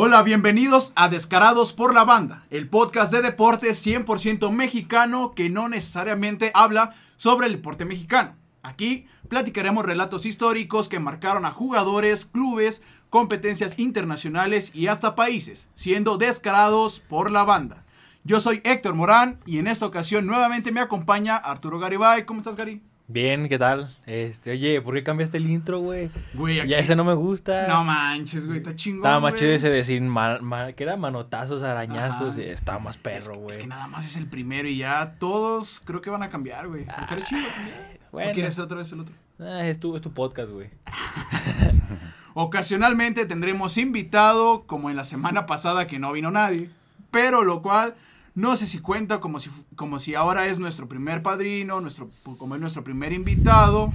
Hola, 0.00 0.22
bienvenidos 0.22 0.92
a 0.94 1.08
Descarados 1.08 1.72
por 1.72 1.92
la 1.92 2.04
Banda, 2.04 2.46
el 2.50 2.68
podcast 2.68 3.10
de 3.10 3.20
deportes 3.20 3.84
100% 3.84 4.48
mexicano 4.52 5.32
que 5.34 5.50
no 5.50 5.68
necesariamente 5.68 6.52
habla 6.54 6.94
sobre 7.16 7.48
el 7.48 7.54
deporte 7.54 7.84
mexicano. 7.84 8.36
Aquí 8.62 9.08
platicaremos 9.28 9.84
relatos 9.84 10.24
históricos 10.24 10.88
que 10.88 11.00
marcaron 11.00 11.44
a 11.44 11.50
jugadores, 11.50 12.26
clubes, 12.26 12.80
competencias 13.10 13.76
internacionales 13.76 14.70
y 14.72 14.86
hasta 14.86 15.16
países, 15.16 15.66
siendo 15.74 16.16
descarados 16.16 17.00
por 17.00 17.32
la 17.32 17.42
banda. 17.42 17.84
Yo 18.22 18.40
soy 18.40 18.60
Héctor 18.62 18.94
Morán 18.94 19.40
y 19.46 19.58
en 19.58 19.66
esta 19.66 19.86
ocasión 19.86 20.28
nuevamente 20.28 20.70
me 20.70 20.78
acompaña 20.78 21.34
Arturo 21.36 21.80
Garibay. 21.80 22.24
¿Cómo 22.24 22.38
estás, 22.38 22.54
Gary? 22.54 22.80
Bien, 23.10 23.48
¿qué 23.48 23.58
tal? 23.58 23.96
Este, 24.04 24.50
oye, 24.50 24.82
¿por 24.82 24.92
qué 24.94 25.02
cambiaste 25.02 25.38
el 25.38 25.48
intro, 25.48 25.78
güey? 25.80 26.10
Güey, 26.34 26.60
aquí... 26.60 26.68
Ya 26.68 26.78
ese 26.78 26.94
no 26.94 27.04
me 27.04 27.14
gusta. 27.14 27.66
No 27.66 27.82
manches, 27.82 28.44
güey, 28.46 28.58
está 28.58 28.76
chingón. 28.76 28.98
Estaba 29.00 29.18
más 29.20 29.32
güey. 29.32 29.40
chido 29.40 29.52
ese 29.54 29.70
de 29.70 29.82
sin 29.82 30.06
ma- 30.08 30.38
ma- 30.40 30.72
que 30.72 30.82
era 30.84 30.96
manotazos, 30.98 31.62
arañazos, 31.62 32.34
Ajá. 32.34 32.42
y 32.42 32.44
estaba 32.50 32.78
más 32.80 32.98
perro, 32.98 33.36
güey. 33.36 33.52
es 33.52 33.58
que 33.58 33.66
nada 33.66 33.86
más 33.86 34.04
es 34.04 34.18
el 34.18 34.26
primero 34.26 34.68
y 34.68 34.76
ya 34.76 35.14
todos 35.18 35.80
creo 35.82 36.02
que 36.02 36.10
van 36.10 36.22
a 36.22 36.28
cambiar, 36.28 36.68
güey. 36.68 36.84
Pero 36.84 37.00
Estaría 37.00 37.24
chido 37.24 37.48
también. 37.54 37.76
bueno. 38.12 38.30
¿O 38.30 38.34
quieres 38.34 38.58
otra 38.58 38.76
vez 38.76 38.92
el 38.92 39.00
otro? 39.00 39.14
Ah, 39.40 39.64
es 39.66 39.80
tu, 39.80 39.96
es 39.96 40.02
tu 40.02 40.12
podcast, 40.12 40.50
güey. 40.50 40.68
Ocasionalmente 42.34 43.24
tendremos 43.24 43.78
invitado, 43.78 44.64
como 44.66 44.90
en 44.90 44.96
la 44.96 45.04
semana 45.04 45.46
pasada 45.46 45.86
que 45.86 45.98
no 45.98 46.12
vino 46.12 46.30
nadie, 46.30 46.68
pero 47.10 47.42
lo 47.42 47.62
cual 47.62 47.94
no 48.38 48.54
sé 48.54 48.66
si 48.68 48.78
cuenta 48.78 49.18
como 49.18 49.40
si, 49.40 49.50
como 49.74 49.98
si 49.98 50.14
ahora 50.14 50.46
es 50.46 50.60
nuestro 50.60 50.88
primer 50.88 51.22
padrino, 51.24 51.80
nuestro, 51.80 52.08
como 52.38 52.54
es 52.54 52.60
nuestro 52.60 52.84
primer 52.84 53.12
invitado. 53.12 53.92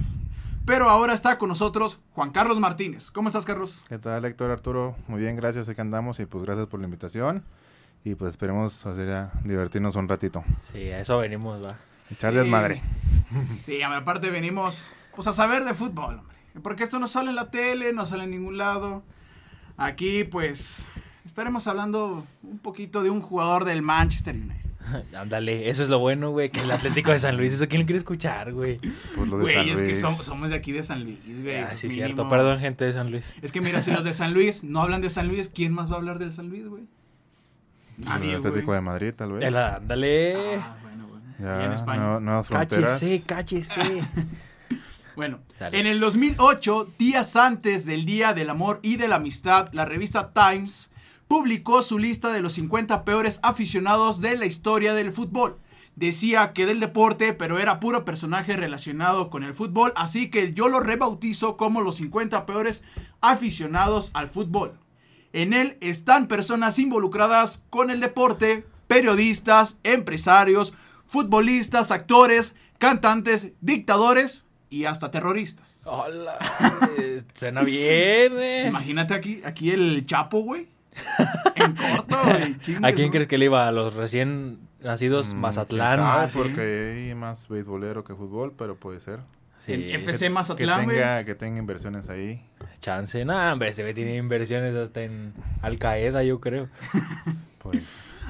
Pero 0.66 0.88
ahora 0.90 1.14
está 1.14 1.38
con 1.38 1.48
nosotros 1.48 1.98
Juan 2.12 2.30
Carlos 2.30 2.60
Martínez. 2.60 3.10
¿Cómo 3.10 3.28
estás, 3.28 3.46
Carlos? 3.46 3.82
¿Qué 3.88 3.98
tal, 3.98 4.22
Héctor 4.24 4.50
Arturo? 4.50 4.96
Muy 5.08 5.20
bien, 5.20 5.34
gracias, 5.36 5.68
aquí 5.68 5.80
andamos 5.80 6.20
y 6.20 6.26
pues 6.26 6.44
gracias 6.44 6.66
por 6.66 6.78
la 6.80 6.84
invitación. 6.86 7.42
Y 8.04 8.16
pues 8.16 8.32
esperemos 8.32 8.84
o 8.84 8.94
sea, 8.94 9.32
divertirnos 9.44 9.96
un 9.96 10.08
ratito. 10.08 10.44
Sí, 10.72 10.90
a 10.90 11.00
eso 11.00 11.16
venimos, 11.18 11.64
va. 11.64 11.76
Echarles 12.10 12.44
Sí. 12.44 12.50
madre. 12.50 12.82
Sí, 13.64 13.80
aparte 13.82 14.28
venimos 14.30 14.90
pues 15.16 15.26
a 15.26 15.32
saber 15.32 15.64
de 15.64 15.72
fútbol, 15.72 16.18
hombre. 16.18 16.36
Porque 16.62 16.84
esto 16.84 16.98
no 16.98 17.08
sale 17.08 17.30
en 17.30 17.36
la 17.36 17.50
tele, 17.50 17.94
no 17.94 18.04
sale 18.04 18.24
en 18.24 18.30
ningún 18.32 18.58
lado. 18.58 19.02
Aquí 19.78 20.24
pues 20.24 20.86
estaremos 21.24 21.66
hablando 21.66 22.26
un 22.42 22.58
poquito 22.58 23.02
de 23.02 23.10
un 23.10 23.20
jugador 23.20 23.64
del 23.64 23.82
Manchester 23.82 24.34
United. 24.34 24.64
Ándale, 25.16 25.70
eso 25.70 25.82
es 25.82 25.88
lo 25.88 25.98
bueno, 25.98 26.30
güey, 26.30 26.50
que 26.50 26.60
el 26.60 26.70
Atlético 26.70 27.10
de 27.10 27.18
San 27.18 27.36
Luis, 27.38 27.54
eso 27.54 27.66
quién 27.68 27.80
lo 27.82 27.86
quiere 27.86 27.98
escuchar, 27.98 28.52
güey. 28.52 28.78
Pues 29.16 29.28
lo 29.28 29.38
de 29.38 29.42
Güey, 29.42 29.54
San 29.56 29.68
es 29.68 29.82
que 29.82 29.94
somos, 29.94 30.24
somos 30.24 30.50
de 30.50 30.56
aquí 30.56 30.72
de 30.72 30.82
San 30.82 31.04
Luis, 31.04 31.42
güey. 31.42 31.56
Ah, 31.60 31.66
pues, 31.68 31.78
sí, 31.80 31.88
mínimo. 31.88 32.06
cierto, 32.06 32.28
perdón, 32.28 32.58
gente 32.60 32.84
de 32.84 32.92
San 32.92 33.10
Luis. 33.10 33.24
Es 33.40 33.50
que 33.52 33.60
mira, 33.62 33.80
si 33.80 33.90
los 33.92 34.04
de 34.04 34.12
San 34.12 34.34
Luis 34.34 34.62
no 34.62 34.82
hablan 34.82 35.00
de 35.00 35.08
San 35.08 35.28
Luis, 35.28 35.48
¿quién 35.48 35.72
más 35.72 35.90
va 35.90 35.94
a 35.94 35.98
hablar 35.98 36.18
del 36.18 36.32
San 36.32 36.48
Luis, 36.50 36.66
güey? 36.66 36.82
El 37.98 38.04
Nadie, 38.04 38.34
Atlético 38.36 38.66
güey. 38.66 38.76
de 38.76 38.80
Madrid, 38.82 39.14
tal 39.16 39.32
vez. 39.32 39.48
El- 39.48 39.56
Ándale. 39.56 40.56
Ah, 40.56 40.76
bueno, 40.82 41.06
bueno. 41.06 41.24
ya, 41.38 41.62
Y 41.62 41.64
en 41.66 41.72
España. 41.72 42.02
nueva- 42.02 42.20
nuevas 42.20 42.46
fronteras. 42.46 43.00
cállese, 43.00 43.22
cállese. 43.26 44.02
Bueno, 45.16 45.38
Dale. 45.60 45.78
en 45.78 45.86
el 45.86 46.00
2008, 46.00 46.88
días 46.98 47.36
antes 47.36 47.86
del 47.86 48.04
Día 48.04 48.34
del 48.34 48.50
Amor 48.50 48.80
y 48.82 48.96
de 48.96 49.06
la 49.06 49.14
Amistad, 49.16 49.68
la 49.72 49.84
revista 49.84 50.32
Times 50.32 50.90
publicó 51.28 51.82
su 51.82 51.98
lista 51.98 52.32
de 52.32 52.42
los 52.42 52.54
50 52.54 53.04
peores 53.04 53.40
aficionados 53.42 54.20
de 54.20 54.36
la 54.36 54.46
historia 54.46 54.94
del 54.94 55.12
fútbol. 55.12 55.58
Decía 55.96 56.52
que 56.52 56.66
del 56.66 56.80
deporte, 56.80 57.32
pero 57.32 57.58
era 57.58 57.78
puro 57.78 58.04
personaje 58.04 58.56
relacionado 58.56 59.30
con 59.30 59.44
el 59.44 59.54
fútbol, 59.54 59.92
así 59.94 60.28
que 60.28 60.52
yo 60.52 60.68
lo 60.68 60.80
rebautizo 60.80 61.56
como 61.56 61.82
los 61.82 61.96
50 61.96 62.46
peores 62.46 62.82
aficionados 63.20 64.10
al 64.12 64.28
fútbol. 64.28 64.78
En 65.32 65.52
él 65.52 65.78
están 65.80 66.26
personas 66.26 66.78
involucradas 66.78 67.62
con 67.70 67.90
el 67.90 68.00
deporte, 68.00 68.66
periodistas, 68.88 69.78
empresarios, 69.84 70.74
futbolistas, 71.06 71.90
actores, 71.90 72.56
cantantes, 72.78 73.52
dictadores 73.60 74.44
y 74.70 74.86
hasta 74.86 75.12
terroristas. 75.12 75.82
Hola, 75.86 76.38
suena 77.34 77.62
bien, 77.62 78.32
eh. 78.38 78.66
Imagínate 78.68 79.14
aquí, 79.14 79.42
aquí 79.44 79.70
el 79.70 80.04
Chapo, 80.06 80.40
güey. 80.40 80.73
En 81.56 81.74
corto, 81.74 82.16
güey. 82.24 82.56
¿A 82.82 82.92
quién 82.92 83.10
crees 83.10 83.28
que 83.28 83.38
le 83.38 83.46
iba? 83.46 83.66
¿A 83.68 83.72
los 83.72 83.94
recién 83.94 84.58
nacidos 84.82 85.32
Mm, 85.34 85.38
Mazatlán? 85.38 86.00
Ah, 86.02 86.28
sí. 86.30 86.38
porque 86.38 87.06
hay 87.08 87.14
más 87.14 87.48
beisbolero 87.48 88.04
que 88.04 88.14
fútbol, 88.14 88.52
pero 88.56 88.76
puede 88.76 89.00
ser. 89.00 89.20
Sí, 89.58 89.72
En 89.72 89.82
FC 90.00 90.26
Que 90.26 90.30
Mazatlán, 90.30 90.84
güey. 90.84 90.96
tenga, 90.98 91.24
que 91.24 91.34
tenga 91.34 91.58
inversiones 91.58 92.10
ahí. 92.10 92.44
chance. 92.80 93.24
No, 93.24 93.52
hombre, 93.52 93.72
se 93.72 93.82
ve 93.82 93.94
tiene 93.94 94.16
inversiones 94.16 94.74
hasta 94.74 95.02
en 95.02 95.32
Al 95.62 95.78
Qaeda, 95.78 96.22
yo 96.22 96.40
creo. 96.40 96.68
Pues 97.58 97.82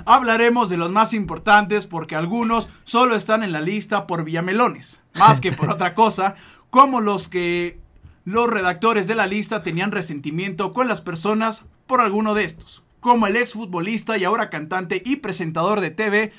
Hablaremos 0.07 0.71
de 0.71 0.77
los 0.77 0.91
más 0.93 1.13
importantes 1.13 1.87
porque 1.89 2.15
algunos 2.15 2.69
solo 2.85 3.17
están 3.17 3.43
en 3.43 3.51
la 3.51 3.61
lista 3.61 4.07
por 4.07 4.23
Villamelones, 4.23 5.01
más 5.15 5.41
que 5.41 5.51
por 5.51 5.71
otra 5.73 5.95
cosa, 5.95 6.35
como 6.71 7.01
los 7.01 7.27
que 7.27 7.79
los 8.25 8.49
redactores 8.49 9.09
de 9.09 9.15
la 9.17 9.27
lista 9.27 9.63
tenían 9.65 9.91
resentimiento 9.91 10.73
con 10.73 10.87
las 10.89 11.01
personas 11.01 11.65
por 11.87 12.01
alguno 12.01 12.35
de 12.35 12.45
estos, 12.45 12.83
como 13.01 13.27
el 13.27 13.37
exfutbolista 13.37 14.17
y 14.17 14.25
ahora 14.25 14.51
cantante 14.51 15.03
y 15.05 15.17
presentador 15.17 15.81
de 15.81 15.91
TV, 15.91 16.33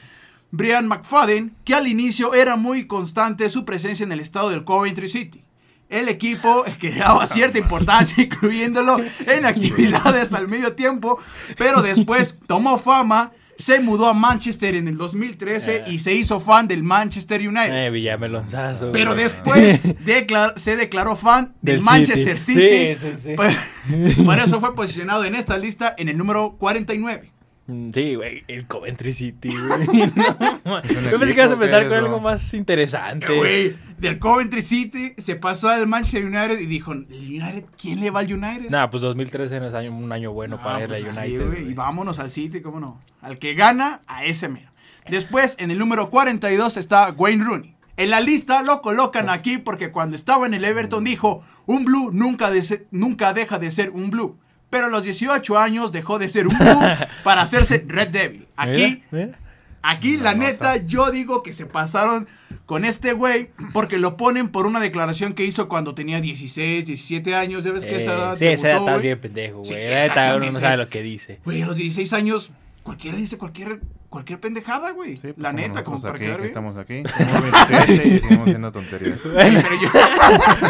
Brian 0.51 0.88
McFadden, 0.88 1.56
que 1.63 1.75
al 1.75 1.88
inicio 1.88 2.33
era 2.33 2.56
muy 2.56 2.88
constante 2.88 3.50
su 3.50 3.66
presencia 3.66 4.03
en 4.03 4.11
el 4.11 4.19
estado 4.19 4.50
del 4.50 4.63
Coventry 4.63 5.09
City. 5.09 5.44
El 5.89 6.09
equipo 6.09 6.63
que 6.79 6.91
daba 6.91 7.25
cierta 7.25 7.59
importancia, 7.59 8.23
incluyéndolo 8.23 8.97
en 9.28 9.45
actividades 9.45 10.33
al 10.33 10.47
medio 10.47 10.73
tiempo, 10.73 11.19
pero 11.57 11.81
después 11.81 12.38
tomó 12.47 12.77
fama, 12.77 13.31
se 13.57 13.79
mudó 13.79 14.07
a 14.07 14.13
Manchester 14.13 14.75
en 14.75 14.88
el 14.88 14.97
2013 14.97 15.85
y 15.88 15.99
se 15.99 16.13
hizo 16.13 16.39
fan 16.39 16.67
del 16.67 16.83
Manchester 16.83 17.39
United. 17.41 17.85
Eh, 17.85 17.89
Villamelonzazo. 17.89 18.91
Pero 18.91 19.11
güey. 19.11 19.23
después 19.23 19.81
declar- 20.05 20.53
se 20.57 20.75
declaró 20.75 21.16
fan 21.16 21.55
del, 21.61 21.81
Manchester 21.81 22.39
City. 22.39 22.95
Sí, 22.95 22.95
sí, 22.99 23.11
sí. 23.21 23.33
Pues, 23.35 23.55
por 24.25 24.38
eso 24.39 24.59
fue 24.59 24.75
posicionado 24.75 25.23
en 25.23 25.35
esta 25.35 25.57
lista 25.57 25.94
en 25.97 26.09
el 26.09 26.17
número 26.17 26.55
49. 26.57 27.31
Mm, 27.67 27.89
Sí, 27.91 28.15
güey, 28.15 28.43
el 28.47 28.67
Coventry 28.67 29.13
City, 29.13 29.49
güey. 29.49 30.11
No, 30.65 30.79
¿Es 30.79 30.91
un 30.95 31.03
yo 31.09 31.19
pensé 31.19 31.33
que 31.33 31.41
ibas 31.41 31.51
a 31.51 31.53
empezar 31.55 31.87
con 31.87 31.97
algo 31.97 32.19
más 32.19 32.53
interesante. 32.53 33.25
Eh, 33.33 33.37
Güey, 33.37 33.75
del 33.97 34.19
Coventry 34.19 34.61
City 34.61 35.13
se 35.17 35.35
pasó 35.35 35.69
al 35.69 35.87
Manchester 35.87 36.25
United 36.25 36.59
y 36.59 36.65
dijo, 36.65 36.91
¿el 36.93 37.05
United? 37.09 37.65
¿Quién 37.81 38.01
le 38.01 38.11
va 38.11 38.19
al 38.21 38.31
United? 38.31 38.69
Nah, 38.69 38.87
pues 38.89 39.01
2013 39.01 39.59
no 39.59 39.67
es 39.67 39.73
año- 39.73 39.95
un 39.95 40.11
año 40.11 40.31
bueno 40.31 40.61
para 40.61 40.81
ir 40.81 40.87
pues 40.89 40.99
ahí, 40.99 41.05
United. 41.37 41.47
güey, 41.47 41.61
güey. 41.61 41.71
y 41.71 41.73
vámonos 41.73 42.19
al 42.19 42.29
City, 42.29 42.61
cómo 42.61 42.79
no. 42.79 43.01
Al 43.21 43.39
que 43.39 43.53
gana, 43.55 43.99
a 44.07 44.25
ese 44.25 44.47
mero. 44.49 44.69
Después, 45.09 45.55
en 45.59 45.71
el 45.71 45.77
número 45.79 46.09
42 46.09 46.77
está 46.77 47.11
Wayne 47.11 47.43
Rooney. 47.43 47.75
En 47.97 48.09
la 48.09 48.19
lista 48.19 48.61
lo 48.63 48.81
colocan 48.81 49.29
aquí 49.29 49.57
porque 49.57 49.91
cuando 49.91 50.15
estaba 50.15 50.45
en 50.45 50.53
el 50.53 50.65
Everton 50.65 51.03
dijo, 51.03 51.41
un 51.65 51.85
blue 51.85 52.11
nunca, 52.11 52.51
de 52.51 52.85
nunca 52.91 53.33
deja 53.33 53.57
de 53.57 53.71
ser 53.71 53.91
un 53.91 54.09
blue. 54.09 54.37
Pero 54.75 54.88
a 54.88 54.90
los 54.90 55.03
18 55.03 55.58
años 55.58 55.94
dejó 55.94 56.19
de 56.19 56.28
ser 56.28 56.47
un 56.47 56.56
para 57.24 57.44
hacerse 57.44 57.86
Red 57.88 58.09
Devil. 58.09 58.46
Aquí, 58.58 59.03
Mira, 59.09 59.25
mira. 59.28 59.40
aquí 59.81 60.18
la 60.18 60.34
neta, 60.34 60.75
yo 60.75 61.12
digo 61.12 61.44
que 61.44 61.53
se 61.53 61.66
pasaron 61.66 62.28
con 62.66 62.84
este 62.84 63.13
güey 63.13 63.52
porque 63.72 63.97
lo 64.00 64.18
ponen 64.18 64.50
por 64.50 64.66
una 64.68 64.81
declaración 64.81 65.31
que 65.31 65.46
hizo 65.46 65.69
cuando 65.69 65.96
tenía 65.96 66.19
16, 66.19 66.86
17 66.86 67.36
años. 67.36 67.63
¿Ya 67.63 67.72
ves 67.72 67.86
que 67.86 67.96
esa 67.96 68.12
Eh, 68.12 68.16
edad 68.18 68.36
sí, 68.36 68.46
esa 68.47 68.72
edad 68.72 68.81
güey? 68.81 69.02
bien 69.02 69.19
pendejo, 69.22 69.59
güey. 69.59 69.69
Sí, 69.69 70.52
no 70.52 70.59
sabe 70.59 70.75
lo 70.75 70.90
que 70.90 71.02
dice. 71.02 71.40
Güey, 71.46 71.62
a 71.62 71.68
los 71.68 71.78
16 71.78 72.12
años, 72.12 72.52
cualquiera 72.85 73.18
dice 73.18 73.38
cualquier, 73.40 73.81
cualquier 74.09 74.40
pendejada, 74.40 74.91
güey. 74.91 75.18
sí, 75.18 75.34
pues, 75.34 75.40
la 75.40 75.50
como 75.50 75.59
neta, 75.62 75.84
como 75.84 75.98
nosotros 75.98 76.01
para 76.04 76.15
aquí, 76.15 76.25
quedar 76.25 76.38
que 76.38 76.42
bien. 76.44 76.48
estamos 76.48 76.77
aquí. 76.77 77.04
Somos 77.25 77.42
27 77.42 78.07
y 78.31 78.33
haciendo 78.42 78.71
tonterías. 78.71 79.19
Bueno, 79.33 79.59
Pero 79.63 79.75
yo- 79.81 79.89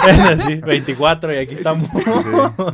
bueno, 0.25 0.44
sí, 0.45 0.56
24 0.66 1.34
y 1.34 1.38
aquí 1.38 1.54
estamos. 1.56 1.89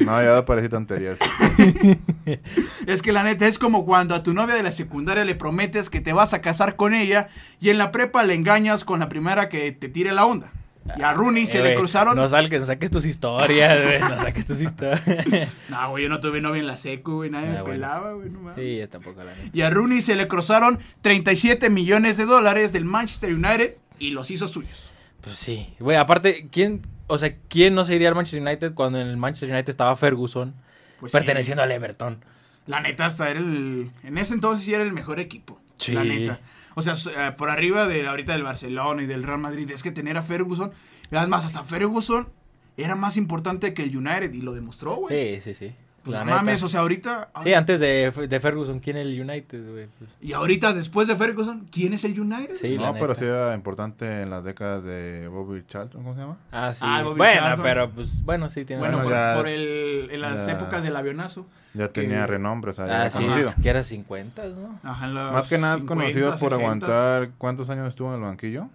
No, 0.05 0.21
ya 0.23 0.45
parecí 0.45 0.69
tonterías. 0.69 1.17
es 2.85 3.01
que 3.01 3.11
la 3.11 3.23
neta 3.23 3.47
es 3.47 3.57
como 3.57 3.83
cuando 3.83 4.15
a 4.15 4.23
tu 4.23 4.33
novia 4.33 4.55
de 4.55 4.63
la 4.63 4.71
secundaria 4.71 5.25
le 5.25 5.35
prometes 5.35 5.89
que 5.89 6.01
te 6.01 6.13
vas 6.13 6.33
a 6.33 6.41
casar 6.41 6.75
con 6.75 6.93
ella 6.93 7.29
y 7.59 7.69
en 7.69 7.77
la 7.79 7.91
prepa 7.91 8.23
le 8.23 8.35
engañas 8.35 8.85
con 8.85 8.99
la 8.99 9.09
primera 9.09 9.49
que 9.49 9.71
te 9.71 9.89
tire 9.89 10.11
la 10.11 10.25
onda. 10.25 10.51
Y 10.97 11.01
a 11.03 11.13
Rooney 11.13 11.45
se 11.45 11.59
Eh, 11.59 11.63
le 11.63 11.75
cruzaron. 11.75 12.15
No 12.15 12.27
salques, 12.27 12.59
no 12.61 12.65
saques 12.65 12.89
tus 12.91 13.05
historias, 13.05 13.81
güey. 13.83 13.99
No 13.99 14.19
saques 14.19 14.45
tus 14.45 14.61
historias. 14.61 15.01
No, 15.69 15.89
güey, 15.91 16.03
yo 16.03 16.09
no 16.09 16.19
tuve 16.19 16.41
novia 16.41 16.59
en 16.59 16.67
la 16.67 16.75
secu, 16.77 17.17
güey. 17.17 17.29
Nadie 17.29 17.47
Ah, 17.47 17.51
me 17.51 17.61
bueno. 17.61 17.73
pelaba, 17.73 18.13
güey. 18.13 18.29
No 18.29 18.39
mames. 18.41 18.55
Sí, 18.63 18.77
yo 18.77 18.89
tampoco 18.89 19.23
la 19.23 19.31
neta. 19.33 19.49
Y 19.53 19.61
a 19.61 19.69
Rooney 19.69 20.01
se 20.01 20.15
le 20.15 20.27
cruzaron 20.27 20.79
37 21.01 21.69
millones 21.69 22.17
de 22.17 22.25
dólares 22.25 22.73
del 22.73 22.85
Manchester 22.85 23.33
United 23.33 23.75
y 23.99 24.09
los 24.09 24.31
hizo 24.31 24.47
suyos. 24.47 24.91
Pues 25.21 25.35
sí. 25.37 25.73
Güey, 25.79 25.97
aparte, 25.97 26.47
¿quién, 26.51 26.81
o 27.07 27.17
sea, 27.19 27.35
quién 27.47 27.75
no 27.75 27.85
se 27.85 27.95
iría 27.95 28.09
al 28.09 28.15
Manchester 28.15 28.41
United 28.41 28.73
cuando 28.73 28.99
en 28.99 29.07
el 29.07 29.17
Manchester 29.17 29.49
United 29.51 29.69
estaba 29.69 29.95
Ferguson 29.95 30.55
Pues 30.99 31.11
perteneciendo 31.13 31.61
al 31.61 31.71
Everton? 31.71 32.25
La 32.65 32.79
neta, 32.79 33.05
hasta 33.05 33.29
era 33.29 33.39
el. 33.39 33.91
En 34.03 34.17
ese 34.17 34.33
entonces 34.33 34.65
sí 34.65 34.73
era 34.73 34.83
el 34.83 34.91
mejor 34.93 35.19
equipo. 35.19 35.59
Sí. 35.77 35.91
La 35.93 36.03
neta. 36.03 36.39
O 36.75 36.81
sea, 36.81 36.93
eh, 36.93 37.31
por 37.33 37.49
arriba 37.49 37.87
de 37.87 38.07
ahorita 38.07 38.33
del 38.33 38.43
Barcelona 38.43 39.03
y 39.03 39.05
del 39.05 39.23
Real 39.23 39.39
Madrid. 39.39 39.69
Es 39.71 39.83
que 39.83 39.91
tener 39.91 40.17
a 40.17 40.23
Ferguson. 40.23 40.71
Además, 41.11 41.45
hasta 41.45 41.63
Ferguson 41.63 42.29
era 42.77 42.95
más 42.95 43.17
importante 43.17 43.73
que 43.73 43.83
el 43.83 43.95
United 43.95 44.33
y 44.33 44.41
lo 44.41 44.53
demostró, 44.53 44.95
güey. 44.95 45.41
Sí, 45.41 45.53
sí, 45.53 45.53
sí. 45.53 45.75
Pues 46.03 46.17
La 46.17 46.25
no 46.25 46.31
mames, 46.31 46.55
neta. 46.55 46.65
o 46.65 46.69
sea, 46.69 46.79
ahorita. 46.79 47.29
Sí, 47.43 47.53
antes 47.53 47.79
de, 47.79 48.09
de 48.11 48.39
Ferguson, 48.39 48.79
¿quién 48.79 48.97
es 48.97 49.05
el 49.05 49.21
United, 49.21 49.71
güey? 49.71 49.87
Pues, 49.99 50.09
Y 50.19 50.33
ahorita, 50.33 50.73
después 50.73 51.07
de 51.07 51.15
Ferguson, 51.15 51.67
¿quién 51.71 51.93
es 51.93 52.03
el 52.03 52.19
United? 52.19 52.55
Sí, 52.55 52.75
la 52.77 52.87
no, 52.87 52.93
pero 52.95 53.09
neta. 53.09 53.19
sí 53.19 53.25
era 53.25 53.53
importante 53.53 54.23
en 54.23 54.29
las 54.31 54.43
décadas 54.43 54.83
de 54.83 55.27
Bobby 55.27 55.63
Charlton, 55.67 56.01
¿cómo 56.01 56.15
se 56.15 56.21
llama? 56.21 56.37
Ah, 56.51 56.73
sí. 56.73 56.83
Ah, 56.87 57.03
Bobby 57.03 57.17
bueno, 57.17 57.39
Charlton. 57.41 57.63
pero 57.63 57.89
pues, 57.91 58.25
bueno, 58.25 58.49
sí 58.49 58.65
tiene 58.65 58.79
Bueno, 58.79 58.97
Bueno, 58.97 59.09
por, 59.09 59.17
ya- 59.17 59.35
por 59.37 59.47
el, 59.47 60.09
en 60.11 60.21
las 60.21 60.47
ya- 60.47 60.53
épocas 60.53 60.81
del 60.83 60.95
avionazo. 60.95 61.45
Ya 61.73 61.87
tenía 61.87 62.25
renombre, 62.27 62.71
o 62.71 62.73
sea, 62.73 62.87
ya 62.87 62.93
Ah, 62.93 63.01
era 63.03 63.11
sí, 63.11 63.23
conocido. 63.23 63.49
es 63.49 63.55
que 63.55 63.69
era 63.69 63.83
50, 63.83 64.43
¿no? 64.47 64.79
Ajá, 64.83 65.05
en 65.05 65.13
los 65.13 65.31
Más 65.31 65.47
que 65.47 65.57
nada 65.57 65.75
es 65.75 65.81
50, 65.81 65.87
conocido 66.03 66.35
por 66.37 66.51
60s. 66.51 66.53
aguantar 66.59 67.29
cuántos 67.37 67.69
años 67.69 67.87
estuvo 67.87 68.09
en 68.09 68.15
el 68.15 68.21
banquillo. 68.21 68.67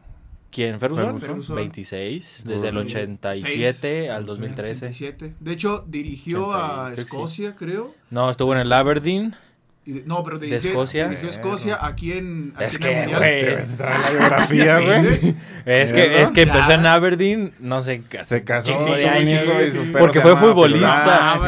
¿Quién? 0.56 0.80
¿Ferguson? 0.80 1.20
Ferguson. 1.20 1.54
26, 1.56 2.42
desde 2.46 2.68
el 2.68 2.74
Seis, 2.88 2.96
87 2.96 4.10
al 4.10 4.24
2013. 4.24 4.86
87. 4.86 5.34
De 5.38 5.52
hecho, 5.52 5.84
dirigió 5.86 6.50
a 6.54 6.84
80, 6.86 6.94
creo 6.94 6.94
que 6.94 6.96
sí. 6.96 7.00
Escocia, 7.02 7.54
creo. 7.56 7.94
No, 8.08 8.30
estuvo 8.30 8.54
en 8.54 8.60
el 8.60 8.72
Aberdeen. 8.72 9.36
De- 9.84 10.02
no, 10.06 10.24
pero 10.24 10.38
dirigió, 10.38 10.70
Escocia? 10.70 11.08
dirigió 11.08 11.28
Escocia 11.28 11.78
aquí 11.86 12.12
en. 12.12 12.54
Aquí 12.56 12.64
Es 12.64 12.76
en 12.76 12.80
que, 13.10 13.16
ves 13.20 13.68
la 13.78 14.10
biografía, 14.10 14.78
Sí, 14.78 14.84
güey. 14.86 15.36
Es 15.66 15.92
que, 15.92 16.22
es 16.22 16.30
que 16.30 16.42
empezó 16.42 16.68
Ya. 16.70 16.74
en 16.76 16.86
Aberdeen, 16.86 17.52
no 17.60 17.82
sé, 17.82 18.02
Se 18.22 18.42
casó, 18.42 18.74
tuvo 18.76 18.94
de 18.96 19.04
un 19.04 19.10
años. 19.10 19.28
hijo 19.44 19.52
y 19.62 19.64
sí, 19.68 19.76
su 19.76 19.84
sí. 19.84 19.90
perro 19.92 19.98
Porque 19.98 20.20
fue 20.22 20.36
futbolista. 20.38 21.38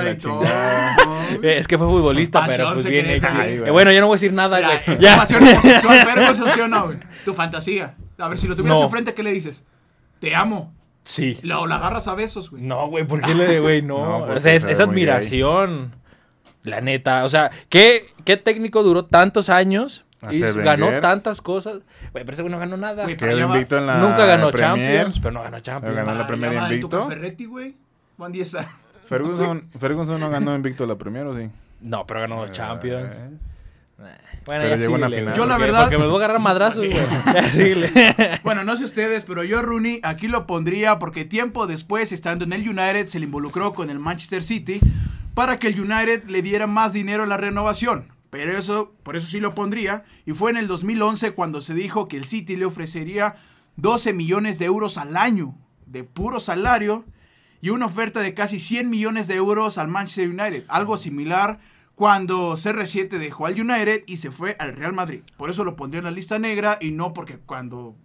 Eh, 1.42 1.56
Es 1.58 1.66
que 1.66 1.78
fue 1.78 1.86
futbolista, 1.86 2.44
pero 2.46 2.74
pues 2.74 2.84
bien 2.84 3.06
Eh. 3.08 3.70
Bueno, 3.70 3.90
yo 3.90 4.00
no 4.00 4.06
voy 4.06 4.16
a 4.16 4.16
decir 4.16 4.34
nada, 4.34 4.60
¿sí 4.86 4.92
no, 6.68 6.86
güey? 6.88 6.98
Tu 7.24 7.32
fantasía. 7.34 7.94
A 8.18 8.28
ver, 8.28 8.38
si 8.38 8.48
lo 8.48 8.56
tuvieras 8.56 8.78
No. 8.80 8.84
enfrente, 8.86 9.14
¿qué 9.14 9.22
le 9.22 9.32
dices? 9.32 9.64
Te 10.18 10.34
amo. 10.34 10.72
Sí. 11.04 11.38
Lo, 11.42 11.66
la 11.66 11.76
agarras 11.76 12.06
a 12.08 12.14
besos, 12.14 12.50
güey. 12.50 12.62
No, 12.62 12.88
güey, 12.88 13.06
¿por 13.06 13.20
qué 13.22 13.34
le, 13.34 13.60
güey? 13.60 13.80
No, 13.82 14.26
No, 14.26 14.34
o 14.34 14.40
sea, 14.40 14.52
es, 14.54 14.64
admiración. 14.80 15.94
La 16.64 16.80
neta, 16.80 17.24
o 17.24 17.28
sea, 17.30 17.50
¿qué, 17.68 18.08
qué 18.24 18.36
técnico 18.36 18.82
duró 18.82 19.04
tantos 19.04 19.48
años 19.48 20.04
y 20.30 20.40
ganó 20.40 20.86
Wenger. 20.86 21.00
tantas 21.00 21.40
cosas? 21.40 21.74
Güey, 22.12 22.24
pero 22.24 22.32
ese 22.32 22.42
güey 22.42 22.52
no 22.52 22.58
ganó 22.58 22.76
nada. 22.76 23.04
Güey, 23.04 23.16
Quedó 23.16 23.30
allá 23.30 23.46
va- 23.46 23.54
invicto 23.54 23.78
en 23.78 23.86
la 23.86 23.98
Nunca 23.98 24.26
ganó 24.26 24.50
Premier. 24.50 24.96
Champions, 24.96 25.20
pero 25.20 25.32
no 25.32 25.42
ganó 25.42 25.60
Champions. 25.60 25.94
Pero 25.94 26.06
ganó 26.06 26.18
la 26.18 26.24
Ah, 26.24 26.26
Premier 26.26 26.52
tu 26.58 26.64
invicto. 26.74 27.08
Ferretti, 27.08 27.44
güey. 27.46 27.76
Van 28.18 28.32
10 28.32 28.54
años. 28.56 28.70
Ferguson, 29.06 29.70
Ferguson 29.78 30.20
no 30.20 30.28
ganó 30.28 30.54
invicto 30.54 30.84
la 30.84 30.96
primera, 30.96 31.30
¿o 31.30 31.34
sí? 31.34 31.48
No, 31.80 32.04
pero 32.06 32.20
ganó 32.20 32.46
Champions. 32.48 33.06
Bueno, 33.98 34.14
Pero 34.46 34.68
ya 34.68 34.76
llegó 34.76 34.94
una 34.94 35.10
final. 35.10 35.34
Yo, 35.34 35.44
la 35.46 35.58
verdad- 35.58 35.82
Porque 35.82 35.98
me 35.98 36.04
los 36.04 36.12
voy 36.12 36.22
a 36.22 36.24
agarrar 36.26 36.40
madrazos, 36.40 36.84
güey. 36.86 36.94
Bueno, 38.44 38.64
no 38.64 38.76
sé 38.76 38.84
ustedes, 38.84 39.24
pero 39.24 39.42
yo 39.44 39.60
Rooney 39.60 40.00
aquí 40.04 40.28
lo 40.28 40.46
pondría 40.46 40.98
porque 40.98 41.24
tiempo 41.24 41.66
después, 41.66 42.12
estando 42.12 42.44
en 42.44 42.52
el 42.52 42.62
United, 42.68 43.06
se 43.08 43.18
le 43.18 43.24
involucró 43.26 43.74
con 43.74 43.90
el 43.90 43.98
Manchester 43.98 44.42
City 44.44 44.80
para 45.34 45.58
que 45.58 45.68
el 45.68 45.80
United 45.80 46.24
le 46.28 46.42
diera 46.42 46.66
más 46.66 46.92
dinero 46.92 47.24
en 47.24 47.28
la 47.28 47.36
renovación. 47.36 48.08
Pero 48.30 48.56
eso, 48.56 48.94
por 49.02 49.16
eso 49.16 49.26
sí 49.26 49.40
lo 49.40 49.54
pondría. 49.54 50.04
Y 50.26 50.32
fue 50.32 50.50
en 50.50 50.58
el 50.58 50.68
2011 50.68 51.32
cuando 51.32 51.60
se 51.60 51.74
dijo 51.74 52.08
que 52.08 52.16
el 52.18 52.24
City 52.24 52.56
le 52.56 52.66
ofrecería 52.66 53.34
12 53.76 54.12
millones 54.12 54.58
de 54.58 54.66
euros 54.66 54.96
al 54.98 55.16
año 55.16 55.54
de 55.86 56.04
puro 56.04 56.38
salario 56.38 57.04
y 57.60 57.70
una 57.70 57.86
oferta 57.86 58.20
de 58.20 58.34
casi 58.34 58.60
100 58.60 58.88
millones 58.90 59.26
de 59.26 59.34
euros 59.36 59.78
al 59.78 59.88
Manchester 59.88 60.28
United. 60.28 60.64
Algo 60.68 60.96
similar 60.98 61.58
cuando 61.98 62.52
CR7 62.52 63.08
dejó 63.18 63.46
al 63.46 63.60
United 63.60 64.04
y 64.06 64.18
se 64.18 64.30
fue 64.30 64.54
al 64.60 64.76
Real 64.76 64.92
Madrid. 64.92 65.22
Por 65.36 65.50
eso 65.50 65.64
lo 65.64 65.74
pondría 65.74 65.98
en 65.98 66.04
la 66.04 66.12
lista 66.12 66.38
negra 66.38 66.78
y 66.80 66.92
no 66.92 67.12
porque 67.12 67.38
cuando 67.38 67.96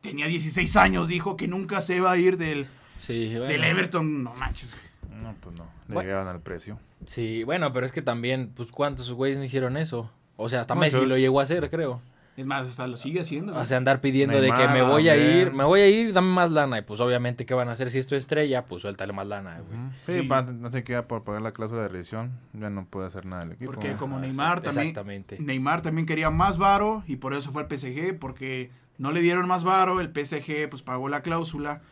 tenía 0.00 0.26
16 0.26 0.74
años 0.78 1.06
dijo 1.06 1.36
que 1.36 1.48
nunca 1.48 1.82
se 1.82 1.96
iba 1.96 2.10
a 2.10 2.16
ir 2.16 2.38
del, 2.38 2.66
Sí, 2.98 3.28
bueno. 3.28 3.44
del 3.44 3.62
Everton. 3.64 4.24
No 4.24 4.32
manches. 4.32 4.74
güey. 4.74 5.20
No, 5.22 5.34
pues 5.38 5.54
no. 5.54 5.64
Le 5.88 5.94
Bueno. 5.94 6.08
llegaban 6.08 6.32
al 6.34 6.40
precio. 6.40 6.78
Sí, 7.04 7.44
bueno, 7.44 7.74
pero 7.74 7.84
es 7.84 7.92
que 7.92 8.00
también, 8.00 8.52
pues, 8.56 8.70
¿cuántos 8.70 9.10
güeyes 9.12 9.36
no 9.36 9.44
hicieron 9.44 9.76
eso? 9.76 10.10
O 10.36 10.48
sea, 10.48 10.62
hasta 10.62 10.74
Muchos. 10.74 10.94
Messi 10.94 11.06
lo 11.06 11.18
llegó 11.18 11.38
a 11.40 11.42
hacer, 11.42 11.68
creo. 11.68 12.00
Es 12.34 12.46
más, 12.46 12.66
hasta 12.66 12.86
lo 12.86 12.96
sigue 12.96 13.20
haciendo. 13.20 13.52
O 13.52 13.56
güey. 13.56 13.66
sea, 13.66 13.76
andar 13.76 14.00
pidiendo 14.00 14.40
de 14.40 14.50
que 14.50 14.68
me 14.68 14.80
voy 14.82 15.08
a 15.10 15.16
ir, 15.16 15.52
me 15.52 15.64
voy 15.64 15.80
a 15.80 15.88
ir, 15.88 16.14
dame 16.14 16.28
más 16.28 16.50
lana. 16.50 16.78
Y 16.78 16.82
pues 16.82 16.98
obviamente, 17.00 17.44
¿qué 17.44 17.52
van 17.52 17.68
a 17.68 17.72
hacer 17.72 17.90
si 17.90 17.98
esto 17.98 18.16
es 18.16 18.20
estrella? 18.22 18.64
Pues 18.64 18.80
suéltale 18.82 19.12
más 19.12 19.26
lana, 19.26 19.60
güey. 19.60 19.78
Sí, 20.06 20.22
Sí. 20.22 20.26
pa- 20.28 20.40
no 20.42 20.72
se 20.72 20.82
queda 20.82 21.06
por 21.06 21.24
pagar 21.24 21.42
la 21.42 21.52
cláusula 21.52 21.82
de 21.82 21.88
revisión. 21.88 22.32
Ya 22.54 22.70
no 22.70 22.86
puede 22.86 23.06
hacer 23.06 23.26
nada 23.26 23.42
el 23.42 23.52
equipo. 23.52 23.70
Porque 23.72 23.94
como 23.96 24.18
Neymar 24.18 24.58
exact- 24.60 24.62
también, 24.64 24.86
Exactamente. 24.88 25.38
Neymar 25.40 25.82
también 25.82 26.06
quería 26.06 26.30
más 26.30 26.56
varo 26.56 27.04
y 27.06 27.16
por 27.16 27.34
eso 27.34 27.52
fue 27.52 27.62
al 27.62 27.68
PSG 27.68 28.18
porque 28.18 28.70
no 28.96 29.12
le 29.12 29.20
dieron 29.20 29.46
más 29.46 29.62
varo, 29.62 30.00
el 30.00 30.08
PSG 30.08 30.68
pues 30.70 30.82
pagó 30.82 31.08
la 31.10 31.20
cláusula 31.20 31.82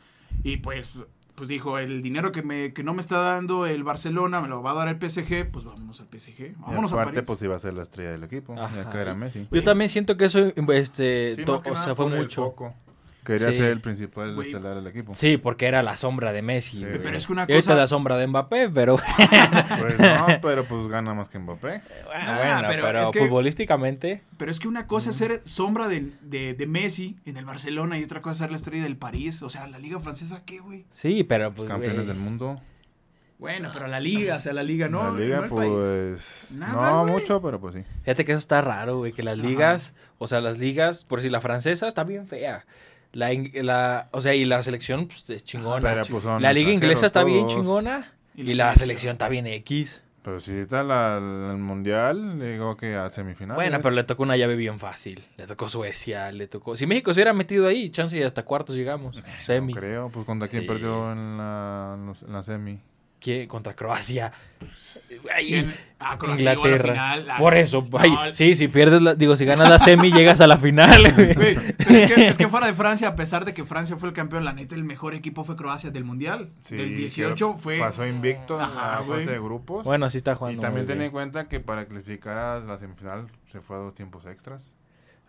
y 0.42 0.56
pues 0.58 0.94
pues 1.40 1.48
dijo, 1.48 1.78
el 1.78 2.02
dinero 2.02 2.32
que 2.32 2.42
me 2.42 2.74
que 2.74 2.82
no 2.84 2.92
me 2.92 3.00
está 3.00 3.16
dando 3.16 3.64
el 3.64 3.82
Barcelona 3.82 4.42
me 4.42 4.48
lo 4.48 4.62
va 4.62 4.72
a 4.72 4.74
dar 4.74 4.88
el 4.88 4.96
PSG, 4.96 5.50
pues 5.50 5.64
vámonos 5.64 5.98
al 6.02 6.06
PSG, 6.08 6.38
Y 6.40 6.54
vámonos 6.60 6.92
a 6.92 6.96
aparte, 6.96 7.12
París. 7.14 7.26
pues 7.26 7.40
iba 7.40 7.56
a 7.56 7.58
ser 7.58 7.72
la 7.72 7.82
estrella 7.84 8.10
del 8.10 8.24
equipo. 8.24 8.52
Ajá. 8.60 8.76
Ya 8.84 8.90
que 8.90 8.98
era 8.98 9.14
Messi. 9.14 9.48
Yo 9.50 9.62
también 9.62 9.88
siento 9.88 10.18
que 10.18 10.26
eso, 10.26 10.52
este, 10.74 11.34
Sí, 11.36 11.44
to- 11.46 11.52
más 11.54 11.62
que 11.62 11.70
o 11.70 11.72
nada 11.72 11.84
sea, 11.86 11.94
fue 11.94 12.10
mucho. 12.10 12.54
Quería 13.38 13.50
Sí. 13.52 13.56
ser 13.58 13.70
el 13.70 13.80
principal 13.80 14.38
estelar 14.40 14.74
del 14.76 14.86
equipo. 14.86 15.14
Sí, 15.14 15.36
porque 15.36 15.66
era 15.66 15.82
la 15.82 15.96
sombra 15.96 16.32
de 16.32 16.42
Messi. 16.42 16.78
Sí. 16.78 16.86
Pero 17.02 17.16
es 17.16 17.26
que 17.26 17.32
una 17.32 17.42
Y 17.48 17.52
ahorita 17.52 17.70
cosa- 17.70 17.74
la 17.80 17.86
sombra 17.88 18.16
de 18.16 18.26
Mbappé, 18.26 18.68
pero 18.70 18.96
Pues 19.78 19.98
no, 19.98 20.26
pero 20.42 20.64
pues 20.64 20.88
gana 20.88 21.14
más 21.14 21.28
que 21.28 21.38
Mbappé. 21.38 21.68
bueno, 22.06 22.24
Ah, 22.26 22.38
bueno, 22.42 22.68
pero 22.68 22.82
pero, 22.84 23.02
es 23.04 23.10
que- 23.10 23.20
futbolísticamente, 23.20 24.22
Pero 24.36 24.50
es 24.50 24.58
que 24.60 24.68
una 24.68 24.86
cosa 24.86 25.10
es 25.10 25.16
ser 25.16 25.42
sombra 25.44 25.88
de, 25.88 26.10
de, 26.22 26.54
de 26.54 26.66
Messi 26.66 27.16
en 27.26 27.36
el 27.36 27.44
Barcelona 27.44 27.98
y 27.98 28.04
otra 28.04 28.20
cosa 28.20 28.32
es 28.32 28.38
ser 28.38 28.50
la 28.50 28.56
estrella 28.56 28.82
del 28.84 28.96
París, 28.96 29.42
o 29.42 29.48
sea, 29.48 29.66
la 29.66 29.78
liga 29.78 30.00
francesa 30.00 30.42
qué, 30.44 30.60
güey? 30.60 30.84
sí, 30.90 31.24
pero 31.24 31.52
pues 31.54 31.68
Campeones 31.68 31.96
güey, 32.04 32.08
del 32.08 32.16
mundo. 32.16 32.60
Bueno, 33.38 33.70
pero 33.72 33.86
la 33.86 34.00
liga, 34.00 34.36
o 34.36 34.40
sea, 34.42 34.52
la 34.52 34.62
liga 34.62 34.88
no, 34.88 35.14
la 35.14 35.18
liga, 35.18 35.36
no 35.38 35.44
el 35.44 35.48
país. 35.50 35.70
pues. 35.72 36.52
Nada, 36.58 36.90
no 36.90 37.06
mucho, 37.06 37.40
pero 37.40 37.58
pues 37.58 37.74
sí. 37.74 37.82
Fíjate 38.02 38.26
que 38.26 38.32
eso 38.32 38.38
está 38.38 38.60
raro, 38.60 38.98
güey, 38.98 39.12
que 39.12 39.22
las 39.22 39.38
Ajá. 39.38 39.48
ligas, 39.48 39.94
o 40.18 40.26
sea, 40.26 40.42
las 40.42 40.58
ligas, 40.58 41.06
por 41.06 41.22
si 41.22 41.30
la 41.30 41.40
francesa 41.40 41.88
está 41.88 42.04
bien 42.04 42.26
fea. 42.26 42.66
La, 43.12 43.30
la, 43.54 44.08
o 44.12 44.20
sea, 44.20 44.34
y 44.34 44.44
la 44.44 44.62
selección, 44.62 45.08
pues, 45.08 45.28
es 45.30 45.44
chingona. 45.44 45.80
Pero, 45.82 46.02
pues, 46.08 46.22
son 46.22 46.40
la 46.42 46.52
liga 46.52 46.70
inglesa 46.70 47.06
está 47.06 47.24
bien 47.24 47.44
extranjeros 47.44 47.66
chingona. 47.66 48.12
Y 48.36 48.42
Y, 48.42 48.44
la 48.44 48.66
la 48.66 48.74
selección. 48.74 48.78
selección 48.78 49.12
está 49.12 49.28
bien 49.28 49.46
X. 49.48 50.02
Pero 50.22 50.38
si 50.38 50.52
está 50.52 50.82
la, 50.82 51.16
el 51.16 51.56
mundial, 51.58 52.38
le 52.38 52.52
digo 52.52 52.76
que 52.76 52.94
a 52.94 53.08
semifinales. 53.08 53.56
Bueno, 53.56 53.78
pero 53.80 53.94
le 53.94 54.04
tocó 54.04 54.22
una 54.22 54.36
llave 54.36 54.54
bien 54.54 54.78
fácil. 54.78 55.24
Le 55.38 55.46
tocó 55.46 55.68
Suecia, 55.70 56.30
le 56.30 56.46
tocó... 56.46 56.76
Si 56.76 56.86
México 56.86 57.14
se 57.14 57.20
hubiera 57.20 57.32
metido 57.32 57.66
ahí, 57.66 57.88
chance 57.90 58.16
y 58.18 58.22
hasta 58.22 58.44
cuartos 58.44 58.76
llegamos. 58.76 59.18
Semi. 59.46 59.72
No 59.72 59.80
creo, 59.80 60.10
pues 60.10 60.26
contra 60.26 60.46
quién 60.46 60.62
Sí. 60.62 60.68
perdió 60.68 61.10
en 61.10 61.38
la, 61.38 61.96
en 61.98 62.32
la 62.32 62.42
semi. 62.42 62.78
Contra 63.48 63.74
Croacia. 63.74 64.32
Ah, 65.98 66.16
la 66.20 66.34
Inglaterra. 66.34 66.92
final. 66.92 67.26
Por 67.38 67.54
eso, 67.54 67.86
sí, 68.32 68.54
si 68.54 68.68
pierdes 68.68 69.02
la, 69.02 69.14
digo, 69.14 69.36
si 69.36 69.44
ganas 69.44 69.68
la 69.68 69.78
semi, 69.78 70.10
llegas 70.12 70.40
a 70.40 70.46
la 70.46 70.56
final, 70.56 71.06
es, 71.06 71.36
que, 71.36 72.28
es 72.28 72.38
que 72.38 72.48
fuera 72.48 72.66
de 72.66 72.74
Francia, 72.74 73.08
a 73.08 73.16
pesar 73.16 73.44
de 73.44 73.52
que 73.54 73.64
Francia 73.64 73.96
fue 73.96 74.08
el 74.08 74.14
campeón, 74.14 74.44
la 74.44 74.52
neta, 74.52 74.74
el 74.74 74.84
mejor 74.84 75.14
equipo 75.14 75.44
fue 75.44 75.56
Croacia 75.56 75.90
del 75.90 76.04
Mundial. 76.04 76.50
Sí, 76.62 76.76
del 76.76 76.90
que 76.90 76.96
18 76.96 77.54
fue... 77.56 77.78
Pasó 77.78 78.06
invicto 78.06 78.56
en 78.56 78.64
Ajá, 78.64 78.92
la 78.92 79.00
güey. 79.00 79.20
fase 79.20 79.32
de 79.32 79.38
grupos. 79.38 79.84
Bueno, 79.84 80.08
sí 80.10 80.18
está 80.18 80.32
y 80.32 80.34
jugando. 80.36 80.60
también 80.62 80.86
muy 80.86 80.94
ten 80.94 81.02
en 81.02 81.10
cuenta 81.10 81.48
que 81.48 81.60
para 81.60 81.86
clasificar 81.86 82.38
a 82.38 82.60
la 82.60 82.76
semifinal 82.78 83.26
se 83.46 83.60
fue 83.60 83.76
a 83.76 83.80
dos 83.80 83.94
tiempos 83.94 84.24
extras. 84.26 84.74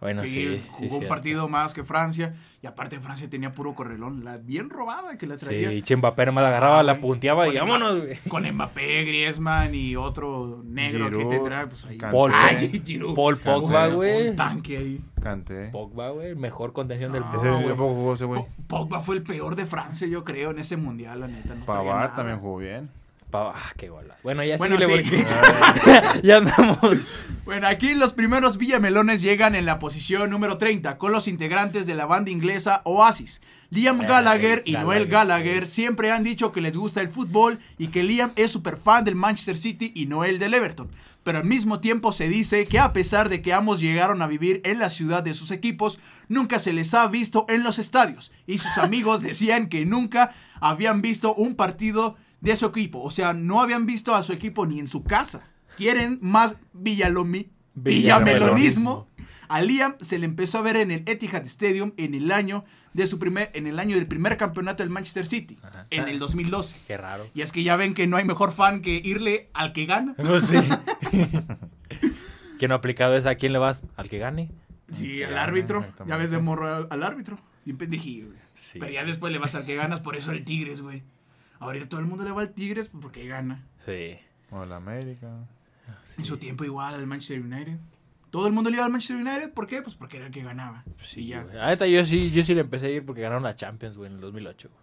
Bueno, 0.01 0.21
sí, 0.21 0.27
sí, 0.29 0.61
jugó 0.71 0.89
sí, 0.89 0.95
un 1.03 1.07
partido 1.07 1.47
más 1.47 1.75
que 1.75 1.83
Francia. 1.83 2.33
Y 2.63 2.65
aparte 2.67 2.99
Francia 2.99 3.29
tenía 3.29 3.53
puro 3.53 3.75
correlón. 3.75 4.23
La 4.25 4.37
bien 4.37 4.69
robada 4.71 5.15
que 5.17 5.27
la 5.27 5.37
traía. 5.37 5.69
Sí, 5.69 5.81
Chembapé 5.83 6.25
nomás 6.25 6.41
la 6.41 6.49
agarraba, 6.49 6.79
Ah, 6.79 6.83
la 6.83 6.97
punteaba 6.97 7.47
y 7.47 7.55
vámonos, 7.57 7.93
Mbappé- 7.93 8.05
güey. 8.05 8.17
Con 8.27 8.51
Mbappé, 8.51 9.03
Griezmann 9.05 9.75
y 9.75 9.95
otro 9.95 10.63
negro 10.65 11.09
que 11.15 11.25
te 11.25 11.39
trae. 11.39 11.67
Pues 11.67 11.85
ahí. 11.85 11.97
Paul, 11.99 12.31
Ah. 12.33 12.49
Giroud. 12.85 13.15
Paul 13.15 13.37
Pogba, 13.37 13.89
Un- 13.89 13.95
güey. 13.95 14.29
Un 14.29 14.35
tanque 14.35 14.77
ahí. 14.77 15.01
Canté. 15.21 15.67
Pogba, 15.69 16.09
güey, 16.09 16.33
mejor 16.33 16.73
contención 16.73 17.11
del 17.11 17.21
No, 17.21 17.35
Ese 17.39 17.49
güey. 17.51 17.65
¿a 17.69 17.75
poco 17.75 17.93
jugó 17.93 18.13
ese 18.15 18.25
güey. 18.25 18.43
Pogba 18.67 19.01
fue 19.01 19.15
el 19.15 19.21
peor 19.21 19.55
de 19.55 19.67
Francia, 19.67 20.07
yo 20.07 20.23
creo, 20.23 20.49
en 20.49 20.57
ese 20.57 20.77
mundial, 20.77 21.19
la 21.19 21.27
neta. 21.27 21.53
No 21.53 21.63
Pavard 21.65 22.15
también 22.15 22.39
jugó 22.39 22.57
bien. 22.57 22.89
Pa- 23.31 23.53
Ah, 23.55 23.73
qué 23.77 23.89
bola. 23.89 24.17
Bueno, 24.23 24.43
ya 24.43 24.57
Bueno, 24.57 24.77
sí. 24.77 24.83
porque 24.87 25.25
ya 26.23 26.37
andamos. 26.37 26.97
Bueno, 27.45 27.67
aquí 27.67 27.95
los 27.95 28.13
primeros 28.13 28.57
Villamelones 28.57 29.21
llegan 29.21 29.55
en 29.55 29.65
la 29.65 29.79
posición 29.79 30.29
número 30.29 30.57
30 30.57 30.97
con 30.97 31.11
los 31.11 31.27
integrantes 31.27 31.85
de 31.87 31.95
la 31.95 32.05
banda 32.05 32.29
inglesa 32.29 32.81
Oasis. 32.85 33.41
Liam 33.71 34.01
Eh, 34.01 34.05
Gallagher 34.07 34.61
y 34.65 34.73
Noel 34.73 35.07
Gallagher 35.07 35.67
siempre 35.67 36.11
han 36.11 36.23
dicho 36.23 36.51
que 36.51 36.61
les 36.61 36.75
gusta 36.75 37.01
el 37.01 37.07
fútbol 37.07 37.59
y 37.77 37.87
que 37.87 38.03
Liam 38.03 38.33
es 38.35 38.51
súper 38.51 38.77
fan 38.77 39.05
del 39.05 39.15
Manchester 39.15 39.57
City 39.57 39.91
y 39.95 40.05
Noel 40.07 40.37
del 40.39 40.53
Everton. 40.53 40.91
Pero 41.23 41.37
al 41.37 41.45
mismo 41.45 41.79
tiempo 41.79 42.11
se 42.13 42.27
dice 42.29 42.65
que 42.65 42.79
a 42.79 42.93
pesar 42.93 43.29
de 43.29 43.41
que 43.41 43.53
ambos 43.53 43.79
llegaron 43.79 44.21
a 44.21 44.27
vivir 44.27 44.59
en 44.65 44.79
la 44.79 44.89
ciudad 44.89 45.23
de 45.23 45.33
sus 45.35 45.51
equipos, 45.51 45.99
nunca 46.27 46.57
se 46.59 46.73
les 46.73 46.93
ha 46.95 47.07
visto 47.07 47.45
en 47.47 47.63
los 47.63 47.79
estadios. 47.79 48.31
Y 48.47 48.57
sus 48.57 48.77
amigos 48.77 49.21
decían 49.21 49.69
que 49.69 49.85
nunca 49.85 50.33
habían 50.59 51.01
visto 51.01 51.33
un 51.35 51.55
partido 51.55 52.17
de 52.41 52.55
su 52.55 52.65
equipo. 52.65 53.01
O 53.01 53.11
sea, 53.11 53.33
no 53.33 53.61
habían 53.61 53.85
visto 53.85 54.13
a 54.13 54.23
su 54.23 54.33
equipo 54.33 54.65
ni 54.65 54.79
en 54.79 54.87
su 54.87 55.03
casa. 55.03 55.47
Quieren 55.77 56.19
más 56.21 56.55
Villalomi 56.73 57.49
Villamelonismo. 57.73 59.07
A 59.47 59.61
Liam 59.61 59.95
se 59.99 60.17
le 60.17 60.25
empezó 60.25 60.59
a 60.59 60.61
ver 60.61 60.77
en 60.77 60.91
el 60.91 61.03
Etihad 61.07 61.45
Stadium 61.45 61.91
en 61.97 62.13
el 62.13 62.31
año 62.31 62.63
de 62.93 63.05
su 63.07 63.19
primer, 63.19 63.51
en 63.53 63.67
el 63.67 63.79
año 63.79 63.95
del 63.95 64.07
primer 64.07 64.37
campeonato 64.37 64.81
del 64.83 64.89
Manchester 64.89 65.25
City, 65.25 65.57
Ajá. 65.61 65.87
en 65.89 66.07
el 66.07 66.19
2012. 66.19 66.75
Qué 66.87 66.97
raro. 66.97 67.25
Y 67.33 67.41
es 67.41 67.51
que 67.51 67.63
ya 67.63 67.75
ven 67.75 67.93
que 67.93 68.07
no 68.07 68.15
hay 68.17 68.23
mejor 68.25 68.51
fan 68.53 68.81
que 68.81 69.01
irle 69.03 69.49
al 69.53 69.73
que 69.73 69.85
gana. 69.85 70.13
Pues 70.15 70.47
sí. 70.47 70.55
¿Quién 72.59 72.69
no 72.69 72.75
ha 72.75 72.77
aplicado 72.77 73.15
esa? 73.15 73.31
¿A 73.31 73.35
quién 73.35 73.53
le 73.53 73.59
vas? 73.59 73.83
¿Al 73.95 74.09
que 74.09 74.19
gane? 74.19 74.51
Sí, 74.91 75.23
al 75.23 75.37
árbitro. 75.37 75.85
Ya 76.07 76.17
ves 76.17 76.31
de 76.31 76.39
morro 76.39 76.73
al, 76.73 76.87
al 76.89 77.03
árbitro. 77.03 77.39
Bien 77.65 77.77
pendejillo. 77.77 78.27
Sí. 78.53 78.79
Pero 78.79 78.91
ya 78.91 79.03
después 79.03 79.31
le 79.33 79.39
vas 79.39 79.55
al 79.55 79.65
que 79.65 79.75
ganas, 79.75 79.99
por 80.01 80.15
eso 80.15 80.31
el 80.31 80.43
Tigres, 80.43 80.81
güey. 80.81 81.03
Ahorita 81.61 81.87
todo 81.87 81.99
el 82.01 82.05
mundo 82.07 82.23
le 82.23 82.31
va 82.31 82.41
al 82.41 82.51
Tigres 82.53 82.89
porque 82.89 83.25
gana. 83.27 83.63
Sí. 83.85 84.17
O 84.51 84.65
la 84.65 84.75
América. 84.77 85.29
En 86.17 86.25
su 86.25 86.37
tiempo 86.37 86.63
igual 86.65 86.93
al 86.95 87.07
Manchester 87.07 87.39
United. 87.41 87.77
Todo 88.29 88.47
el 88.47 88.53
mundo 88.53 88.69
le 88.69 88.77
iba 88.77 88.85
al 88.85 88.91
Manchester 88.91 89.17
United, 89.17 89.53
¿por 89.53 89.67
qué? 89.67 89.81
Pues 89.81 89.95
porque 89.95 90.17
era 90.17 90.25
el 90.27 90.31
que 90.31 90.41
ganaba. 90.43 90.83
Sí, 91.03 91.27
ya. 91.27 91.43
güey. 91.43 91.55
La 91.55 91.67
neta, 91.67 91.85
yo 91.87 92.03
sí, 92.05 92.31
yo 92.31 92.43
sí 92.43 92.53
le 92.55 92.61
empecé 92.61 92.87
a 92.87 92.89
ir 92.89 93.05
porque 93.05 93.21
ganaron 93.21 93.43
la 93.43 93.55
Champions, 93.55 93.97
güey, 93.97 94.09
en 94.09 94.15
el 94.15 94.21
2008. 94.21 94.69
güey. 94.69 94.81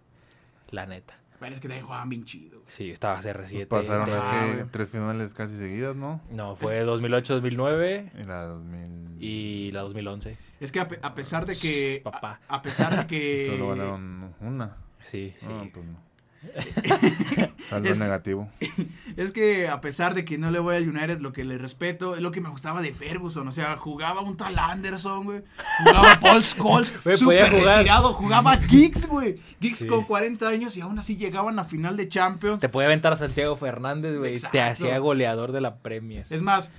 La 0.71 0.85
neta. 0.85 1.15
Bueno, 1.39 1.55
es 1.55 1.61
que 1.61 1.67
también 1.67 1.85
jugaban 1.85 2.09
bien 2.09 2.25
chido. 2.25 2.59
güey. 2.59 2.63
Sí, 2.67 2.91
estaba 2.91 3.21
CR7. 3.21 3.65
Pues 3.67 3.87
pasaron 3.87 4.09
Ah, 4.11 4.67
tres 4.71 4.89
finales 4.89 5.33
casi 5.33 5.57
seguidas, 5.57 5.95
¿no? 5.95 6.21
No, 6.29 6.55
fue 6.55 6.83
2008-2009 6.85 8.11
Y 8.21 8.23
la 8.25 8.43
2000. 8.45 9.23
y 9.23 9.71
la 9.71 9.81
2011. 9.81 10.37
Es 10.59 10.71
que 10.71 10.79
a, 10.81 10.87
pe- 10.87 10.99
a 11.01 11.15
pesar 11.15 11.45
de 11.45 11.55
que... 11.57 12.01
Papá. 12.03 12.39
A, 12.47 12.55
a 12.57 12.61
pesar 12.61 12.95
de 12.97 13.07
que... 13.07 13.47
Solo 13.51 13.69
ganaron 13.69 14.35
una. 14.41 14.75
Sí, 15.05 15.33
sí. 15.39 15.47
No, 15.47 15.69
pues 15.73 15.85
no. 15.85 16.08
Saldo 17.69 17.89
Es 17.89 17.97
que- 17.97 18.03
negativo. 18.03 18.49
Es 19.17 19.31
que 19.33 19.67
a 19.67 19.81
pesar 19.81 20.13
de 20.15 20.23
que 20.23 20.37
no 20.37 20.49
le 20.49 20.59
voy 20.59 20.75
al 20.77 20.87
United, 20.87 21.19
lo 21.19 21.33
que 21.33 21.43
le 21.43 21.57
respeto 21.57 22.15
es 22.15 22.21
lo 22.21 22.31
que 22.31 22.39
me 22.39 22.47
gustaba 22.49 22.81
de 22.81 22.93
Ferguson. 22.93 23.47
O 23.47 23.51
sea, 23.51 23.75
jugaba 23.75 24.21
un 24.21 24.37
tal 24.37 24.57
Anderson, 24.57 25.25
güey. 25.25 25.41
Jugaba 25.83 26.19
Paul 26.21 26.43
Scholes, 26.43 26.89
súper 26.89 27.19
podía 27.19 27.49
jugar. 27.49 27.77
retirado. 27.79 28.13
Jugaba 28.13 28.55
Giggs, 28.57 29.07
güey. 29.07 29.39
Giggs 29.59 29.79
Sí. 29.79 29.87
con 29.87 30.05
40 30.05 30.47
años 30.47 30.77
y 30.77 30.81
aún 30.81 30.97
así 30.99 31.17
llegaban 31.17 31.59
a 31.59 31.63
final 31.65 31.97
de 31.97 32.07
Champions. 32.07 32.59
Te 32.61 32.69
podía 32.69 32.87
aventar 32.87 33.11
a 33.13 33.15
Santiago 33.17 33.55
Fernández, 33.55 34.17
güey. 34.17 34.37
Te 34.51 34.61
hacía 34.61 34.97
goleador 34.99 35.51
de 35.51 35.61
la 35.61 35.75
Premier. 35.77 36.25
Es 36.29 36.41
más, 36.41 36.71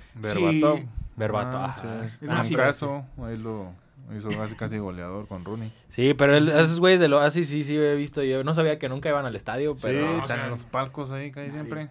Verbato, 1.15 1.57
Ah, 1.57 1.65
ajá. 1.65 2.07
sí, 2.09 2.15
Es 2.25 2.29
más, 2.31 2.49
un 2.49 2.55
caso, 2.55 3.05
ahí 3.23 3.37
lo 3.37 3.73
hizo 4.17 4.29
casi, 4.29 4.55
casi 4.55 4.77
goleador 4.77 5.27
con 5.27 5.43
Rooney. 5.45 5.71
Sí, 5.89 6.13
pero 6.13 6.35
el- 6.35 6.49
esos 6.49 6.79
güeyes 6.79 6.99
de 6.99 7.07
lo 7.07 7.19
así 7.19 7.43
sí, 7.45 7.63
sí 7.63 7.75
he 7.75 7.95
visto. 7.95 8.23
Yo 8.23 8.43
no 8.43 8.53
sabía 8.53 8.77
que 8.79 8.89
nunca 8.89 9.09
iban 9.09 9.25
al 9.25 9.35
estadio, 9.35 9.73
Sí, 9.75 9.79
pero 9.83 10.05
o 10.17 10.21
están 10.21 10.27
sea, 10.37 10.43
en 10.45 10.49
los 10.51 10.65
palcos 10.65 11.11
ahí 11.11 11.31
casi 11.31 11.51
siempre. 11.51 11.89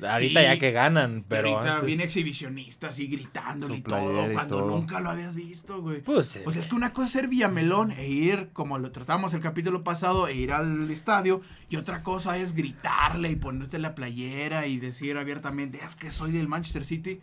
ahorita 0.00 0.40
sí. 0.40 0.46
ya 0.46 0.58
que 0.58 0.72
ganan, 0.72 1.24
pero 1.28 1.50
ahorita 1.50 1.74
antes- 1.74 1.86
bien 1.86 2.00
exhibicionista, 2.00 2.88
así 2.88 3.06
gritándole 3.06 3.76
y 3.76 3.80
todo, 3.82 4.28
y 4.30 4.34
cuando 4.34 4.58
todo. 4.58 4.68
nunca 4.70 4.98
lo 5.00 5.10
habías 5.10 5.34
visto, 5.36 5.80
güey. 5.80 6.00
pues 6.00 6.40
O 6.44 6.50
sea, 6.50 6.60
es 6.60 6.66
que 6.66 6.74
una 6.74 6.92
cosa 6.92 7.06
es 7.06 7.12
ser 7.12 7.28
Villamelón 7.28 7.92
e 7.92 8.08
ir, 8.08 8.48
como 8.52 8.78
lo 8.78 8.90
tratamos 8.90 9.32
el 9.34 9.40
capítulo 9.40 9.84
pasado, 9.84 10.26
e 10.26 10.34
ir 10.34 10.52
al 10.52 10.90
estadio, 10.90 11.40
y 11.68 11.76
otra 11.76 12.02
cosa 12.02 12.36
es 12.36 12.54
gritarle 12.54 13.28
y 13.30 13.36
ponerte 13.36 13.78
la 13.78 13.94
playera 13.94 14.66
y 14.66 14.78
decir 14.78 15.16
abiertamente, 15.18 15.78
es 15.84 15.94
que 15.94 16.10
soy 16.10 16.32
del 16.32 16.48
Manchester 16.48 16.84
City, 16.84 17.20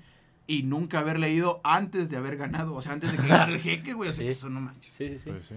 y 0.49 0.63
nunca 0.63 0.99
haber 0.99 1.19
leído 1.19 1.61
antes 1.63 2.09
de 2.09 2.17
haber 2.17 2.35
ganado, 2.35 2.73
o 2.75 2.81
sea, 2.81 2.93
antes 2.93 3.11
de 3.11 3.17
que 3.17 3.27
ganara 3.27 3.51
el 3.53 3.61
jeque, 3.61 3.93
güey, 3.93 4.09
o 4.09 4.11
sea, 4.13 4.19
Sí. 4.21 4.25
que 4.25 4.29
eso 4.31 4.49
no 4.49 4.59
manches. 4.61 4.91
sí, 4.93 5.07
sí, 5.09 5.17
sí. 5.19 5.29
Pues 5.29 5.47
sí. 5.47 5.55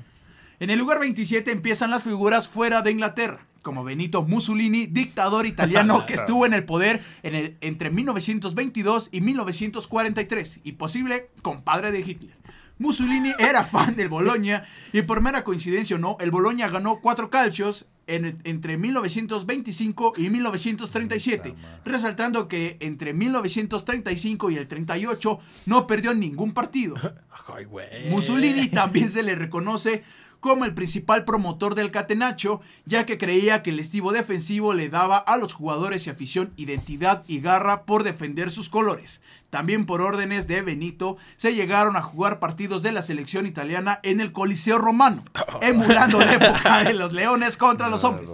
En 0.60 0.70
el 0.70 0.78
lugar 0.78 1.00
27 1.00 1.50
empiezan 1.50 1.90
las 1.90 2.02
figuras 2.04 2.46
fuera 2.48 2.82
de 2.82 2.92
Inglaterra, 2.92 3.40
como 3.62 3.82
Benito 3.82 4.22
Mussolini, 4.22 4.86
dictador 4.86 5.46
italiano 5.46 6.04
que 6.06 6.14
estuvo 6.14 6.46
en 6.46 6.52
el 6.54 6.64
poder 6.64 7.02
en 7.24 7.34
el- 7.34 7.56
entre 7.62 7.90
1922 7.90 9.08
y 9.10 9.20
1943 9.22 10.60
y 10.62 10.72
posible 10.72 11.30
compadre 11.42 11.90
de 11.90 12.00
Hitler. 12.00 12.36
Mussolini 12.78 13.32
era 13.38 13.64
fan 13.64 13.94
del 13.96 14.08
Boloña 14.08 14.64
y 14.92 15.02
por 15.02 15.20
mera 15.20 15.44
coincidencia 15.44 15.96
o 15.96 15.98
no, 15.98 16.16
el 16.20 16.30
Boloña 16.30 16.68
ganó 16.68 17.00
cuatro 17.00 17.30
calcios 17.30 17.86
en- 18.14 18.38
entre 18.44 18.76
1925 18.76 20.14
y 20.16 20.30
1937, 20.30 21.50
Puta 21.50 21.62
madre. 21.62 21.80
resaltando 21.84 22.48
que 22.48 22.76
entre 22.80 23.12
1935 23.14 24.50
y 24.50 24.56
el 24.56 24.68
38 24.68 25.38
no 25.66 25.86
perdió 25.86 26.14
ningún 26.14 26.52
partido. 26.52 26.94
Ay. 27.54 27.66
Mussolini 28.10 28.68
también 28.68 29.08
se 29.08 29.22
le 29.22 29.34
reconoce 29.34 30.02
como 30.40 30.64
el 30.64 30.74
principal 30.74 31.24
promotor 31.24 31.76
del 31.76 31.92
catenacho, 31.92 32.60
ya 32.84 33.06
que 33.06 33.16
creía 33.16 33.62
que 33.62 33.70
el 33.70 33.78
estivo 33.78 34.10
defensivo 34.12 34.74
le 34.74 34.88
daba 34.88 35.16
a 35.18 35.36
los 35.36 35.54
jugadores 35.54 36.06
y 36.06 36.10
afición 36.10 36.52
identidad 36.56 37.22
y 37.28 37.38
garra 37.40 37.84
por 37.84 38.02
defender 38.02 38.50
sus 38.50 38.68
colores. 38.68 39.20
También 39.52 39.84
por 39.84 40.00
órdenes 40.00 40.48
de 40.48 40.62
Benito 40.62 41.18
se 41.36 41.54
llegaron 41.54 41.94
a 41.94 42.00
jugar 42.00 42.38
partidos 42.38 42.82
de 42.82 42.90
la 42.90 43.02
selección 43.02 43.44
italiana 43.44 44.00
en 44.02 44.22
el 44.22 44.32
Coliseo 44.32 44.78
Romano, 44.78 45.24
emulando 45.60 46.18
la 46.20 46.32
época 46.32 46.82
de 46.84 46.94
los 46.94 47.12
leones 47.12 47.58
contra 47.58 47.90
los 47.90 48.02
hombres. 48.02 48.30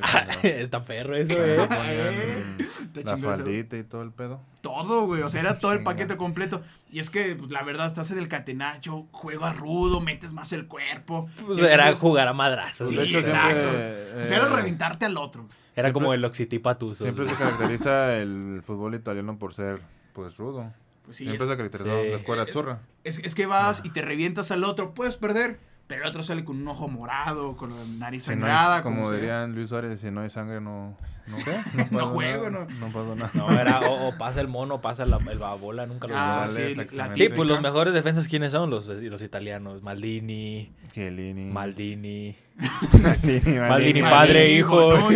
Está 0.42 0.82
perro 0.82 1.14
eso, 1.14 1.34
eh. 1.34 1.58
Eh, 1.84 3.02
La 3.04 3.18
faldita 3.18 3.76
y 3.76 3.84
todo 3.84 4.00
el 4.00 4.12
pedo. 4.12 4.40
todo, 4.62 5.04
güey. 5.04 5.20
O 5.20 5.28
sea, 5.28 5.42
era 5.42 5.58
todo 5.58 5.72
el 5.72 5.82
paquete 5.82 6.16
completo. 6.16 6.62
Y 6.90 7.00
es 7.00 7.10
que, 7.10 7.36
pues, 7.36 7.50
la 7.50 7.62
verdad, 7.64 7.86
estás 7.88 8.10
en 8.10 8.16
el 8.18 8.28
catenacho, 8.28 9.06
juegas 9.12 9.58
rudo, 9.58 10.00
metes 10.00 10.32
más 10.32 10.52
el 10.54 10.66
cuerpo. 10.68 11.28
Pues 11.46 11.58
era 11.58 11.72
entonces- 11.88 11.98
jugar 11.98 12.28
a 12.28 12.32
madrazos. 12.32 12.88
Sí, 12.88 12.96
de 12.96 13.02
hecho, 13.04 13.18
exacto. 13.18 13.50
siempre, 13.70 14.22
o 14.22 14.26
sea, 14.26 14.36
era 14.38 14.46
eh, 14.46 14.56
reventarte 14.56 15.04
al 15.04 15.18
otro. 15.18 15.42
Era 15.74 15.88
siempre- 15.88 15.92
como 15.92 16.14
el 16.14 16.24
oxitipatuso. 16.24 17.04
Siempre 17.04 17.28
se 17.28 17.34
caracteriza 17.34 18.16
el 18.16 18.62
fútbol 18.64 18.94
italiano 18.94 19.38
por 19.38 19.52
ser, 19.54 19.80
pues, 20.12 20.36
rudo. 20.36 20.72
Pues 21.04 21.16
sí, 21.16 21.24
se 21.26 21.36
caracterizó 21.38 21.84
sí. 22.02 22.08
la 22.10 22.16
escuela 22.16 22.42
Eh, 22.44 22.52
zurra. 22.52 22.78
es- 23.04 23.18
es 23.18 23.34
que 23.34 23.46
vas 23.46 23.82
y 23.84 23.90
te 23.90 24.02
revientas 24.02 24.50
al 24.52 24.62
otro, 24.64 24.94
puedes 24.94 25.16
perder. 25.16 25.58
Pero 25.88 26.04
el 26.04 26.08
otro 26.10 26.22
sale 26.22 26.42
con 26.44 26.56
un 26.56 26.68
ojo 26.68 26.88
morado, 26.88 27.56
con 27.56 27.70
la 27.70 27.84
nariz 27.98 28.22
Si 28.22 28.30
no 28.30 28.36
sangrada. 28.36 28.76
hay, 28.78 28.82
como 28.82 29.10
dirían 29.10 29.52
Luis 29.54 29.68
Suárez, 29.68 30.00
si 30.00 30.10
no 30.12 30.20
hay 30.22 30.30
sangre, 30.30 30.60
no... 30.60 30.96
¿No 31.26 31.36
qué? 31.38 31.58
No 31.90 31.98
pasa 31.98 32.06
juego, 32.12 32.50
nada, 32.50 32.66
no. 32.70 32.86
No 32.86 32.92
pasa 32.92 33.14
nada. 33.16 33.30
No, 33.34 33.60
era 33.60 33.80
o, 33.80 34.08
o 34.08 34.16
pasa 34.16 34.40
el 34.40 34.48
mono, 34.48 34.76
o 34.76 34.80
pasa 34.80 35.04
la, 35.04 35.18
el 35.30 35.38
babola, 35.38 35.84
nunca 35.86 36.06
lo 36.06 36.14
Ah, 36.16 36.46
sí, 36.48 36.74
la. 36.92 37.14
Sí, 37.14 37.28
pues 37.28 37.46
los 37.48 37.60
mejores 37.60 37.92
defensas, 37.92 38.26
¿quiénes 38.28 38.52
son? 38.52 38.70
Los, 38.70 38.86
los 38.86 39.20
italianos. 39.22 39.82
Maldini, 39.82 40.72
Chiellini. 40.92 41.46
Maldini, 41.50 42.36
Maldini. 43.02 43.58
Maldini 43.58 44.02
padre, 44.02 44.50
hijo. 44.52 44.94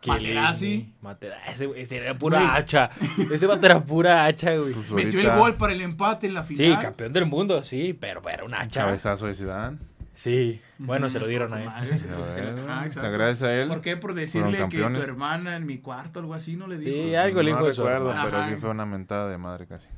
Chiellini, 0.00 0.34
Materazzi. 0.34 0.92
Matera- 1.02 1.44
ese, 1.48 1.68
ese 1.80 1.96
era 1.96 2.14
pura 2.14 2.38
Güey. 2.40 2.50
hacha. 2.52 2.90
Ese 3.32 3.46
vato 3.46 3.66
era 3.66 3.82
pura 3.84 4.24
hacha, 4.26 4.54
güey. 4.56 4.72
Pues 4.72 4.90
Metió 4.92 5.20
el 5.20 5.30
gol 5.36 5.54
para 5.54 5.72
el 5.72 5.80
empate 5.80 6.26
en 6.28 6.34
la 6.34 6.44
Sí, 6.44 6.54
final. 6.54 6.80
campeón 6.82 7.12
del 7.12 7.26
mundo, 7.26 7.62
sí, 7.64 7.92
pero 7.98 8.22
era 8.28 8.44
una 8.44 8.60
hacha. 8.60 8.82
Cabezazo 8.84 9.26
de 9.26 9.34
Zidane. 9.34 9.78
Sí, 10.14 10.60
bueno, 10.78 11.08
se 11.10 11.20
lo 11.20 11.28
dieron 11.28 11.54
a 11.54 11.60
él. 11.60 11.66
madre, 11.66 11.92
o 11.94 12.90
sea, 12.90 13.08
gracias 13.08 13.42
a 13.44 13.54
él. 13.54 13.68
¿Por 13.68 13.80
qué? 13.82 13.96
Por 13.96 14.14
decirle 14.14 14.58
que 14.68 14.78
tu 14.78 15.00
hermana 15.00 15.54
en 15.56 15.64
mi 15.64 15.78
cuarto, 15.78 16.18
algo 16.18 16.34
así, 16.34 16.56
¿no 16.56 16.66
le 16.66 16.76
dijo? 16.76 16.90
Sí, 17.08 17.14
algo 17.14 17.40
le 17.42 17.52
no 17.52 17.58
dijo 17.58 17.68
eso. 17.70 17.84
recuerdo, 17.84 18.10
Ajá. 18.10 18.24
pero 18.24 18.48
sí 18.48 18.56
fue 18.56 18.70
una 18.70 18.84
mentada 18.84 19.28
de 19.28 19.38
madre 19.38 19.66
casi. 19.66 19.88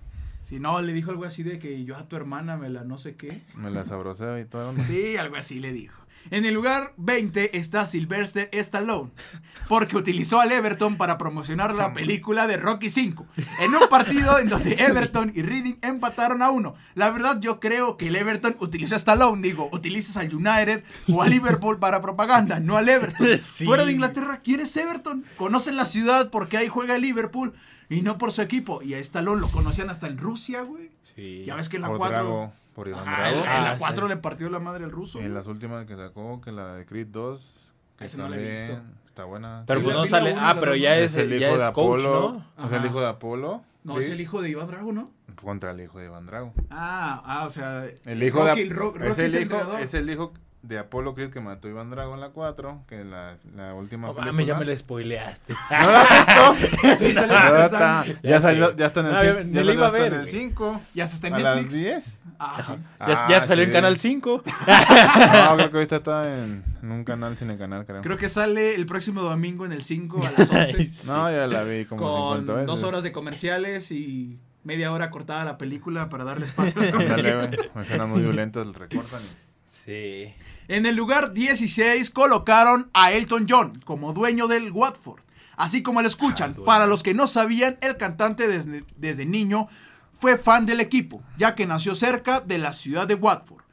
Si 0.43 0.59
no, 0.61 0.81
le 0.83 0.93
dijo 0.93 1.11
algo 1.11 1.25
así 1.25 1.43
de 1.43 1.59
que 1.59 1.85
yo 1.85 1.97
a 1.97 2.07
tu 2.09 2.17
hermana 2.17 2.57
me 2.59 2.69
la 2.69 2.85
no 2.85 2.99
sé 2.99 3.15
qué. 3.15 3.41
Me 3.55 3.71
la 3.71 3.85
sabroseo 3.85 4.39
y 4.39 4.45
todo. 4.45 4.75
Sí, 4.87 5.17
algo 5.17 5.37
así 5.37 5.59
le 5.61 5.73
dijo. 5.73 6.00
En 6.31 6.45
el 6.45 6.55
lugar 6.55 6.93
20 6.97 7.57
está 7.59 7.87
Sylvester 7.87 8.49
Stallone, 8.53 9.11
porque 9.69 9.97
utilizó 9.97 10.39
al 10.41 10.53
Everton 10.53 10.97
para 10.97 11.19
promocionar 11.19 11.75
la 11.75 11.93
película 11.93 12.47
de 12.47 12.57
Rocky 12.57 12.89
V, 12.89 13.25
en 13.61 13.75
un 13.75 13.89
partido 13.89 14.39
en 14.39 14.49
donde 14.49 14.75
Everton 14.79 15.33
y 15.35 15.43
Reading 15.43 15.77
empataron 15.83 16.43
a 16.43 16.51
uno. 16.51 16.75
La 16.95 17.11
verdad 17.11 17.41
yo 17.41 17.59
creo 17.59 17.97
que 17.97 18.09
el 18.09 18.17
Everton 18.17 18.57
utilizó 18.61 18.95
a 18.95 18.99
Stallone, 18.99 19.43
digo, 19.43 19.69
utilizas 19.73 20.17
al 20.19 20.35
United 20.35 20.85
o 21.13 21.23
a 21.23 21.27
Liverpool 21.29 21.79
para 21.79 22.01
propaganda, 22.01 22.61
no 22.61 22.77
al 22.77 22.89
Everton. 22.89 23.27
Sí. 23.41 23.65
Fuera 23.65 23.85
de 23.85 23.93
Inglaterra, 23.93 24.41
¿quién 24.43 24.61
es 24.61 24.77
Everton? 24.77 25.25
Conocen 25.37 25.77
la 25.77 25.87
ciudad 25.87 26.31
porque 26.31 26.57
ahí 26.57 26.69
juega 26.69 26.97
el 26.97 27.03
Liverpool 27.03 27.55
y 27.89 28.03
no 28.03 28.19
por 28.19 28.33
su 28.33 28.43
equipo. 28.43 28.83
Y 28.83 28.95
a 28.95 28.99
Stallone 28.99 29.41
lo 29.41 29.49
conocían 29.49 29.91
hasta 29.91 30.07
en 30.07 30.19
Rusia, 30.19 30.63
güey. 30.63 30.91
Sí. 31.15 31.43
Ya 31.45 31.57
ves 31.57 31.69
que 31.69 31.77
en 31.77 31.83
la 31.83 31.89
Por 31.89 31.99
4... 31.99 32.53
Por 32.81 32.89
Iván 32.89 33.07
Ajá, 33.07 33.29
en, 33.29 33.35
Drago. 33.35 33.45
la- 33.45 33.57
en 33.59 33.65
la 33.65 33.71
Ah, 33.73 33.77
4 33.79 34.07
sí. 34.09 34.15
le 34.15 34.17
partió 34.23 34.49
la 34.49 34.59
madre 34.59 34.85
al 34.85 34.91
ruso. 34.91 35.21
Y 35.21 35.25
en 35.27 35.35
las 35.35 35.47
últimas 35.47 35.85
que 35.85 35.97
sacó, 35.97 36.41
que 36.41 36.51
la 36.51 36.73
de 36.77 36.87
Creed 36.87 37.09
2, 37.09 37.69
que 37.99 38.07
Esa 38.07 38.17
no 38.17 38.27
la 38.31 38.37
he 38.37 38.51
visto. 38.53 38.81
está 39.05 39.25
buena. 39.25 39.65
Pero 39.67 39.83
pues 39.83 39.95
la- 39.95 39.99
no 39.99 40.05
la 40.07 40.11
sale. 40.11 40.35
Ah, 40.35 40.55
la 40.55 40.61
pero 40.61 40.75
ya 40.77 40.91
¿no? 40.91 40.95
es, 40.97 41.15
el 41.17 41.31
hijo 41.35 41.41
ya 41.41 41.49
de 41.49 41.53
es 41.57 41.61
coach, 41.75 42.01
Apolo. 42.01 42.43
¿no? 42.57 42.67
Es 42.67 42.73
el 42.73 42.87
hijo 42.87 43.01
de 43.03 43.07
Apolo. 43.09 43.63
No, 43.85 43.99
es 43.99 44.09
el 44.09 44.19
hijo 44.23 44.41
de 44.41 44.49
Iván 44.49 44.69
Drago, 44.69 44.93
¿no? 44.93 45.05
Contra 45.43 45.73
el 45.73 45.81
hijo 45.83 45.99
de 45.99 46.07
Iván 46.07 46.25
Drago. 46.25 46.55
Ah, 46.71 47.23
ah, 47.27 47.45
o 47.47 47.51
sea. 47.51 47.85
El 48.07 48.23
hijo 48.23 48.47
Rocky, 48.47 48.65
de 48.65 48.75
Ro- 48.75 48.95
Rocky 48.97 49.11
es, 49.11 49.19
el 49.35 49.43
hijo, 49.43 49.79
es 49.79 49.93
el 49.93 50.09
hijo 50.09 50.33
de 50.63 50.79
Apolo 50.79 51.15
Creed 51.15 51.31
que 51.31 51.41
mató 51.41 51.69
a 51.69 51.71
Iván 51.71 51.89
Drago 51.91 52.13
en 52.15 52.21
la 52.21 52.29
4, 52.31 52.83
que 52.87 53.03
la, 53.05 53.37
la 53.57 53.73
última 53.75 54.09
No 54.09 54.15
película. 54.15 54.33
mames, 54.33 54.47
ya 54.47 54.55
me 54.59 54.65
lo 54.67 54.77
spoileaste. 54.77 55.55
Ya 55.71 56.93
estresando. 56.93 57.63
está, 57.63 58.05
Ya 58.05 58.15
ya, 58.23 58.43
salió, 58.43 58.77
ya 58.77 58.87
está 58.87 59.01
en 59.01 59.07
el 59.07 59.15
Ah, 59.17 59.21
5. 59.23 59.35
yo 59.39 59.45
ni 59.45 59.53
ya 59.55 59.63
lo 59.65 59.73
iba 59.73 59.87
a 59.87 59.91
ver, 59.91 60.13
en 60.13 60.21
el 60.21 60.27
güey. 60.27 60.31
5. 60.31 60.81
Ya 60.95 61.07
se 61.07 61.15
está 61.17 61.29
en 61.29 61.35
A 61.35 61.39
las 61.39 61.57
Netflix. 61.57 61.73
10. 61.81 62.19
Ah, 62.43 62.63
sí. 62.63 62.73
ya 63.01 63.29
ya 63.29 63.37
Ah, 63.43 63.47
salió 63.47 63.65
en 63.65 63.69
sí. 63.71 63.73
Canal 63.75 63.99
5. 63.99 64.43
No, 64.47 65.57
creo 65.57 65.71
que 65.71 65.77
ahorita 65.77 65.97
está 65.97 66.35
en, 66.43 66.65
en 66.83 66.91
un 66.91 67.05
canal, 67.05 67.37
cine 67.37 67.59
canal, 67.59 67.85
creo. 67.85 68.01
Creo 68.01 68.17
que 68.17 68.29
sale 68.31 68.75
el 68.75 68.87
próximo 68.87 69.21
domingo 69.23 69.67
en 69.67 69.73
el 69.73 69.83
5 69.83 70.21
a 70.27 70.31
las 70.31 70.51
11. 70.79 71.07
No, 71.07 71.31
ya 71.31 71.47
la 71.47 71.65
vi 71.65 71.85
como 71.85 72.01
con 72.01 72.39
50 72.47 72.53
veces. 72.53 72.67
dos 72.67 72.83
horas 72.83 73.03
de 73.03 73.13
comerciales 73.13 73.91
y 73.93 74.39
media 74.65 74.91
hora 74.93 75.11
cortada 75.11 75.45
la 75.45 75.59
película 75.59 76.09
para 76.09 76.25
darle 76.25 76.47
espacio 76.47 76.81
a 76.81 76.85
los 76.85 76.93
Dale, 76.95 77.05
comerciales. 77.11 77.71
güey. 77.75 77.85
Escenas 77.85 78.09
muy 78.09 78.23
violentas, 78.23 78.65
le 78.67 78.73
recortan. 78.73 79.21
Sí. 79.67 80.33
En 80.69 80.87
el 80.87 80.97
lugar 80.97 81.33
16 81.35 82.11
colocaron 82.11 82.91
a 82.95 83.13
Elton 83.13 83.47
John 83.49 83.73
como 83.85 84.13
dueño 84.13 84.47
del 84.49 84.73
Watford. 84.73 85.21
Así 85.57 85.83
como 85.83 86.01
lo 86.01 86.09
escuchan, 86.09 86.55
Ah, 86.59 86.63
para 86.65 86.87
los 86.87 87.03
que 87.03 87.13
no 87.13 87.27
sabían, 87.27 87.77
el 87.83 87.99
cantante 87.99 88.49
desde, 88.49 88.85
desde 88.97 89.27
niño 89.27 89.69
fue 90.21 90.37
fan 90.37 90.67
del 90.67 90.81
equipo, 90.81 91.23
ya 91.39 91.55
que 91.55 91.67
nació 91.67 91.95
cerca 91.95 92.41
de 92.41 92.59
la 92.59 92.75
ciudad 92.75 93.09
de 93.09 93.15
Watford. 93.15 93.65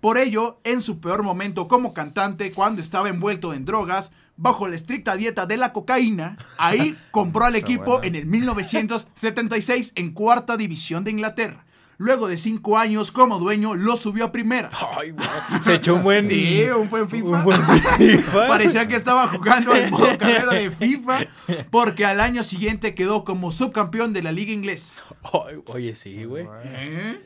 Por 0.00 0.18
ello, 0.18 0.60
en 0.62 0.80
su 0.80 1.00
peor 1.00 1.24
momento 1.24 1.66
como 1.66 1.92
cantante, 1.92 2.52
cuando 2.52 2.80
estaba 2.80 3.08
envuelto 3.08 3.52
en 3.52 3.64
drogas, 3.64 4.12
bajo 4.36 4.68
la 4.68 4.76
estricta 4.76 5.16
dieta 5.16 5.46
de 5.46 5.56
la 5.56 5.72
cocaína, 5.72 6.38
ahí 6.58 6.96
compró 7.10 7.44
al 7.44 7.56
equipo 7.56 8.00
en 8.04 8.14
el 8.14 8.26
1976 8.26 9.94
en 9.96 10.12
cuarta 10.12 10.56
división 10.56 11.02
de 11.02 11.10
Inglaterra. 11.10 11.65
Luego 11.98 12.28
de 12.28 12.36
cinco 12.36 12.76
años 12.76 13.10
como 13.10 13.38
dueño, 13.38 13.74
lo 13.74 13.96
subió 13.96 14.26
a 14.26 14.32
primera. 14.32 14.70
Ay. 14.98 15.14
Se 15.60 15.74
echó 15.74 15.94
un 15.94 16.02
buen. 16.02 16.26
Sí, 16.26 16.64
un 16.64 16.90
buen 16.90 17.08
FIFA. 17.08 17.26
Un 17.26 17.44
buen 17.44 17.62
FIFA. 17.66 18.48
Parecía 18.48 18.86
que 18.86 18.96
estaba 18.96 19.26
jugando 19.28 19.74
el 19.74 19.90
modo 19.90 20.06
carrera 20.18 20.52
de 20.52 20.70
FIFA 20.70 21.20
porque 21.70 22.04
al 22.04 22.20
año 22.20 22.42
siguiente 22.42 22.94
quedó 22.94 23.24
como 23.24 23.50
subcampeón 23.50 24.12
de 24.12 24.22
la 24.22 24.32
liga 24.32 24.52
inglesa. 24.52 24.94
Oye, 25.66 25.94
sí, 25.94 26.24
güey. 26.24 26.46
¿Eh? 26.64 27.20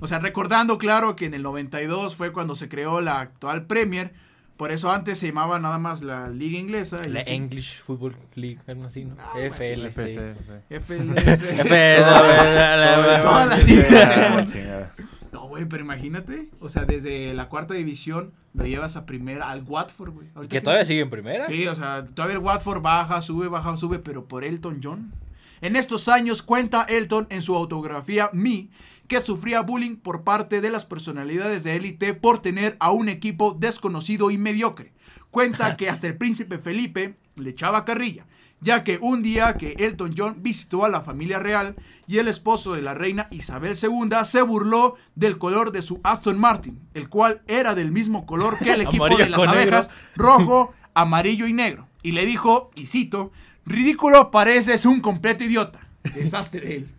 O 0.00 0.06
sea, 0.08 0.18
recordando 0.18 0.76
claro 0.76 1.14
que 1.14 1.26
en 1.26 1.34
el 1.34 1.42
92 1.42 2.16
fue 2.16 2.32
cuando 2.32 2.56
se 2.56 2.68
creó 2.68 3.00
la 3.00 3.20
actual 3.20 3.66
Premier, 3.66 4.12
por 4.56 4.70
eso 4.72 4.90
antes 4.92 5.18
se 5.18 5.26
llamaba 5.28 5.58
nada 5.58 5.78
más 5.78 6.02
la 6.02 6.28
liga 6.28 6.58
inglesa. 6.58 7.06
y 7.06 7.10
La 7.10 7.20
así. 7.20 7.30
English 7.32 7.80
Football 7.82 8.16
League, 8.34 8.58
algo 8.66 8.84
así, 8.84 9.04
¿no? 9.04 9.16
Ah, 9.18 9.32
FL. 9.38 9.86
FC, 9.86 10.10
sí. 10.10 10.16
sí. 10.16 10.74
FLS. 10.80 10.90
F, 10.90 10.98
no, 11.04 11.14
la- 11.64 12.76
la- 12.76 12.96
la- 12.96 13.22
Todas 13.22 13.48
las 13.48 13.66
chingada. 13.66 14.92
No, 15.32 15.48
güey, 15.48 15.64
pero 15.64 15.82
imagínate. 15.84 16.48
O 16.60 16.68
sea, 16.68 16.84
desde 16.84 17.34
la 17.34 17.48
cuarta 17.48 17.74
división 17.74 18.32
lo 18.54 18.64
llevas 18.66 18.94
a 18.96 19.04
primera 19.04 19.50
al 19.50 19.64
Watford, 19.64 20.10
güey. 20.12 20.28
Que 20.48 20.60
todavía 20.60 20.84
sigue 20.84 21.00
en 21.00 21.10
primera. 21.10 21.46
Sí, 21.46 21.66
o 21.66 21.74
sea, 21.74 22.04
todavía 22.06 22.36
el 22.36 22.42
Watford 22.42 22.80
baja, 22.82 23.20
sube, 23.22 23.48
baja, 23.48 23.76
sube, 23.76 23.98
pero 23.98 24.26
por 24.26 24.44
Elton 24.44 24.80
John. 24.82 25.12
En 25.60 25.76
estos 25.76 26.08
años 26.08 26.42
cuenta 26.42 26.84
Elton 26.88 27.26
en 27.30 27.40
su 27.42 27.56
autografía 27.56 28.28
Me 28.32 28.68
que 29.08 29.22
sufría 29.22 29.60
bullying 29.60 29.96
por 29.96 30.24
parte 30.24 30.60
de 30.60 30.70
las 30.70 30.86
personalidades 30.86 31.64
de 31.64 31.76
élite 31.76 32.14
por 32.14 32.40
tener 32.40 32.76
a 32.80 32.90
un 32.90 33.08
equipo 33.08 33.56
desconocido 33.58 34.30
y 34.30 34.38
mediocre. 34.38 34.92
Cuenta 35.30 35.76
que 35.76 35.88
hasta 35.88 36.06
el 36.06 36.16
príncipe 36.16 36.58
Felipe 36.58 37.16
le 37.36 37.50
echaba 37.50 37.84
carrilla, 37.84 38.26
ya 38.60 38.84
que 38.84 38.98
un 39.02 39.22
día 39.22 39.56
que 39.56 39.74
Elton 39.78 40.14
John 40.16 40.36
visitó 40.38 40.84
a 40.84 40.88
la 40.88 41.00
familia 41.00 41.38
real 41.38 41.74
y 42.06 42.18
el 42.18 42.28
esposo 42.28 42.74
de 42.74 42.82
la 42.82 42.94
reina 42.94 43.28
Isabel 43.30 43.76
II 43.80 44.10
se 44.24 44.42
burló 44.42 44.94
del 45.16 45.38
color 45.38 45.72
de 45.72 45.82
su 45.82 46.00
Aston 46.04 46.38
Martin, 46.38 46.80
el 46.94 47.08
cual 47.08 47.42
era 47.46 47.74
del 47.74 47.90
mismo 47.90 48.26
color 48.26 48.58
que 48.58 48.72
el 48.72 48.80
equipo 48.82 49.08
de 49.08 49.28
las 49.28 49.40
negro. 49.40 49.50
abejas, 49.50 49.90
rojo, 50.14 50.72
amarillo 50.94 51.46
y 51.46 51.52
negro. 51.52 51.88
Y 52.02 52.12
le 52.12 52.26
dijo, 52.26 52.70
y 52.76 52.86
cito, 52.86 53.32
ridículo 53.66 54.30
pareces 54.30 54.86
un 54.86 55.00
completo 55.00 55.44
idiota. 55.44 55.80
Desastre 56.14 56.60
de 56.60 56.76
él. 56.76 56.93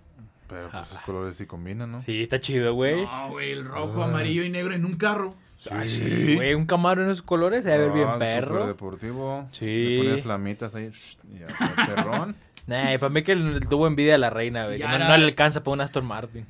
Pero 0.56 0.70
pues 0.72 0.88
sus 0.88 1.02
colores 1.02 1.36
sí 1.36 1.46
combinan, 1.46 1.92
¿no? 1.92 2.00
Sí, 2.02 2.22
está 2.22 2.40
chido, 2.40 2.74
güey. 2.74 3.04
No, 3.06 3.30
güey, 3.32 3.52
el 3.52 3.66
rojo, 3.66 4.04
amarillo 4.04 4.44
y 4.44 4.50
negro 4.50 4.74
en 4.74 4.86
un 4.86 4.96
carro. 4.96 5.36
Ay, 5.70 5.90
sí, 5.90 6.36
güey, 6.36 6.54
un 6.54 6.66
camaro 6.66 7.04
en 7.04 7.10
esos 7.10 7.24
colores 7.24 7.64
se 7.64 7.72
debe 7.72 7.86
ver 7.86 7.94
bien 7.94 8.08
Ah, 8.08 8.20
perro. 8.20 8.68
deportivo. 8.68 9.48
Sí. 9.52 9.98
Le 9.98 10.04
pones 10.04 10.24
flamitas 10.24 10.76
ahí. 10.76 10.90
shh, 10.92 11.18
Y 11.34 11.40
ya, 11.40 11.48
perrón. 11.96 12.36
Nah, 12.68 12.98
para 13.00 13.10
mí 13.10 13.22
que 13.24 13.36
le 13.36 13.60
tuvo 13.60 13.86
envidia 13.88 14.16
a 14.16 14.18
la 14.18 14.30
reina, 14.30 14.66
güey. 14.66 14.78
Que 14.78 14.88
no, 14.88 14.98
no 14.98 15.18
le 15.18 15.26
alcanza 15.26 15.64
para 15.64 15.74
un 15.74 15.82
Aston 15.82 16.06
Martin. 16.06 16.46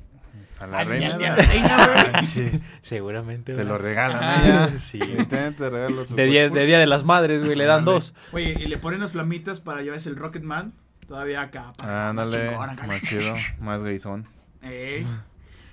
A 0.60 0.66
la 0.66 0.78
Ay, 0.78 0.86
reina. 0.86 1.14
a 1.14 1.18
la 1.18 1.34
reina, 1.36 1.86
güey. 2.12 2.24
Sí, 2.24 2.50
Seguramente, 2.82 3.52
Se 3.52 3.56
güey. 3.62 3.68
lo 3.68 3.78
regalan. 3.78 4.22
Ajá. 4.22 4.66
¿eh? 4.66 4.78
Sí. 4.78 4.98
Te 4.98 5.50
regalo 5.70 6.04
tu 6.04 6.14
De 6.14 6.24
día, 6.26 6.48
de 6.48 6.64
día 6.66 6.78
de 6.78 6.86
las 6.86 7.04
madres, 7.04 7.42
güey, 7.42 7.56
le 7.56 7.64
dan 7.64 7.84
dos. 7.84 8.14
Oye, 8.32 8.56
y 8.60 8.66
le 8.66 8.78
ponen 8.78 9.00
las 9.00 9.12
flamitas 9.12 9.60
para 9.60 9.82
llevarse 9.82 10.08
el 10.08 10.16
Rocket 10.16 10.42
Man. 10.42 10.72
Todavía 11.08 11.42
acá. 11.42 11.72
para- 11.76 12.12
más 12.12 12.26
Ándale, 12.28 12.50
chingón 12.50 12.76
más 12.88 13.02
chido, 13.02 13.34
más 13.60 13.82
gayzón. 13.82 14.26
Ey. 14.62 15.06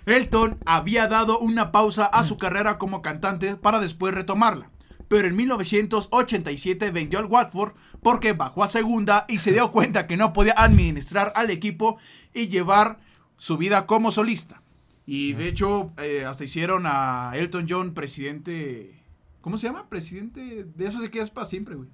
Elton 0.05 0.57
había 0.65 1.07
dado 1.07 1.39
una 1.39 1.71
pausa 1.71 2.05
a 2.05 2.23
su 2.23 2.37
carrera 2.37 2.77
como 2.77 3.01
cantante 3.01 3.55
para 3.55 3.79
después 3.79 4.13
retomarla. 4.13 4.69
Pero 5.07 5.27
en 5.27 5.35
1987 5.35 6.91
vendió 6.91 7.19
al 7.19 7.25
Watford 7.25 7.73
porque 8.01 8.33
bajó 8.33 8.63
a 8.63 8.67
segunda 8.67 9.25
y 9.29 9.39
se 9.39 9.51
dio 9.51 9.71
cuenta 9.71 10.07
que 10.07 10.17
no 10.17 10.33
podía 10.33 10.53
administrar 10.57 11.31
al 11.35 11.49
equipo 11.51 11.97
y 12.33 12.47
llevar 12.47 12.99
su 13.37 13.57
vida 13.57 13.85
como 13.85 14.11
solista. 14.11 14.61
Y 15.05 15.33
de 15.33 15.47
hecho, 15.49 15.91
eh, 15.97 16.25
hasta 16.25 16.43
hicieron 16.45 16.83
a 16.85 17.31
Elton 17.35 17.67
John 17.69 17.93
presidente. 17.93 19.01
¿Cómo 19.41 19.57
se 19.57 19.67
llama? 19.67 19.87
Presidente. 19.89 20.65
De 20.75 20.85
eso 20.87 21.01
se 21.01 21.11
queda 21.11 21.25
para 21.27 21.45
siempre, 21.45 21.75
güey. 21.75 21.89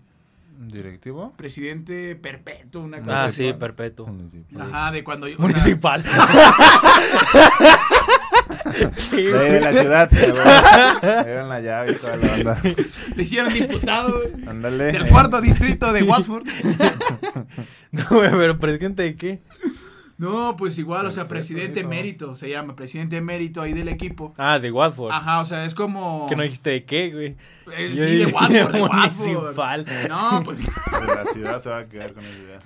¿Directivo? 0.62 1.34
Presidente 1.38 2.18
perpetuo, 2.18 2.82
una 2.84 3.00
cosa 3.00 3.24
Ah, 3.26 3.32
sí, 3.32 3.54
perpetuo. 3.54 4.08
Municipal. 4.08 4.62
Ajá, 4.62 4.92
de 4.92 5.06
cuando. 5.06 5.26
o 5.26 5.30
sea, 5.30 5.38
Municipal. 5.40 6.04
Sí, 9.10 9.24
De, 9.24 9.60
la 9.62 9.72
ciudad. 9.74 10.14
Eran 11.28 11.50
la 11.50 11.60
llave 11.60 11.92
y 11.94 11.96
toda 11.96 12.18
la 12.18 12.34
onda. 12.34 12.58
le 13.16 13.24
hicieron 13.24 13.54
diputado, 13.54 14.22
güey. 14.22 14.48
Ándale. 14.48 14.92
Del 14.92 15.08
cuarto 15.08 15.42
distrito 15.42 15.92
de 15.94 16.04
Watford. 16.04 16.46
No, 17.92 18.04
güey, 18.10 18.30
pero 18.30 18.60
presidente 18.60 19.02
de 19.02 19.16
qué? 19.16 19.42
No, 20.20 20.56
pues 20.58 20.78
igual, 20.78 21.06
o 21.06 21.12
sea, 21.12 21.28
presidente 21.28 21.80
hijo. 21.80 21.88
emérito, 21.90 22.36
se 22.36 22.50
llama, 22.50 22.76
presidente 22.76 23.18
emérito 23.18 23.62
ahí 23.62 23.72
del 23.74 23.88
equipo. 23.88 24.34
Ah, 24.38 24.60
de 24.60 24.70
Watford. 24.72 25.12
Ajá, 25.14 25.40
o 25.40 25.46
sea, 25.46 25.64
es 25.66 25.74
como... 25.74 26.28
Que 26.28 26.36
no 26.36 26.44
dijiste 26.44 26.70
de 26.72 26.84
qué, 26.84 27.10
güey. 27.12 27.36
Eh, 27.78 27.94
Yo 27.96 28.04
sí, 28.04 28.18
de 28.18 28.26
Watford, 28.26 28.72
de 28.74 28.82
Watford. 28.82 29.28
municipal. 29.30 29.86
No, 30.10 30.42
pues 30.44 30.58
De 30.60 31.16
la 31.16 31.26
ciudad 31.26 31.60
se 31.60 31.70
va 31.70 31.78
a 31.80 31.86
quedar 31.88 32.14
con 32.14 32.24
esa 32.26 32.38
idea. 32.38 32.60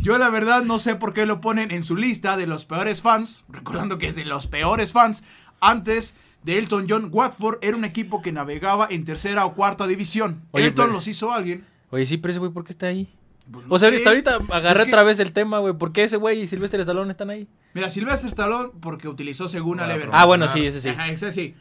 yo 0.00 0.16
la 0.16 0.30
verdad 0.30 0.64
no 0.64 0.78
sé 0.78 0.94
por 0.96 1.12
qué 1.12 1.26
lo 1.26 1.40
ponen 1.42 1.70
en 1.72 1.82
su 1.82 1.94
lista 1.94 2.36
de 2.38 2.46
los 2.46 2.64
peores 2.64 3.02
fans, 3.02 3.44
recordando 3.50 3.98
que 3.98 4.06
es 4.06 4.16
de 4.16 4.24
los 4.24 4.46
peores 4.46 4.92
fans. 4.92 5.22
Antes 5.60 6.16
de 6.42 6.56
Elton 6.58 6.86
John, 6.88 7.08
Watford 7.12 7.58
era 7.62 7.76
un 7.76 7.84
equipo 7.84 8.22
que 8.22 8.32
navegaba 8.32 8.86
en 8.90 9.04
tercera 9.04 9.44
o 9.44 9.54
cuarta 9.54 9.86
división. 9.86 10.40
Oye, 10.52 10.64
Elton 10.66 10.86
pero- 10.86 10.94
los 10.94 11.06
hizo 11.06 11.32
alguien. 11.32 11.66
Oye, 11.90 12.06
sí, 12.06 12.16
pero 12.16 12.30
ese 12.32 12.38
güey, 12.40 12.50
¿por 12.50 12.64
qué 12.64 12.72
está 12.72 12.86
ahí? 12.86 13.08
Pues, 13.50 13.66
no 13.66 13.74
O 13.74 13.78
sea, 13.78 13.90
sé. 13.90 14.02
ahorita 14.08 14.38
agarré 14.50 14.80
Es 14.80 14.86
que- 14.86 14.92
otra 14.94 15.02
vez 15.02 15.18
el 15.18 15.32
tema, 15.32 15.58
güey. 15.58 15.74
¿Por 15.74 15.92
qué 15.92 16.04
ese 16.04 16.16
güey 16.16 16.40
y 16.40 16.48
Silvestre 16.48 16.80
Stallone 16.80 17.10
están 17.10 17.30
ahí? 17.30 17.46
Mira, 17.74 17.88
Sylvester 17.90 18.28
Stallone 18.28 18.70
porque 18.80 19.08
utilizó 19.08 19.48
según 19.48 19.80
a 19.80 19.82
Para 19.82 19.94
Lever. 19.96 20.08
Ah, 20.12 20.24
bueno, 20.24 20.48
sí, 20.48 20.66
ese 20.66 20.80
sí. 20.80 20.88
Ajá, 20.90 21.08
ese 21.08 21.30
sí. 21.32 21.54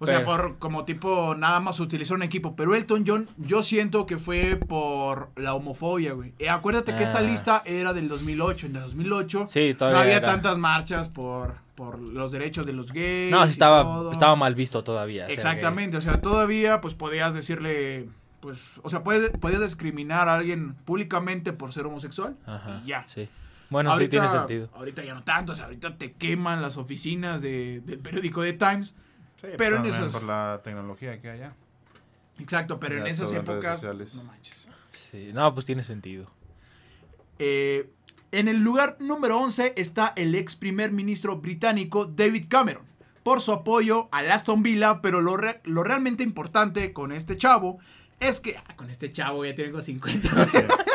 O 0.00 0.06
sea, 0.06 0.24
por 0.24 0.58
como 0.58 0.84
tipo, 0.84 1.34
nada 1.36 1.58
más 1.58 1.80
utilizó 1.80 2.14
un 2.14 2.22
equipo. 2.22 2.54
Pero 2.54 2.74
Elton 2.76 3.02
John, 3.04 3.26
yo 3.36 3.64
siento 3.64 4.06
que 4.06 4.16
fue 4.16 4.54
por 4.56 5.30
la 5.34 5.54
homofobia, 5.54 6.12
güey. 6.12 6.34
Eh, 6.38 6.48
acuérdate 6.48 6.94
que 6.94 7.02
esta 7.02 7.18
Ah. 7.18 7.22
lista 7.22 7.62
era 7.64 7.92
del 7.92 8.06
2008. 8.08 8.66
En 8.66 8.76
el 8.76 8.82
2008 8.82 9.46
Sí, 9.48 9.70
no 9.72 9.76
todavía 9.76 10.00
había 10.02 10.16
era. 10.18 10.26
tantas 10.30 10.56
marchas 10.56 11.08
por, 11.08 11.54
por 11.74 11.98
los 11.98 12.30
derechos 12.30 12.64
de 12.64 12.74
los 12.74 12.92
gays. 12.92 13.32
No, 13.32 13.42
estaba, 13.42 13.82
todo. 13.82 14.12
estaba 14.12 14.36
mal 14.36 14.54
visto 14.54 14.84
todavía. 14.84 15.26
Exactamente, 15.28 15.96
o 15.96 16.00
sea, 16.00 16.20
todavía 16.20 16.80
pues 16.80 16.94
podías 16.94 17.34
decirle, 17.34 18.08
pues, 18.48 18.80
o 18.82 18.88
sea, 18.88 19.04
puedes, 19.04 19.30
podías 19.38 19.60
discriminar 19.60 20.26
a 20.30 20.36
alguien 20.36 20.74
públicamente 20.86 21.52
por 21.52 21.70
ser 21.74 21.84
homosexual. 21.84 22.34
Ajá. 22.46 22.80
Y 22.82 22.88
ya. 22.88 23.04
Sí. 23.08 23.28
Bueno, 23.68 23.94
sí 23.98 24.08
tiene 24.08 24.26
sentido. 24.30 24.70
Ahorita 24.74 25.04
ya 25.04 25.12
no 25.12 25.22
tanto, 25.22 25.52
o 25.52 25.54
sea, 25.54 25.66
ahorita 25.66 25.98
te 25.98 26.12
queman 26.12 26.62
las 26.62 26.78
oficinas 26.78 27.42
de- 27.42 27.82
del 27.84 27.98
periódico 27.98 28.40
The 28.42 28.54
Times. 28.54 28.94
Sí, 29.42 29.48
Pero 29.58 29.76
en 29.76 29.84
esos- 29.86 30.10
Por 30.12 30.22
la 30.22 30.62
tecnología 30.64 31.20
que 31.20 31.28
hay 31.28 31.40
allá. 31.40 31.52
Exacto, 32.38 32.80
pero 32.80 32.96
en 32.96 33.04
Ya 33.04 33.10
esas 33.10 33.30
en 33.34 33.44
redes 33.44 33.64
épocas. 33.82 34.14
No 34.14 34.24
manches. 34.24 34.68
Sí. 35.10 35.30
No, 35.34 35.52
pues 35.52 35.66
tiene 35.66 35.82
sentido. 35.84 36.30
Eh, 37.38 37.90
en 38.32 38.48
el 38.48 38.58
lugar 38.60 38.96
número 39.00 39.38
11 39.38 39.74
está 39.76 40.12
el 40.16 40.34
ex 40.34 40.56
primer 40.56 40.90
ministro 40.92 41.36
británico 41.36 42.06
David 42.06 42.46
Cameron 42.48 42.84
por 43.22 43.40
su 43.42 43.52
apoyo 43.52 44.08
al 44.12 44.30
Aston 44.30 44.62
Villa, 44.62 45.00
pero 45.02 45.20
lo, 45.20 45.36
re- 45.36 45.60
lo 45.64 45.84
realmente 45.84 46.22
importante 46.22 46.92
con 46.94 47.12
este 47.12 47.36
chavo 47.36 47.78
es 48.20 48.40
que 48.40 48.56
ah, 48.56 48.74
con 48.76 48.90
este 48.90 49.12
chavo 49.12 49.44
ya 49.44 49.54
tengo 49.54 49.80
50. 49.80 50.48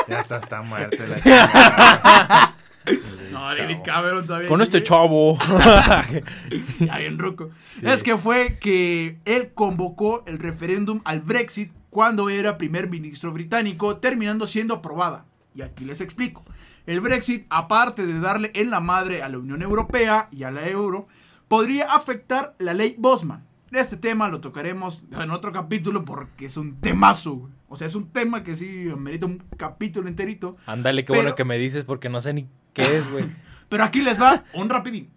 Ya 0.08 0.20
está, 0.20 0.38
está 0.38 0.62
muerta 0.62 1.04
la 1.08 2.56
no, 3.32 3.56
David 3.56 3.78
Cameron 3.86 4.26
todavía 4.26 4.50
Con 4.50 4.62
este 4.62 4.84
chavo. 4.84 5.38
Ya 6.80 6.98
bien 6.98 7.18
ruco. 7.18 7.50
Es 7.82 8.04
que 8.04 8.18
fue 8.18 8.58
que 8.60 9.18
él 9.26 9.52
convocó 9.54 10.24
el 10.28 10.40
referéndum 10.40 11.02
al 11.06 11.22
Brexit 11.22 11.72
cuando 11.90 12.30
era 12.30 12.58
primer 12.58 12.90
ministro 12.90 13.32
británico, 13.32 13.98
terminando 13.98 14.48
siendo 14.48 14.76
aprobada. 14.76 15.26
Y 15.56 15.62
aquí 15.62 15.86
les 15.86 16.02
explico. 16.02 16.44
El 16.86 17.00
Brexit, 17.00 17.46
aparte 17.50 18.06
de 18.06 18.20
darle 18.20 18.52
en 18.56 18.70
la 18.70 18.80
madre 18.80 19.22
a 19.22 19.30
la 19.30 19.38
Unión 19.38 19.62
Europea 19.62 20.28
y 20.32 20.44
a 20.44 20.52
la 20.52 20.68
euro, 20.68 21.08
podría 21.48 21.86
afectar 21.86 22.56
la 22.58 22.74
ley 22.74 22.96
Bosman. 22.98 23.46
Este 23.74 23.98
tema 23.98 24.30
lo 24.30 24.40
tocaremos 24.40 25.04
en 25.20 25.32
otro 25.32 25.52
capítulo 25.52 26.06
porque 26.06 26.46
es 26.46 26.58
un 26.58 26.80
temazo. 26.80 27.34
güey. 27.36 27.54
O 27.70 27.76
sea, 27.76 27.88
es 27.88 27.96
un 27.96 28.08
tema 28.12 28.44
que 28.44 28.56
sí 28.56 28.86
merita 28.98 29.26
un 29.26 29.44
capítulo 29.58 30.08
enterito. 30.08 30.58
Ándale, 30.68 31.04
qué 31.04 31.08
Pero- 31.14 31.24
bueno 31.24 31.36
que 31.36 31.44
me 31.44 31.58
dices 31.58 31.84
porque 31.84 32.08
no 32.10 32.22
sé 32.22 32.34
ni 32.34 32.48
¿Qué 32.74 32.98
es, 32.98 33.10
güey? 33.12 33.26
Pero 33.70 33.84
aquí 33.84 34.02
les 34.02 34.22
va 34.22 34.44
un 34.54 34.70
rapidín. 34.70 35.10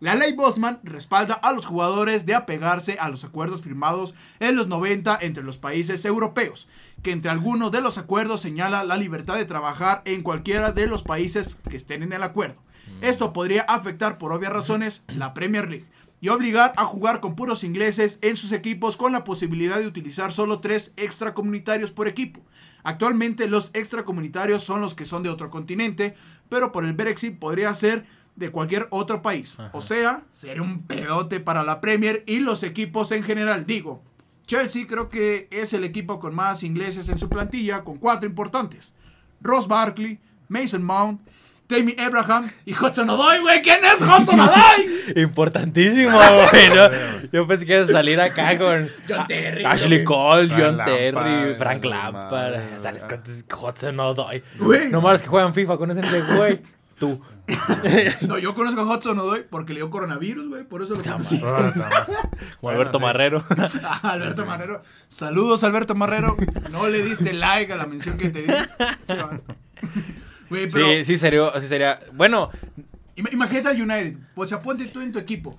La 0.00 0.16
ley 0.16 0.34
Bosman 0.34 0.80
respalda 0.82 1.34
a 1.34 1.52
los 1.52 1.66
jugadores 1.66 2.26
de 2.26 2.34
apegarse 2.34 2.98
a 2.98 3.08
los 3.08 3.24
acuerdos 3.24 3.62
firmados 3.62 4.14
en 4.40 4.56
los 4.56 4.66
90 4.66 5.16
entre 5.22 5.44
los 5.44 5.56
países 5.56 6.04
europeos, 6.04 6.68
que 7.02 7.12
entre 7.12 7.30
algunos 7.30 7.70
de 7.72 7.80
los 7.80 7.96
acuerdos 7.96 8.40
señala 8.40 8.84
la 8.84 8.96
libertad 8.96 9.36
de 9.36 9.44
trabajar 9.44 10.02
en 10.04 10.22
cualquiera 10.22 10.72
de 10.72 10.88
los 10.88 11.04
países 11.04 11.56
que 11.70 11.76
estén 11.76 12.02
en 12.02 12.12
el 12.12 12.22
acuerdo. 12.24 12.60
Esto 13.00 13.32
podría 13.32 13.62
afectar 13.62 14.18
por 14.18 14.32
obvias 14.32 14.52
razones 14.52 15.04
la 15.08 15.32
Premier 15.32 15.70
League 15.70 15.86
y 16.24 16.30
obligar 16.30 16.72
a 16.78 16.86
jugar 16.86 17.20
con 17.20 17.36
puros 17.36 17.64
ingleses 17.64 18.18
en 18.22 18.38
sus 18.38 18.52
equipos 18.52 18.96
con 18.96 19.12
la 19.12 19.24
posibilidad 19.24 19.78
de 19.78 19.86
utilizar 19.86 20.32
solo 20.32 20.60
tres 20.60 20.94
extracomunitarios 20.96 21.90
por 21.90 22.08
equipo. 22.08 22.40
Actualmente 22.82 23.46
los 23.46 23.68
extracomunitarios 23.74 24.64
son 24.64 24.80
los 24.80 24.94
que 24.94 25.04
son 25.04 25.22
de 25.22 25.28
otro 25.28 25.50
continente, 25.50 26.14
pero 26.48 26.72
por 26.72 26.86
el 26.86 26.94
Brexit 26.94 27.38
podría 27.38 27.74
ser 27.74 28.06
de 28.36 28.50
cualquier 28.50 28.88
otro 28.88 29.20
país. 29.20 29.58
O 29.72 29.82
sea, 29.82 30.24
sería 30.32 30.62
un 30.62 30.84
pedote 30.84 31.40
para 31.40 31.62
la 31.62 31.82
Premier 31.82 32.24
y 32.26 32.38
los 32.38 32.62
equipos 32.62 33.12
en 33.12 33.22
general. 33.22 33.66
Digo, 33.66 34.02
Chelsea 34.46 34.86
creo 34.86 35.10
que 35.10 35.46
es 35.50 35.74
el 35.74 35.84
equipo 35.84 36.20
con 36.20 36.34
más 36.34 36.62
ingleses 36.62 37.10
en 37.10 37.18
su 37.18 37.28
plantilla, 37.28 37.84
con 37.84 37.98
cuatro 37.98 38.26
importantes. 38.26 38.94
Ross 39.42 39.68
Barkley, 39.68 40.18
Mason 40.48 40.84
Mount, 40.84 41.20
Tammy 41.66 41.96
Abraham 41.98 42.50
y 42.66 42.74
Hudson 42.74 43.08
Odoi, 43.08 43.40
güey. 43.40 43.62
¿Quién 43.62 43.84
es 43.84 44.00
Hudson 44.02 44.38
Odoi? 44.38 45.02
Importantísimo, 45.22 46.16
güey. 46.18 46.68
¿no? 46.74 46.88
Yo 47.32 47.46
pensé 47.46 47.64
que 47.64 47.74
iba 47.74 47.84
a 47.84 47.86
salir 47.88 48.20
acá 48.20 48.58
con 48.58 48.88
John 49.08 49.26
Terry. 49.26 49.64
Ashley 49.64 50.04
Cole, 50.04 50.48
Frank 50.48 50.60
John 50.60 50.76
Lampard, 50.76 50.96
Terry, 50.96 51.54
Frank 51.56 51.84
Lampard. 51.84 52.54
Sales 52.82 53.04
con 53.04 53.68
Hudson 53.68 54.00
Odoi. 54.00 54.42
Güey. 54.58 54.90
No 54.90 55.00
mames 55.00 55.22
que 55.22 55.28
juegan 55.28 55.54
FIFA 55.54 55.78
con 55.78 55.90
ese 55.90 56.02
güey. 56.36 56.60
Tú. 56.98 57.20
No, 58.26 58.38
yo 58.38 58.54
conozco 58.54 58.80
a 58.80 58.84
Hudson 58.84 59.18
Odoi 59.18 59.44
porque 59.48 59.74
le 59.74 59.80
dio 59.80 59.90
coronavirus, 59.90 60.48
güey. 60.48 60.64
Por 60.64 60.82
eso 60.82 60.94
lo 60.94 61.02
conocí. 61.02 61.42
Ah, 61.44 62.06
Como 62.60 62.70
Alberto. 62.70 63.00
Marrero. 63.00 63.44
Ah, 63.82 64.00
Alberto 64.12 64.46
Marrero. 64.46 64.82
Saludos, 65.08 65.62
Alberto 65.64 65.94
Marrero. 65.94 66.36
No 66.70 66.88
le 66.88 67.02
diste 67.02 67.34
like 67.34 67.72
a 67.72 67.76
la 67.76 67.86
mención 67.86 68.16
que 68.16 68.30
te 68.30 68.42
di. 68.42 68.48
chaval. 69.06 69.42
Güey, 70.50 70.68
pero 70.70 70.86
Sí, 70.86 71.04
sí 71.04 71.18
sería, 71.18 71.60
sí 71.60 71.66
sería. 71.68 72.00
Bueno, 72.12 72.50
ima- 73.16 73.32
imagínate 73.32 73.68
al 73.68 73.80
United. 73.80 74.16
O 74.34 74.46
sea, 74.46 74.60
ponte 74.60 74.84
tú 74.86 75.00
en 75.00 75.12
tu 75.12 75.18
equipo. 75.18 75.58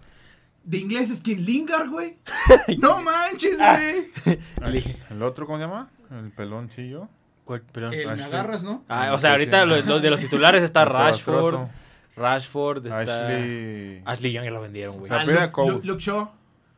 De 0.64 0.78
ingleses, 0.80 1.22
¿quién? 1.24 1.46
Lingard, 1.46 1.90
güey. 1.90 2.18
No 2.80 3.00
manches, 3.02 3.58
güey. 3.58 4.40
¿El, 4.64 4.98
el 5.12 5.24
otro 5.24 5.46
cómo 5.46 5.58
se 5.60 5.64
llama? 5.66 5.90
El 6.12 6.32
peloncillo. 6.32 7.08
¿cuál? 7.44 7.62
Perdón. 7.62 7.94
El 7.94 8.08
me 8.16 8.24
agarras, 8.24 8.64
¿no? 8.64 8.84
Ah, 8.90 9.12
o 9.14 9.20
sea, 9.20 9.32
ahorita 9.32 9.66
lo- 9.66 9.80
lo 9.82 10.00
de 10.00 10.10
los 10.10 10.20
titulares 10.20 10.64
está 10.64 10.82
El 10.84 10.90
Rashford. 10.90 11.36
Desastroso. 11.36 11.70
Rashford 12.16 12.86
está. 12.88 13.00
Ashley, 13.00 14.02
Ashley. 14.06 14.32
Young 14.32 14.46
ya 14.46 14.52
lo 14.52 14.62
vendieron, 14.62 14.98
güey. 14.98 15.08
sea, 15.10 15.20
Ah, 15.20 15.26
Luke. 15.26 15.52
Luke- 15.72 15.86
Luke 15.86 16.02
Shaw. 16.02 16.30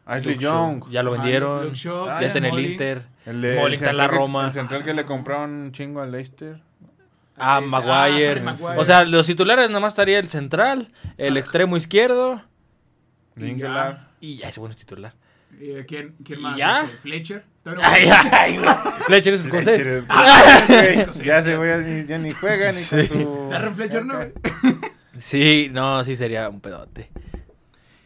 Ashley 0.05 0.33
Luke 0.35 0.45
Shaw, 0.45 0.71
Young. 0.79 0.89
Ya 0.91 1.03
lo 1.03 1.11
Ah, 1.11 1.13
vendieron. 1.17 1.63
Luke 1.65 1.75
Shaw, 1.75 2.09
Ah, 2.09 2.21
ya 2.21 2.27
está 2.27 2.39
en 2.39 2.45
el. 2.45 2.59
Inter. 2.59 3.03
El, 3.25 3.41
de- 3.41 3.61
el 3.61 3.73
está 3.73 3.89
en 3.91 3.97
la 3.97 4.03
central 4.03 4.09
que- 4.09 4.15
Roma. 4.17 4.45
El 4.47 4.51
central 4.53 4.83
que 4.83 4.93
le 4.93 5.05
compraron 5.05 5.51
un 5.51 5.71
chingo 5.71 6.01
al 6.01 6.11
Leicester. 6.11 6.61
Ah, 7.37 7.59
Este, 7.63 7.69
Maguire. 7.69 8.41
O 8.77 8.83
sea, 8.85 9.03
los 9.05 9.25
titulares 9.25 9.67
nada 9.69 9.79
más 9.79 9.93
estaría 9.93 10.19
el 10.19 10.27
central, 10.27 10.87
el 11.17 11.35
Ah. 11.35 11.39
extremo 11.39 11.77
izquierdo. 11.77 12.41
Y 13.35 13.41
Lingard. 13.41 13.97
Y 14.19 14.37
ya 14.37 14.49
ese 14.49 14.59
bueno 14.59 14.71
es 14.73 14.79
titular. 14.79 15.13
Eh, 15.59 15.85
¿quién, 15.87 16.15
¿Quién 16.23 16.39
¿Y 16.39 16.43
más? 16.43 16.57
ya? 16.57 16.81
Este, 16.83 16.97
Fletcher. 16.97 17.45
Todavía 17.63 17.83
no- 17.83 17.91
Ay, 17.93 18.09
ay, 18.31 18.57
güey. 18.57 18.69
Fletcher 19.05 19.33
es 19.35 19.41
escocés. 19.41 19.63
Fletcher 19.65 19.87
es- 19.87 20.05
Ah, 20.09 21.03
Ya 21.23 21.41
se 21.41 21.55
güey, 21.57 21.69
ya 21.69 21.77
ni, 21.77 22.05
ya 22.07 22.17
ni 22.17 22.31
juega 22.31 22.71
ni 22.71 22.83
con 22.83 23.07
su. 23.07 23.47
Darren 23.49 23.75
Fletcher, 23.75 24.05
¿no? 24.05 24.19
Sí, 25.17 25.69
no, 25.71 26.03
sí 26.03 26.15
sería 26.15 26.49
un 26.49 26.59
pedote. 26.61 27.09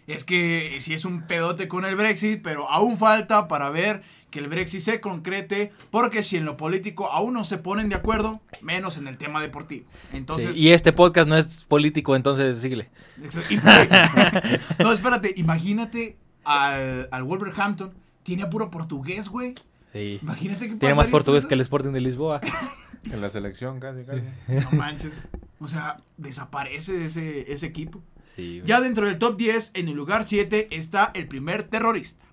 Es 0.08 0.24
que 0.24 0.78
sí 0.82 0.94
es 0.94 1.06
un 1.06 1.22
pedote 1.28 1.68
con 1.68 1.86
el 1.86 1.96
Brexit, 1.96 2.42
pero 2.42 2.70
aún 2.70 2.98
falta 2.98 3.48
para 3.48 3.70
ver 3.70 4.02
que 4.32 4.40
el 4.40 4.48
Brexit 4.48 4.82
se 4.82 5.00
concrete, 5.00 5.72
porque 5.92 6.24
si 6.24 6.38
en 6.38 6.46
lo 6.46 6.58
político 6.58 7.12
aún 7.12 7.34
no 7.36 7.44
se 7.44 7.58
ponen 7.60 7.90
de 7.90 7.96
acuerdo, 7.96 8.42
menos 8.62 8.98
en 8.98 9.08
el 9.08 9.18
tema 9.18 9.42
deportivo. 9.42 9.86
Entonces, 10.14 10.56
Sí, 10.56 10.62
Y 10.64 10.72
este 10.72 10.94
podcast 10.94 11.28
no 11.30 11.38
es 11.38 11.64
político, 11.66 12.16
entonces 12.16 12.58
síguele. 12.60 12.90
y- 13.50 13.56
no, 14.84 14.92
espérate, 14.92 15.34
imagínate 15.38 16.18
al, 16.44 17.08
al 17.12 17.24
Wolverhampton, 17.24 17.94
tiene 18.24 18.46
puro 18.48 18.72
portugués, 18.72 19.30
güey. 19.30 19.54
Sí. 19.94 20.20
Imagínate 20.22 20.70
que 20.70 20.76
Tiene 20.76 20.96
más 20.96 21.08
portugués 21.08 21.46
que 21.46 21.54
el 21.54 21.62
Sporting 21.62 21.92
de 21.92 22.02
Lisboa. 22.02 22.42
En 23.12 23.20
la 23.20 23.32
selección, 23.32 23.80
casi, 23.80 24.04
casi. 24.04 24.22
No 24.48 24.78
manches. 24.78 25.12
O 25.60 25.68
sea, 25.68 25.98
desaparece 26.18 27.06
ese, 27.06 27.52
ese 27.52 27.66
equipo. 27.66 28.00
Sí. 28.36 28.62
Ya 28.64 28.80
dentro 28.80 29.08
del 29.08 29.18
top 29.18 29.38
10, 29.38 29.72
en 29.74 29.88
el 29.88 29.96
lugar 29.96 30.26
7, 30.28 30.68
está 30.70 31.10
el 31.16 31.28
primer 31.28 31.64
terrorista, 31.64 32.24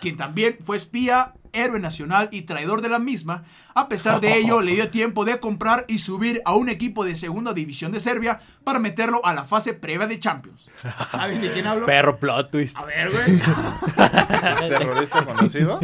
quien 0.00 0.16
también 0.16 0.56
fue 0.64 0.76
espía, 0.76 1.34
héroe 1.52 1.80
nacional 1.80 2.28
y 2.30 2.42
traidor 2.42 2.82
de 2.82 2.88
la 2.88 2.98
misma. 2.98 3.42
A 3.74 3.88
pesar 3.88 4.20
de 4.20 4.36
ello, 4.36 4.60
le 4.60 4.72
dio 4.74 4.90
tiempo 4.90 5.24
de 5.24 5.40
comprar 5.40 5.84
y 5.88 5.98
subir 5.98 6.42
a 6.44 6.54
un 6.54 6.68
equipo 6.68 7.04
de 7.04 7.16
segunda 7.16 7.52
división 7.54 7.90
de 7.92 8.00
Serbia 8.00 8.40
para 8.64 8.78
meterlo 8.78 9.24
a 9.24 9.34
la 9.34 9.44
fase 9.44 9.72
previa 9.74 10.06
de 10.06 10.18
Champions. 10.20 10.68
¿Saben 11.10 11.40
de 11.40 11.50
quién 11.50 11.66
hablo? 11.66 11.86
Perro 11.86 12.18
plot 12.18 12.50
twist. 12.50 12.76
A 12.78 12.84
ver, 12.84 13.10
güey. 13.10 13.38
¿Terrorista 14.68 15.24
conocido? 15.24 15.80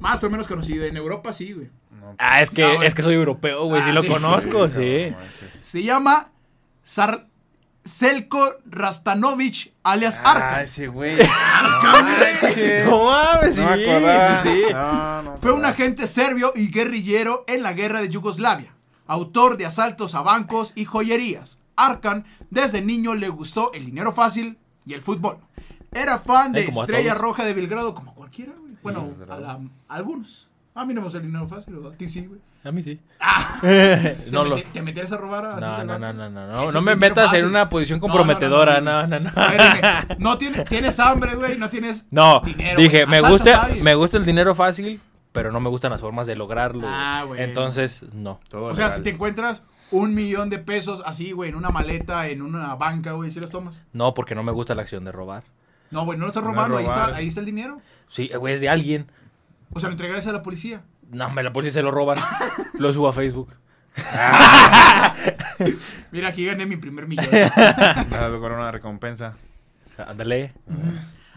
Más 0.00 0.22
o 0.24 0.30
menos 0.30 0.46
conocido. 0.46 0.84
En 0.84 0.96
Europa 0.96 1.32
sí, 1.32 1.52
güey. 1.52 1.68
No, 2.00 2.14
Ah, 2.18 2.40
es 2.40 2.50
que, 2.50 2.78
es 2.84 2.94
que 2.94 3.02
soy 3.02 3.14
europeo, 3.14 3.64
güey. 3.64 3.82
sí 3.82 3.88
Ah, 3.90 3.92
lo 3.94 4.02
sí. 4.02 4.08
conozco, 4.08 4.58
no 4.60 4.68
sí. 4.68 5.08
manches. 5.12 5.60
Se 5.62 5.82
llama 5.82 6.28
Sar 6.84 7.26
Selko 7.84 8.54
Rastanovic, 8.66 9.72
alias 9.82 10.18
Arca. 10.24 10.56
Ah, 10.56 10.62
ese 10.62 10.88
güey. 10.88 11.16
No 12.84 13.04
mames, 13.04 13.54
sí. 13.54 13.60
No 13.62 13.66
me 13.70 13.72
acordaba. 13.92 14.42
sí, 14.42 14.48
sí. 14.66 14.72
No, 14.72 15.22
no 15.22 15.32
me 15.32 15.36
Fue 15.38 15.52
un 15.52 15.64
agente 15.64 16.06
serbio 16.06 16.52
y 16.54 16.70
guerrillero 16.70 17.44
en 17.46 17.62
la 17.62 17.72
guerra 17.72 18.00
de 18.00 18.08
Yugoslavia, 18.08 18.72
autor 19.06 19.56
de 19.56 19.66
asaltos 19.66 20.14
a 20.14 20.20
bancos 20.22 20.72
y 20.74 20.84
joyerías. 20.84 21.60
Arkan 21.76 22.24
desde 22.50 22.82
niño 22.82 23.14
le 23.14 23.28
gustó 23.28 23.72
el 23.72 23.86
dinero 23.86 24.12
fácil 24.12 24.58
y 24.84 24.94
el 24.94 25.02
fútbol. 25.02 25.38
Era 25.92 26.18
fan 26.18 26.52
de 26.52 26.66
como 26.66 26.82
a 26.82 26.84
Estrella 26.84 27.10
todos. 27.12 27.22
Roja 27.22 27.44
de 27.44 27.54
Belgrado, 27.54 27.94
como 27.94 28.14
cualquiera, 28.14 28.52
güey. 28.58 28.72
Bueno, 28.82 29.08
Sí, 29.16 29.22
a, 29.30 29.36
la- 29.38 29.60
a 29.88 29.94
algunos. 29.94 30.48
A 30.74 30.84
mí 30.84 30.92
no 30.94 31.00
me 31.00 31.04
gusta 31.06 31.18
el 31.18 31.26
dinero 31.26 31.48
fácil, 31.48 31.74
¿o 31.78 31.88
a 31.88 31.92
ti 31.94 32.08
sí, 32.08 32.26
güey. 32.26 32.40
A 32.68 32.72
mí 32.72 32.82
sí. 32.82 33.00
Ah, 33.18 33.58
no 34.30 34.42
¿te, 34.42 34.48
lo. 34.48 34.62
te 34.62 34.82
meterías 34.82 35.10
a 35.12 35.16
robar 35.16 35.46
a 35.46 35.56
No, 35.58 35.84
no, 35.84 35.98
no, 35.98 36.12
no, 36.12 36.28
no. 36.28 36.46
No, 36.46 36.70
no 36.70 36.82
me 36.82 36.96
metas 36.96 37.26
fácil. 37.26 37.40
en 37.40 37.46
una 37.46 37.68
posición 37.70 37.98
No, 37.98 38.06
no, 38.06 38.12
comprometedora. 38.12 38.80
no, 38.82 39.06
No, 39.06 39.20
no, 39.20 39.30
no. 40.18 40.38
Tienes, 40.38 40.64
tienes 40.66 41.00
hambre, 41.00 41.34
güey, 41.34 41.56
no 41.56 41.70
tienes 41.70 42.04
No, 42.10 42.40
dinero, 42.44 42.80
dije, 42.80 43.06
me 43.06 43.20
gusta, 43.22 43.68
me 43.82 43.94
gusta 43.94 44.18
el 44.18 44.24
dinero 44.26 44.54
fácil, 44.54 45.00
pero 45.32 45.50
no 45.50 45.60
me 45.60 45.70
gustan 45.70 45.90
las 45.92 46.00
formas 46.02 46.26
de 46.26 46.36
lograrlo. 46.36 46.86
Ah, 46.86 47.24
güey. 47.26 47.42
Entonces, 47.42 48.04
no. 48.12 48.38
Todo 48.50 48.66
O 48.66 48.74
sea, 48.74 48.86
legal. 48.86 48.98
si 48.98 49.02
te 49.04 49.10
encuentras 49.10 49.62
un 49.90 50.14
millón 50.14 50.50
de 50.50 50.58
pesos 50.58 51.02
así, 51.06 51.32
güey, 51.32 51.48
en 51.48 51.56
una 51.56 51.70
maleta, 51.70 52.28
en 52.28 52.42
una 52.42 52.74
banca, 52.74 53.12
güey, 53.12 53.30
¿sí 53.30 53.40
los 53.40 53.50
tomas? 53.50 53.80
No, 53.94 54.12
porque 54.12 54.34
no 54.34 54.42
me 54.42 54.52
gusta 54.52 54.74
la 54.74 54.82
acción 54.82 55.04
de 55.04 55.12
robar. 55.12 55.44
No, 55.90 56.04
güey, 56.04 56.18
no 56.18 56.24
lo 56.26 56.28
estás 56.32 56.42
No 56.44 56.50
es 56.50 56.54
robando, 56.56 56.76
ahí, 56.76 56.84
robar. 56.84 57.02
está, 57.04 57.16
ahí 57.16 57.28
está 57.28 57.40
el 57.40 57.46
dinero. 57.46 57.80
Sí, 58.10 58.28
güey, 58.38 58.52
es 58.52 58.60
de 58.60 58.68
alguien. 58.68 59.06
O 59.72 59.80
sea, 59.80 59.88
lo 59.88 59.92
entregarás 59.94 60.26
a 60.26 60.32
la 60.32 60.42
policía. 60.42 60.82
No, 61.10 61.30
me 61.30 61.42
la 61.42 61.52
policía 61.52 61.72
se 61.72 61.82
lo 61.82 61.90
roban. 61.90 62.18
lo 62.78 62.92
subo 62.92 63.08
a 63.08 63.12
Facebook. 63.12 63.54
Mira, 66.12 66.28
aquí 66.28 66.44
gané 66.44 66.66
mi 66.66 66.76
primer 66.76 67.06
millón. 67.06 67.26
Nada, 67.30 68.28
era 68.28 68.54
una 68.54 68.70
recompensa. 68.70 69.36
O 69.84 69.90
sea, 69.90 70.04
ándale. 70.06 70.54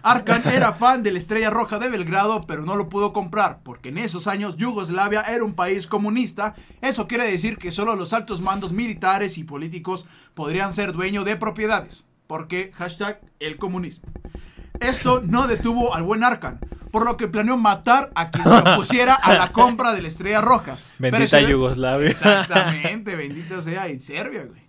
Arkan 0.03 0.41
era 0.47 0.73
fan 0.73 1.03
de 1.03 1.11
la 1.11 1.19
Estrella 1.19 1.51
Roja 1.51 1.77
de 1.77 1.89
Belgrado, 1.89 2.45
pero 2.47 2.63
no 2.63 2.75
lo 2.75 2.89
pudo 2.89 3.13
comprar, 3.13 3.59
porque 3.63 3.89
en 3.89 3.99
esos 3.99 4.25
años 4.25 4.57
Yugoslavia 4.57 5.21
era 5.21 5.43
un 5.43 5.53
país 5.53 5.85
comunista. 5.85 6.55
Eso 6.81 7.07
quiere 7.07 7.29
decir 7.29 7.57
que 7.57 7.71
solo 7.71 7.95
los 7.95 8.13
altos 8.13 8.41
mandos 8.41 8.71
militares 8.71 9.37
y 9.37 9.43
políticos 9.43 10.05
podrían 10.33 10.73
ser 10.73 10.93
dueños 10.93 11.25
de 11.25 11.35
propiedades. 11.35 12.05
Porque 12.25 12.71
hashtag 12.73 13.21
el 13.39 13.57
comunismo. 13.57 14.09
Esto 14.81 15.21
no 15.21 15.47
detuvo 15.47 15.93
al 15.93 16.01
buen 16.01 16.23
Arkan, 16.23 16.59
por 16.91 17.05
lo 17.05 17.15
que 17.15 17.27
planeó 17.27 17.55
matar 17.55 18.11
a 18.15 18.31
quien 18.31 18.43
se 18.43 18.71
opusiera 18.71 19.13
a 19.13 19.33
la 19.35 19.47
compra 19.49 19.93
de 19.93 20.01
la 20.01 20.07
Estrella 20.07 20.41
Roja. 20.41 20.75
Bendita 20.97 21.39
Yugoslavia. 21.39 22.09
Exactamente, 22.09 23.15
bendita 23.15 23.61
sea 23.61 23.87
y 23.89 23.99
Serbia, 23.99 24.43
güey. 24.43 24.61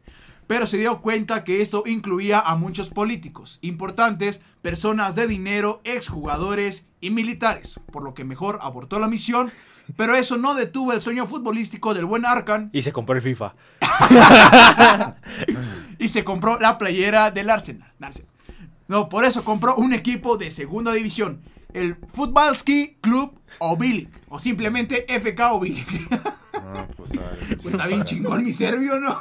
Pero 0.46 0.66
se 0.66 0.76
dio 0.76 1.00
cuenta 1.00 1.44
que 1.44 1.62
esto 1.62 1.84
incluía 1.86 2.40
a 2.40 2.56
muchos 2.56 2.90
políticos 2.90 3.58
importantes, 3.62 4.42
personas 4.60 5.14
de 5.14 5.26
dinero, 5.26 5.80
exjugadores 5.84 6.84
y 7.00 7.08
militares, 7.08 7.80
por 7.90 8.04
lo 8.04 8.12
que 8.12 8.24
mejor 8.24 8.58
abortó 8.60 8.98
la 8.98 9.08
misión. 9.08 9.50
Pero 9.96 10.14
eso 10.14 10.36
no 10.36 10.54
detuvo 10.54 10.92
el 10.92 11.00
sueño 11.00 11.26
futbolístico 11.26 11.94
del 11.94 12.04
buen 12.04 12.26
Arkan 12.26 12.70
Y 12.72 12.82
se 12.82 12.92
compró 12.92 13.16
el 13.16 13.22
FIFA. 13.22 13.54
y 15.98 16.08
se 16.08 16.22
compró 16.22 16.58
la 16.60 16.76
playera 16.76 17.30
del 17.30 17.48
Arsenal. 17.48 17.90
Arsenal. 18.00 18.31
No, 18.92 19.08
por 19.08 19.24
eso 19.24 19.42
compró 19.42 19.74
un 19.76 19.94
equipo 19.94 20.36
de 20.36 20.50
segunda 20.50 20.92
división, 20.92 21.40
el 21.72 21.96
Futbalski 22.12 22.98
Club 23.00 23.32
Obilic, 23.58 24.10
o 24.28 24.38
simplemente 24.38 25.06
FK 25.08 25.40
Obilic. 25.52 26.10
No, 26.10 26.86
pues, 26.98 27.12
a 27.12 27.22
ver, 27.22 27.58
Pues 27.62 27.74
está 27.74 27.86
bien 27.86 28.04
chingón 28.04 28.44
mi 28.44 28.52
serbio, 28.52 29.00
¿no? 29.00 29.18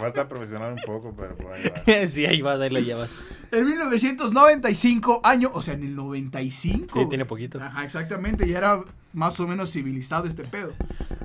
falta 0.00 0.28
profesional 0.28 0.72
un 0.72 0.80
poco, 0.84 1.14
pero 1.16 1.36
por 1.36 1.52
ahí 1.52 1.62
va. 1.62 2.06
sí, 2.08 2.26
ahí 2.26 2.42
vas, 2.42 2.58
ahí 2.58 2.70
lo 2.70 2.80
llevas. 2.80 3.10
En 3.52 3.64
1995, 3.64 5.20
año, 5.22 5.52
o 5.54 5.62
sea, 5.62 5.74
en 5.74 5.84
el 5.84 5.94
95. 5.94 6.98
Sí, 6.98 7.08
tiene 7.08 7.24
poquito. 7.24 7.62
Ajá, 7.62 7.84
exactamente, 7.84 8.48
ya 8.48 8.58
era 8.58 8.80
más 9.12 9.38
o 9.38 9.46
menos 9.46 9.70
civilizado 9.70 10.26
este 10.26 10.42
pedo. 10.42 10.72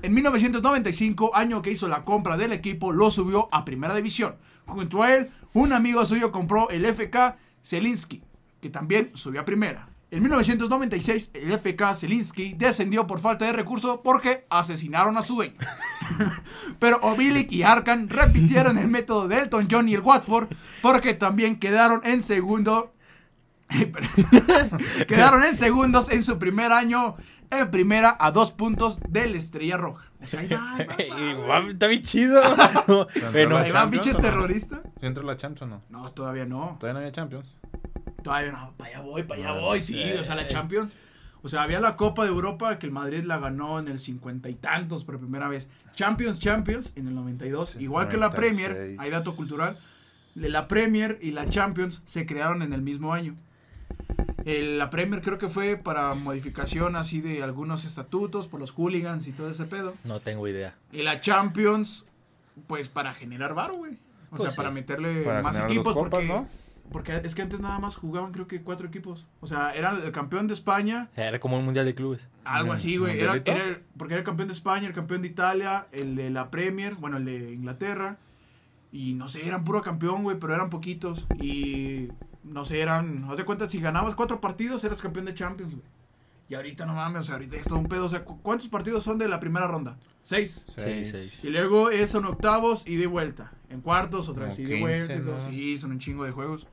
En 0.03 0.13
1995, 0.13 1.31
año 1.33 1.63
que 1.63 1.71
hizo 1.71 1.87
la 1.87 2.05
compra 2.05 2.37
del 2.37 2.53
equipo, 2.53 2.91
lo 2.91 3.09
subió 3.09 3.49
a 3.51 3.65
primera 3.65 3.95
división. 3.95 4.35
Junto 4.67 5.01
a 5.01 5.13
él, 5.13 5.31
un 5.53 5.73
amigo 5.73 6.05
suyo 6.05 6.31
compró 6.31 6.69
el 6.69 6.85
FK 6.85 7.35
Zelinsky, 7.63 8.23
que 8.61 8.69
también 8.69 9.11
subió 9.15 9.41
a 9.41 9.45
primera. 9.45 9.89
En 10.09 10.21
1996, 10.21 11.31
el 11.33 11.51
FK 11.51 11.95
Zelinsky 11.95 12.53
descendió 12.53 13.07
por 13.07 13.19
falta 13.19 13.45
de 13.45 13.51
recursos 13.51 13.99
porque 14.03 14.45
asesinaron 14.49 15.17
a 15.17 15.25
su 15.25 15.35
dueño. 15.35 15.55
Pero 16.79 16.97
Obilic 17.01 17.51
y 17.51 17.63
Arkan 17.63 18.07
repitieron 18.07 18.77
el 18.77 18.87
método 18.87 19.27
de 19.27 19.39
Elton 19.39 19.67
John 19.69 19.89
y 19.89 19.95
el 19.95 20.01
Watford 20.01 20.47
porque 20.81 21.13
también 21.13 21.59
quedaron 21.59 22.01
en 22.05 22.21
segundo 22.21 22.93
Quedaron 25.07 25.43
en 25.43 25.55
segundos 25.55 26.09
en 26.09 26.23
su 26.23 26.39
primer 26.39 26.71
año 26.71 27.15
en 27.49 27.69
primera 27.69 28.15
a 28.19 28.31
dos 28.31 28.51
puntos 28.51 28.99
del 29.09 29.35
Estrella 29.35 29.77
Roja. 29.77 30.06
O 30.21 30.25
sea, 30.25 30.39
ahí 30.39 30.47
va, 30.47 30.75
ahí 30.75 30.85
va, 30.85 30.95
ahí 31.15 31.33
va, 31.35 31.69
Está 31.69 31.87
bien 31.87 32.01
chido. 32.01 32.41
Ahí 33.33 33.45
va, 33.45 33.67
Champions 33.67 33.89
pinche 33.89 34.13
terrorista. 34.15 34.81
¿Sí 34.99 35.05
entró 35.05 35.23
la 35.23 35.37
Champions 35.37 35.61
o 35.61 35.75
no? 35.75 35.81
No, 35.89 36.11
todavía 36.11 36.45
no. 36.45 36.77
¿Todavía 36.79 36.93
no 36.93 36.99
había 36.99 37.11
Champions? 37.11 37.45
Todavía 38.23 38.51
no. 38.51 38.73
Para 38.77 38.89
allá 38.89 39.01
voy, 39.01 39.23
para 39.23 39.41
allá 39.41 39.49
Ah, 39.51 39.59
voy. 39.59 39.81
Sí, 39.81 40.01
o 40.19 40.23
sea, 40.23 40.35
la 40.35 40.47
Champions. 40.47 40.91
O 41.43 41.49
sea, 41.49 41.61
había 41.61 41.79
la 41.79 41.95
Copa 41.95 42.23
de 42.23 42.29
Europa 42.29 42.79
que 42.79 42.87
el 42.87 42.91
Madrid 42.91 43.23
la 43.23 43.37
ganó 43.37 43.79
en 43.79 43.87
el 43.87 43.99
cincuenta 43.99 44.49
y 44.49 44.55
tantos 44.55 45.05
por 45.05 45.19
primera 45.19 45.47
vez. 45.47 45.67
Champions, 45.93 46.39
Champions 46.39 46.93
en 46.95 47.07
el 47.07 47.15
92. 47.15 47.69
Sí, 47.69 47.83
Igual 47.83 48.09
que 48.09 48.17
la 48.17 48.29
96. 48.29 48.67
Premier, 48.67 48.99
hay 48.99 49.09
dato 49.11 49.35
cultural. 49.35 49.77
La 50.35 50.67
Premier 50.67 51.19
y 51.21 51.31
la 51.31 51.47
Champions 51.47 52.01
se 52.05 52.25
crearon 52.25 52.63
en 52.63 52.73
el 52.73 52.81
mismo 52.81 53.13
año. 53.13 53.35
El- 54.47 54.77
la 54.77 54.89
Premier 54.89 55.21
creo 55.21 55.37
que 55.37 55.49
fue 55.49 55.75
para 55.77 56.13
modificación 56.13 56.95
así 56.95 57.19
de 57.21 57.43
algunos 57.43 57.83
estatutos 57.85 58.47
por 58.47 58.59
los 58.59 58.71
hooligans 58.71 59.27
y 59.27 59.31
todo 59.33 59.49
ese 59.49 59.65
pedo. 59.65 59.93
no 60.05 60.19
tengo 60.21 60.47
idea. 60.47 60.75
Y 60.91 61.03
la 61.03 61.19
Champions, 61.21 62.05
pues 62.67 62.87
para 62.87 63.13
generar 63.13 63.53
varo, 63.53 63.75
güey. 63.75 63.93
O 63.93 64.29
Pues 64.31 64.41
sea, 64.43 64.51
sí. 64.51 64.57
para 64.57 64.71
meterle 64.71 65.23
Para 65.23 65.41
más 65.41 65.57
equipos. 65.59 65.93
copas, 65.93 66.09
porque, 66.11 66.27
¿no? 66.27 66.47
porque 66.91 67.15
es 67.23 67.35
que 67.35 67.41
antes 67.41 67.59
nada 67.59 67.79
más 67.79 67.95
jugaban 67.97 68.31
creo 68.31 68.47
que 68.47 68.61
cuatro 68.61 68.87
equipos. 68.87 69.25
O 69.41 69.47
sea, 69.47 69.71
era 69.71 69.91
el 69.91 70.11
campeón 70.11 70.47
de 70.47 70.53
España, 70.53 71.09
Era 71.15 71.39
como 71.39 71.57
un 71.57 71.65
mundial 71.65 71.85
de 71.85 71.93
clubes. 71.95 72.21
algo 72.45 72.69
¿Un 72.69 72.75
así, 72.75 72.95
güey. 72.97 73.19
Era, 73.19 73.33
mundialito? 73.33 73.51
era 73.51 73.63
el- 73.77 73.83
porque 73.97 74.13
era 74.13 74.19
el 74.19 74.25
campeón 74.25 74.47
de 74.47 74.53
España, 74.53 74.87
el 74.87 74.93
campeón 74.93 75.21
de 75.21 75.27
Italia, 75.27 75.87
el 75.91 76.15
de 76.15 76.29
la 76.29 76.49
Premier, 76.51 76.95
bueno, 76.95 77.17
el 77.17 77.25
de 77.25 77.51
Inglaterra. 77.53 78.17
Y 78.93 79.13
no 79.15 79.27
sé, 79.27 79.45
eran 79.45 79.65
puro 79.65 79.81
campeón, 79.81 80.23
güey, 80.23 80.37
pero 80.39 80.53
eran 80.55 80.69
poquitos. 80.69 81.27
Y 81.41 82.07
no 82.49 82.65
sé, 82.65 82.79
eran. 82.81 83.25
Haz 83.29 83.37
de 83.37 83.45
cuenta, 83.45 83.69
si 83.69 83.79
ganabas 83.79 84.15
cuatro 84.15 84.39
partidos, 84.41 84.83
eras 84.83 85.01
campeón 85.01 85.25
de 85.25 85.33
Champions, 85.33 85.73
güey. 85.73 85.85
Y 86.49 86.55
ahorita 86.55 86.85
no 86.85 86.93
mames, 86.95 87.21
o 87.21 87.23
sea, 87.25 87.35
ahorita 87.35 87.57
es 87.57 87.65
todo 87.65 87.77
un 87.79 87.87
pedo. 87.87 88.05
O 88.05 88.09
sea, 88.09 88.23
¿cu- 88.23 88.39
¿cuántos 88.41 88.69
partidos 88.69 89.03
son 89.03 89.17
de 89.17 89.27
la 89.27 89.39
primera 89.39 89.67
ronda? 89.67 89.97
Seis. 90.23 90.65
Seis. 90.77 91.09
seis. 91.11 91.39
Y 91.43 91.49
luego 91.49 91.89
es 91.89 92.15
en 92.15 92.23
octavos 92.25 92.83
y 92.87 92.95
de 92.95 93.05
vuelta. 93.07 93.51
En 93.69 93.81
cuartos, 93.81 94.29
otra 94.29 94.45
vez 94.45 94.57
y 94.59 94.63
de 94.63 94.79
vuelta. 94.79 95.13
y 95.13 95.17
15, 95.17 95.23
todo. 95.29 95.37
¿no? 95.37 95.43
Sí, 95.49 95.77
son 95.77 95.91
un 95.91 95.99
chingo 95.99 96.23
de 96.23 96.31
juegos. 96.31 96.67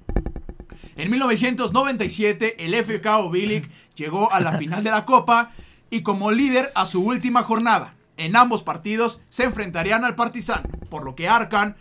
En 0.97 1.11
1997, 1.11 2.65
el 2.65 2.75
FK 2.75 3.07
Obilic 3.19 3.69
llegó 3.97 4.33
a 4.33 4.41
la 4.41 4.53
final 4.59 4.85
de 4.85 4.91
la 4.91 5.05
Copa 5.05 5.51
y 5.91 6.03
como 6.03 6.31
líder 6.31 6.71
a 6.75 6.87
su 6.87 7.05
última 7.05 7.43
jornada. 7.43 7.95
En 8.17 8.37
ambos 8.37 8.63
partidos 8.63 9.21
se 9.29 9.45
enfrentarían 9.45 10.05
al 10.05 10.15
Partizan, 10.15 10.63
por 10.89 11.05
lo 11.05 11.17
que 11.17 11.29
Arkan, 11.29 11.77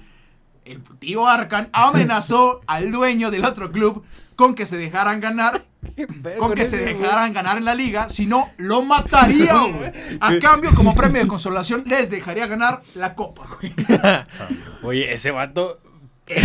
el 0.65 0.82
tío 0.99 1.28
Arkan, 1.28 1.69
amenazó 1.73 2.62
al 2.67 2.91
dueño 2.91 3.32
del 3.32 3.45
otro 3.45 3.71
club 3.71 4.04
con 4.36 4.56
que 4.56 4.65
se 4.65 4.78
dejaran 4.78 5.19
ganar 5.19 5.63
con 6.39 6.54
que 6.54 6.65
se 6.65 6.78
dejaran 6.78 7.34
ganar 7.34 7.58
en 7.58 7.65
la 7.65 7.76
liga, 7.76 8.10
si 8.10 8.26
no, 8.26 8.49
lo 8.58 8.82
mataría, 8.82 9.54
güey. 9.63 9.91
A 10.19 10.39
cambio, 10.39 10.73
como 10.73 10.95
premio 10.95 11.21
de 11.21 11.28
consolación, 11.28 11.84
les 11.86 12.10
dejaría 12.10 12.47
ganar 12.47 12.82
la 12.95 13.15
copa, 13.15 13.47
güey. 13.60 13.73
Oye, 14.84 15.13
ese 15.13 15.32
vato. 15.32 15.80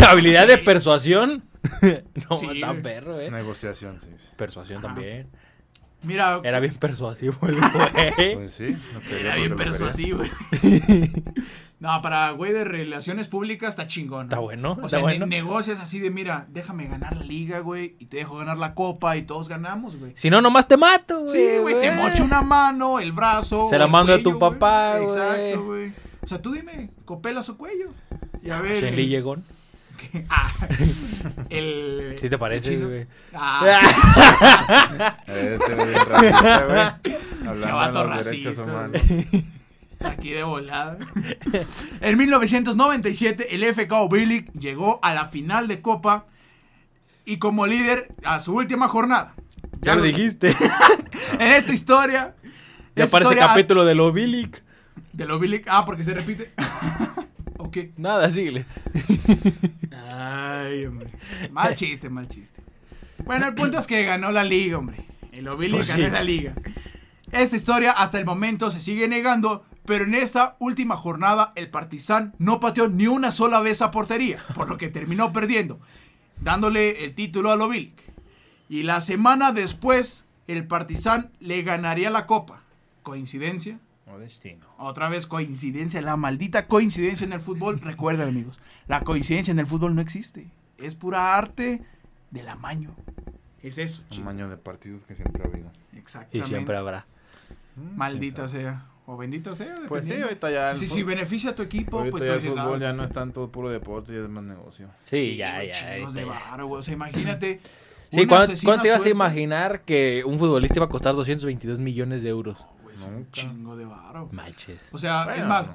Habilidad 0.06 0.42
sí. 0.42 0.48
de 0.48 0.58
persuasión. 0.58 1.44
no, 2.28 2.36
Sí, 2.36 2.60
tan 2.60 2.82
perro, 2.82 3.20
eh. 3.20 3.30
Negociación, 3.30 4.00
sí. 4.00 4.10
sí. 4.18 4.30
Persuasión 4.36 4.78
Ajá. 4.78 4.88
también. 4.88 5.28
Mira, 6.02 6.40
Era 6.44 6.60
bien 6.60 6.74
persuasivo 6.74 7.36
el 7.48 7.56
güey. 7.60 8.34
Pues 8.34 8.52
sí. 8.52 8.76
no 8.92 9.16
era 9.16 9.34
bien 9.34 9.56
persuasivo, 9.56 10.18
güey. 10.18 11.12
No, 11.80 12.02
para 12.02 12.32
güey 12.32 12.52
de 12.52 12.64
relaciones 12.64 13.28
públicas 13.28 13.70
está 13.70 13.86
chingón. 13.86 14.26
¿no? 14.26 14.30
Está 14.30 14.38
bueno, 14.40 14.72
O 14.72 14.74
está 14.86 14.88
sea, 14.88 14.98
bueno. 14.98 15.26
negocias 15.26 15.78
así 15.78 16.00
de, 16.00 16.10
mira, 16.10 16.46
déjame 16.50 16.88
ganar 16.88 17.16
la 17.16 17.22
liga, 17.24 17.60
güey, 17.60 17.94
y 18.00 18.06
te 18.06 18.16
dejo 18.16 18.36
ganar 18.36 18.58
la 18.58 18.74
copa 18.74 19.16
y 19.16 19.22
todos 19.22 19.48
ganamos, 19.48 19.96
güey. 19.96 20.10
Si 20.16 20.28
no, 20.28 20.40
nomás 20.40 20.66
te 20.66 20.76
mato, 20.76 21.20
güey. 21.20 21.30
Sí, 21.32 21.58
güey, 21.60 21.80
te 21.80 21.92
mocho 21.92 22.24
una 22.24 22.42
mano, 22.42 22.98
el 22.98 23.12
brazo. 23.12 23.68
Se 23.70 23.78
la 23.78 23.86
mando 23.86 24.12
a 24.12 24.18
tu 24.18 24.38
papá, 24.40 24.98
güey. 24.98 25.04
Exacto, 25.06 25.64
güey. 25.66 25.92
O 26.24 26.26
sea, 26.26 26.42
tú 26.42 26.50
dime, 26.52 26.90
¿copelas 27.04 27.48
o 27.48 27.56
cuello? 27.56 27.90
Y 28.42 28.50
a 28.50 28.60
ver. 28.60 28.82
Shenli 28.82 29.02
el- 29.04 29.08
Llegón. 29.10 29.44
Ah, 30.30 30.52
el. 31.50 32.16
¿Sí 32.20 32.28
te 32.30 32.38
parece, 32.38 32.76
güey? 32.76 33.06
Ah, 33.34 33.80
Ese 35.26 35.74
güey 35.74 35.88
bien 35.88 36.06
racista, 36.08 36.64
güey. 36.66 37.16
Hablando 37.48 37.66
Chavato 37.66 37.98
de 37.98 38.04
los 38.16 38.24
derechos 38.24 38.56
racista, 38.56 38.62
humanos. 38.62 39.02
Aquí 40.00 40.30
de 40.30 40.42
volada. 40.42 40.98
En 42.00 42.16
1997, 42.18 43.54
el 43.54 43.64
FK 43.64 43.92
Obilic 43.92 44.52
llegó 44.52 44.98
a 45.02 45.14
la 45.14 45.26
final 45.26 45.68
de 45.68 45.80
Copa 45.80 46.26
y 47.24 47.38
como 47.38 47.66
líder 47.66 48.14
a 48.24 48.40
su 48.40 48.54
última 48.54 48.88
jornada. 48.88 49.34
Ya 49.80 49.94
lo 49.94 50.02
dijiste. 50.02 50.54
En 51.38 51.52
esta 51.52 51.72
historia. 51.72 52.34
Ya 52.96 53.04
esta 53.04 53.16
aparece 53.16 53.34
historia 53.34 53.46
capítulo 53.48 53.84
de 53.84 53.94
lo 53.94 54.12
Bilic. 54.12 54.62
Del 55.12 55.30
Obilic. 55.30 55.66
Ah, 55.68 55.84
porque 55.84 56.04
se 56.04 56.14
repite. 56.14 56.52
ok. 57.58 57.76
Nada, 57.96 58.30
síguele. 58.30 58.64
Ay, 59.92 60.86
hombre. 60.86 61.10
Mal 61.50 61.74
chiste, 61.74 62.08
mal 62.08 62.28
chiste. 62.28 62.62
Bueno, 63.24 63.46
el 63.46 63.54
punto 63.54 63.78
es 63.78 63.86
que 63.86 64.04
ganó 64.04 64.32
la 64.32 64.42
liga, 64.42 64.78
hombre. 64.78 65.04
El 65.32 65.48
Obilic 65.48 65.76
Pues 65.76 65.88
ganó 65.88 66.06
sí. 66.06 66.10
la 66.10 66.22
liga. 66.22 66.54
Esta 67.30 67.56
historia 67.56 67.92
hasta 67.92 68.18
el 68.18 68.24
momento 68.24 68.70
se 68.70 68.80
sigue 68.80 69.06
negando, 69.06 69.64
pero 69.88 70.04
en 70.04 70.14
esta 70.14 70.54
última 70.58 70.98
jornada 70.98 71.54
el 71.56 71.70
Partizan 71.70 72.34
no 72.38 72.60
pateó 72.60 72.88
ni 72.88 73.06
una 73.06 73.30
sola 73.30 73.60
vez 73.60 73.80
a 73.80 73.90
portería, 73.90 74.38
por 74.54 74.68
lo 74.68 74.76
que 74.76 74.88
terminó 74.90 75.32
perdiendo, 75.32 75.80
dándole 76.42 77.06
el 77.06 77.14
título 77.14 77.50
al 77.50 77.62
Obilic. 77.62 77.98
Y 78.68 78.82
la 78.82 79.00
semana 79.00 79.50
después, 79.50 80.26
el 80.46 80.66
Partizan 80.66 81.30
le 81.40 81.62
ganaría 81.62 82.10
la 82.10 82.26
copa. 82.26 82.60
¿Coincidencia? 83.02 83.80
O 84.12 84.18
destino. 84.18 84.66
Otra 84.76 85.08
vez 85.08 85.26
coincidencia, 85.26 86.02
la 86.02 86.18
maldita 86.18 86.66
coincidencia 86.66 87.24
en 87.24 87.32
el 87.32 87.40
fútbol. 87.40 87.80
Recuerden 87.80 88.28
amigos, 88.28 88.60
la 88.88 89.00
coincidencia 89.04 89.52
en 89.52 89.58
el 89.58 89.66
fútbol 89.66 89.94
no 89.94 90.02
existe. 90.02 90.48
Es 90.76 90.96
pura 90.96 91.38
arte 91.38 91.82
del 92.30 92.46
amaño. 92.48 92.94
Es 93.62 93.78
eso. 93.78 94.02
Un 94.02 94.08
chico. 94.10 94.28
año 94.28 94.50
de 94.50 94.58
partidos 94.58 95.04
que 95.04 95.14
siempre 95.14 95.42
ha 95.44 95.46
habido. 95.46 95.72
Y 95.94 95.98
Exactamente. 95.98 96.46
siempre 96.46 96.76
habrá. 96.76 97.06
Mm, 97.76 97.96
Maldita 97.96 98.48
sea. 98.48 98.84
O 99.10 99.16
bendita 99.16 99.54
sea. 99.54 99.74
Pues 99.88 100.04
sí, 100.04 100.12
ahorita 100.20 100.50
ya. 100.50 100.70
el 100.72 100.76
Si, 100.76 100.86
si 100.86 101.02
beneficia 101.02 101.50
a 101.50 101.54
tu 101.54 101.62
equipo, 101.62 101.96
ahorita 101.98 102.18
pues 102.18 102.28
ya 102.28 102.34
el 102.34 102.40
fútbol 102.42 102.74
ah, 102.76 102.78
ya 102.78 102.92
sí. 102.92 102.98
no 102.98 103.04
es 103.04 103.10
tanto 103.12 103.50
puro 103.50 103.70
deporte, 103.70 104.12
ya 104.12 104.18
es 104.20 104.28
más 104.28 104.44
negocio. 104.44 104.88
Sí, 105.00 105.24
Sí, 105.24 105.36
ya, 105.36 105.64
ya. 105.64 105.86
de 106.10 106.12
ya. 106.12 106.26
varo, 106.26 106.66
güey. 106.66 106.80
O 106.80 106.82
sea, 106.82 106.92
imagínate. 106.92 107.60
Sí, 108.10 108.20
un 108.20 108.26
¿cuán- 108.26 108.42
asesino 108.42 108.68
¿cuánto 108.68 108.82
te 108.82 108.88
ibas 108.88 109.06
a 109.06 109.08
imaginar 109.08 109.80
que 109.86 110.22
un 110.26 110.38
futbolista 110.38 110.78
iba 110.78 110.84
a 110.86 110.88
costar 110.90 111.14
222 111.14 111.78
millones 111.78 112.22
de 112.22 112.28
euros? 112.28 112.58
Güey, 112.82 112.96
es 112.96 113.04
un 113.04 113.30
chingo 113.32 113.76
de 113.76 113.86
varo. 113.86 114.28
Manches. 114.32 114.78
O 114.92 114.98
sea, 114.98 115.22
es 115.22 115.26
Bueno, 115.28 115.48
más, 115.48 115.66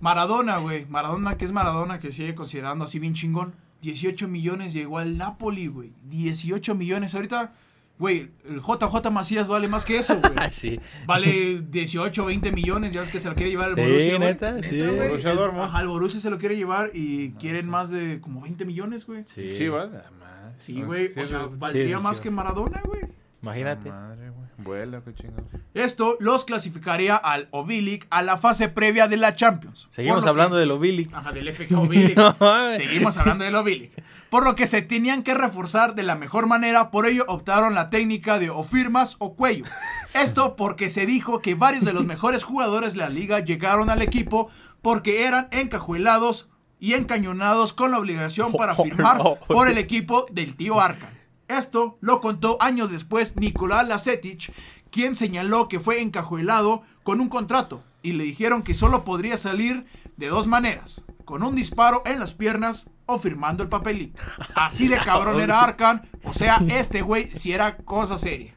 Maradona, 0.00 0.58
güey. 0.58 0.86
Maradona, 0.86 1.36
que 1.36 1.44
es 1.46 1.52
Maradona, 1.52 1.98
que 1.98 2.12
sigue 2.12 2.34
considerando 2.36 2.84
así 2.84 2.98
bien 3.00 3.14
chingón. 3.14 3.54
18 3.82 4.28
millones 4.28 4.72
llegó 4.72 4.98
al 4.98 5.18
Napoli, 5.18 5.66
güey. 5.66 5.92
18 6.08 6.74
millones. 6.76 7.14
Ahorita, 7.16 7.52
güey, 7.98 8.30
el 8.48 8.60
JJ 8.60 9.10
Macías 9.10 9.48
vale 9.48 9.68
más 9.68 9.84
que 9.84 9.98
eso, 9.98 10.16
güey. 10.18 10.32
Ah, 10.36 10.50
sí. 10.50 10.80
Vale 11.06 11.60
18, 11.68 12.24
20 12.24 12.52
millones. 12.52 12.92
Ya 12.92 13.02
es 13.02 13.08
que 13.08 13.20
se 13.20 13.28
lo 13.28 13.34
quiere 13.34 13.50
llevar 13.50 13.70
el 13.70 13.74
Sí, 13.76 13.82
Borussia, 13.82 14.16
güey. 14.16 14.28
neta, 14.28 14.62
sí. 14.62 14.78
güey. 14.80 15.08
Borussia 15.08 15.34
Dortmund. 15.34 15.64
Ajá, 15.64 15.80
el 15.82 15.88
Borussia 15.88 16.20
se 16.20 16.30
lo 16.30 16.38
quiere 16.38 16.56
llevar 16.56 16.90
y 16.94 17.30
quieren 17.32 17.68
más 17.68 17.90
de 17.90 18.20
como 18.20 18.40
20 18.40 18.64
millones, 18.64 19.06
güey. 19.06 19.24
Sí. 19.26 19.52
Chivas, 19.54 19.88
además. 19.88 20.54
Sí, 20.58 20.82
güey. 20.82 21.10
O 21.20 21.26
sea, 21.26 21.48
valdría 21.50 21.98
sí, 21.98 22.02
más 22.02 22.16
sí. 22.18 22.22
que 22.24 22.30
Maradona, 22.30 22.80
güey. 22.84 23.02
Imagínate. 23.42 23.88
Madre, 23.90 24.30
güey. 24.30 24.48
Vuela, 24.58 25.00
qué 25.04 25.14
chingados. 25.14 25.44
Esto 25.72 26.16
los 26.18 26.44
clasificaría 26.44 27.14
al 27.14 27.46
Obilic 27.52 28.08
a 28.10 28.22
la 28.24 28.36
fase 28.38 28.68
previa 28.68 29.06
de 29.06 29.16
la 29.16 29.36
Champions. 29.36 29.86
Seguimos 29.90 30.26
hablando 30.26 30.56
que- 30.56 30.60
de 30.60 30.66
lo 30.66 30.80
Bilic. 30.80 31.14
Ajá, 31.14 31.30
del 31.32 31.46
FK 31.48 31.72
Obilic. 31.78 32.16
No, 32.16 32.34
mames. 32.40 32.78
Seguimos 32.78 33.16
hablando 33.16 33.44
de 33.44 33.54
Obilic. 33.54 33.92
Por 34.30 34.44
lo 34.44 34.54
que 34.54 34.66
se 34.66 34.82
tenían 34.82 35.22
que 35.22 35.34
reforzar 35.34 35.94
de 35.94 36.02
la 36.02 36.14
mejor 36.14 36.46
manera, 36.46 36.90
por 36.90 37.06
ello 37.06 37.24
optaron 37.28 37.74
la 37.74 37.88
técnica 37.88 38.38
de 38.38 38.50
o 38.50 38.62
firmas 38.62 39.16
o 39.18 39.34
cuello. 39.34 39.64
Esto 40.14 40.54
porque 40.56 40.90
se 40.90 41.06
dijo 41.06 41.40
que 41.40 41.54
varios 41.54 41.84
de 41.84 41.94
los 41.94 42.04
mejores 42.04 42.44
jugadores 42.44 42.92
de 42.92 43.00
la 43.00 43.08
liga 43.08 43.40
llegaron 43.40 43.88
al 43.88 44.02
equipo 44.02 44.48
porque 44.82 45.26
eran 45.26 45.48
encajuelados 45.50 46.48
y 46.78 46.92
encañonados 46.92 47.72
con 47.72 47.90
la 47.90 47.98
obligación 47.98 48.52
para 48.52 48.72
Oh, 48.78 48.84
firmar 48.84 49.22
por 49.48 49.68
el 49.68 49.78
equipo 49.78 50.26
del 50.30 50.56
tío 50.56 50.80
Arcan. 50.80 51.18
Esto 51.48 51.96
lo 52.00 52.20
contó 52.20 52.58
años 52.60 52.90
después 52.90 53.36
Nicolás 53.36 53.88
Lacetic, 53.88 54.52
quien 54.90 55.16
señaló 55.16 55.68
que 55.68 55.80
fue 55.80 56.02
encajuelado 56.02 56.82
con 57.02 57.22
un 57.22 57.28
contrato 57.30 57.82
y 58.02 58.12
le 58.12 58.24
dijeron 58.24 58.62
que 58.62 58.74
solo 58.74 59.04
podría 59.04 59.38
salir 59.38 59.86
de 60.18 60.28
dos 60.28 60.46
maneras, 60.46 61.02
con 61.24 61.42
un 61.42 61.54
disparo 61.54 62.02
en 62.04 62.20
las 62.20 62.34
piernas 62.34 62.86
o 63.08 63.18
firmando 63.18 63.62
el 63.62 63.68
papelito. 63.68 64.22
Así 64.54 64.86
de 64.86 64.98
cabrón 64.98 65.40
era 65.40 65.62
Arcan, 65.62 66.06
o 66.24 66.34
sea, 66.34 66.60
este 66.68 67.02
güey 67.02 67.28
si 67.34 67.52
era 67.52 67.76
cosa 67.78 68.18
seria. 68.18 68.54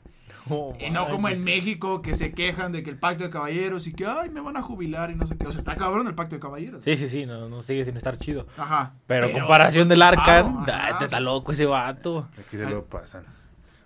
Oh, 0.50 0.76
Y 0.80 0.90
no 0.90 1.08
como 1.08 1.30
en 1.30 1.42
México 1.44 2.02
que 2.02 2.14
se 2.16 2.34
quejan 2.34 2.74
de 2.74 2.84
que 2.84 2.90
el 2.90 2.98
pacto 2.98 3.24
de 3.24 3.30
caballeros 3.30 3.88
y 3.88 3.94
que, 3.94 4.06
ay, 4.06 4.30
me 4.30 4.42
van 4.42 4.58
a 4.58 4.62
jubilar 4.62 5.10
y 5.10 5.16
no 5.16 5.26
sé 5.26 5.38
qué. 5.38 5.48
O 5.48 5.52
sea, 5.52 5.60
está 5.60 5.76
cabrón 5.78 6.08
el 6.08 6.16
pacto 6.16 6.36
de 6.36 6.42
caballeros. 6.42 6.84
Sí, 6.84 6.98
sí, 6.98 7.08
sí, 7.08 7.26
no, 7.26 7.48
no 7.48 7.62
sigue 7.62 7.86
sin 7.86 7.96
estar 7.96 8.18
chido. 8.18 8.48
Ajá. 8.58 8.94
Pero, 9.08 9.32
comparación 9.32 9.88
del 9.88 10.02
Arcan, 10.02 10.66
Claro, 10.66 10.96
ah, 10.96 11.00
te 11.00 11.06
está 11.06 11.20
loco 11.22 11.54
ese 11.54 11.66
vato. 11.66 12.28
Aquí 12.38 12.58
se 12.58 12.70
lo 12.70 12.86
pasan. 12.86 13.24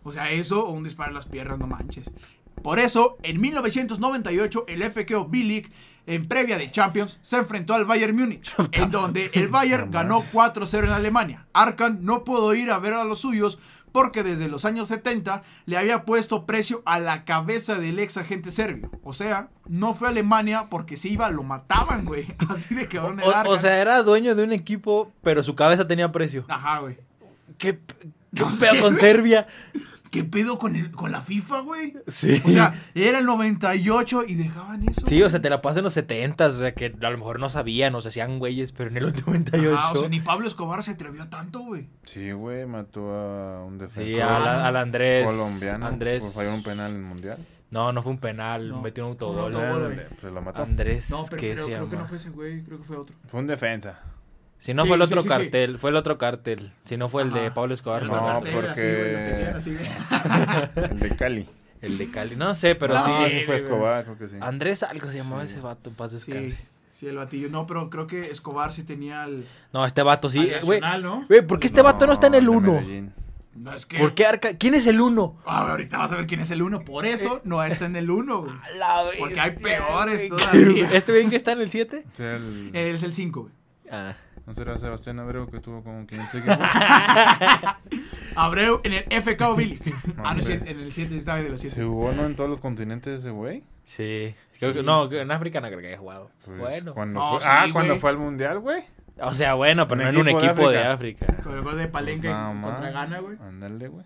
O 0.03 0.11
sea, 0.11 0.31
eso 0.31 0.65
o 0.65 0.71
un 0.71 0.83
disparo 0.83 1.09
en 1.09 1.15
las 1.15 1.25
piernas, 1.25 1.59
no 1.59 1.67
manches. 1.67 2.11
Por 2.61 2.79
eso, 2.79 3.17
en 3.23 3.39
1998, 3.41 4.65
el 4.67 4.83
FKO 4.83 5.27
B-League, 5.27 5.71
en 6.07 6.27
previa 6.27 6.57
de 6.57 6.71
Champions, 6.71 7.19
se 7.21 7.37
enfrentó 7.37 7.73
al 7.73 7.85
Bayern 7.85 8.15
Múnich, 8.15 8.51
en 8.71 8.91
donde 8.91 9.29
el 9.33 9.47
Bayern 9.47 9.91
ganó 9.91 10.21
4-0 10.21 10.85
en 10.85 10.89
Alemania. 10.91 11.45
Arkan 11.53 11.99
no 12.03 12.23
pudo 12.23 12.53
ir 12.55 12.71
a 12.71 12.79
ver 12.79 12.93
a 12.93 13.03
los 13.03 13.19
suyos 13.19 13.59
porque 13.91 14.23
desde 14.23 14.49
los 14.49 14.65
años 14.65 14.89
70 14.89 15.43
le 15.65 15.77
había 15.77 16.03
puesto 16.03 16.45
precio 16.45 16.81
a 16.85 16.99
la 16.99 17.23
cabeza 17.23 17.75
del 17.75 17.97
ex 17.99 18.17
agente 18.17 18.51
serbio. 18.51 18.91
O 19.03 19.13
sea, 19.13 19.47
no 19.69 19.93
fue 19.93 20.09
a 20.09 20.11
Alemania 20.11 20.67
porque 20.69 20.97
si 20.97 21.13
iba 21.13 21.29
lo 21.29 21.43
mataban, 21.43 22.03
güey. 22.03 22.25
Así 22.49 22.75
de 22.75 22.87
cabrón 22.87 23.21
el 23.21 23.29
Arkan. 23.31 23.47
o 23.53 23.57
sea, 23.57 23.79
era 23.79 24.03
dueño 24.03 24.35
de 24.35 24.43
un 24.43 24.51
equipo, 24.51 25.13
pero 25.23 25.43
su 25.43 25.55
cabeza 25.55 25.87
tenía 25.87 26.11
precio. 26.11 26.43
Ajá, 26.49 26.79
güey. 26.79 26.97
¿Qué, 27.57 27.79
qué 28.33 28.41
No 28.41 28.47
pedo 28.47 28.73
sé, 28.73 28.81
con 28.81 28.89
güey. 28.95 28.97
Serbia? 28.99 29.47
¿Qué 30.15 30.23
pedo 30.23 30.57
con, 30.57 30.75
el, 30.77 30.91
con 30.91 31.11
la 31.11 31.21
FIFA, 31.21 31.59
güey? 31.61 31.93
Sí. 32.07 32.41
O 32.45 32.49
sea, 32.49 32.73
era 32.95 33.19
el 33.19 33.25
98 33.25 34.23
y 34.27 34.35
dejaban 34.35 34.87
eso. 34.87 35.01
Sí, 35.05 35.21
o 35.21 35.29
sea, 35.29 35.41
te 35.41 35.49
la 35.49 35.61
pasas 35.61 35.79
en 35.79 35.83
los 35.83 35.93
70 35.93 36.45
o 36.47 36.51
sea, 36.51 36.73
que 36.73 36.95
a 37.01 37.09
lo 37.09 37.17
mejor 37.17 37.39
no 37.39 37.49
sabían, 37.49 37.93
o 37.95 38.01
se 38.01 38.07
hacían 38.07 38.39
güeyes, 38.39 38.71
pero 38.71 38.89
en 38.89 38.97
el 38.97 39.03
98. 39.25 39.75
Ah, 39.77 39.91
o 39.91 39.95
sea, 39.97 40.07
ni 40.09 40.21
Pablo 40.21 40.47
Escobar 40.47 40.81
se 40.83 40.91
atrevió 40.91 41.23
a 41.23 41.29
tanto, 41.29 41.59
güey. 41.59 41.87
Sí, 42.05 42.31
güey, 42.31 42.65
mató 42.65 43.13
a 43.13 43.63
un 43.65 43.77
defensor 43.77 44.05
Sí, 44.05 44.21
al, 44.21 44.47
al 44.47 44.75
Andrés. 44.77 45.25
colombiano. 45.27 45.85
Andrés. 45.85 46.23
Por 46.23 46.33
fallar 46.33 46.53
un 46.53 46.63
penal 46.63 46.91
en 46.91 46.97
el 46.97 47.03
mundial. 47.03 47.37
No, 47.71 47.91
no 47.91 48.01
fue 48.01 48.13
un 48.13 48.19
penal, 48.19 48.69
No, 48.69 48.81
metió 48.81 49.03
un 49.03 49.07
un 49.09 49.11
autogol. 49.13 49.53
güey. 49.53 50.07
pues 50.21 50.31
lo 50.31 50.41
mató. 50.41 50.63
Andrés, 50.63 51.09
No, 51.09 51.25
pero 51.29 51.41
¿qué 51.41 51.51
creo, 51.53 51.65
se 51.67 51.73
creo 51.73 51.89
que 51.89 51.97
no 51.97 52.07
fue 52.07 52.17
ese 52.17 52.29
güey, 52.29 52.63
creo 52.63 52.77
que 52.77 52.83
fue 52.85 52.95
otro. 52.97 53.15
Fue 53.27 53.39
un 53.41 53.47
defensa. 53.47 53.99
Si 54.57 54.73
no 54.73 54.83
Sí, 54.83 54.87
fue 54.87 54.95
el 54.95 55.01
otro 55.03 55.21
sí, 55.21 55.27
sí. 55.27 55.29
cartel, 55.29 55.77
fue 55.77 55.89
el 55.91 55.95
otro 55.95 56.17
cartel. 56.17 56.71
Si 56.85 56.97
no 56.97 57.07
fue 57.09 57.23
el 57.23 57.31
de. 57.31 57.51
Pablo 57.51 57.73
Escobar, 57.73 58.01
El 58.03 58.07
fue 58.09 58.17
el 58.17 58.23
No, 58.23 58.27
cartel. 58.27 58.53
porque- 58.55 59.51
así, 59.55 59.75
güey. 59.75 59.85
El 60.91 60.99
de 60.99 61.15
Cali. 61.15 61.45
El 61.81 61.97
de 61.97 62.09
Cali. 62.09 62.35
No 62.35 62.55
sé, 62.55 62.73
pero 62.75 62.93
No, 62.95 63.05
sí. 63.05 63.41
fue. 63.45 63.57
Escobar, 63.57 64.03
creo 64.05 64.17
que 64.17 64.27
sí. 64.27 64.37
Andrés 64.41 64.81
algo 64.83 65.07
se 65.09 65.17
llamaba 65.17 65.45
Sí. 65.45 65.53
ese 65.53 65.61
vato, 65.61 65.89
en 65.89 65.95
paz 65.95 66.11
Sí, 66.11 66.31
descanse. 66.31 66.57
sí, 66.91 67.07
el 67.07 67.15
batillo. 67.17 67.49
No, 67.49 67.67
pero 67.67 67.89
creo 67.89 68.07
que 68.07 68.31
Escobar 68.31 68.71
sí 68.71 68.83
tenía 68.83 69.25
el. 69.25 69.45
No, 69.73 69.85
este 69.85 70.01
vato 70.01 70.29
sí. 70.31 70.39
eh, 70.49 70.59
Güey, 70.63 70.81
¿no? 71.01 71.25
¿por 71.47 71.59
qué 71.59 71.67
este 71.67 71.81
vato 71.81 72.07
no 72.07 72.13
está 72.13 72.27
en 72.27 72.35
el 72.35 72.45
de 72.45 72.49
1? 72.49 72.71
Medellín. 72.73 73.13
No, 73.55 73.73
es 73.73 73.85
que. 73.85 73.99
¿Por 73.99 74.15
qué 74.15 74.25
Arca? 74.25 74.55
¿Quién 74.57 74.73
es 74.73 74.87
el 74.87 74.99
1? 74.99 75.37
Ah, 75.45 75.69
ahorita 75.71 75.97
vas 75.99 76.11
a 76.11 76.15
ver 76.17 76.25
quién 76.27 76.39
es 76.41 76.51
el 76.51 76.61
uno. 76.61 76.83
Por 76.83 77.05
eso 77.05 77.39
no 77.45 77.63
está 77.63 77.85
en 77.85 77.95
el 77.95 78.09
uno, 78.09 78.41
güey. 78.41 78.55
Porque 79.19 79.39
hay 79.39 79.51
peores 79.51 80.27
todavía. 80.27 80.89
¿Este 80.93 81.13
bien 81.13 81.29
que 81.29 81.35
está 81.37 81.51
en 81.53 81.61
el 81.61 81.69
7? 81.69 82.03
O 82.11 82.15
sea, 82.17 82.35
el- 82.35 82.71
Es 82.73 83.03
el 83.03 83.13
5, 83.13 83.41
güey. 83.43 83.53
Ah. 83.91 84.15
¿No 84.45 84.53
será 84.53 84.77
Sebastián 84.77 85.19
Abreu 85.19 85.47
que 85.49 85.59
tuvo 85.59 85.83
como 85.83 86.05
15 86.05 86.43
Abreu 88.35 88.81
en 88.83 88.93
el 88.93 89.03
FK 89.09 89.55
Billy. 89.55 89.79
ah, 90.23 90.33
no, 90.33 90.43
en 90.47 90.67
el 90.79 90.91
7 90.93 91.17
estaba 91.17 91.41
de 91.41 91.49
los 91.49 91.59
¿Se 91.61 91.69
7. 91.69 91.85
jugó 91.85 92.11
no 92.11 92.25
en 92.25 92.35
todos 92.35 92.49
los 92.49 92.61
continentes 92.61 93.21
ese 93.21 93.31
güey? 93.31 93.63
Sí. 93.83 94.35
Creo 94.59 94.73
que, 94.73 94.79
Sí. 94.79 94.85
no, 94.85 95.11
en 95.11 95.31
África 95.31 95.61
no 95.61 95.67
creo 95.67 95.79
que 95.79 95.87
haya 95.87 95.97
jugado. 95.97 96.29
Pues, 96.45 96.57
bueno. 96.59 96.93
Cuando 96.93 97.19
No, 97.19 97.29
fue, 97.31 97.39
sí, 97.41 97.47
ah, 97.49 97.65
cuando 97.71 97.95
fue 97.97 98.09
al 98.09 98.17
mundial, 98.17 98.59
güey. 98.59 98.83
O 99.21 99.33
sea, 99.33 99.53
bueno, 99.53 99.87
pero 99.87 100.03
no 100.03 100.09
en 100.09 100.17
un 100.17 100.27
equipo 100.29 100.69
de 100.69 100.83
África. 100.83 101.25
Con 101.43 101.55
el 101.57 101.61
gol 101.63 101.77
de 101.77 101.87
Palenque 101.87 102.27
Nada 102.27 102.61
contra. 102.61 102.91
Ghana, 102.91 103.19
güey. 103.19 103.37
Ándale, 103.41 103.87
güey. 103.87 104.05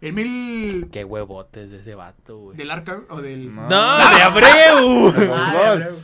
El 0.00 0.12
mil. 0.14 0.88
Qué 0.90 1.04
huevotes 1.04 1.70
de 1.70 1.78
ese 1.78 1.94
vato, 1.94 2.38
güey. 2.38 2.56
¿Del 2.56 2.70
Arca 2.70 3.02
o 3.10 3.20
del.? 3.20 3.54
No. 3.54 3.68
¡No, 3.68 3.98
de 4.16 4.22
Abreu! 4.22 5.12
Los 5.12 5.28
Ah. 5.38 5.70
Abreu. 5.72 5.96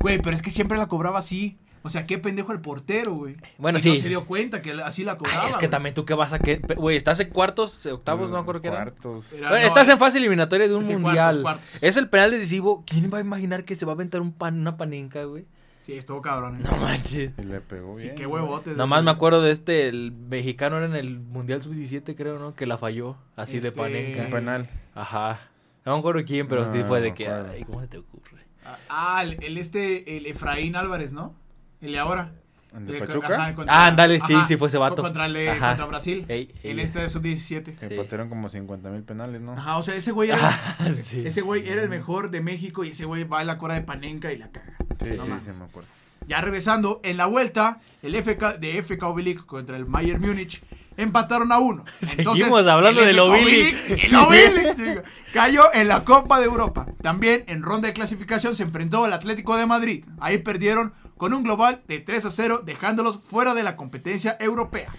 Güey, 0.00 0.18
pero 0.22 0.34
es 0.36 0.42
que 0.42 0.50
siempre 0.50 0.76
la 0.78 0.86
cobraba 0.88 1.18
así. 1.18 1.58
O 1.82 1.88
sea, 1.90 2.06
qué 2.06 2.18
pendejo 2.18 2.52
el 2.52 2.60
portero, 2.60 3.14
güey. 3.14 3.36
Bueno, 3.56 3.78
Y 3.78 3.80
sí. 3.80 3.88
No 3.90 3.96
se 3.96 4.08
dio 4.08 4.26
cuenta 4.26 4.60
que 4.60 4.72
así 4.82 5.02
la 5.02 5.16
cobraba. 5.16 5.44
Ay, 5.44 5.48
es 5.50 5.56
que 5.56 5.60
güey. 5.66 5.70
también 5.70 5.94
tú 5.94 6.04
qué 6.04 6.12
vas 6.14 6.32
a 6.34 6.38
que. 6.38 6.56
Güey, 6.76 6.96
estás 6.96 7.20
en 7.20 7.30
cuartos, 7.30 7.86
octavos, 7.86 8.30
no 8.30 8.36
me 8.36 8.42
acuerdo 8.42 8.60
qué 8.60 8.68
era. 8.68 8.82
Cuartos. 8.82 9.28
Bueno, 9.32 9.48
no, 9.50 9.56
estás 9.56 9.88
eh, 9.88 9.92
en 9.92 9.98
fase 9.98 10.18
eliminatoria 10.18 10.68
de 10.68 10.74
un 10.74 10.82
es 10.82 10.90
mundial. 10.90 11.40
cuartos, 11.42 11.70
cuartos. 11.70 11.82
Es 11.82 11.96
el 11.96 12.08
penal 12.08 12.30
decisivo. 12.30 12.84
¿Quién 12.86 13.10
va 13.12 13.18
a 13.18 13.20
imaginar 13.22 13.64
que 13.64 13.76
se 13.76 13.86
va 13.86 13.92
a 13.92 13.94
aventar 13.94 14.20
un 14.20 14.32
pan, 14.32 14.60
una 14.60 14.76
panenca, 14.76 15.24
güey? 15.24 15.46
Sí, 15.82 15.94
estuvo 15.94 16.20
cabrón. 16.20 16.56
¿eh? 16.56 16.64
No 16.70 16.76
manches. 16.76 17.32
Y 17.38 17.42
le 17.42 17.60
pegó 17.62 17.96
Sí, 17.96 18.02
bien. 18.04 18.14
qué 18.14 18.26
güey. 18.26 18.42
huevotes. 18.42 18.76
Nomás 18.76 19.02
me 19.02 19.10
acuerdo 19.10 19.40
de 19.40 19.52
este, 19.52 19.88
el 19.88 20.12
mexicano 20.12 20.76
era 20.76 20.84
en 20.86 20.94
el 20.94 21.18
Mundial 21.18 21.62
Sub-17, 21.62 22.14
creo, 22.14 22.38
¿no? 22.38 22.54
Que 22.54 22.66
la 22.66 22.76
falló, 22.76 23.16
así 23.36 23.58
de 23.58 23.68
Este- 23.68 23.80
panenca. 23.80 24.24
Un 24.24 24.30
penal. 24.30 24.68
Ajá. 24.94 25.40
No 25.86 25.94
me 25.94 25.98
acuerdo 26.00 26.22
quién, 26.26 26.46
pero 26.46 26.66
No, 26.66 26.72
sí 26.74 26.82
fue 26.86 27.00
de 27.00 27.08
no 27.08 27.14
que, 27.14 27.26
ay, 27.28 27.64
¿cómo 27.64 27.80
se 27.80 27.86
te 27.88 27.96
ocurre? 27.96 28.44
Ah, 28.90 29.22
el, 29.24 29.42
el 29.42 29.56
este, 29.56 30.18
el 30.18 30.26
Efraín 30.26 30.76
Álvarez, 30.76 31.14
¿no? 31.14 31.34
El 31.80 31.92
de 31.92 31.98
ahora. 31.98 32.32
¿El 32.76 32.86
de 32.86 32.98
El- 32.98 33.06
Pachuca? 33.06 33.26
ajá, 33.34 33.54
contra- 33.54 33.74
Ah, 33.74 33.86
ándale, 33.86 34.20
sí, 34.20 34.32
ajá, 34.34 34.44
sí 34.44 34.56
fue 34.56 34.68
ese 34.68 34.78
vato. 34.78 35.02
Contra, 35.02 35.26
el, 35.26 35.58
contra 35.58 35.86
Brasil. 35.86 36.24
Ey, 36.28 36.54
en 36.62 36.78
ey. 36.78 36.84
este 36.84 37.00
de 37.00 37.08
sub-17. 37.10 37.74
Que 37.76 37.88
Sí. 37.88 37.94
patearon 37.96 38.28
como 38.28 38.48
50 38.48 38.90
mil 38.90 39.02
penales, 39.02 39.40
¿no? 39.40 39.52
Ajá, 39.54 39.76
o 39.78 39.82
sea, 39.82 39.94
ese 39.96 40.12
güey 40.12 40.30
era, 40.30 40.38
sí. 40.94 41.22
ese 41.26 41.40
güey 41.40 41.68
era 41.68 41.82
el 41.82 41.88
mejor 41.88 42.30
de 42.30 42.40
México 42.40 42.84
y 42.84 42.90
ese 42.90 43.06
güey 43.06 43.24
va 43.24 43.40
a 43.40 43.44
la 43.44 43.58
cora 43.58 43.74
de 43.74 43.80
Panenca 43.82 44.32
y 44.32 44.38
la 44.38 44.50
caga. 44.50 44.76
Sí, 45.02 45.10
No 45.16 45.22
sí, 45.24 45.28
mames. 45.28 45.44
sí, 45.44 45.50
me 45.58 45.64
acuerdo. 45.64 45.88
Ya 46.28 46.40
regresando, 46.42 47.00
en 47.02 47.16
la 47.16 47.26
vuelta, 47.26 47.80
el 48.02 48.14
FK 48.14 48.58
de 48.58 48.78
FK 48.82 49.02
Obilic 49.08 49.44
contra 49.46 49.76
el 49.76 49.84
Bayern 49.86 50.20
Múnich 50.20 50.62
empataron 50.96 51.50
a 51.50 51.58
uno. 51.58 51.84
Seguimos 52.02 52.64
hablando 52.68 53.00
el 53.00 53.06
del 53.08 53.18
Obilic. 53.18 54.04
El 54.04 54.14
Obilic 54.14 55.02
cayó 55.32 55.64
en 55.74 55.88
la 55.88 56.04
Copa 56.04 56.38
de 56.38 56.44
Europa. 56.44 56.86
También 57.02 57.42
en 57.48 57.62
ronda 57.62 57.88
de 57.88 57.94
clasificación 57.94 58.54
se 58.54 58.62
enfrentó 58.62 59.04
al 59.04 59.12
Atlético 59.12 59.56
de 59.56 59.66
Madrid. 59.66 60.04
Ahí 60.20 60.38
perdieron 60.38 60.92
con 61.20 61.34
un 61.34 61.42
global 61.42 61.82
de 61.86 61.98
3 61.98 62.24
a 62.24 62.30
0, 62.30 62.62
dejándolos 62.64 63.18
fuera 63.18 63.52
de 63.52 63.62
la 63.62 63.76
competencia 63.76 64.38
europea. 64.40 64.90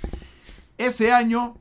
Ese 0.78 1.12
año 1.12 1.58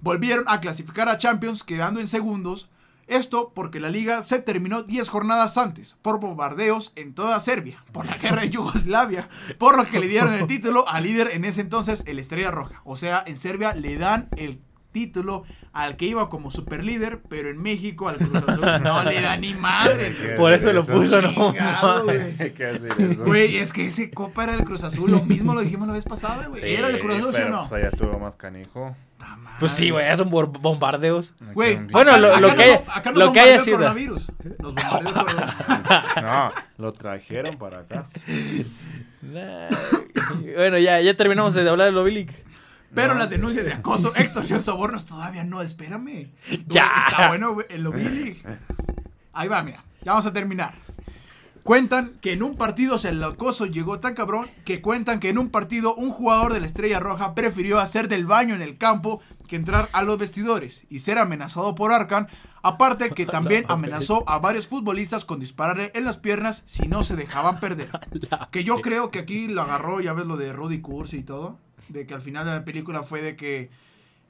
volvieron 0.00 0.44
a 0.46 0.60
clasificar 0.60 1.08
a 1.08 1.18
Champions 1.18 1.64
quedando 1.64 1.98
en 1.98 2.06
segundos. 2.06 2.68
Esto 3.08 3.50
porque 3.52 3.80
la 3.80 3.90
liga 3.90 4.22
se 4.22 4.38
terminó 4.38 4.84
10 4.84 5.08
jornadas 5.08 5.58
antes 5.58 5.96
por 6.02 6.20
bombardeos 6.20 6.92
en 6.94 7.14
toda 7.14 7.40
Serbia, 7.40 7.84
por 7.90 8.06
la 8.06 8.16
guerra 8.16 8.42
de 8.42 8.50
Yugoslavia, 8.50 9.28
por 9.58 9.76
lo 9.76 9.84
que 9.84 9.98
le 9.98 10.06
dieron 10.06 10.34
el 10.34 10.46
título 10.46 10.88
al 10.88 11.02
líder 11.02 11.30
en 11.32 11.44
ese 11.44 11.60
entonces, 11.60 12.04
el 12.06 12.20
Estrella 12.20 12.52
Roja. 12.52 12.82
O 12.84 12.94
sea, 12.94 13.24
en 13.26 13.38
Serbia 13.38 13.74
le 13.74 13.98
dan 13.98 14.28
el 14.36 14.60
título 14.92 15.44
al 15.72 15.96
que 15.96 16.06
iba 16.06 16.28
como 16.28 16.50
superlíder, 16.50 17.20
pero 17.28 17.48
en 17.50 17.58
México 17.62 18.08
al 18.08 18.16
Cruz 18.18 18.42
Azul 18.46 18.82
no 18.82 19.04
le 19.04 19.20
da 19.20 19.36
ni 19.36 19.54
madres. 19.54 20.16
¿Qué 20.16 20.24
güey. 20.26 20.36
Por 20.36 20.52
eso 20.52 20.72
lo 20.72 20.84
puso, 20.84 21.22
no 21.22 21.32
güey. 23.26 23.56
Es 23.56 23.72
que 23.72 23.86
ese 23.86 24.10
copa 24.10 24.44
era 24.44 24.52
del 24.56 24.64
Cruz 24.64 24.82
Azul, 24.84 25.10
lo 25.10 25.22
mismo 25.22 25.54
lo 25.54 25.60
dijimos 25.60 25.86
la 25.88 25.94
vez 25.94 26.04
pasada, 26.04 26.46
güey. 26.48 26.60
Sí, 26.62 26.68
¿Era 26.74 26.88
del 26.88 26.98
Cruz 26.98 27.16
Azul, 27.16 27.34
sí 27.34 27.42
o 27.42 27.48
no? 27.48 27.58
pues 27.60 27.72
allá 27.72 27.88
estuvo 27.88 28.18
más 28.18 28.34
canijo. 28.36 28.96
Madre. 29.18 29.56
Pues 29.60 29.72
sí, 29.72 29.90
güey, 29.90 30.16
son 30.16 30.30
bor- 30.30 30.50
bombardeos. 30.60 31.34
Güey, 31.52 31.76
Bueno, 31.90 32.10
acá- 32.12 32.20
lo- 32.20 32.28
acá 32.34 32.40
lo 32.40 32.54
que 32.54 32.80
acá 32.88 33.12
lo 33.12 33.32
que 33.32 33.40
haya 33.40 33.60
sido. 33.60 33.76
coronavirus. 33.76 34.32
Nos 34.58 34.74
bombardeó 34.74 35.08
el 35.08 35.14
coronavirus. 35.14 35.54
No, 36.22 36.52
lo 36.78 36.92
trajeron 36.92 37.56
para 37.58 37.80
acá. 37.80 38.06
Nah. 39.22 39.68
bueno, 40.56 40.78
ya, 40.78 40.98
ya 41.02 41.14
terminamos 41.14 41.52
de 41.52 41.68
hablar 41.68 41.86
del 41.88 41.98
Obilic. 41.98 42.32
Pero 42.94 43.14
No. 43.14 43.20
las 43.20 43.30
denuncias 43.30 43.64
de 43.64 43.72
acoso, 43.72 44.12
extorsión, 44.16 44.62
sobornos 44.62 45.06
todavía 45.06 45.44
no. 45.44 45.62
Espérame. 45.62 46.30
Ya. 46.66 46.90
Está 47.08 47.28
bueno 47.28 47.54
güey, 47.54 47.66
el 47.70 47.86
Obilic. 47.86 48.44
Ahí 49.32 49.48
va, 49.48 49.62
mira. 49.62 49.84
Ya 50.02 50.12
vamos 50.12 50.26
a 50.26 50.32
terminar. 50.32 50.74
Cuentan 51.62 52.14
que 52.22 52.32
en 52.32 52.42
un 52.42 52.56
partido, 52.56 52.94
o 52.94 52.98
sea, 52.98 53.10
el 53.10 53.22
acoso 53.22 53.66
llegó 53.66 54.00
tan 54.00 54.14
cabrón 54.14 54.48
que 54.64 54.80
cuentan 54.80 55.20
que 55.20 55.28
en 55.28 55.36
un 55.36 55.50
partido 55.50 55.94
un 55.94 56.10
jugador 56.10 56.54
de 56.54 56.60
la 56.60 56.66
Estrella 56.66 57.00
Roja 57.00 57.34
prefirió 57.34 57.78
hacer 57.78 58.08
del 58.08 58.24
baño 58.24 58.54
en 58.54 58.62
el 58.62 58.78
campo 58.78 59.20
que 59.46 59.56
entrar 59.56 59.88
a 59.92 60.02
los 60.02 60.18
vestidores 60.18 60.84
y 60.88 61.00
ser 61.00 61.18
amenazado 61.18 61.74
por 61.74 61.92
Arcan. 61.92 62.28
Aparte 62.62 63.10
que 63.10 63.26
también 63.26 63.66
amenazó 63.68 64.24
a 64.26 64.38
varios 64.38 64.68
futbolistas 64.68 65.26
con 65.26 65.38
dispararle 65.38 65.92
en 65.94 66.06
las 66.06 66.16
piernas 66.16 66.62
si 66.66 66.88
no 66.88 67.02
se 67.02 67.14
dejaban 67.14 67.60
perder. 67.60 67.90
Que 68.50 68.64
yo 68.64 68.80
creo 68.80 69.10
que 69.10 69.18
aquí 69.18 69.46
lo 69.46 69.60
agarró, 69.60 70.00
ya 70.00 70.14
ves 70.14 70.24
lo 70.26 70.38
de 70.38 70.54
Rudy 70.54 70.80
Cursi 70.80 71.18
y 71.18 71.22
todo. 71.24 71.58
De 71.90 72.06
que 72.06 72.14
al 72.14 72.22
final 72.22 72.44
de 72.44 72.52
la 72.52 72.64
película 72.64 73.02
fue 73.02 73.20
de 73.20 73.36
que 73.36 73.70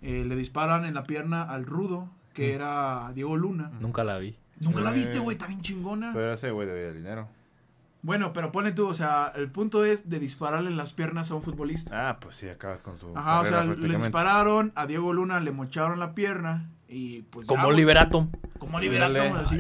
eh, 0.02 0.24
le 0.26 0.34
disparan 0.36 0.84
en 0.84 0.94
la 0.94 1.04
pierna 1.04 1.42
al 1.42 1.66
rudo, 1.66 2.08
que 2.32 2.54
era 2.54 3.12
Diego 3.14 3.36
Luna. 3.36 3.70
Nunca 3.80 4.02
la 4.04 4.18
vi. 4.18 4.36
Nunca 4.60 4.80
la 4.80 4.90
viste, 4.90 5.18
güey, 5.18 5.36
está 5.36 5.46
bien 5.46 5.62
chingona. 5.62 6.12
Pero 6.12 6.32
ese 6.34 6.50
güey 6.50 6.66
debía 6.66 6.92
dinero. 6.92 7.28
Bueno, 8.02 8.32
pero 8.32 8.50
pone 8.50 8.72
tú, 8.72 8.86
o 8.86 8.94
sea, 8.94 9.30
el 9.36 9.50
punto 9.50 9.84
es 9.84 10.08
de 10.08 10.18
dispararle 10.18 10.70
en 10.70 10.76
las 10.76 10.94
piernas 10.94 11.30
a 11.30 11.34
un 11.34 11.42
futbolista. 11.42 12.10
Ah, 12.10 12.18
pues 12.18 12.36
sí, 12.36 12.48
acabas 12.48 12.82
con 12.82 12.98
su. 12.98 13.16
Ajá, 13.16 13.40
o 13.40 13.44
sea, 13.44 13.64
le 13.64 13.96
dispararon, 13.98 14.72
a 14.74 14.86
Diego 14.86 15.12
Luna 15.12 15.38
le 15.40 15.50
mocharon 15.50 15.98
la 15.98 16.14
pierna 16.14 16.70
y 16.88 17.22
pues... 17.22 17.46
ya, 17.46 17.48
Como 17.48 17.66
güey, 17.66 17.76
liberato. 17.76 18.28
Como 18.58 18.80
liberato, 18.80 19.12
Dale. 19.12 19.30
así. 19.30 19.58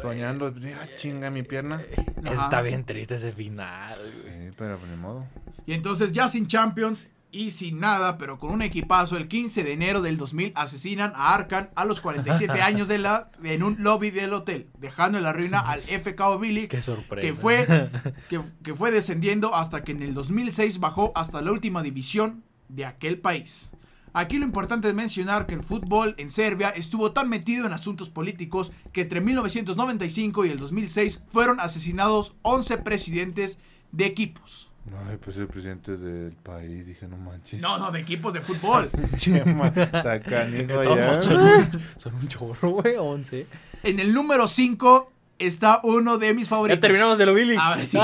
Soñando, 0.00 0.46
ah, 0.54 0.86
chinga 0.96 1.30
mi 1.30 1.42
pierna. 1.42 1.80
Ajá. 2.24 2.34
Está 2.34 2.60
bien 2.60 2.84
triste 2.84 3.16
ese 3.16 3.32
final. 3.32 3.98
güey. 3.98 4.48
Sí, 4.48 4.54
pero 4.58 4.76
pues 4.78 4.90
ni 4.90 4.96
modo. 4.98 5.26
Y 5.64 5.72
entonces 5.72 6.12
ya 6.12 6.28
sin 6.28 6.46
Champions 6.46 7.08
y 7.32 7.50
sin 7.50 7.80
nada, 7.80 8.18
pero 8.18 8.38
con 8.38 8.50
un 8.50 8.62
equipazo, 8.62 9.16
el 9.16 9.28
15 9.28 9.64
de 9.64 9.72
enero 9.72 10.02
del 10.02 10.16
2000 10.16 10.52
asesinan 10.54 11.12
a 11.14 11.34
Arkan 11.34 11.70
a 11.74 11.84
los 11.84 12.00
47 12.00 12.52
años 12.62 12.88
de 12.88 12.96
edad 12.96 13.30
en 13.42 13.62
un 13.62 13.76
lobby 13.82 14.10
del 14.10 14.32
hotel, 14.32 14.68
dejando 14.78 15.18
en 15.18 15.24
la 15.24 15.32
ruina 15.32 15.60
al 15.60 15.80
FK 15.80 16.38
Billy, 16.40 16.68
Qué 16.68 16.80
que 17.20 17.34
fue, 17.34 17.90
que, 18.28 18.40
que 18.62 18.74
fue 18.74 18.90
descendiendo 18.90 19.54
hasta 19.54 19.84
que 19.84 19.92
en 19.92 20.02
el 20.02 20.14
2006 20.14 20.80
bajó 20.80 21.12
hasta 21.14 21.40
la 21.40 21.52
última 21.52 21.82
división 21.82 22.42
de 22.68 22.86
aquel 22.86 23.18
país. 23.18 23.70
Aquí 24.12 24.38
lo 24.38 24.44
importante 24.44 24.88
es 24.88 24.94
mencionar 24.94 25.46
que 25.46 25.54
el 25.54 25.62
fútbol 25.62 26.14
en 26.18 26.30
Serbia 26.30 26.70
estuvo 26.70 27.12
tan 27.12 27.28
metido 27.28 27.66
en 27.66 27.72
asuntos 27.72 28.10
políticos 28.10 28.72
que 28.92 29.02
entre 29.02 29.20
1995 29.20 30.46
y 30.46 30.50
el 30.50 30.58
2006 30.58 31.22
fueron 31.28 31.60
asesinados 31.60 32.34
11 32.42 32.78
presidentes 32.78 33.58
de 33.92 34.06
equipos. 34.06 34.69
Ay, 35.08 35.18
pues 35.22 35.36
el 35.36 35.46
presidente 35.46 35.96
del 35.96 36.32
país, 36.32 36.86
dije, 36.86 37.06
no 37.06 37.16
manches. 37.16 37.60
No, 37.60 37.78
no, 37.78 37.90
de 37.90 38.00
equipos 38.00 38.32
de 38.32 38.40
fútbol. 38.40 38.90
Chema, 39.16 39.72
ya. 39.72 40.20
modos, 40.24 41.24
son, 41.98 42.14
un, 42.14 42.28
chorro, 42.28 42.70
güey, 42.70 42.96
11. 42.96 43.46
En 43.82 44.00
el 44.00 44.12
número 44.12 44.48
5 44.48 45.12
está 45.38 45.80
uno 45.84 46.18
de 46.18 46.34
mis 46.34 46.48
favoritos. 46.48 46.78
Ya 46.78 46.80
terminamos 46.80 47.18
de 47.18 47.26
lo 47.26 47.34
Billy. 47.34 47.56
Ahora 47.56 47.84
sí. 47.86 47.98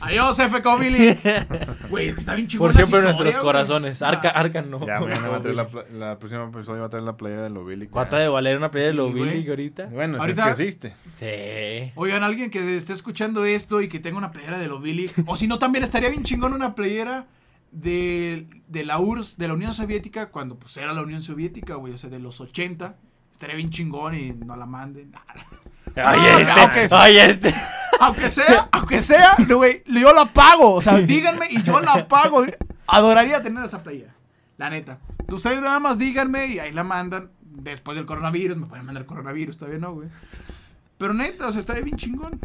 Ay, 0.00 0.18
Adiós, 0.18 0.38
FK 0.38 0.78
Billy. 0.78 1.18
Güey, 1.90 2.08
es 2.08 2.14
que 2.14 2.20
está 2.20 2.34
bien 2.34 2.46
chingón. 2.46 2.68
Por 2.68 2.74
siempre 2.76 2.98
en 2.98 3.04
nuestros 3.06 3.38
corazones. 3.38 4.00
Arca, 4.02 4.30
Arca 4.30 4.62
no. 4.62 4.86
Ya 4.86 5.00
mañana 5.00 5.28
va 5.28 5.36
a 5.38 5.40
traer 5.42 5.56
la, 5.56 5.66
próxima 6.18 6.44
episodio 6.44 6.80
va 6.80 6.86
a 6.86 6.90
traer 6.90 7.04
la 7.04 7.16
playa 7.16 7.42
de 7.42 7.50
Lobilic. 7.50 7.90
¿Cuánta 7.90 8.18
de 8.18 8.28
valer 8.28 8.56
una 8.56 8.70
playa 8.70 8.86
de 8.86 8.92
Sí, 8.92 8.96
lo 8.96 9.10
güey. 9.10 9.30
Billy 9.30 9.48
ahorita? 9.48 9.86
Bueno, 9.86 10.14
si 10.14 10.20
Ahorita- 10.20 10.50
es 10.50 10.56
que 10.56 10.62
existe. 10.64 10.94
Sí. 11.16 11.92
Oigan, 11.96 12.22
alguien 12.22 12.50
que 12.50 12.76
esté 12.76 12.92
escuchando 12.92 13.44
esto 13.44 13.80
y 13.80 13.88
que 13.88 13.98
tenga 13.98 14.18
una 14.18 14.30
playera 14.30 14.58
de 14.58 14.68
lo 14.68 14.78
Billy. 14.80 15.10
o 15.26 15.34
si 15.36 15.46
no, 15.48 15.58
también 15.58 15.82
estaría 15.84 16.08
bien 16.10 16.22
chingón 16.22 16.52
una 16.52 16.74
playera 16.74 17.26
de, 17.72 18.46
de 18.68 18.84
la 18.84 18.98
URSS, 18.98 19.36
de 19.36 19.48
la 19.48 19.54
Unión 19.54 19.72
Soviética, 19.74 20.26
cuando 20.30 20.58
pues 20.58 20.76
era 20.76 20.92
la 20.92 21.02
Unión 21.02 21.22
Soviética, 21.22 21.74
güey. 21.74 21.92
O 21.92 21.98
sea, 21.98 22.08
de 22.10 22.18
los 22.18 22.40
80. 22.40 22.96
Estaría 23.32 23.56
bien 23.56 23.70
chingón 23.70 24.14
y 24.16 24.30
no 24.32 24.56
la 24.56 24.66
manden. 24.66 25.12
Ay, 25.96 26.20
Ah, 26.20 26.70
este. 26.80 26.94
Ay, 26.94 27.16
este. 27.18 27.54
Aunque 28.00 28.30
sea, 28.30 28.68
aunque 28.72 29.02
sea, 29.02 29.36
güey, 29.48 29.82
yo 29.86 30.12
la 30.12 30.26
pago. 30.26 30.74
O 30.74 30.82
sea, 30.82 30.98
díganme 30.98 31.46
y 31.50 31.62
yo 31.62 31.80
la 31.80 32.06
pago. 32.08 32.44
Adoraría 32.86 33.42
tener 33.42 33.64
esa 33.64 33.82
playera. 33.82 34.14
La 34.56 34.70
neta. 34.70 34.98
Ustedes 35.28 35.60
nada 35.60 35.78
más 35.78 35.98
díganme 35.98 36.46
y 36.46 36.58
ahí 36.58 36.72
la 36.72 36.84
mandan. 36.84 37.30
Después 37.42 37.96
del 37.96 38.06
coronavirus, 38.06 38.56
me 38.56 38.66
pueden 38.66 38.86
mandar 38.86 39.04
coronavirus, 39.04 39.56
todavía 39.56 39.80
no, 39.80 39.92
güey. 39.92 40.08
Pero 40.96 41.12
neta, 41.12 41.48
o 41.48 41.52
sea, 41.52 41.60
está 41.60 41.74
bien 41.74 41.96
chingón. 41.96 42.38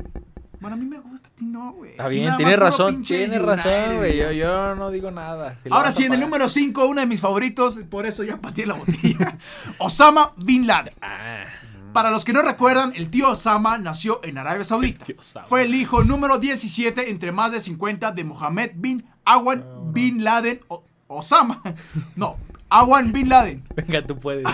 Bueno, 0.59 0.75
a 0.75 0.79
mí 0.79 0.85
me 0.85 0.97
gusta, 0.97 1.27
a 1.27 1.31
ti 1.31 1.45
no, 1.45 1.73
güey. 1.73 1.91
Está 1.91 2.07
bien, 2.07 2.37
tienes 2.37 2.57
razón. 2.57 3.03
Tienes 3.03 3.41
razón, 3.41 3.97
güey. 3.97 4.15
Yo, 4.15 4.31
yo 4.31 4.75
no 4.75 4.91
digo 4.91 5.11
nada. 5.11 5.59
Si 5.59 5.67
Ahora 5.69 5.91
sí, 5.91 6.05
en 6.05 6.13
el 6.13 6.21
número 6.21 6.47
5, 6.47 6.85
uno 6.85 7.01
de 7.01 7.07
mis 7.07 7.19
favoritos, 7.19 7.79
por 7.89 8.05
eso 8.05 8.23
ya 8.23 8.37
pateé 8.37 8.65
la 8.65 8.75
botella. 8.75 9.37
Osama 9.77 10.31
Bin 10.37 10.65
Laden. 10.65 10.93
Ah, 11.01 11.47
Para 11.93 12.09
los 12.11 12.25
que 12.25 12.33
no 12.33 12.41
recuerdan, 12.41 12.91
el 12.95 13.09
tío 13.09 13.29
Osama 13.29 13.77
nació 13.77 14.19
en 14.23 14.37
Arabia 14.37 14.65
Saudita. 14.65 15.05
Fue 15.45 15.63
el 15.63 15.75
hijo 15.75 16.03
número 16.03 16.37
17 16.39 17.09
entre 17.11 17.31
más 17.31 17.51
de 17.51 17.61
50 17.61 18.11
de 18.11 18.23
Mohammed 18.23 18.71
bin 18.75 19.05
Awan 19.25 19.63
Bin 19.93 20.23
Laden 20.23 20.61
O- 20.67 20.83
Osama. 21.07 21.61
No, 22.15 22.37
Awan 22.69 23.11
Bin 23.13 23.29
Laden. 23.29 23.63
venga, 23.75 24.05
tú 24.05 24.17
puedes. 24.17 24.45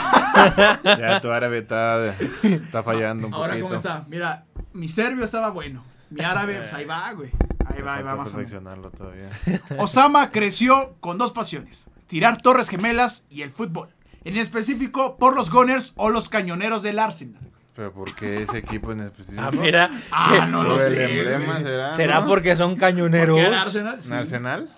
Ya 0.84 1.20
tu 1.22 1.32
árabe 1.32 1.60
está, 1.60 2.14
está 2.44 2.84
fallando 2.84 3.28
un 3.28 3.34
Ahora, 3.34 3.50
poquito. 3.50 3.66
¿cómo 3.66 3.76
está? 3.76 4.06
Mira, 4.10 4.46
mi 4.74 4.88
serbio 4.90 5.24
estaba 5.26 5.50
bueno. 5.50 5.84
Mi 6.10 6.24
árabe, 6.24 6.58
pues 6.58 6.74
ahí 6.74 6.86
va, 6.86 7.12
güey. 7.14 7.32
Ahí 7.66 7.82
va, 7.82 7.96
ahí 7.96 8.04
va 8.04 8.16
más 8.16 8.30
o 8.30 8.32
menos. 8.32 8.32
perfeccionarlo 8.32 8.90
todavía. 8.92 9.30
Osama 9.78 10.32
creció 10.32 10.96
con 11.00 11.18
dos 11.20 11.32
pasiones: 11.32 11.86
tirar 12.08 12.42
torres 12.42 12.68
gemelas 12.68 13.26
y 13.30 13.44
el 13.44 13.52
fútbol. 13.52 13.90
En 14.26 14.38
específico, 14.38 15.18
por 15.18 15.36
los 15.36 15.50
Gunners 15.50 15.94
o 15.96 16.10
los 16.10 16.30
cañoneros 16.30 16.82
del 16.84 17.00
Arsenal. 17.00 17.42
Pero 17.76 17.94
¿por 17.94 18.14
qué 18.14 18.44
ese 18.44 18.58
equipo 18.58 18.92
en 18.92 19.00
específico? 19.02 19.42
Ah, 19.46 19.52
mira. 19.52 19.90
Ah, 20.12 20.48
no 20.50 20.64
lo 20.64 20.76
el 20.76 20.82
sé. 20.82 21.08
será, 21.64 21.92
¿Será 21.92 22.20
¿no? 22.22 22.28
porque 22.28 22.56
son 22.58 22.76
cañoneros? 22.76 23.36
¿Por 23.38 23.46
qué 23.46 23.48
al 23.48 23.54
Arsenal? 23.54 23.96
¿Un 23.98 24.04
Sí. 24.04 24.14
Arsenal? 24.14 24.70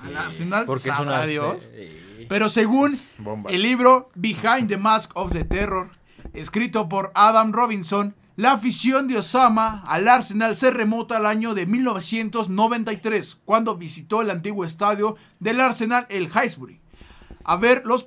Al 0.00 0.16
Arsenal, 0.16 0.64
Porque 0.66 0.82
es 0.82 0.88
un 0.90 0.94
sabrá 1.06 1.22
Arsenal. 1.22 1.58
Dios. 1.58 1.70
Sí. 1.74 2.26
Pero 2.28 2.48
según 2.48 2.98
Bomba. 3.18 3.50
el 3.50 3.62
libro 3.62 4.10
Behind 4.14 4.68
the 4.68 4.76
Mask 4.76 5.10
of 5.16 5.32
the 5.32 5.44
Terror, 5.44 5.90
escrito 6.32 6.88
por 6.88 7.10
Adam 7.14 7.52
Robinson, 7.52 8.14
la 8.36 8.52
afición 8.52 9.08
de 9.08 9.18
Osama 9.18 9.82
al 9.86 10.06
Arsenal 10.08 10.56
se 10.56 10.70
remota 10.70 11.16
al 11.16 11.26
año 11.26 11.54
de 11.54 11.66
1993, 11.66 13.38
cuando 13.44 13.76
visitó 13.76 14.22
el 14.22 14.30
antiguo 14.30 14.64
estadio 14.64 15.16
del 15.40 15.60
Arsenal, 15.60 16.06
el 16.08 16.28
Highbury. 16.28 16.80
A 17.44 17.56
ver 17.56 17.82
los... 17.84 18.06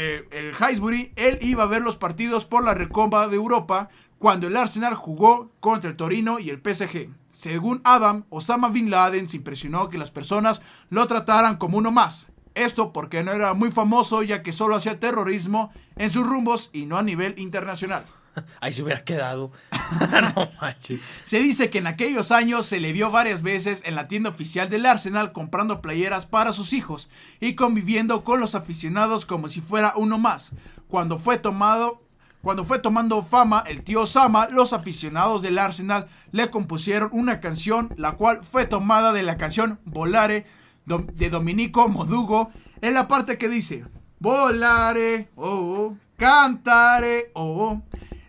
eh, 0.00 0.28
el 0.30 0.54
Highbury, 0.54 1.12
él 1.16 1.40
iba 1.42 1.64
a 1.64 1.66
ver 1.66 1.82
los 1.82 1.96
partidos 1.96 2.44
por 2.44 2.62
la 2.62 2.72
Recopa 2.72 3.26
de 3.26 3.34
Europa 3.34 3.88
cuando 4.18 4.46
el 4.46 4.56
Arsenal 4.56 4.94
jugó 4.94 5.50
contra 5.58 5.90
el 5.90 5.96
Torino 5.96 6.38
y 6.38 6.50
el 6.50 6.60
PSG. 6.62 7.08
Según 7.32 7.80
Adam, 7.82 8.22
Osama 8.30 8.68
Bin 8.68 8.90
Laden 8.90 9.28
se 9.28 9.38
impresionó 9.38 9.88
que 9.88 9.98
las 9.98 10.12
personas 10.12 10.62
lo 10.88 11.04
trataran 11.08 11.56
como 11.56 11.78
uno 11.78 11.90
más. 11.90 12.28
Esto 12.54 12.92
porque 12.92 13.24
no 13.24 13.32
era 13.32 13.54
muy 13.54 13.72
famoso 13.72 14.22
ya 14.22 14.44
que 14.44 14.52
solo 14.52 14.76
hacía 14.76 15.00
terrorismo 15.00 15.72
en 15.96 16.12
sus 16.12 16.24
rumbos 16.24 16.70
y 16.72 16.86
no 16.86 16.96
a 16.96 17.02
nivel 17.02 17.34
internacional. 17.36 18.04
Ahí 18.60 18.72
se 18.72 18.82
hubiera 18.82 19.04
quedado. 19.04 19.52
no 20.34 20.50
manches. 20.60 21.00
Se 21.24 21.40
dice 21.40 21.70
que 21.70 21.78
en 21.78 21.86
aquellos 21.86 22.30
años 22.32 22.66
se 22.66 22.80
le 22.80 22.92
vio 22.92 23.10
varias 23.10 23.42
veces 23.42 23.82
en 23.84 23.94
la 23.94 24.08
tienda 24.08 24.30
oficial 24.30 24.68
del 24.68 24.86
Arsenal 24.86 25.32
comprando 25.32 25.80
playeras 25.80 26.26
para 26.26 26.52
sus 26.52 26.72
hijos 26.72 27.08
y 27.40 27.54
conviviendo 27.54 28.24
con 28.24 28.40
los 28.40 28.54
aficionados 28.54 29.26
como 29.26 29.48
si 29.48 29.60
fuera 29.60 29.94
uno 29.96 30.18
más. 30.18 30.50
Cuando 30.88 31.18
fue 31.18 31.38
tomado 31.38 32.02
cuando 32.40 32.64
fue 32.64 32.78
tomando 32.78 33.22
fama 33.22 33.64
el 33.66 33.82
tío 33.82 34.06
Sama, 34.06 34.48
los 34.48 34.72
aficionados 34.72 35.42
del 35.42 35.58
Arsenal 35.58 36.06
le 36.30 36.50
compusieron 36.50 37.10
una 37.12 37.40
canción, 37.40 37.92
la 37.96 38.12
cual 38.12 38.44
fue 38.44 38.64
tomada 38.64 39.12
de 39.12 39.24
la 39.24 39.36
canción 39.36 39.80
Volare 39.84 40.46
de 40.86 41.30
Dominico 41.30 41.88
Modugo, 41.88 42.50
en 42.80 42.94
la 42.94 43.08
parte 43.08 43.38
que 43.38 43.48
dice 43.48 43.84
Volare, 44.20 45.28
oh, 45.34 45.48
oh, 45.48 45.96
cantare, 46.16 47.30
oh, 47.34 47.42
oh, 47.42 47.82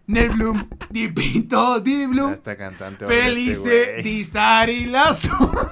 nel 0.09 0.29
bloom 0.29 0.67
di 0.89 1.07
pinto 1.09 1.79
di 1.79 2.01
Ya 2.01 2.07
bloom, 2.07 2.33
está 2.33 2.55
cantante. 2.55 3.05
felice 3.05 3.97
este 3.97 4.01
di 4.01 4.23
stare 4.23 4.71
in 4.73 4.91
lasso. 4.91 5.29
güey. 5.37 5.65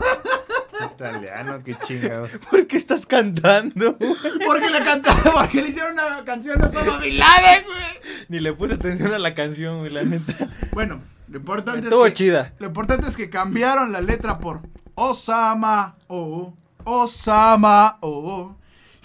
Italiano, 0.93 1.61
qué 1.63 1.75
chingados. 1.85 2.31
¿Por 2.49 2.67
qué 2.67 2.77
estás 2.77 3.05
cantando? 3.05 3.97
Porque 3.97 4.69
le 4.69 4.83
cantaron, 4.83 5.33
porque 5.33 5.61
le 5.61 5.69
hicieron 5.69 5.93
una 5.93 6.23
canción 6.23 6.61
a 6.61 6.67
Osama 6.67 6.99
Bin 6.99 7.17
Laden, 7.17 7.63
güey. 7.65 8.25
Ni 8.29 8.39
le 8.39 8.53
puse 8.53 8.75
atención 8.75 9.11
a 9.13 9.19
la 9.19 9.33
canción, 9.33 9.79
güey, 9.79 9.91
la 9.91 10.03
neta. 10.03 10.33
Bueno, 10.71 11.01
lo 11.29 11.37
importante 11.37 11.79
es 11.79 11.85
Estuvo 11.85 12.03
que, 12.05 12.13
chida. 12.13 12.53
Lo 12.59 12.67
importante 12.67 13.07
es 13.07 13.17
que 13.17 13.29
cambiaron 13.29 13.91
la 13.91 14.01
letra 14.01 14.39
por 14.39 14.61
Osama, 14.95 15.95
oh, 16.07 16.53
Osama, 16.83 17.97
oh. 18.01 18.55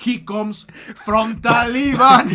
He 0.05 0.25
comes 0.25 0.67
from 1.07 1.41
Taliban. 1.41 2.29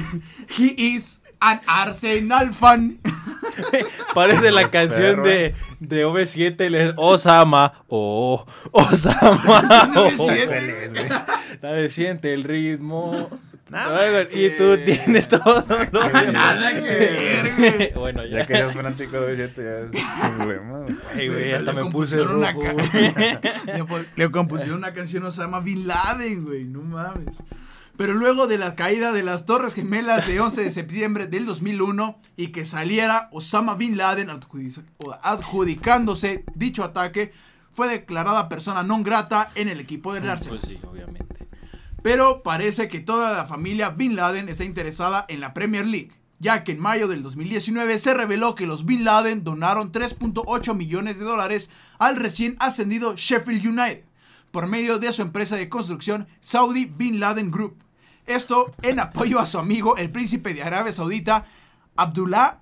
He 0.58 0.74
is 0.78 1.22
an 1.40 1.62
Arsenal 1.68 2.54
fan. 2.54 2.98
Parece 4.14 4.52
la 4.52 4.70
canción 4.70 5.24
de, 5.24 5.56
de 5.80 6.06
OV7, 6.06 6.70
le- 6.70 6.94
Osama, 6.98 7.84
oh, 7.88 8.46
Osama, 8.72 9.92
oh. 9.96 10.28
La 11.62 11.72
de 11.74 11.90
siente 11.90 12.34
el 12.34 12.44
ritmo. 12.44 13.30
Algo 13.72 14.18
así, 14.20 14.50
manches. 14.50 14.58
tú 14.58 14.78
tienes 14.86 15.28
todo. 15.28 15.66
¿no? 15.92 16.32
Nada 16.32 16.72
que 16.74 16.80
ver, 16.90 17.52
güey. 17.58 17.92
bueno, 17.96 18.26
ya. 18.26 18.40
Ya 18.40 18.48
que 18.48 18.54
eres 18.54 18.74
fanático 18.74 19.20
de 19.20 19.34
ese, 19.34 19.54
ya 19.58 20.00
es 20.00 20.36
problema. 20.38 20.78
güey. 20.80 20.96
Ay, 21.16 21.28
güey, 21.28 21.54
hasta 21.54 21.74
le 21.74 21.84
me 21.84 21.92
puse 21.92 22.16
rojo, 22.18 22.38
una 22.38 22.54
ca- 22.54 23.42
le, 24.16 24.32
compusieron 24.32 24.78
una 24.78 24.94
canción 24.94 25.26
a 25.26 25.28
Osama 25.28 25.60
Bin 25.60 25.86
Laden, 25.86 26.46
güey, 26.46 26.64
no 26.64 26.82
mames. 26.82 27.36
Pero 27.98 28.14
luego 28.14 28.46
de 28.46 28.60
la 28.60 28.76
caída 28.76 29.12
de 29.12 29.24
las 29.24 29.46
Torres 29.46 29.74
Gemelas 29.74 30.28
de 30.28 30.40
11 30.40 30.64
de 30.64 30.72
septiembre 30.72 31.28
del 31.28 31.48
2001 31.48 32.20
y 32.38 32.48
que 32.48 32.64
saliera 32.64 33.28
Osama 33.32 33.74
Bin 33.76 33.98
Laden 33.98 34.30
adjudicándose 35.24 36.46
dicho 36.54 36.84
ataque, 36.84 37.34
fue 37.72 37.88
declarada 37.88 38.50
persona 38.50 38.84
non 38.84 39.04
grata 39.04 39.50
en 39.56 39.68
el 39.68 39.80
equipo 39.80 40.14
del 40.14 40.30
Arsenal. 40.30 40.60
Pues 40.60 40.70
sí, 40.70 40.80
obviamente. 40.84 41.48
Pero 42.04 42.44
parece 42.44 42.88
que 42.88 43.00
toda 43.00 43.34
la 43.34 43.46
familia 43.46 43.90
Bin 43.90 44.16
Laden 44.16 44.48
está 44.48 44.64
interesada 44.64 45.26
en 45.28 45.40
la 45.40 45.54
Premier 45.54 45.86
League. 45.86 46.12
ya 46.40 46.64
que 46.64 46.74
en 46.74 46.80
mayo 46.80 47.08
del 47.08 47.24
2019 47.24 47.98
se 47.98 48.14
reveló 48.14 48.56
que 48.56 48.68
los 48.68 48.86
Bin 48.86 49.04
Laden 49.04 49.44
donaron 49.44 49.92
3.8 49.92 50.76
millones 50.76 51.18
de 51.18 51.26
dólares 51.26 51.70
al 51.98 52.16
recién 52.16 52.56
ascendido 52.60 53.16
Sheffield 53.16 53.66
United 53.66 54.06
por 54.52 54.68
medio 54.68 55.00
de 55.00 55.12
su 55.12 55.22
empresa 55.22 55.56
de 55.56 55.70
construcción 55.70 56.28
Saudi 56.40 56.86
Bin 56.86 57.20
Laden 57.20 57.52
Group. 57.52 57.87
Esto 58.28 58.72
en 58.82 59.00
apoyo 59.00 59.40
a 59.40 59.46
su 59.46 59.58
amigo, 59.58 59.96
el 59.98 60.12
príncipe 60.12 60.54
de 60.54 60.62
Arabia 60.64 60.92
Saudita, 60.92 61.46
Abdullah, 61.96 62.60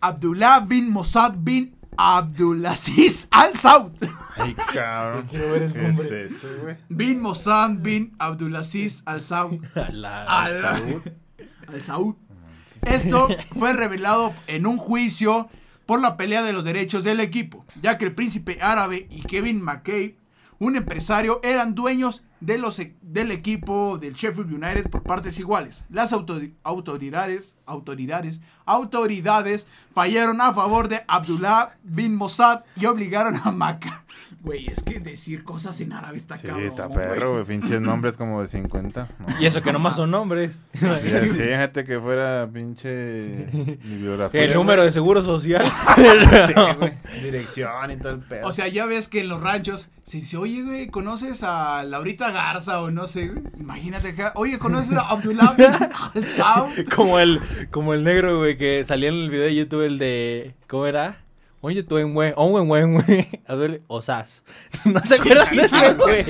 Abdullah 0.00 0.60
bin 0.60 0.90
Mossad 0.90 1.34
bin 1.36 1.76
Abdulaziz 1.96 3.28
Al 3.30 3.54
Saud. 3.54 3.92
Ay, 4.36 4.54
cabrón. 4.54 5.24
Yo 5.24 5.28
quiero 5.30 5.52
ver 5.52 5.62
el 5.64 5.72
¿Qué 5.72 5.82
nombre. 5.82 6.24
es 6.24 6.32
eso, 6.32 6.48
güey? 6.62 6.76
Bin 6.88 7.20
Mossad 7.20 7.70
bin 7.78 8.14
Abdulaziz 8.18 9.02
Al 9.04 9.20
Saud. 9.30 9.60
Al 9.76 10.60
salud. 10.62 11.02
Al 11.68 11.82
Saud. 11.82 12.14
Esto 12.86 13.28
fue 13.56 13.74
revelado 13.74 14.32
en 14.46 14.66
un 14.66 14.76
juicio 14.78 15.48
por 15.86 16.00
la 16.00 16.16
pelea 16.16 16.42
de 16.42 16.52
los 16.52 16.64
derechos 16.64 17.04
del 17.04 17.20
equipo, 17.20 17.64
ya 17.80 17.98
que 17.98 18.06
el 18.06 18.14
príncipe 18.14 18.58
árabe 18.60 19.06
y 19.10 19.22
Kevin 19.22 19.62
McKay, 19.62 20.16
un 20.58 20.76
empresario, 20.76 21.40
eran 21.44 21.74
dueños 21.74 22.22
de 22.42 22.58
los, 22.58 22.78
e- 22.80 22.94
del 23.02 23.30
equipo 23.30 23.98
del 23.98 24.14
Sheffield 24.14 24.52
United 24.52 24.90
por 24.90 25.02
partes 25.04 25.38
iguales. 25.38 25.84
Las 25.88 26.12
auto- 26.12 26.40
autoridades, 26.64 27.56
autoridades, 27.66 28.40
autoridades 28.66 29.68
fallaron 29.94 30.40
a 30.40 30.52
favor 30.52 30.88
de 30.88 31.02
Abdullah 31.06 31.76
bin 31.84 32.14
Mossad 32.16 32.62
y 32.76 32.86
obligaron 32.86 33.36
a 33.44 33.52
Maca. 33.52 34.04
Güey, 34.40 34.66
es 34.66 34.82
que 34.82 34.98
decir 34.98 35.44
cosas 35.44 35.80
en 35.82 35.92
árabe 35.92 36.16
está 36.16 36.36
Sí, 36.36 36.48
cabrón. 36.48 36.66
está 36.66 36.88
perro, 36.88 37.34
güey. 37.34 37.44
Pinches 37.44 37.80
nombres 37.80 38.16
como 38.16 38.40
de 38.40 38.48
50. 38.48 39.08
No. 39.20 39.40
Y 39.40 39.46
eso 39.46 39.62
que 39.62 39.72
nomás 39.72 39.94
son 39.94 40.10
nombres. 40.10 40.58
Sí, 40.74 40.86
sí, 40.96 41.10
fíjate 41.28 41.84
que 41.84 42.00
fuera 42.00 42.48
pinche. 42.52 43.44
El 44.32 44.54
número 44.54 44.82
de 44.84 44.90
seguro 44.92 45.22
social. 45.22 45.64
Sí, 46.46 46.54
güey. 46.78 46.92
Dirección 47.22 47.90
y 47.92 47.96
todo 47.98 48.12
el 48.14 48.18
pedo. 48.20 48.48
O 48.48 48.52
sea, 48.52 48.66
ya 48.68 48.86
ves 48.86 49.06
que 49.06 49.20
en 49.20 49.28
los 49.28 49.40
ranchos 49.40 49.86
se 50.04 50.18
dice, 50.18 50.36
oye, 50.36 50.62
güey, 50.62 50.88
¿conoces 50.88 51.42
a 51.44 51.84
Laurita 51.84 52.31
Garza 52.32 52.82
o 52.82 52.90
no 52.90 53.06
sé, 53.06 53.28
güey? 53.28 53.42
Imagínate 53.58 54.08
acá, 54.08 54.32
oye, 54.34 54.58
¿conoces 54.58 54.96
a 54.96 55.08
Abdullah 55.08 55.54
bin 55.56 56.86
como 56.94 57.18
el 57.18 57.40
como 57.70 57.94
el 57.94 58.04
negro, 58.04 58.38
güey, 58.38 58.56
que 58.56 58.84
salía 58.84 59.08
en 59.08 59.14
el 59.14 59.30
video 59.30 59.44
de 59.44 59.54
YouTube, 59.54 59.82
el 59.82 59.98
de... 59.98 60.54
¿Cómo 60.66 60.86
era? 60.86 61.18
Oye, 61.64 61.84
tú 61.84 61.96
en 61.98 62.12
güey, 62.12 62.32
oh, 62.34 62.48
güey, 62.48 62.82
güey, 62.82 63.82
osas. 63.86 64.42
¿No 64.84 64.98
se 65.00 65.14
acuerdan 65.14 65.56
de 65.56 65.62
ese, 65.62 65.94
güey? 65.94 66.24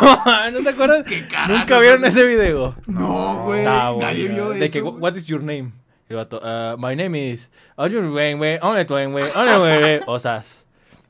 No, 0.00 0.50
¿no 0.50 0.60
te 0.60 0.68
acuerdan? 0.70 1.04
¿Qué 1.04 1.24
carajos, 1.28 1.58
¿Nunca 1.58 1.78
vieron 1.78 2.04
ese 2.04 2.24
video? 2.24 2.74
No, 2.86 3.44
güey, 3.44 3.64
nadie 3.64 4.26
vio 4.28 4.50
De 4.50 4.64
eso. 4.64 4.72
que, 4.72 4.80
güey. 4.80 4.94
what 4.94 5.14
is 5.14 5.28
your 5.28 5.40
name? 5.40 5.72
El 6.08 6.16
vato, 6.16 6.38
uh, 6.42 6.76
my 6.76 6.96
name 6.96 7.32
is... 7.32 7.50
Oye, 7.76 8.00
güey, 8.00 8.34
güey, 8.34 8.58
only 8.60 8.84
tú 8.84 8.96
en 8.98 9.12
güey, 9.12 9.30
güey, 9.32 9.78
güey, 9.78 10.00
osas. 10.06 10.63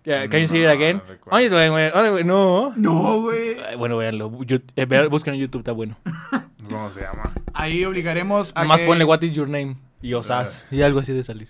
Can 0.05 0.41
you 0.43 0.49
say 0.49 0.61
it 0.61 0.65
No, 0.67 0.71
again? 0.71 1.03
no. 1.07 1.37
Oye, 1.37 1.49
güey, 1.49 2.25
no. 2.25 2.73
No, 2.77 3.23
güey. 3.23 3.57
Bueno, 3.79 3.97
véanlo. 3.97 4.43
Yo- 4.45 4.59
eh, 4.77 5.09
busquen 5.09 5.35
en 5.35 5.41
YouTube, 5.41 5.61
está 5.61 5.73
bueno. 5.73 5.97
¿Cómo 6.69 6.91
se 6.91 7.01
llama? 7.03 7.33
Ahí 7.55 7.85
obligaremos 7.85 8.53
a 8.55 8.63
Nomás 8.63 8.81
que... 8.81 8.87
ponle 8.87 9.05
what 9.05 9.23
is 9.23 9.33
your 9.33 9.49
name 9.49 9.77
y 10.03 10.13
osas. 10.15 10.65
Y 10.71 10.83
algo 10.83 10.99
así 11.01 11.13
de 11.13 11.23
salir. 11.23 11.49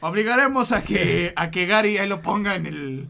Obligaremos 0.00 0.72
a 0.72 0.82
que, 0.84 1.32
a 1.36 1.50
que 1.50 1.66
Gary 1.66 1.98
ahí 1.98 2.08
lo 2.08 2.22
ponga 2.22 2.54
en 2.54 2.66
el... 2.66 3.08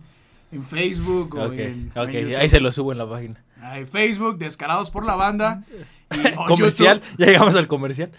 En 0.50 0.64
Facebook 0.64 1.34
o 1.36 1.46
Ok, 1.46 1.52
en... 1.58 1.92
ok, 1.94 2.08
en 2.08 2.36
ahí 2.36 2.48
se 2.48 2.58
lo 2.60 2.72
subo 2.72 2.92
en 2.92 2.98
la 2.98 3.06
página. 3.06 3.36
Ahí, 3.60 3.84
Facebook, 3.84 4.38
Descarados 4.38 4.90
por 4.90 5.04
la 5.04 5.14
Banda. 5.14 5.62
Comercial, 6.46 7.00
YouTube. 7.00 7.16
ya 7.18 7.26
llegamos 7.26 7.54
al 7.54 7.66
comercial. 7.66 8.10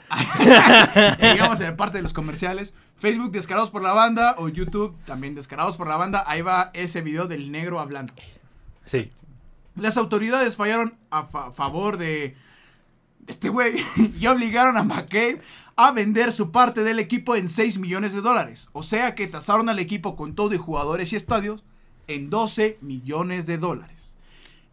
Ya 0.46 1.18
Llegamos 1.34 1.60
a 1.60 1.64
la 1.64 1.78
parte 1.78 1.98
de 1.98 2.04
los 2.04 2.14
comerciales. 2.14 2.74
Facebook, 2.98 3.32
Descarados 3.32 3.72
por 3.72 3.82
la 3.82 3.94
Banda. 3.94 4.36
O 4.38 4.48
YouTube, 4.50 4.96
también 5.06 5.36
Descarados 5.36 5.76
por 5.78 5.88
la 5.88 5.96
Banda. 5.98 6.24
Ahí 6.28 6.42
va 6.42 6.70
ese 6.74 7.02
video 7.02 7.28
del 7.28 7.52
negro 7.52 7.80
hablando. 7.80 8.14
Sí. 8.86 9.10
Las 9.76 9.98
autoridades 9.98 10.56
fallaron 10.56 10.98
a 11.10 11.24
fa- 11.24 11.52
favor 11.52 11.98
de 11.98 12.36
este 13.28 13.50
güey 13.50 13.76
y 14.20 14.28
obligaron 14.28 14.78
a 14.78 14.84
McCabe 14.84 15.42
a 15.76 15.92
vender 15.92 16.32
su 16.34 16.52
parte 16.52 16.84
del 16.84 17.00
equipo 17.00 17.36
en 17.36 17.48
6 17.48 17.78
millones 17.80 18.14
de 18.14 18.22
dólares. 18.22 18.68
O 18.74 18.84
sea 18.84 19.16
que 19.16 19.28
tasaron 19.28 19.70
al 19.70 19.80
equipo 19.80 20.16
con 20.16 20.36
todo 20.36 20.54
y 20.54 20.58
jugadores 20.58 21.14
y 21.14 21.16
estadios 21.16 21.64
en 22.08 22.30
12 22.30 22.78
millones 22.82 23.46
de 23.46 23.58
dólares. 23.58 23.99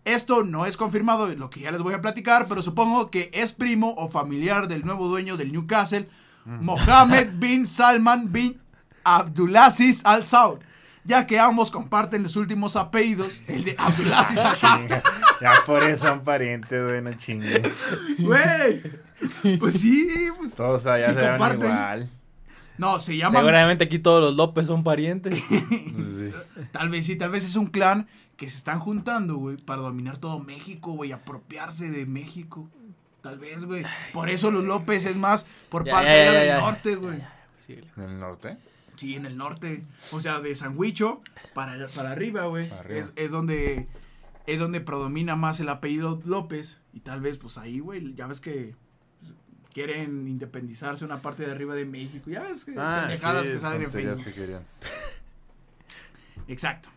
Esto 0.06 0.44
no 0.44 0.66
es 0.66 0.76
confirmado, 0.76 1.26
lo 1.34 1.50
que 1.50 1.60
ya 1.60 1.72
les 1.72 1.82
voy 1.82 1.92
a 1.92 2.00
platicar, 2.00 2.46
pero 2.48 2.62
supongo 2.62 3.10
que 3.10 3.28
es 3.34 3.52
primo 3.52 3.92
o 3.98 4.08
familiar 4.08 4.68
del 4.68 4.84
nuevo 4.86 5.08
dueño 5.08 5.36
del 5.36 5.52
Newcastle, 5.52 6.08
Mohammed 6.44 7.30
bin 7.38 7.66
Salman 7.66 8.30
bin 8.32 8.60
Abdulaziz 9.02 10.02
Al 10.06 10.22
Saud, 10.22 10.60
ya 11.02 11.26
que 11.26 11.40
ambos 11.40 11.72
comparten 11.72 12.22
los 12.22 12.36
últimos 12.36 12.76
apellidos, 12.76 13.42
el 13.48 13.64
de 13.64 13.74
Abdulaziz 13.76 14.38
Al 14.38 14.56
Saud. 14.56 14.78
Chinga. 14.78 15.02
Ya 15.40 15.50
por 15.66 15.82
eso 15.82 16.06
son 16.06 16.20
parientes, 16.24 16.82
güey, 16.88 17.02
no 17.02 17.12
chingues. 17.12 17.60
Güey, 18.20 18.82
pues 19.58 19.74
sí, 19.74 20.08
pues, 20.38 20.54
Todos 20.54 20.86
allá 20.86 21.08
se 21.08 21.14
comparten. 21.14 21.60
igual. 21.66 22.10
No, 22.78 22.98
se 23.00 23.16
llaman, 23.16 23.40
Seguramente 23.42 23.84
aquí 23.84 23.98
todos 23.98 24.20
los 24.22 24.34
López 24.34 24.66
son 24.66 24.82
parientes. 24.84 25.42
Sí. 25.96 26.30
tal 26.72 26.88
vez 26.90 27.06
sí, 27.06 27.16
tal 27.16 27.30
vez 27.30 27.44
es 27.44 27.56
un 27.56 27.66
clan 27.66 28.06
que 28.36 28.48
se 28.50 28.56
están 28.58 28.80
juntando, 28.80 29.36
güey, 29.36 29.56
para 29.56 29.80
dominar 29.80 30.18
todo 30.18 30.38
México, 30.40 30.92
güey, 30.92 31.12
apropiarse 31.12 31.90
de 31.90 32.04
México. 32.06 32.68
Tal 33.22 33.38
vez, 33.38 33.64
güey. 33.64 33.84
Por 34.12 34.28
eso 34.30 34.50
los 34.50 34.62
López 34.64 35.04
es 35.06 35.16
más 35.16 35.46
por 35.70 35.84
Ya, 35.84 35.92
parte 35.92 36.08
ya, 36.10 36.14
allá 36.22 36.32
ya, 36.32 36.38
del 36.40 36.48
ya. 36.48 36.60
norte, 36.60 36.96
güey. 36.96 37.18
Sí, 37.60 37.80
¿Del 37.96 38.18
norte? 38.20 38.56
Sí, 38.96 39.14
en 39.16 39.26
el 39.26 39.36
norte. 39.36 39.82
O 40.12 40.20
sea, 40.20 40.40
de 40.40 40.54
Sandwicho 40.54 41.20
para, 41.54 41.88
para 41.88 42.12
arriba, 42.12 42.44
güey. 42.46 42.68
Para 42.68 42.82
arriba. 42.82 43.00
Es, 43.00 43.12
es 43.16 43.30
donde 43.32 43.88
es 44.46 44.58
donde 44.60 44.80
predomina 44.80 45.34
más 45.34 45.58
el 45.60 45.68
apellido 45.68 46.20
López. 46.24 46.80
Y 46.92 47.00
tal 47.00 47.20
vez, 47.20 47.36
pues 47.38 47.58
ahí, 47.58 47.80
güey, 47.80 48.14
ya 48.14 48.26
ves 48.26 48.40
que 48.40 48.76
quieren 49.76 50.26
independizarse 50.26 51.04
una 51.04 51.20
parte 51.20 51.44
de 51.44 51.52
arriba 51.52 51.74
de 51.74 51.84
México. 51.84 52.30
Ya 52.30 52.40
ves 52.40 52.64
que 52.64 52.72
pendejadas 52.72 53.42
Ah, 53.42 53.44
sí, 53.44 53.52
que 53.52 53.58
salen 53.58 53.82
en 53.82 53.92
Facebook. 53.92 54.24
que. 54.24 54.58
Exacto. 56.48 56.88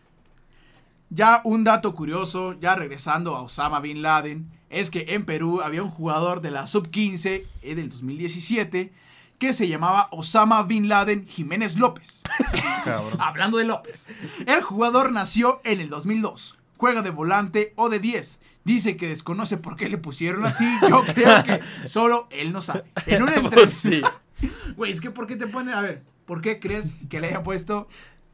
Ya 1.10 1.42
un 1.44 1.62
dato 1.62 1.94
curioso, 1.94 2.58
ya 2.58 2.76
regresando 2.76 3.36
a 3.36 3.42
Osama 3.42 3.80
Bin 3.80 4.00
Laden, 4.00 4.50
es 4.70 4.88
que 4.88 5.04
en 5.10 5.26
Perú 5.26 5.60
había 5.60 5.82
un 5.82 5.90
jugador 5.90 6.40
de 6.40 6.52
la 6.52 6.66
sub-15 6.66 7.44
eh, 7.60 7.74
del 7.74 7.90
2017 7.90 8.94
que 9.38 9.52
se 9.52 9.68
llamaba 9.68 10.08
Osama 10.10 10.62
Bin 10.62 10.88
Laden 10.88 11.26
Jiménez 11.26 11.76
López. 11.76 12.22
Hablando 13.18 13.58
de 13.58 13.66
López. 13.66 14.06
El 14.46 14.62
jugador 14.62 15.12
nació 15.12 15.60
en 15.64 15.82
el 15.82 15.90
2002. 15.90 16.56
Juega 16.78 17.02
de 17.02 17.10
volante 17.10 17.74
o 17.76 17.90
de 17.90 17.98
10. 17.98 18.38
Dice 18.64 18.96
que 18.96 19.08
desconoce 19.08 19.56
por 19.56 19.76
qué 19.76 19.88
le 19.88 19.98
pusieron 19.98 20.44
así. 20.44 20.64
Yo 20.88 21.02
creo 21.14 21.42
que 21.44 21.60
solo 21.88 22.28
él 22.30 22.52
no 22.52 22.60
sabe. 22.60 22.84
En 23.06 23.22
una 23.22 23.32
Pues 23.32 23.84
entrevista. 23.84 24.22
sí. 24.40 24.48
Güey, 24.76 24.92
es 24.92 25.00
que 25.00 25.10
¿por 25.10 25.26
qué 25.26 25.36
te 25.36 25.46
pone? 25.46 25.72
A 25.72 25.80
ver, 25.82 26.02
¿por 26.26 26.40
qué 26.40 26.60
crees 26.60 26.94
que 27.08 27.20
le 27.20 27.28
haya 27.28 27.42
puesto... 27.42 27.88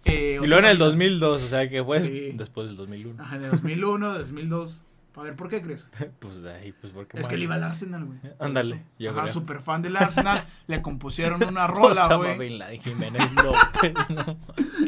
eh, 0.05 0.39
Y 0.43 0.47
luego 0.47 0.59
en 0.61 0.65
el 0.67 0.77
Bin 0.77 0.81
Laden? 0.81 1.19
2002, 1.19 1.43
o 1.43 1.49
sea 1.49 1.69
que 1.69 1.83
fue 1.83 2.01
Sí. 2.01 2.31
después 2.35 2.69
del 2.69 2.77
2001. 2.77 3.23
Ajá, 3.23 3.37
en 3.37 3.45
el 3.45 3.51
2001, 3.53 4.19
2002. 4.19 4.83
A 5.17 5.23
ver, 5.23 5.35
¿por 5.35 5.49
qué 5.49 5.63
crees? 5.63 5.87
Pues 6.21 6.45
ahí, 6.45 6.73
pues 6.81 6.93
porque... 6.93 7.19
Es 7.19 7.27
que 7.27 7.37
le 7.39 7.45
iba 7.45 7.55
al 7.55 7.65
Arsenal, 7.65 8.05
güey. 8.05 8.19
Ándale, 8.39 8.85
yo 8.99 9.11
Ajá, 9.13 9.29
súper 9.29 9.61
fan 9.61 9.81
del 9.83 9.97
Arsenal. 9.97 10.45
le 10.67 10.83
compusieron 10.83 11.43
una 11.43 11.67
rola, 11.67 12.15
güey. 12.17 12.39
Bin 12.39 12.59
Laden 12.59 12.81
Jiménez 12.83 13.23
López. 13.43 13.95
no. 14.11 14.37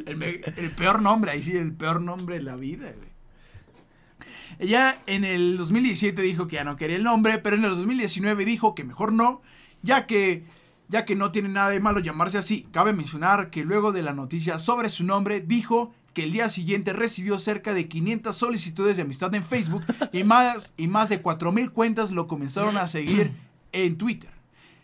El, 0.07 0.23
el 0.23 0.71
peor 0.77 1.01
nombre, 1.03 1.31
ahí 1.31 1.43
sí, 1.43 1.57
el 1.57 1.73
peor 1.73 2.01
nombre 2.03 2.37
de 2.37 2.43
la 2.45 2.57
vida, 2.57 2.93
güey. 2.95 3.09
Ella 4.59 5.01
en 5.07 5.25
el 5.25 5.57
2017 5.57 6.21
dijo 6.23 6.49
que 6.49 6.57
ya 6.57 6.65
no 6.65 6.77
quería 6.77 6.97
el 6.97 7.05
nombre, 7.05 7.39
pero 7.39 7.57
en 7.57 7.65
el 7.65 7.71
2019 7.71 8.45
dijo 8.45 8.75
que 8.75 8.85
mejor 8.85 9.13
no, 9.13 9.41
ya 9.83 10.07
que, 10.07 10.45
ya 10.89 11.05
que 11.05 11.15
no 11.15 11.31
tiene 11.31 11.49
nada 11.49 11.71
de 11.71 11.81
malo 11.81 12.01
llamarse 12.01 12.39
así. 12.39 12.67
Cabe 12.73 12.93
mencionar 12.93 13.51
que 13.51 13.65
luego 13.65 13.93
de 13.93 14.03
la 14.03 14.15
noticia 14.15 14.59
sobre 14.59 14.89
su 14.89 15.05
nombre, 15.05 15.41
dijo 15.41 15.93
que 16.13 16.25
el 16.25 16.33
día 16.33 16.49
siguiente 16.49 16.93
recibió 16.93 17.39
cerca 17.39 17.73
de 17.73 17.87
500 17.87 18.37
solicitudes 18.37 18.97
de 18.97 19.03
amistad 19.03 19.33
en 19.37 19.45
Facebook 19.45 19.85
y 20.13 20.25
más, 20.25 20.75
y 20.77 20.89
más 20.89 21.09
de 21.09 21.23
4.000 21.23 21.71
cuentas 21.71 22.11
lo 22.11 22.27
comenzaron 22.27 22.77
a 22.77 22.89
seguir 22.89 23.33
en 23.73 23.97
Twitter. 23.97 24.31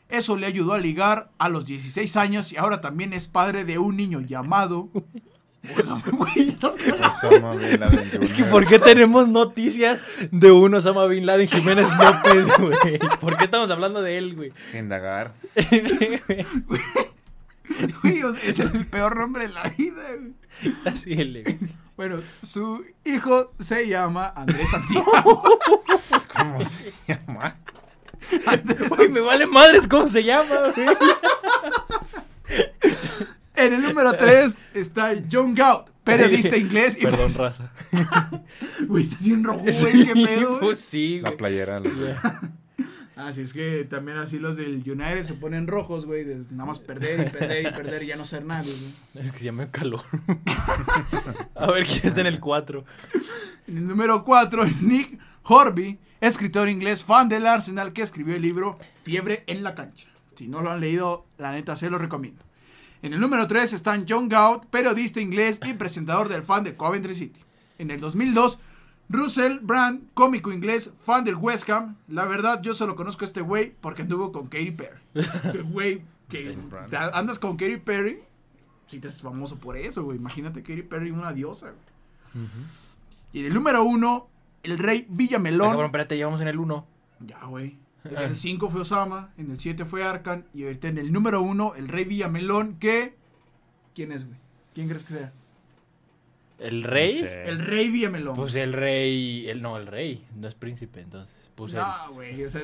Eso 0.08 0.36
le 0.36 0.46
ayudó 0.46 0.74
a 0.74 0.78
ligar 0.78 1.32
a 1.38 1.48
los 1.48 1.66
16 1.66 2.16
años 2.16 2.52
y 2.52 2.58
ahora 2.58 2.80
también 2.80 3.12
es 3.12 3.26
padre 3.26 3.64
de 3.64 3.78
un 3.78 3.96
niño 3.96 4.20
llamado... 4.20 4.90
Güey, 6.12 6.48
estás 6.48 6.74
cagado. 6.74 7.08
Osama 7.08 7.54
Bin 7.56 7.80
Laden 7.80 8.22
Es 8.22 8.32
que. 8.32 8.44
¿por 8.44 8.66
qué 8.66 8.78
tenemos 8.78 9.28
noticias 9.28 10.00
de 10.30 10.50
un 10.50 10.74
Osama 10.74 11.06
Bin 11.06 11.26
Laden 11.26 11.48
Jiménez 11.48 11.86
López, 11.98 12.48
güey? 12.58 12.98
¿Por 13.20 13.36
qué 13.36 13.44
estamos 13.44 13.70
hablando 13.70 14.02
de 14.02 14.18
él, 14.18 14.34
güey? 14.34 14.52
Indagar. 14.74 15.32
Güey, 18.02 18.22
o 18.22 18.34
sea, 18.34 18.50
es 18.50 18.58
el 18.58 18.86
peor 18.86 19.16
nombre 19.16 19.48
de 19.48 19.54
la 19.54 19.62
vida, 19.76 20.02
güey. 20.18 20.74
Así 20.84 21.12
el... 21.14 21.58
Bueno, 21.96 22.20
su 22.42 22.84
hijo 23.04 23.52
se 23.58 23.88
llama 23.88 24.32
Andrés 24.36 24.70
Santiago. 24.70 25.42
¿Cómo 26.36 26.60
se 26.60 26.92
llama? 27.06 27.56
Uy, 28.98 29.08
me 29.08 29.20
vale 29.20 29.46
madres 29.46 29.86
cómo 29.86 30.08
se 30.08 30.24
llama, 30.24 30.72
güey. 30.74 30.88
En 33.56 33.72
el 33.72 33.82
número 33.82 34.12
3 34.12 34.56
está 34.74 35.12
John 35.30 35.54
Gout, 35.54 35.88
periodista 36.02 36.56
inglés. 36.56 36.96
Y 36.98 37.02
Perdón, 37.02 37.32
raza. 37.36 37.70
Güey, 38.86 39.04
estás 39.04 39.24
bien 39.24 39.44
rojo, 39.44 39.60
güey, 39.60 40.04
qué 40.06 40.12
pedo. 40.14 40.60
Pues 40.60 40.78
sí, 40.80 41.20
La 41.20 41.30
güey. 41.30 41.36
playera. 41.38 41.80
la- 41.80 42.52
Así 43.16 43.42
es 43.42 43.52
que 43.52 43.84
también 43.84 44.18
así 44.18 44.40
los 44.40 44.56
del 44.56 44.82
United 44.84 45.22
se 45.22 45.34
ponen 45.34 45.68
rojos, 45.68 46.04
güey, 46.04 46.24
de 46.24 46.44
nada 46.50 46.70
más 46.70 46.80
perder 46.80 47.28
y 47.28 47.30
perder 47.30 47.66
y 47.66 47.70
perder 47.70 48.02
y 48.02 48.06
ya 48.06 48.16
no 48.16 48.24
ser 48.24 48.44
nadie, 48.44 48.72
güey. 48.74 49.24
Es 49.24 49.30
que 49.30 49.44
ya 49.44 49.52
me 49.52 49.70
calor. 49.70 50.02
A 51.54 51.70
ver 51.70 51.86
quién 51.86 52.00
está 52.02 52.20
en 52.22 52.26
el 52.26 52.40
4. 52.40 52.84
En 53.68 53.76
el 53.78 53.86
número 53.86 54.24
4, 54.24 54.64
Nick 54.82 55.16
Horby, 55.44 56.00
escritor 56.20 56.68
inglés, 56.68 57.04
fan 57.04 57.28
del 57.28 57.46
Arsenal, 57.46 57.92
que 57.92 58.02
escribió 58.02 58.34
el 58.34 58.42
libro 58.42 58.80
Fiebre 59.04 59.44
en 59.46 59.62
la 59.62 59.76
cancha. 59.76 60.08
Si 60.34 60.48
no 60.48 60.60
lo 60.62 60.72
han 60.72 60.80
leído, 60.80 61.24
la 61.38 61.52
neta 61.52 61.76
se 61.76 61.90
lo 61.90 61.98
recomiendo. 61.98 62.44
En 63.04 63.12
el 63.12 63.20
número 63.20 63.46
3 63.46 63.74
están 63.74 64.06
John 64.08 64.30
Gout, 64.30 64.64
periodista 64.70 65.20
inglés 65.20 65.60
y 65.66 65.74
presentador 65.74 66.30
del 66.30 66.42
fan 66.42 66.64
de 66.64 66.74
Coventry 66.74 67.14
City. 67.14 67.38
En 67.76 67.90
el 67.90 68.00
2002, 68.00 68.58
Russell 69.10 69.58
Brand, 69.60 70.04
cómico 70.14 70.50
inglés, 70.50 70.90
fan 71.04 71.22
del 71.22 71.34
West 71.34 71.68
Ham. 71.68 71.96
La 72.08 72.24
verdad, 72.24 72.62
yo 72.62 72.72
solo 72.72 72.96
conozco 72.96 73.26
a 73.26 73.28
este 73.28 73.42
güey 73.42 73.74
porque 73.78 74.00
anduvo 74.00 74.32
con 74.32 74.46
Katy 74.46 74.70
Perry. 74.70 75.00
Este 75.14 75.60
güey 75.60 76.00
que 76.30 76.56
andas 77.12 77.38
con 77.38 77.58
Katy 77.58 77.76
Perry, 77.76 78.22
si 78.86 79.00
te 79.00 79.08
haces 79.08 79.20
famoso 79.20 79.56
por 79.56 79.76
eso, 79.76 80.02
güey. 80.02 80.16
Imagínate 80.16 80.62
Katy 80.62 80.84
Perry, 80.84 81.10
una 81.10 81.34
diosa, 81.34 81.72
güey. 82.32 82.46
Y 83.34 83.40
en 83.40 83.44
el 83.44 83.52
número 83.52 83.84
1, 83.84 84.28
el 84.62 84.78
rey 84.78 85.06
Villamelón. 85.10 85.68
Cabrón, 85.68 85.84
espérate, 85.84 86.16
ya 86.16 86.24
vamos 86.24 86.40
en 86.40 86.48
el 86.48 86.58
1. 86.58 86.86
Ya, 87.20 87.44
güey. 87.44 87.76
En 88.04 88.18
el 88.18 88.36
5 88.36 88.68
fue 88.68 88.82
Osama, 88.82 89.32
en 89.38 89.50
el 89.50 89.58
7 89.58 89.84
fue 89.86 90.04
Arkan 90.04 90.46
y 90.52 90.64
ahorita 90.64 90.88
en 90.88 90.98
el 90.98 91.12
número 91.12 91.40
1 91.40 91.74
el 91.76 91.88
Rey 91.88 92.04
Villamelón, 92.04 92.78
que... 92.78 93.16
¿Quién 93.94 94.12
es, 94.12 94.26
güey? 94.26 94.38
¿Quién 94.74 94.88
crees 94.88 95.04
que 95.04 95.14
sea? 95.14 95.32
¿El 96.58 96.82
rey? 96.82 97.20
No 97.20 97.26
sé. 97.26 97.48
El 97.48 97.58
Rey 97.58 97.90
Villamelón. 97.90 98.36
Pues 98.36 98.54
el 98.54 98.72
rey. 98.72 99.48
El, 99.48 99.60
no, 99.62 99.76
el 99.76 99.86
rey. 99.86 100.24
No 100.36 100.48
es 100.48 100.54
príncipe, 100.54 101.00
entonces. 101.00 101.50
Puse 101.54 101.76
el. 101.76 101.82
no, 101.82 102.12
güey, 102.12 102.44
o 102.44 102.50
sea, 102.50 102.62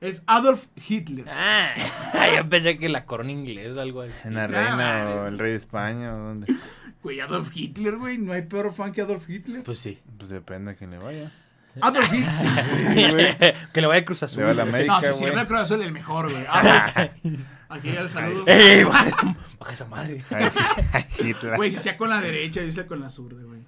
es 0.00 0.22
Adolf 0.26 0.66
Hitler. 0.88 1.26
Ah, 1.28 1.74
yo 2.36 2.48
pensé 2.48 2.78
que 2.78 2.88
la 2.88 3.04
corona 3.04 3.32
inglesa 3.32 3.80
o 3.80 3.82
algo 3.82 4.02
así. 4.02 4.14
En 4.24 4.34
la 4.34 4.46
reina 4.46 5.10
o 5.14 5.26
el 5.26 5.38
rey 5.38 5.52
de 5.52 5.58
España 5.58 6.14
o 6.14 6.18
dónde. 6.18 6.54
Güey, 7.02 7.20
Adolf 7.20 7.54
Hitler, 7.54 7.96
güey, 7.96 8.18
no 8.18 8.32
hay 8.32 8.42
peor 8.42 8.72
fan 8.72 8.92
que 8.92 9.02
Adolf 9.02 9.28
Hitler. 9.28 9.62
Pues 9.62 9.78
sí. 9.78 9.98
Pues 10.16 10.30
depende 10.30 10.72
a 10.72 10.74
quién 10.74 10.90
le 10.90 10.98
vaya. 10.98 11.32
Adolf 11.80 12.12
Hitler. 12.12 13.56
que 13.72 13.80
le 13.80 13.86
vaya 13.86 14.00
a 14.00 14.04
Cruz 14.04 14.22
Azul. 14.22 14.40
Le 14.40 14.44
va 14.44 14.50
a 14.50 14.54
la. 14.54 14.62
América, 14.62 14.94
no, 14.94 15.00
si 15.00 15.06
güey. 15.06 15.18
siempre 15.18 15.46
Cruz 15.46 15.60
Azul 15.60 15.82
el 15.82 15.92
mejor, 15.92 16.30
güey. 16.30 16.44
Adolf. 16.48 17.10
Aquí 17.68 17.92
ya 17.92 18.00
el 18.00 18.10
saludo. 18.10 18.44
¡Ey! 18.48 18.82
Baja 18.82 19.36
baja 19.60 19.72
esa 19.72 19.86
madre. 19.86 20.24
Ay, 20.92 21.04
Hitler. 21.18 21.56
Güey, 21.56 21.70
se 21.70 21.76
hacía 21.76 21.96
con 21.96 22.10
la 22.10 22.20
derecha, 22.20 22.60
dice 22.62 22.86
con 22.86 23.00
la 23.00 23.10
zurda, 23.10 23.42
güey. 23.42 23.60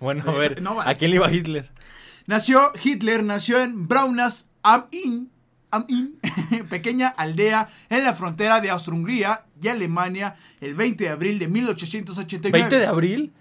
Bueno, 0.00 0.24
a 0.26 0.32
ver. 0.32 0.60
No, 0.60 0.74
vale. 0.74 0.90
¿A 0.90 0.94
quién 0.94 1.10
le 1.10 1.16
iba 1.16 1.32
Hitler? 1.32 1.70
Nació 2.26 2.72
Hitler, 2.82 3.24
nació 3.24 3.58
en 3.60 3.88
Braunas 3.88 4.48
am 4.62 4.84
Inn, 4.90 5.30
am 5.70 5.86
Inn, 5.88 6.18
pequeña 6.68 7.08
aldea 7.08 7.68
en 7.88 8.04
la 8.04 8.12
frontera 8.12 8.60
de 8.60 8.68
Austria-Hungría 8.68 9.44
y 9.62 9.68
Alemania, 9.68 10.36
el 10.60 10.74
20 10.74 11.04
de 11.04 11.10
abril 11.10 11.38
de 11.38 11.48
1889. 11.48 12.68
¿20 12.68 12.78
de 12.78 12.86
abril? 12.86 13.32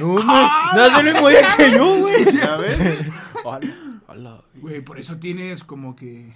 No, 0.00 0.18
no, 0.22 0.72
no 0.74 0.84
es 0.86 0.94
el 0.98 1.04
mismo 1.12 1.28
día 1.28 1.48
que 1.56 1.70
yo, 1.72 2.00
güey. 2.00 2.24
¿Ya 2.40 2.56
ves? 2.56 3.10
Hola, 3.44 3.74
hola. 4.06 4.42
Güey, 4.54 4.80
por 4.80 4.98
eso 4.98 5.16
tienes 5.18 5.64
como 5.64 5.94
que 5.96 6.32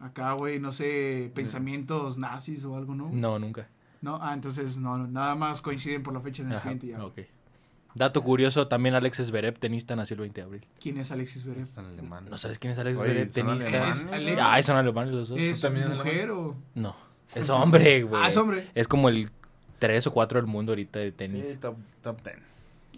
acá, 0.00 0.32
güey, 0.32 0.58
no 0.58 0.72
sé, 0.72 1.30
pensamientos 1.34 2.18
nazis 2.18 2.64
o 2.64 2.76
algo, 2.76 2.94
¿no? 2.94 3.08
No, 3.12 3.38
nunca. 3.38 3.68
No, 4.02 4.18
ah, 4.20 4.34
entonces 4.34 4.76
no, 4.76 4.98
no, 4.98 5.06
nada 5.06 5.34
más 5.34 5.60
coinciden 5.60 6.02
por 6.02 6.12
la 6.12 6.20
fecha 6.20 6.42
de 6.42 6.50
nacimiento 6.50 6.86
y 6.86 6.90
ya. 6.90 7.04
ok. 7.04 7.18
Dato 7.94 8.22
curioso, 8.24 8.66
también 8.66 8.96
Alex 8.96 9.18
Zverev, 9.24 9.56
tenista, 9.58 9.94
nació 9.94 10.14
el 10.14 10.20
20 10.22 10.40
de 10.40 10.44
abril. 10.44 10.66
¿Quién 10.80 10.98
es 10.98 11.12
Alexis 11.12 11.42
Zverev? 11.42 11.62
Es 11.62 11.78
alemán. 11.78 12.26
¿No 12.28 12.36
sabes 12.38 12.58
quién 12.58 12.72
es 12.72 12.78
Alex 12.80 12.98
Oye, 12.98 13.28
Zverev, 13.28 13.32
¿son 13.32 13.58
tenista? 13.58 13.88
Es 13.88 14.04
güey? 14.06 14.14
Alex- 14.16 14.42
Ay, 14.42 14.62
son 14.64 14.76
alemanes 14.76 15.14
los 15.14 15.28
dos. 15.28 15.38
¿Es 15.38 15.60
también 15.60 15.88
mujer 15.96 16.30
o...? 16.32 16.56
No, 16.74 16.96
es 17.36 17.48
hombre, 17.50 18.02
güey. 18.02 18.20
Ah, 18.22 18.28
es 18.28 18.36
hombre. 18.36 18.68
Es 18.74 18.88
como 18.88 19.08
el 19.08 19.30
3 19.78 20.08
o 20.08 20.12
4 20.12 20.40
del 20.40 20.46
mundo 20.48 20.72
ahorita 20.72 20.98
de 20.98 21.12
tenis. 21.12 21.46
Sí, 21.48 21.56
top, 21.56 21.76
top 22.02 22.20
10. 22.22 22.36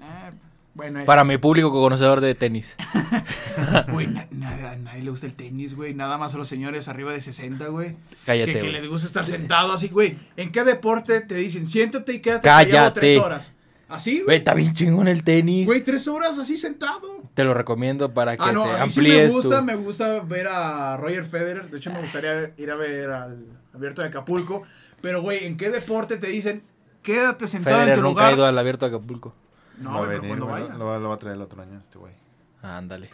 Ah, 0.00 0.30
bueno, 0.74 1.00
es- 1.00 1.06
Para 1.06 1.24
mi 1.24 1.38
público 1.38 1.70
conocedor 1.70 2.20
de 2.20 2.34
tenis. 2.34 2.74
Güey, 3.92 4.06
na- 4.08 4.26
nada- 4.30 4.76
nadie 4.76 5.02
le 5.02 5.10
gusta 5.10 5.26
el 5.26 5.34
tenis, 5.34 5.74
güey. 5.74 5.94
Nada 5.94 6.18
más 6.18 6.34
a 6.34 6.38
los 6.38 6.46
señores 6.48 6.88
arriba 6.88 7.12
de 7.12 7.20
60, 7.20 7.66
güey. 7.68 7.96
Cállate, 8.26 8.52
Que, 8.52 8.58
que 8.58 8.68
les 8.70 8.86
gusta 8.86 9.06
estar 9.06 9.24
sentado 9.26 9.72
así, 9.72 9.88
güey. 9.88 10.16
¿En 10.36 10.52
qué 10.52 10.64
deporte 10.64 11.20
te 11.22 11.34
dicen 11.36 11.66
siéntate 11.66 12.14
y 12.14 12.20
quédate 12.20 12.42
callado 12.48 12.92
tres 12.92 13.18
horas? 13.22 13.52
¿Así, 13.88 14.22
Güey, 14.22 14.38
está 14.38 14.52
bien 14.52 14.74
chingón 14.74 15.06
el 15.06 15.22
tenis. 15.22 15.64
Güey, 15.64 15.84
tres 15.84 16.08
horas 16.08 16.36
así 16.38 16.58
sentado. 16.58 17.22
Te 17.34 17.44
lo 17.44 17.54
recomiendo 17.54 18.12
para 18.12 18.36
que 18.36 18.42
Ah, 18.42 18.50
no, 18.52 18.64
te 18.64 18.70
a 18.72 18.84
mí 18.84 18.90
sí 18.90 19.00
me 19.00 19.28
gusta, 19.28 19.60
tu- 19.60 19.64
me 19.64 19.76
gusta 19.76 20.20
ver 20.20 20.48
a 20.48 20.96
Roger 20.96 21.24
Federer. 21.24 21.70
De 21.70 21.78
hecho, 21.78 21.92
me 21.92 22.00
gustaría 22.00 22.52
ir 22.58 22.70
a 22.70 22.74
ver 22.74 23.10
al 23.10 23.46
Abierto 23.72 24.02
de 24.02 24.08
Acapulco. 24.08 24.64
Pero, 25.00 25.22
güey, 25.22 25.44
¿en 25.46 25.56
qué 25.56 25.70
deporte 25.70 26.16
te 26.16 26.26
dicen 26.26 26.62
quédate 27.02 27.46
sentado 27.46 27.76
Federer 27.76 27.94
en 27.94 28.00
tu 28.00 28.08
nunca 28.08 28.22
lugar? 28.22 28.34
ido 28.34 28.46
al 28.46 28.58
abierto 28.58 28.88
de 28.90 28.96
Acapulco. 28.96 29.34
No, 29.78 29.92
va 29.92 29.98
a 30.04 30.08
venir, 30.08 30.28
cuando 30.28 30.46
vaya. 30.46 30.74
Lo, 30.74 30.86
va- 30.86 30.98
lo 30.98 31.08
va 31.10 31.14
a 31.14 31.18
traer 31.18 31.36
el 31.36 31.42
otro 31.42 31.62
año 31.62 31.78
este 31.82 31.98
güey. 31.98 32.14
Ándale. 32.62 33.10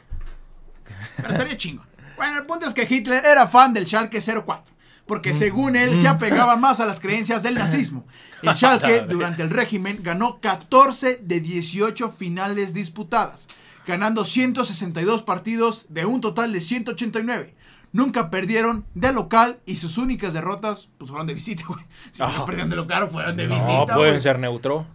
Pero 1.17 1.29
estaría 1.31 1.57
chingo. 1.57 1.85
Bueno, 2.17 2.39
el 2.39 2.47
punto 2.47 2.67
es 2.67 2.75
que 2.75 2.87
Hitler 2.89 3.25
era 3.25 3.47
fan 3.47 3.73
del 3.73 3.87
Schalke 3.87 4.21
04. 4.21 4.73
Porque 5.07 5.35
según 5.35 5.75
él 5.75 5.99
se 6.01 6.07
apegaba 6.07 6.57
más 6.57 6.79
a 6.79 6.87
las 6.87 7.01
creencias 7.01 7.43
del 7.43 7.55
nazismo. 7.55 8.05
El 8.43 8.51
Schalke 8.55 9.01
durante 9.09 9.43
el 9.43 9.51
régimen 9.51 9.99
ganó 10.03 10.41
14 10.41 11.17
de 11.23 11.41
18 11.41 12.11
finales 12.13 12.73
disputadas, 12.73 13.47
ganando 13.87 14.25
162 14.25 15.23
partidos 15.25 15.87
de 15.89 16.07
un 16.07 16.21
total 16.21 16.53
de 16.53 16.61
189. 16.61 17.55
Nunca 17.93 18.31
perdieron 18.31 18.87
de 18.95 19.13
local 19.13 19.59
y 19.67 19.77
sus 19.77 19.99
únicas 19.99 20.33
derrotas 20.33 20.89
pues 20.99 21.11
fueron 21.11 21.27
de 21.27 21.35
visita, 21.35 21.65
güey. 21.67 21.85
Si 22.13 22.23
no 22.23 22.45
perdieron 22.45 22.71
de 22.71 22.77
local, 22.77 23.11
fueron 23.11 23.37
de 23.37 23.47
No, 23.49 23.55
visita, 23.57 23.95
pueden 23.97 24.13
güey. 24.15 24.21
ser 24.23 24.39
neutro. 24.39 24.87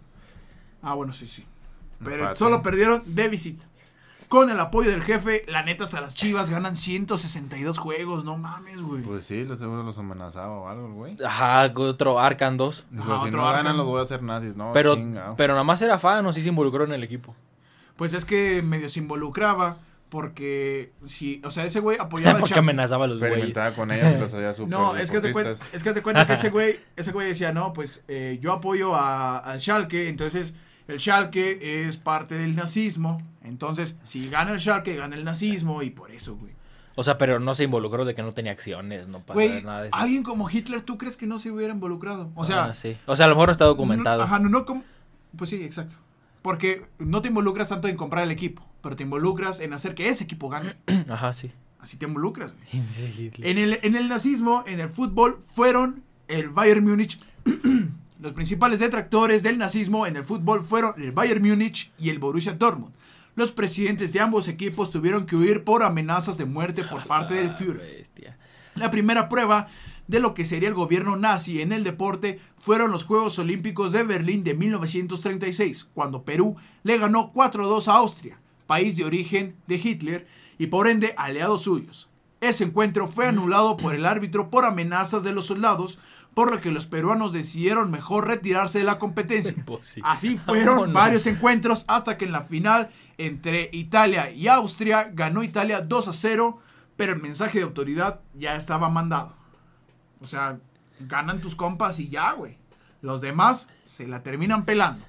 Ah, 0.82 0.94
bueno, 0.94 1.12
sí, 1.12 1.26
sí. 1.26 1.44
Pero 2.04 2.16
Empate. 2.20 2.36
solo 2.38 2.62
perdieron 2.62 3.02
de 3.06 3.28
visita. 3.28 3.64
Con 4.28 4.50
el 4.50 4.60
apoyo 4.60 4.90
del 4.90 5.02
jefe, 5.02 5.44
la 5.48 5.62
neta 5.62 5.84
hasta 5.84 6.02
las 6.02 6.14
chivas 6.14 6.50
ganan 6.50 6.76
162 6.76 7.78
juegos, 7.78 8.24
no 8.24 8.36
mames, 8.36 8.80
güey. 8.82 9.00
Pues 9.02 9.24
sí, 9.24 9.42
lo 9.44 9.56
seguro 9.56 9.82
los 9.82 9.96
amenazaba 9.96 10.50
o 10.58 10.68
algo, 10.68 10.92
güey. 10.92 11.16
Ajá, 11.24 11.72
otro 11.74 12.20
Arcan 12.20 12.58
2. 12.58 12.84
Dijo, 12.90 13.04
Ajá, 13.12 13.22
si 13.22 13.28
otro 13.28 13.40
no 13.40 13.46
ganan 13.50 13.76
los 13.78 13.86
voy 13.86 14.00
a 14.00 14.02
hacer 14.02 14.22
nazis, 14.22 14.54
no, 14.54 14.72
Pero, 14.74 14.96
chingao. 14.96 15.34
pero 15.36 15.54
nada 15.54 15.64
más 15.64 15.80
era 15.80 15.98
fan 15.98 16.26
o 16.26 16.32
sí 16.34 16.42
se 16.42 16.48
involucró 16.50 16.84
en 16.84 16.92
el 16.92 17.02
equipo. 17.02 17.34
Pues 17.96 18.12
es 18.12 18.26
que 18.26 18.60
medio 18.62 18.90
se 18.90 19.00
involucraba 19.00 19.78
porque 20.10 20.92
si, 21.06 21.40
o 21.44 21.50
sea, 21.50 21.64
ese 21.64 21.80
güey 21.80 21.96
apoyaba 21.98 22.32
al 22.32 22.36
Porque 22.40 22.54
Schalke. 22.54 22.60
amenazaba 22.70 23.04
a 23.06 23.08
los 23.08 23.18
güeyes. 23.18 23.38
Experimentaba 23.38 23.74
con 23.74 23.90
ellas 23.90 24.14
y 24.14 24.20
los 24.20 24.34
había 24.34 24.52
super 24.52 24.70
No, 24.78 24.94
es 24.96 25.10
que 25.10 25.20
se 25.22 25.32
cuenta, 25.32 25.52
es 25.72 25.82
que 25.82 25.94
se 25.94 26.02
cuenta 26.02 26.26
que 26.26 26.34
ese 26.34 26.50
güey, 26.50 26.78
ese 26.96 27.12
güey 27.12 27.28
decía, 27.28 27.52
no, 27.54 27.72
pues 27.72 28.04
eh, 28.08 28.38
yo 28.42 28.52
apoyo 28.52 28.94
a, 28.94 29.38
al 29.38 29.58
Schalke, 29.60 30.08
entonces 30.08 30.52
el 30.88 30.98
Schalke 30.98 31.58
es 31.86 31.96
parte 31.96 32.34
del 32.36 32.56
nazismo, 32.56 33.22
entonces 33.42 33.94
si 34.04 34.28
gana 34.28 34.52
el 34.52 34.60
Schalke, 34.60 34.96
gana 34.96 35.14
el 35.16 35.24
nazismo 35.24 35.82
y 35.82 35.90
por 35.90 36.10
eso, 36.10 36.34
güey. 36.36 36.52
O 36.96 37.04
sea, 37.04 37.16
pero 37.16 37.38
no 37.38 37.54
se 37.54 37.62
involucró 37.62 38.04
de 38.04 38.16
que 38.16 38.22
no 38.24 38.32
tenía 38.32 38.50
acciones, 38.50 39.06
no 39.06 39.20
pasa 39.20 39.34
Güey, 39.34 39.62
nada 39.62 39.82
de 39.82 39.88
eso. 39.88 39.96
alguien 39.96 40.24
como 40.24 40.50
Hitler, 40.50 40.82
¿tú 40.82 40.98
crees 40.98 41.16
que 41.16 41.26
no 41.28 41.38
se 41.38 41.52
hubiera 41.52 41.72
involucrado? 41.72 42.32
O 42.34 42.44
sea, 42.44 42.64
Ah, 42.64 42.74
sí. 42.74 42.96
O 43.06 43.14
sea, 43.14 43.26
a 43.26 43.28
lo 43.28 43.36
mejor 43.36 43.48
no 43.48 43.52
está 43.52 43.66
documentado. 43.66 44.18
No, 44.18 44.24
ajá, 44.24 44.40
no, 44.40 44.48
no 44.48 44.64
como- 44.64 44.82
Pues 45.36 45.50
sí, 45.50 45.62
exacto. 45.62 45.94
Porque 46.42 46.86
no 46.98 47.22
te 47.22 47.28
involucras 47.28 47.68
tanto 47.68 47.86
en 47.86 47.96
comprar 47.96 48.24
el 48.24 48.30
equipo, 48.32 48.66
pero 48.82 48.96
te 48.96 49.04
involucras 49.04 49.60
en 49.60 49.74
hacer 49.74 49.94
que 49.94 50.08
ese 50.08 50.24
equipo 50.24 50.48
gane. 50.48 50.74
Ajá, 51.08 51.32
sí. 51.34 51.52
Así 51.78 51.96
te 51.98 52.06
involucras, 52.06 52.52
güey. 52.54 52.82
Sí. 52.88 53.30
En 53.42 53.58
el, 53.58 53.78
en 53.82 53.94
el 53.94 54.08
nazismo, 54.08 54.64
en 54.66 54.80
el 54.80 54.88
fútbol, 54.88 55.38
fueron 55.46 56.02
el 56.26 56.48
Bayern 56.48 56.84
Múnich. 56.84 57.20
Los 58.20 58.32
principales 58.32 58.80
detractores 58.80 59.44
del 59.44 59.58
nazismo 59.58 60.04
en 60.04 60.16
el 60.16 60.24
fútbol 60.24 60.64
fueron 60.64 61.00
el 61.00 61.12
Bayern 61.12 61.40
Múnich 61.40 61.92
y 62.00 62.10
el 62.10 62.18
Borussia 62.18 62.52
Dortmund. 62.52 62.92
Los 63.36 63.52
presidentes 63.52 64.12
de 64.12 64.18
ambos 64.18 64.48
equipos 64.48 64.90
tuvieron 64.90 65.24
que 65.24 65.36
huir 65.36 65.62
por 65.62 65.84
amenazas 65.84 66.36
de 66.36 66.44
muerte 66.44 66.82
por 66.82 67.06
parte 67.06 67.34
del 67.34 67.46
Ah, 67.50 67.56
Führer. 67.56 68.04
La 68.74 68.90
primera 68.90 69.28
prueba 69.28 69.68
de 70.08 70.18
lo 70.18 70.34
que 70.34 70.44
sería 70.44 70.68
el 70.68 70.74
gobierno 70.74 71.16
nazi 71.16 71.60
en 71.62 71.70
el 71.70 71.84
deporte 71.84 72.40
fueron 72.58 72.90
los 72.90 73.04
Juegos 73.04 73.38
Olímpicos 73.38 73.92
de 73.92 74.02
Berlín 74.02 74.42
de 74.42 74.54
1936, 74.54 75.86
cuando 75.94 76.24
Perú 76.24 76.56
le 76.82 76.98
ganó 76.98 77.32
4-2 77.32 77.86
a 77.86 77.98
Austria, 77.98 78.40
país 78.66 78.96
de 78.96 79.04
origen 79.04 79.54
de 79.68 79.76
Hitler 79.76 80.26
y 80.58 80.66
por 80.66 80.88
ende 80.88 81.14
aliados 81.16 81.62
suyos. 81.62 82.08
Ese 82.40 82.62
encuentro 82.64 83.08
fue 83.08 83.26
anulado 83.26 83.76
por 83.76 83.94
el 83.94 84.06
árbitro 84.06 84.48
por 84.48 84.64
amenazas 84.64 85.24
de 85.24 85.32
los 85.32 85.46
soldados, 85.46 85.98
por 86.38 86.52
lo 86.52 86.60
que 86.60 86.70
los 86.70 86.86
peruanos 86.86 87.32
decidieron 87.32 87.90
mejor 87.90 88.28
retirarse 88.28 88.78
de 88.78 88.84
la 88.84 89.00
competencia. 89.00 89.52
Pues 89.66 89.88
sí. 89.88 90.00
Así 90.04 90.36
fueron 90.36 90.92
varios 90.92 91.26
encuentros 91.26 91.84
hasta 91.88 92.16
que 92.16 92.26
en 92.26 92.30
la 92.30 92.42
final 92.42 92.90
entre 93.16 93.70
Italia 93.72 94.30
y 94.30 94.46
Austria 94.46 95.10
ganó 95.12 95.42
Italia 95.42 95.80
2 95.80 96.06
a 96.06 96.12
0 96.12 96.60
pero 96.94 97.12
el 97.12 97.20
mensaje 97.20 97.58
de 97.58 97.64
autoridad 97.64 98.20
ya 98.34 98.54
estaba 98.54 98.88
mandado. 98.88 99.34
O 100.20 100.28
sea, 100.28 100.60
ganan 101.00 101.40
tus 101.40 101.56
compas 101.56 101.98
y 101.98 102.08
ya, 102.08 102.30
güey. 102.34 102.56
Los 103.02 103.20
demás 103.20 103.68
se 103.82 104.06
la 104.06 104.22
terminan 104.22 104.64
pelando. 104.64 105.04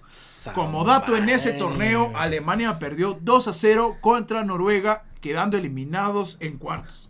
Como 0.56 0.84
dato 0.84 1.16
en 1.16 1.30
ese 1.30 1.54
torneo, 1.54 2.12
Alemania 2.16 2.80
perdió 2.80 3.20
2 3.22 3.50
a 3.50 3.54
0 3.54 3.98
contra 4.02 4.44
Noruega, 4.44 5.04
quedando 5.22 5.58
eliminados 5.58 6.38
en 6.40 6.58
cuartos. 6.58 7.08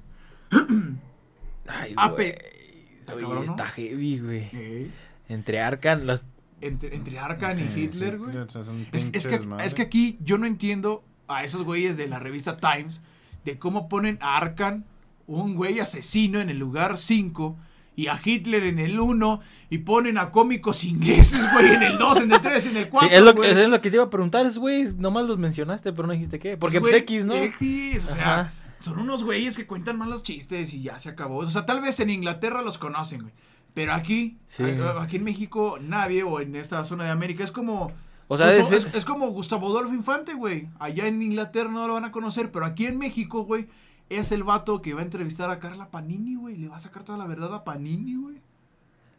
Ay. 1.67 1.95
Está 3.09 3.15
Oye, 3.17 3.25
cabrón, 3.25 3.45
¿no? 3.45 3.51
está 3.51 3.67
heavy, 3.67 4.19
güey. 4.19 4.49
Eh, 4.53 4.89
Entre 5.27 5.59
Arcan, 5.61 6.05
los... 6.05 6.25
entre, 6.61 6.95
entre 6.95 7.19
Arkan 7.19 7.59
y 7.59 7.63
Hitler, 7.79 8.17
güey. 8.17 8.37
o 8.37 8.49
sea, 8.49 8.63
son 8.63 8.85
Es, 8.91 9.05
que, 9.05 9.41
es 9.63 9.73
que 9.73 9.81
aquí 9.81 10.17
yo 10.21 10.37
no 10.37 10.45
entiendo 10.45 11.03
a 11.27 11.43
esos 11.43 11.63
güeyes 11.63 11.97
de 11.97 12.07
la 12.07 12.19
revista 12.19 12.57
Times 12.57 13.01
de 13.45 13.57
cómo 13.57 13.87
ponen 13.87 14.17
a 14.21 14.37
Arkan, 14.37 14.85
un 15.27 15.55
güey 15.55 15.79
asesino, 15.79 16.39
en 16.39 16.49
el 16.49 16.57
lugar 16.57 16.97
5 16.97 17.55
y 17.95 18.07
a 18.07 18.19
Hitler 18.23 18.63
en 18.63 18.79
el 18.79 18.99
1 18.99 19.41
y 19.69 19.79
ponen 19.79 20.17
a 20.17 20.31
cómicos 20.31 20.83
ingleses, 20.85 21.41
güey, 21.53 21.73
en 21.73 21.83
el 21.83 21.97
2, 21.97 22.21
en 22.21 22.31
el 22.31 22.41
3, 22.41 22.65
en 22.67 22.77
el 22.77 22.89
4. 22.89 23.09
Sí, 23.09 23.15
es 23.15 23.21
lo, 23.21 23.33
güey. 23.33 23.51
es 23.51 23.69
lo 23.69 23.81
que 23.81 23.89
te 23.89 23.97
iba 23.97 24.05
a 24.05 24.09
preguntar, 24.09 24.45
es, 24.45 24.57
güey, 24.57 24.85
nomás 24.97 25.25
los 25.25 25.37
mencionaste, 25.37 25.91
pero 25.93 26.07
no 26.07 26.13
dijiste 26.13 26.39
qué. 26.39 26.55
Porque 26.57 26.79
pues 26.79 26.93
Güey, 26.93 27.01
X, 27.01 27.25
¿no? 27.25 27.35
X, 27.35 28.05
o 28.05 28.13
sea, 28.15 28.33
Ajá. 28.39 28.53
Son 28.79 28.99
unos 28.99 29.23
güeyes 29.23 29.55
que 29.57 29.65
cuentan 29.67 29.97
malos 29.97 30.23
chistes 30.23 30.73
y 30.73 30.81
ya 30.83 30.99
se 30.99 31.09
acabó. 31.09 31.37
O 31.37 31.49
sea, 31.49 31.65
tal 31.65 31.81
vez 31.81 31.99
en 31.99 32.09
Inglaterra 32.09 32.61
los 32.61 32.77
conocen, 32.77 33.21
güey. 33.21 33.33
Pero 33.73 33.93
aquí, 33.93 34.37
Sí. 34.47 34.63
aquí 34.99 35.17
en 35.17 35.23
México, 35.23 35.77
nadie, 35.81 36.23
o 36.23 36.39
en 36.41 36.55
esta 36.55 36.83
zona 36.85 37.03
de 37.05 37.11
América, 37.11 37.43
es 37.43 37.51
como. 37.51 37.91
O 38.27 38.37
sea, 38.37 38.47
Gustavo- 38.47 38.77
es- 38.77 38.85
es, 38.85 38.95
es 38.95 39.05
como 39.05 39.27
Gustavo 39.29 39.67
Adolfo 39.69 39.93
Infante, 39.93 40.33
güey. 40.33 40.69
Allá 40.79 41.07
en 41.07 41.21
Inglaterra 41.21 41.69
no 41.69 41.87
lo 41.87 41.93
van 41.93 42.05
a 42.05 42.11
conocer, 42.11 42.51
pero 42.51 42.65
aquí 42.65 42.85
en 42.85 42.97
México, 42.97 43.43
güey, 43.43 43.67
es 44.09 44.31
el 44.31 44.43
vato 44.43 44.81
que 44.81 44.93
va 44.93 45.01
a 45.01 45.03
entrevistar 45.03 45.49
a 45.49 45.59
Carla 45.59 45.89
Panini, 45.89 46.35
güey. 46.35 46.55
Le 46.57 46.67
va 46.67 46.77
a 46.77 46.79
sacar 46.79 47.03
toda 47.03 47.17
la 47.17 47.25
verdad 47.25 47.53
a 47.53 47.63
Panini, 47.63 48.15
güey. 48.15 48.37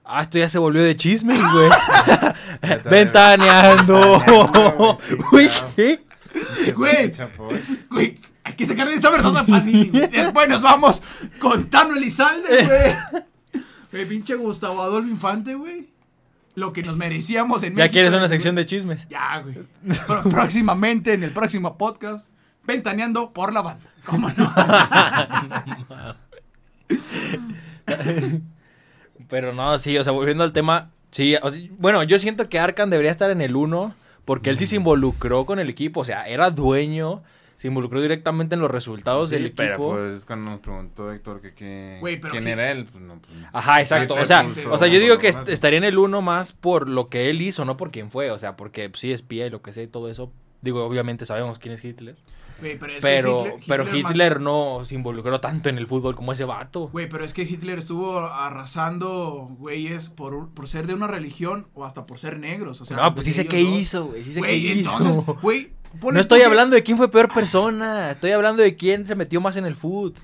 Ah, 0.04 0.22
esto 0.22 0.38
ya 0.38 0.48
se 0.48 0.58
volvió 0.58 0.82
de 0.82 0.96
chisme, 0.96 1.34
güey. 1.52 1.70
Ventaneando, 2.90 4.20
güey, 4.20 4.98
Güey, 5.30 5.50
¿qué? 5.76 6.00
Güey. 6.76 7.12
Chapoy. 7.12 7.60
Güey, 7.90 8.18
hay 8.50 8.56
que 8.56 8.66
sacarle 8.66 8.94
esa 8.94 9.10
verdad 9.10 9.36
a 9.36 9.44
Panini. 9.46 9.88
güey. 9.88 10.06
Después 10.10 10.48
nos 10.48 10.62
vamos 10.62 11.02
con 11.38 11.68
Tano 11.70 11.94
Elizalde, 11.96 12.64
güey. 13.52 13.62
Güey, 13.92 14.06
pinche 14.08 14.34
Gustavo 14.34 14.82
Adolfo 14.82 15.08
Infante, 15.08 15.54
güey. 15.54 15.88
Lo 16.56 16.72
que 16.72 16.82
nos 16.82 16.96
merecíamos 16.96 17.62
en 17.62 17.70
Ya 17.70 17.84
México, 17.84 17.92
quieres 17.92 18.10
una 18.10 18.18
güey. 18.20 18.28
sección 18.28 18.54
de 18.56 18.66
chismes. 18.66 19.08
Ya, 19.08 19.38
güey. 19.42 19.56
Próximamente, 20.30 21.14
en 21.14 21.22
el 21.22 21.30
próximo 21.30 21.78
podcast, 21.78 22.28
ventaneando 22.64 23.32
por 23.32 23.52
la 23.52 23.62
banda. 23.62 23.90
¿Cómo 24.04 24.28
no? 24.30 24.52
Pero 29.28 29.52
no, 29.52 29.78
sí, 29.78 29.96
o 29.96 30.04
sea, 30.04 30.12
volviendo 30.12 30.42
al 30.44 30.52
tema, 30.52 30.90
sí, 31.10 31.36
o 31.42 31.50
sea, 31.50 31.60
bueno, 31.78 32.02
yo 32.02 32.18
siento 32.18 32.48
que 32.48 32.58
Arkan 32.58 32.90
debería 32.90 33.12
estar 33.12 33.30
en 33.30 33.40
el 33.40 33.54
1 33.54 33.94
porque 34.24 34.50
él 34.50 34.58
sí 34.58 34.66
se 34.66 34.76
involucró 34.76 35.46
con 35.46 35.58
el 35.60 35.68
equipo, 35.68 36.00
o 36.00 36.04
sea, 36.04 36.26
era 36.28 36.50
dueño, 36.50 37.22
se 37.60 37.68
involucró 37.68 38.00
directamente 38.00 38.54
en 38.54 38.62
los 38.62 38.70
resultados 38.70 39.28
Sí, 39.28 39.34
del 39.34 39.44
equipo. 39.46 39.62
pero 39.62 39.76
pues 39.76 40.14
es 40.14 40.24
cuando 40.24 40.50
nos 40.50 40.60
preguntó 40.60 41.12
Héctor 41.12 41.42
que, 41.42 41.52
que 41.52 41.98
quién 42.30 42.44
que- 42.44 42.50
era 42.52 42.70
él. 42.70 42.86
Pues, 42.90 43.04
no, 43.04 43.18
pues, 43.20 43.34
Ajá, 43.52 43.80
exacto. 43.80 44.14
O 44.14 44.24
sea, 44.24 44.48
o 44.70 44.78
sea, 44.78 44.88
yo 44.88 44.98
digo 44.98 45.18
que 45.18 45.28
est- 45.28 45.46
estaría 45.50 45.76
en 45.76 45.84
el 45.84 45.98
1 45.98 46.22
más 46.22 46.54
por 46.54 46.88
lo 46.88 47.10
que 47.10 47.28
él 47.28 47.42
hizo, 47.42 47.66
no 47.66 47.76
por 47.76 47.90
quién 47.90 48.10
fue. 48.10 48.30
O 48.30 48.38
sea, 48.38 48.56
porque 48.56 48.88
pues, 48.88 49.00
sí 49.00 49.12
espía 49.12 49.46
y 49.46 49.50
lo 49.50 49.60
que 49.60 49.74
sé 49.74 49.82
y 49.82 49.86
todo 49.88 50.08
eso. 50.08 50.32
Digo, 50.62 50.82
obviamente 50.86 51.26
sabemos 51.26 51.58
quién 51.58 51.74
es 51.74 51.84
Hitler. 51.84 52.16
Pero 52.60 52.86
es 52.92 52.96
que 52.96 53.00
pero 53.00 53.40
Hitler- 53.46 53.54
pero 53.66 53.82
Hitler 53.84 54.02
ma- 54.02 54.10
Hitler 54.10 54.40
no 54.40 54.84
se 54.84 54.94
involucró 54.94 55.38
tanto 55.38 55.68
en 55.68 55.78
el 55.78 55.86
fútbol 55.86 56.14
como 56.14 56.32
ese 56.32 56.44
vato. 56.44 56.88
Güey, 56.88 57.08
pero 57.08 57.24
es 57.24 57.32
que 57.34 57.42
Hitler 57.42 57.78
estuvo 57.78 58.18
arrasando 58.18 59.48
güeyes 59.58 60.08
por, 60.08 60.48
por 60.50 60.68
ser 60.68 60.86
de 60.86 60.94
una 60.94 61.06
religión 61.06 61.66
o 61.74 61.84
hasta 61.84 62.06
por 62.06 62.18
ser 62.18 62.38
negros. 62.38 62.80
O 62.80 62.84
sea, 62.84 62.96
no, 62.96 63.14
pues 63.14 63.24
sí 63.26 63.32
sé 63.32 63.46
qué 63.46 63.60
hizo, 63.60 64.06
güey. 64.06 64.22
Sí 64.22 64.32
sé 64.32 64.40
qué 64.42 64.54
hizo. 64.56 64.90
entonces, 64.98 65.16
güey. 65.42 65.72
no 66.12 66.20
estoy 66.20 66.40
que- 66.40 66.46
hablando 66.46 66.76
de 66.76 66.82
quién 66.82 66.96
fue 66.96 67.10
peor 67.10 67.32
persona. 67.32 68.12
Estoy 68.12 68.32
hablando 68.32 68.62
de 68.62 68.76
quién 68.76 69.06
se 69.06 69.14
metió 69.14 69.40
más 69.40 69.56
en 69.56 69.66
el 69.66 69.74
fútbol. 69.76 70.14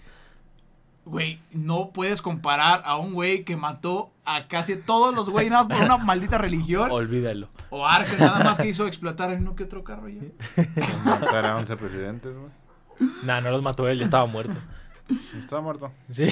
Güey, 1.06 1.40
no 1.52 1.90
puedes 1.92 2.20
comparar 2.20 2.82
a 2.84 2.96
un 2.96 3.14
güey 3.14 3.44
que 3.44 3.56
mató 3.56 4.10
a 4.24 4.48
casi 4.48 4.74
todos 4.76 5.14
los 5.14 5.30
güeyes 5.30 5.52
nada 5.52 5.64
más 5.64 5.78
por 5.78 5.86
una 5.86 5.98
maldita 5.98 6.36
religión. 6.36 6.90
Olvídalo. 6.90 7.48
O 7.70 7.86
Arca 7.86 8.10
nada 8.18 8.42
más 8.42 8.58
que 8.58 8.68
hizo 8.68 8.86
explotar 8.88 9.30
en 9.30 9.42
uno 9.42 9.54
que 9.54 9.62
otro 9.64 9.84
carro 9.84 10.08
ya. 10.08 10.20
matar 11.04 11.46
a 11.46 11.56
11 11.56 11.76
presidentes, 11.76 12.32
güey. 12.36 12.50
Nah, 13.22 13.40
no 13.40 13.50
los 13.52 13.62
mató 13.62 13.86
él, 13.88 13.98
ya 14.00 14.04
estaba 14.04 14.26
muerto. 14.26 14.54
Estaba 15.38 15.62
muerto. 15.62 15.92
Sí. 16.10 16.26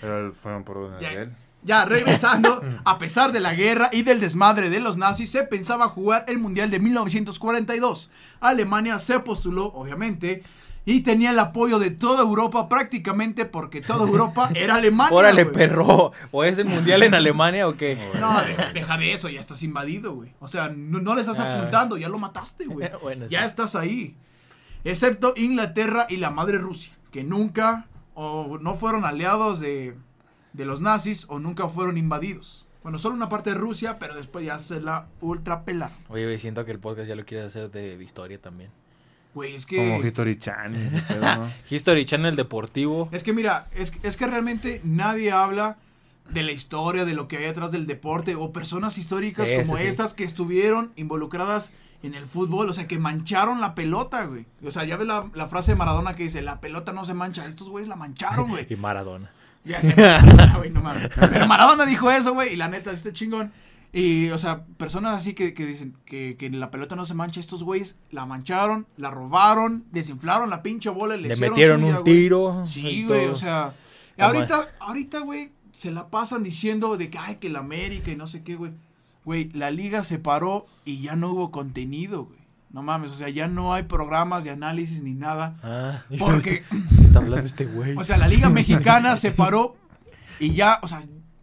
Pero 0.00 0.34
fueron 0.34 0.64
por 0.64 0.78
orden 0.78 0.98
Ya, 1.00 1.10
de 1.10 1.22
él. 1.22 1.32
ya, 1.62 1.84
regresando, 1.84 2.60
a 2.84 2.98
pesar 2.98 3.30
de 3.30 3.38
la 3.38 3.54
guerra 3.54 3.90
y 3.92 4.02
del 4.02 4.18
desmadre 4.18 4.70
de 4.70 4.80
los 4.80 4.96
nazis, 4.96 5.30
se 5.30 5.44
pensaba 5.44 5.86
jugar 5.88 6.24
el 6.26 6.38
Mundial 6.40 6.70
de 6.72 6.80
1942. 6.80 8.10
Alemania 8.40 8.98
se 8.98 9.20
postuló, 9.20 9.66
obviamente, 9.66 10.42
y 10.86 11.00
tenía 11.00 11.30
el 11.30 11.38
apoyo 11.38 11.78
de 11.78 11.90
toda 11.90 12.22
Europa 12.22 12.68
prácticamente 12.68 13.44
porque 13.44 13.80
toda 13.80 14.06
Europa 14.06 14.50
era 14.54 14.76
Alemania. 14.76 15.16
Órale, 15.16 15.46
perro. 15.46 16.12
¿O 16.30 16.42
es 16.44 16.58
el 16.58 16.64
mundial 16.66 17.02
en 17.02 17.14
Alemania 17.14 17.68
o 17.68 17.76
qué? 17.76 17.98
No, 18.20 18.40
de- 18.42 18.72
deja 18.72 18.96
de 18.98 19.12
eso, 19.12 19.28
ya 19.28 19.40
estás 19.40 19.62
invadido, 19.62 20.14
güey. 20.14 20.32
O 20.40 20.48
sea, 20.48 20.68
no, 20.68 21.00
no 21.00 21.14
le 21.14 21.20
estás 21.20 21.38
Ah. 21.38 21.58
apuntando, 21.58 21.96
ya 21.96 22.08
lo 22.08 22.18
mataste, 22.18 22.64
güey. 22.66 22.90
Bueno, 23.02 23.26
ya 23.26 23.40
sí. 23.40 23.46
estás 23.46 23.74
ahí. 23.76 24.16
Excepto 24.84 25.34
Inglaterra 25.36 26.06
y 26.08 26.16
la 26.16 26.30
madre 26.30 26.58
Rusia, 26.58 26.92
que 27.10 27.22
nunca 27.24 27.86
o 28.14 28.58
no 28.60 28.74
fueron 28.74 29.04
aliados 29.04 29.60
de, 29.60 29.94
de 30.52 30.64
los 30.64 30.80
nazis 30.80 31.26
o 31.28 31.38
nunca 31.38 31.68
fueron 31.68 31.98
invadidos. 31.98 32.66
Bueno, 32.82 32.96
solo 32.98 33.14
una 33.14 33.28
parte 33.28 33.50
de 33.50 33.56
Rusia, 33.56 33.98
pero 33.98 34.14
después 34.16 34.44
ya 34.46 34.58
se 34.58 34.80
la 34.80 35.06
ultra. 35.20 35.62
Oye, 36.08 36.38
siento 36.38 36.64
que 36.64 36.72
el 36.72 36.78
podcast 36.78 37.06
ya 37.08 37.14
lo 37.14 37.26
quieres 37.26 37.48
hacer 37.48 37.70
de 37.70 38.02
historia 38.02 38.40
también. 38.40 38.70
Güey, 39.34 39.54
es 39.54 39.66
Como 39.66 40.00
que... 40.00 40.08
History 40.08 40.38
Chan. 40.38 40.74
y 40.74 40.96
ese 40.96 41.02
pedo, 41.06 41.36
¿no? 41.36 41.52
History 41.70 42.04
Channel 42.04 42.36
Deportivo. 42.36 43.08
Es 43.12 43.22
que 43.22 43.32
mira, 43.32 43.68
es, 43.74 43.92
es 44.02 44.16
que 44.16 44.26
realmente 44.26 44.80
nadie 44.84 45.30
habla 45.30 45.76
de 46.30 46.42
la 46.42 46.52
historia, 46.52 47.04
de 47.04 47.14
lo 47.14 47.28
que 47.28 47.38
hay 47.38 47.44
atrás 47.46 47.70
del 47.70 47.86
deporte, 47.86 48.34
o 48.34 48.52
personas 48.52 48.98
históricas 48.98 49.48
como 49.62 49.76
sí. 49.76 49.84
estas 49.84 50.14
que 50.14 50.24
estuvieron 50.24 50.92
involucradas 50.96 51.70
en 52.02 52.14
el 52.14 52.24
fútbol, 52.26 52.70
o 52.70 52.72
sea, 52.72 52.86
que 52.86 52.98
mancharon 52.98 53.60
la 53.60 53.74
pelota, 53.74 54.24
güey. 54.24 54.46
O 54.64 54.70
sea, 54.70 54.84
ya 54.84 54.96
ves 54.96 55.06
la, 55.06 55.26
la 55.34 55.48
frase 55.48 55.72
de 55.72 55.76
Maradona 55.76 56.14
que 56.14 56.22
dice, 56.24 56.40
la 56.40 56.60
pelota 56.60 56.92
no 56.92 57.04
se 57.04 57.14
mancha, 57.14 57.46
estos 57.46 57.68
güeyes 57.68 57.88
la 57.88 57.96
mancharon, 57.96 58.48
güey. 58.48 58.66
Y 58.70 58.76
Maradona. 58.76 59.30
Ya 59.64 59.82
sé, 59.82 59.94
güey, 60.56 60.70
no 60.70 60.80
mames. 60.80 61.10
Pero 61.14 61.46
Maradona 61.46 61.84
dijo 61.84 62.10
eso, 62.10 62.32
güey, 62.32 62.54
y 62.54 62.56
la 62.56 62.68
neta, 62.68 62.90
este 62.90 63.12
chingón. 63.12 63.52
Y, 63.92 64.30
o 64.30 64.38
sea, 64.38 64.64
personas 64.76 65.14
así 65.14 65.34
que, 65.34 65.52
que 65.52 65.66
dicen 65.66 65.96
que, 66.04 66.36
que 66.38 66.48
la 66.50 66.70
pelota 66.70 66.94
no 66.94 67.06
se 67.06 67.14
mancha, 67.14 67.40
estos 67.40 67.64
güeyes 67.64 67.96
la 68.10 68.24
mancharon, 68.24 68.86
la 68.96 69.10
robaron, 69.10 69.84
desinflaron 69.90 70.48
la 70.48 70.62
pinche 70.62 70.90
bola 70.90 71.16
le, 71.16 71.28
Le 71.28 71.34
hicieron 71.34 71.54
metieron 71.54 71.80
suya, 71.80 71.96
un 71.98 72.02
güey. 72.02 72.14
tiro. 72.14 72.66
Sí, 72.66 73.04
güey, 73.04 73.22
todo. 73.24 73.32
o 73.32 73.34
sea, 73.34 73.74
¿Cómo 74.16 74.26
ahorita, 74.28 74.68
ahorita, 74.78 75.18
güey, 75.20 75.50
se 75.72 75.90
la 75.90 76.08
pasan 76.08 76.42
diciendo 76.44 76.96
de 76.96 77.10
que, 77.10 77.18
ay, 77.18 77.36
que 77.36 77.48
la 77.50 77.60
América 77.60 78.10
y 78.12 78.16
no 78.16 78.26
sé 78.28 78.42
qué, 78.42 78.54
güey. 78.54 78.72
Güey, 79.24 79.50
la 79.52 79.70
liga 79.70 80.04
se 80.04 80.18
paró 80.18 80.66
y 80.84 81.02
ya 81.02 81.16
no 81.16 81.30
hubo 81.30 81.50
contenido, 81.50 82.24
güey. 82.26 82.38
No 82.72 82.82
mames, 82.84 83.10
o 83.10 83.14
sea, 83.16 83.28
ya 83.28 83.48
no 83.48 83.74
hay 83.74 83.82
programas 83.82 84.44
de 84.44 84.50
análisis 84.50 85.02
ni 85.02 85.14
nada. 85.14 85.56
Ah, 85.64 86.04
Porque, 86.18 86.62
¿qué 86.70 87.04
está 87.04 87.18
hablando 87.18 87.44
este 87.46 87.66
güey? 87.66 87.96
o 87.98 88.04
sea, 88.04 88.16
la 88.16 88.28
liga 88.28 88.48
mexicana 88.50 89.16
se 89.16 89.32
paró 89.32 89.74
y 90.38 90.52
ya, 90.54 90.78
o 90.82 90.86
sea, 90.86 91.02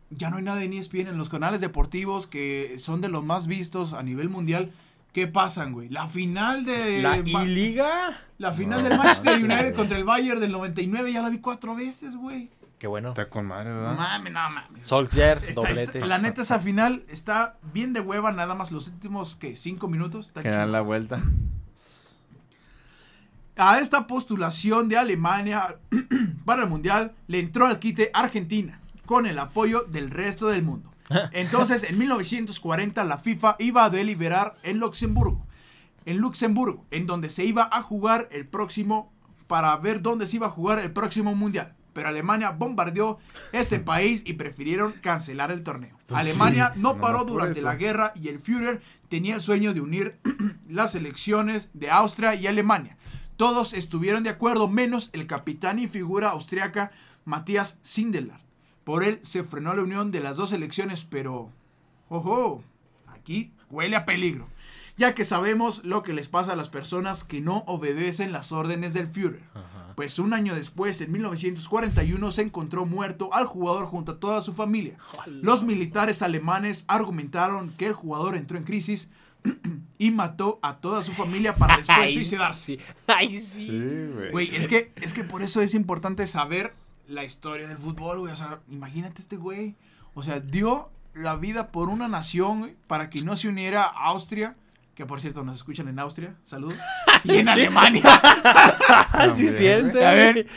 ya 0.10 0.30
no 0.30 0.38
hay 0.38 0.44
nada 0.44 0.64
en 0.64 0.74
ESPN 0.74 1.08
en 1.08 1.18
los 1.18 1.30
canales 1.30 1.62
deportivos 1.62 2.28
que 2.28 2.76
son 2.80 3.02
de 3.02 3.10
los 3.10 3.24
más 3.24 3.48
vistos 3.48 3.94
a 3.94 4.04
nivel 4.04 4.30
mundial. 4.30 4.72
¿Qué 5.14 5.26
pasan, 5.28 5.72
güey? 5.74 5.90
La 5.90 6.08
final 6.08 6.64
de... 6.66 7.02
¿La 7.02 7.18
Ma- 7.32 7.44
I-Liga? 7.44 8.22
la 8.38 8.54
final 8.54 8.84
No, 8.84 8.90
del 8.90 8.98
Manchester. 9.00 9.44
United 9.44 9.74
contra 9.76 9.98
el 9.98 10.04
Bayern 10.04 10.40
del 10.40 10.52
99 10.52 11.12
ya 11.12 11.22
la 11.24 11.30
vi 11.30 11.40
cuatro 11.40 11.76
veces, 11.76 12.16
güey. 12.16 12.50
Qué 12.78 12.86
bueno. 12.86 13.10
Está 13.10 13.28
con 13.28 13.48
madre, 13.48 13.72
No 13.72 13.78
¿verdad? 13.78 13.96
mames, 13.98 14.34
no 14.34 14.50
mames. 14.52 14.86
Solskjaer, 14.86 15.40
Está- 15.48 15.62
doblete. 15.62 15.84
está- 15.98 16.06
la 16.06 16.20
neta, 16.20 16.44
esa 16.44 16.60
final 16.60 17.04
está 17.10 17.58
bien 17.74 17.94
de 17.94 18.02
hueva, 18.02 18.32
nada 18.32 18.54
más 18.54 18.72
los 18.72 18.88
últimos, 18.88 19.36
¿qué? 19.40 19.56
Cinco 19.56 19.88
minutos. 19.88 20.28
Está 20.28 20.44
Que 20.44 20.50
dan 20.50 20.72
la 20.72 20.82
vuelta. 20.82 21.24
A 23.56 23.80
esta 23.80 24.06
postulación 24.06 24.88
de 24.88 24.98
Alemania 24.98 25.78
para 26.46 26.64
el 26.64 26.70
Mundial 26.70 27.14
le 27.26 27.40
entró 27.40 27.66
al 27.66 27.80
quite 27.80 28.12
Argentina, 28.14 28.80
con 29.08 29.26
el 29.26 29.40
apoyo 29.40 29.86
del 29.88 30.12
resto 30.12 30.50
del 30.50 30.62
mundo. 30.62 30.94
Entonces, 31.32 31.90
en 31.90 31.98
1940, 31.98 33.04
la 33.06 33.18
FIFA 33.18 33.56
iba 33.58 33.86
a 33.86 33.90
deliberar 33.90 34.58
en 34.62 34.78
Luxemburgo, 34.78 35.48
en 36.06 36.18
Luxemburgo, 36.18 36.86
en 36.92 37.08
donde 37.08 37.32
se 37.32 37.46
iba 37.46 37.68
a 37.72 37.82
jugar 37.82 38.30
el 38.32 38.46
próximo, 38.46 39.12
para 39.48 39.76
ver 39.78 40.02
dónde 40.02 40.28
se 40.28 40.36
iba 40.36 40.48
a 40.48 40.52
jugar 40.52 40.80
el 40.80 40.92
próximo 40.92 41.34
Mundial. 41.34 41.74
Pero 41.94 42.10
Alemania 42.10 42.52
bombardeó 42.52 43.18
este 43.54 43.80
país 43.94 44.22
y 44.26 44.34
prefirieron 44.34 44.92
cancelar 44.92 45.52
el 45.52 45.64
torneo. 45.64 45.98
Pues 46.06 46.20
Alemania 46.20 46.74
no 46.76 46.94
no, 46.94 47.02
paró 47.02 47.24
durante 47.24 47.60
eso. 47.60 47.68
la 47.68 47.76
guerra 47.76 48.12
y 48.14 48.28
el 48.28 48.40
Führer 48.40 48.82
tenía 49.10 49.36
el 49.36 49.42
sueño 49.42 49.74
de 49.74 49.82
unir 49.82 50.20
las 50.70 50.96
elecciones 50.96 51.70
de 51.74 51.90
Austria 51.90 52.36
y 52.36 52.46
Alemania. 52.46 52.98
Todos 53.38 53.74
estuvieron 53.74 54.24
de 54.24 54.32
acuerdo, 54.32 54.68
menos 54.68 55.10
el 55.14 55.28
capitán 55.28 55.80
y 55.80 55.88
figura 55.88 56.30
austriaca 56.30 56.92
Matías 57.24 57.78
Sindelar. 57.84 58.47
Por 58.88 59.04
él 59.04 59.20
se 59.22 59.44
frenó 59.44 59.74
la 59.76 59.82
unión 59.82 60.12
de 60.12 60.22
las 60.22 60.38
dos 60.38 60.54
elecciones, 60.54 61.04
pero... 61.04 61.52
¡Ojo! 62.08 62.64
Aquí 63.08 63.52
huele 63.70 63.98
a 63.98 64.06
peligro. 64.06 64.48
Ya 64.96 65.14
que 65.14 65.26
sabemos 65.26 65.84
lo 65.84 66.04
que 66.04 66.14
les 66.14 66.30
pasa 66.30 66.54
a 66.54 66.56
las 66.56 66.70
personas 66.70 67.26
que 67.26 67.42
no 67.42 67.66
obedecen 67.68 68.32
las 68.32 68.54
órdenes 68.54 68.94
del 68.94 69.08
Führer. 69.08 69.44
Ajá. 69.54 69.92
Pues 69.98 70.20
un 70.20 70.34
año 70.34 70.56
después, 70.56 71.02
en 71.02 71.12
1941, 71.12 72.32
se 72.32 72.44
encontró 72.44 72.86
muerto 72.86 73.34
al 73.34 73.46
jugador 73.46 73.88
junto 73.88 74.14
a 74.14 74.20
toda 74.22 74.42
su 74.42 74.54
familia. 74.54 74.98
Los 75.26 75.64
militares 75.64 76.22
alemanes 76.22 76.86
argumentaron 76.88 77.72
que 77.72 77.88
el 77.88 77.94
jugador 77.94 78.38
entró 78.38 78.58
en 78.58 78.64
crisis 78.64 79.10
y 79.98 80.12
mató 80.12 80.60
a 80.62 80.78
toda 80.78 81.04
su 81.04 81.12
familia 81.12 81.54
para 81.56 81.76
después 81.76 81.98
Ay, 82.04 82.14
suicidarse. 82.14 82.64
sí. 82.64 82.80
Ay, 83.06 83.42
sí. 83.42 83.68
Sí, 83.68 84.12
güey. 84.14 84.32
Güey, 84.32 84.56
es 84.56 84.70
que, 84.70 84.94
es 85.02 85.14
que 85.14 85.26
por 85.26 85.42
eso 85.44 85.60
es 85.60 85.74
importante 85.74 86.26
saber 86.26 86.74
la 87.08 87.24
historia 87.24 87.68
del 87.68 87.78
fútbol, 87.78 88.20
güey. 88.20 88.34
O 88.34 88.36
sea, 88.36 88.60
imagínate 88.70 89.22
este 89.22 89.38
güey. 89.38 89.76
O 90.14 90.24
sea, 90.24 90.40
dio 90.40 90.90
la 91.14 91.36
vida 91.36 91.72
por 91.72 91.90
una 91.90 92.08
nación, 92.08 92.60
güey, 92.60 92.76
para 92.88 93.10
que 93.10 93.22
no 93.22 93.36
se 93.36 93.48
uniera 93.48 93.84
a 93.84 94.08
Austria. 94.08 94.54
Que 94.96 95.06
por 95.06 95.22
cierto, 95.22 95.44
nos 95.44 95.58
escuchan 95.58 95.88
en 95.88 96.00
Austria. 96.00 96.36
Saludos. 96.44 96.78
Y 97.24 97.38
en 97.38 97.50
Alemania. 97.50 98.04
Sí, 99.36 99.48
También, 99.48 99.58
siente. 99.58 100.06
A 100.06 100.12
ver, 100.12 100.48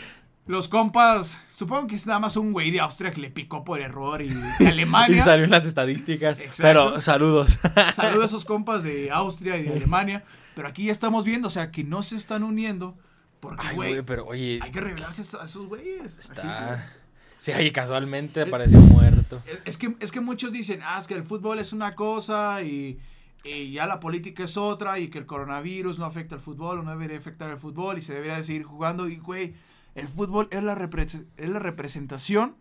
los 0.47 0.69
compas. 0.69 1.41
Supongo 1.55 1.87
que 1.87 1.97
es 1.97 2.07
nada 2.07 2.19
más 2.19 2.37
un 2.37 2.53
güey 2.53 2.71
de 2.71 2.81
Austria 2.81 3.11
que 3.11 3.21
le 3.21 3.31
picó 3.31 3.65
por 3.65 3.81
error 3.81 4.21
y 4.23 4.29
de 4.29 4.69
Alemania. 4.69 5.17
Y 5.17 5.21
salió 5.21 5.45
en 5.45 5.51
las 5.51 5.65
estadísticas. 5.65 6.39
Exacto. 6.39 6.63
Pero 6.63 7.01
saludos. 7.01 7.59
Saludos 7.95 8.25
a 8.25 8.27
esos 8.27 8.45
compas 8.45 8.83
de 8.83 9.11
Austria 9.11 9.57
y 9.57 9.65
de 9.65 9.73
Alemania. 9.73 10.25
Pero 10.55 10.69
aquí 10.69 10.85
ya 10.85 10.93
estamos 10.93 11.25
viendo, 11.25 11.49
o 11.49 11.51
sea, 11.51 11.71
que 11.71 11.85
no 11.85 12.03
se 12.03 12.17
están 12.17 12.43
uniendo. 12.43 12.97
Porque, 13.41 13.67
güey, 13.75 14.03
pero 14.03 14.27
oye, 14.27 14.59
hay 14.63 14.71
que 14.71 14.81
revelarse 14.81 15.23
a 15.39 15.45
esos 15.45 15.67
güeyes. 15.67 16.19
Está. 16.19 16.93
Sí, 17.39 17.53
ahí 17.53 17.71
casualmente 17.73 18.43
apareció 18.43 18.79
muerto. 18.81 19.43
Es- 19.47 19.61
Es 19.65 19.77
que, 19.79 19.97
es 20.01 20.13
que 20.13 20.21
muchos 20.21 20.53
dicen, 20.53 20.81
ah, 20.85 20.99
es 21.01 21.07
que 21.07 21.15
el 21.15 21.25
fútbol 21.25 21.59
es 21.59 21.73
una 21.73 21.93
cosa 21.95 22.63
y, 22.63 22.99
y 23.45 23.73
ya 23.73 23.87
la 23.87 23.99
política 23.99 24.45
es 24.45 24.59
otra 24.59 24.99
y 24.99 25.09
que 25.09 25.17
el 25.19 25.25
coronavirus 25.25 25.99
no 25.99 26.05
afecta 26.05 26.35
al 26.35 26.43
fútbol 26.43 26.81
o 26.81 26.83
no 26.83 26.91
debería 26.91 27.17
afectar 27.17 27.49
al 27.51 27.59
fútbol 27.59 27.97
y 27.97 28.03
se 28.03 28.13
debería 28.13 28.37
de 28.37 28.43
seguir 28.43 28.65
jugando. 28.65 29.09
Y, 29.09 29.17
güey, 29.17 29.55
el 29.95 30.07
fútbol 30.07 30.49
es 30.51 30.63
la, 30.63 30.77
repre- 30.77 31.25
es 31.39 31.49
la 31.49 31.59
representación 31.61 32.57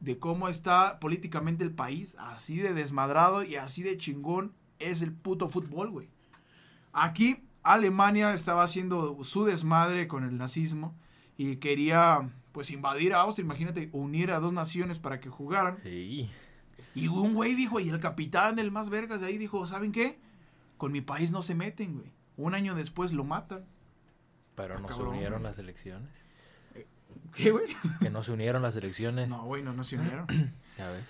de 0.00 0.18
cómo 0.18 0.48
está 0.48 0.98
políticamente 0.98 1.62
el 1.62 1.70
país, 1.70 2.16
así 2.18 2.58
de 2.58 2.72
desmadrado 2.74 3.44
y 3.44 3.54
así 3.54 3.84
de 3.84 3.96
chingón 3.96 4.52
es 4.80 5.02
el 5.02 5.12
puto 5.12 5.48
fútbol, 5.48 5.88
güey. 5.90 6.08
Aquí 6.92 7.44
Alemania 7.72 8.32
estaba 8.34 8.62
haciendo 8.64 9.22
su 9.24 9.44
desmadre 9.44 10.08
con 10.08 10.24
el 10.24 10.36
nazismo 10.36 10.94
y 11.36 11.56
quería 11.56 12.30
pues 12.52 12.70
invadir 12.70 13.12
a 13.14 13.20
Austria, 13.20 13.44
imagínate, 13.44 13.90
unir 13.92 14.30
a 14.30 14.40
dos 14.40 14.52
naciones 14.52 14.98
para 14.98 15.20
que 15.20 15.28
jugaran. 15.28 15.78
Sí. 15.82 16.30
Y 16.94 17.08
un 17.08 17.34
güey 17.34 17.54
dijo, 17.54 17.78
y 17.80 17.90
el 17.90 18.00
capitán 18.00 18.56
del 18.56 18.70
más 18.70 18.88
vergas 18.88 19.20
de 19.20 19.26
ahí 19.26 19.36
dijo, 19.36 19.66
¿saben 19.66 19.92
qué? 19.92 20.18
Con 20.78 20.92
mi 20.92 21.02
país 21.02 21.30
no 21.32 21.42
se 21.42 21.54
meten, 21.54 21.94
güey. 21.94 22.10
Un 22.38 22.54
año 22.54 22.74
después 22.74 23.12
lo 23.12 23.24
matan. 23.24 23.64
Pero 24.54 24.76
Está 24.76 24.88
no 24.88 24.96
se 24.96 25.02
unieron 25.02 25.40
güey. 25.40 25.50
las 25.50 25.58
elecciones. 25.58 26.08
¿Qué, 27.34 27.50
güey? 27.50 27.66
Que 28.00 28.08
no 28.08 28.22
se 28.22 28.32
unieron 28.32 28.62
las 28.62 28.76
elecciones. 28.76 29.28
No, 29.28 29.44
güey, 29.44 29.62
no, 29.62 29.74
no 29.74 29.84
se 29.84 29.96
unieron. 29.96 30.26
Ya 30.78 30.90
ves. 30.90 31.04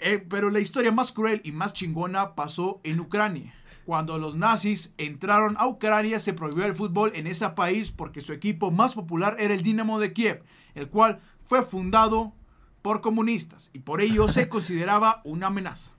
Eh, 0.00 0.24
pero 0.28 0.50
la 0.50 0.60
historia 0.60 0.92
más 0.92 1.12
cruel 1.12 1.40
y 1.44 1.52
más 1.52 1.72
chingona 1.72 2.34
pasó 2.34 2.80
en 2.84 3.00
Ucrania. 3.00 3.54
Cuando 3.88 4.18
los 4.18 4.36
nazis 4.36 4.92
entraron 4.98 5.56
a 5.58 5.66
Ucrania 5.66 6.20
se 6.20 6.34
prohibió 6.34 6.66
el 6.66 6.76
fútbol 6.76 7.10
en 7.14 7.26
ese 7.26 7.48
país 7.48 7.90
porque 7.90 8.20
su 8.20 8.34
equipo 8.34 8.70
más 8.70 8.92
popular 8.92 9.38
era 9.38 9.54
el 9.54 9.62
Dinamo 9.62 9.98
de 9.98 10.12
Kiev, 10.12 10.42
el 10.74 10.90
cual 10.90 11.20
fue 11.46 11.62
fundado 11.62 12.34
por 12.82 13.00
comunistas 13.00 13.70
y 13.72 13.78
por 13.78 14.02
ello 14.02 14.28
se 14.28 14.46
consideraba 14.50 15.22
una 15.24 15.46
amenaza. 15.46 15.92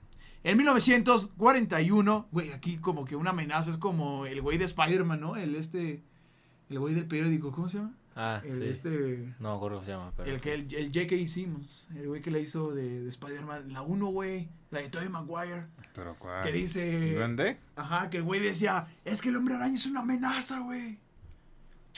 En 0.44 0.56
1941, 0.58 2.28
güey, 2.30 2.52
aquí 2.52 2.76
como 2.76 3.04
que 3.04 3.16
una 3.16 3.30
amenaza 3.30 3.72
es 3.72 3.76
como 3.76 4.24
el 4.24 4.40
güey 4.40 4.56
de 4.56 4.66
Spider-Man, 4.66 5.20
¿no? 5.20 5.34
El 5.34 5.56
este, 5.56 6.00
el 6.68 6.78
güey 6.78 6.94
del 6.94 7.08
periódico, 7.08 7.50
¿cómo 7.50 7.68
se 7.68 7.78
llama? 7.78 7.94
Ah, 8.16 8.42
El 8.44 8.58
sí. 8.58 8.64
este... 8.68 9.34
No 9.38 9.50
me 9.50 9.56
acuerdo 9.56 9.76
cómo 9.78 9.84
se 9.86 9.92
llama, 9.92 10.12
pero. 10.16 10.30
El, 10.30 10.36
sí. 10.38 10.42
que, 10.42 10.54
el, 10.54 10.74
el 10.74 10.86
J.K. 10.92 11.28
Simmons, 11.28 11.88
el 11.94 12.08
güey 12.08 12.20
que 12.20 12.30
le 12.30 12.40
hizo 12.40 12.72
de, 12.72 13.02
de 13.02 13.08
Spider-Man, 13.08 13.72
la 13.72 13.82
1, 13.82 14.06
güey, 14.08 14.48
la 14.70 14.80
de 14.80 14.88
Tobey 14.88 15.08
Maguire, 15.08 15.66
Pero 15.94 16.16
cuál. 16.18 16.42
que 16.44 16.52
dice, 16.52 17.14
¿Duende? 17.14 17.56
ajá, 17.76 18.10
que 18.10 18.18
el 18.18 18.22
güey 18.24 18.40
decía, 18.40 18.86
es 19.04 19.22
que 19.22 19.28
el 19.30 19.36
hombre 19.36 19.54
araña 19.54 19.76
es 19.76 19.86
una 19.86 20.00
amenaza, 20.00 20.58
güey. 20.60 20.98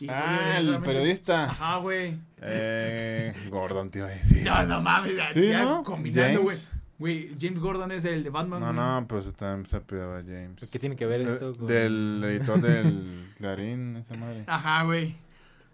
Y, 0.00 0.06
güey, 0.06 0.10
Ah, 0.18 0.56
el 0.58 0.66
realmente- 0.66 0.86
periodista. 0.86 1.44
Ajá, 1.44 1.76
güey. 1.78 2.18
Eh, 2.40 3.32
Gordon, 3.50 3.90
a 4.02 4.06
decir. 4.06 4.42
No, 4.44 4.66
no 4.66 4.80
mames, 4.82 5.16
ya, 5.16 5.32
Sí, 5.32 5.48
ya 5.48 5.64
¿no? 5.64 5.82
combinando, 5.82 6.42
güey. 6.42 6.56
James. 6.56 6.72
Güey, 6.98 7.36
James 7.40 7.58
Gordon 7.58 7.90
es 7.90 8.04
el 8.04 8.22
de 8.22 8.30
Batman. 8.30 8.60
No, 8.60 8.66
güey. 8.66 8.76
no, 8.76 9.06
pues 9.08 9.32
también 9.34 9.66
se 9.68 9.76
apellidaba 9.76 10.22
James. 10.22 10.68
¿Qué 10.70 10.78
tiene 10.78 10.94
que 10.94 11.04
ver 11.06 11.22
Eh, 11.22 11.28
esto 11.30 11.56
con- 11.56 11.66
Del 11.66 12.22
editor 12.24 12.60
del 12.60 13.28
Clarín, 13.38 13.96
esa 13.96 14.14
madre. 14.14 14.44
Ajá, 14.46 14.84
güey. 14.84 15.16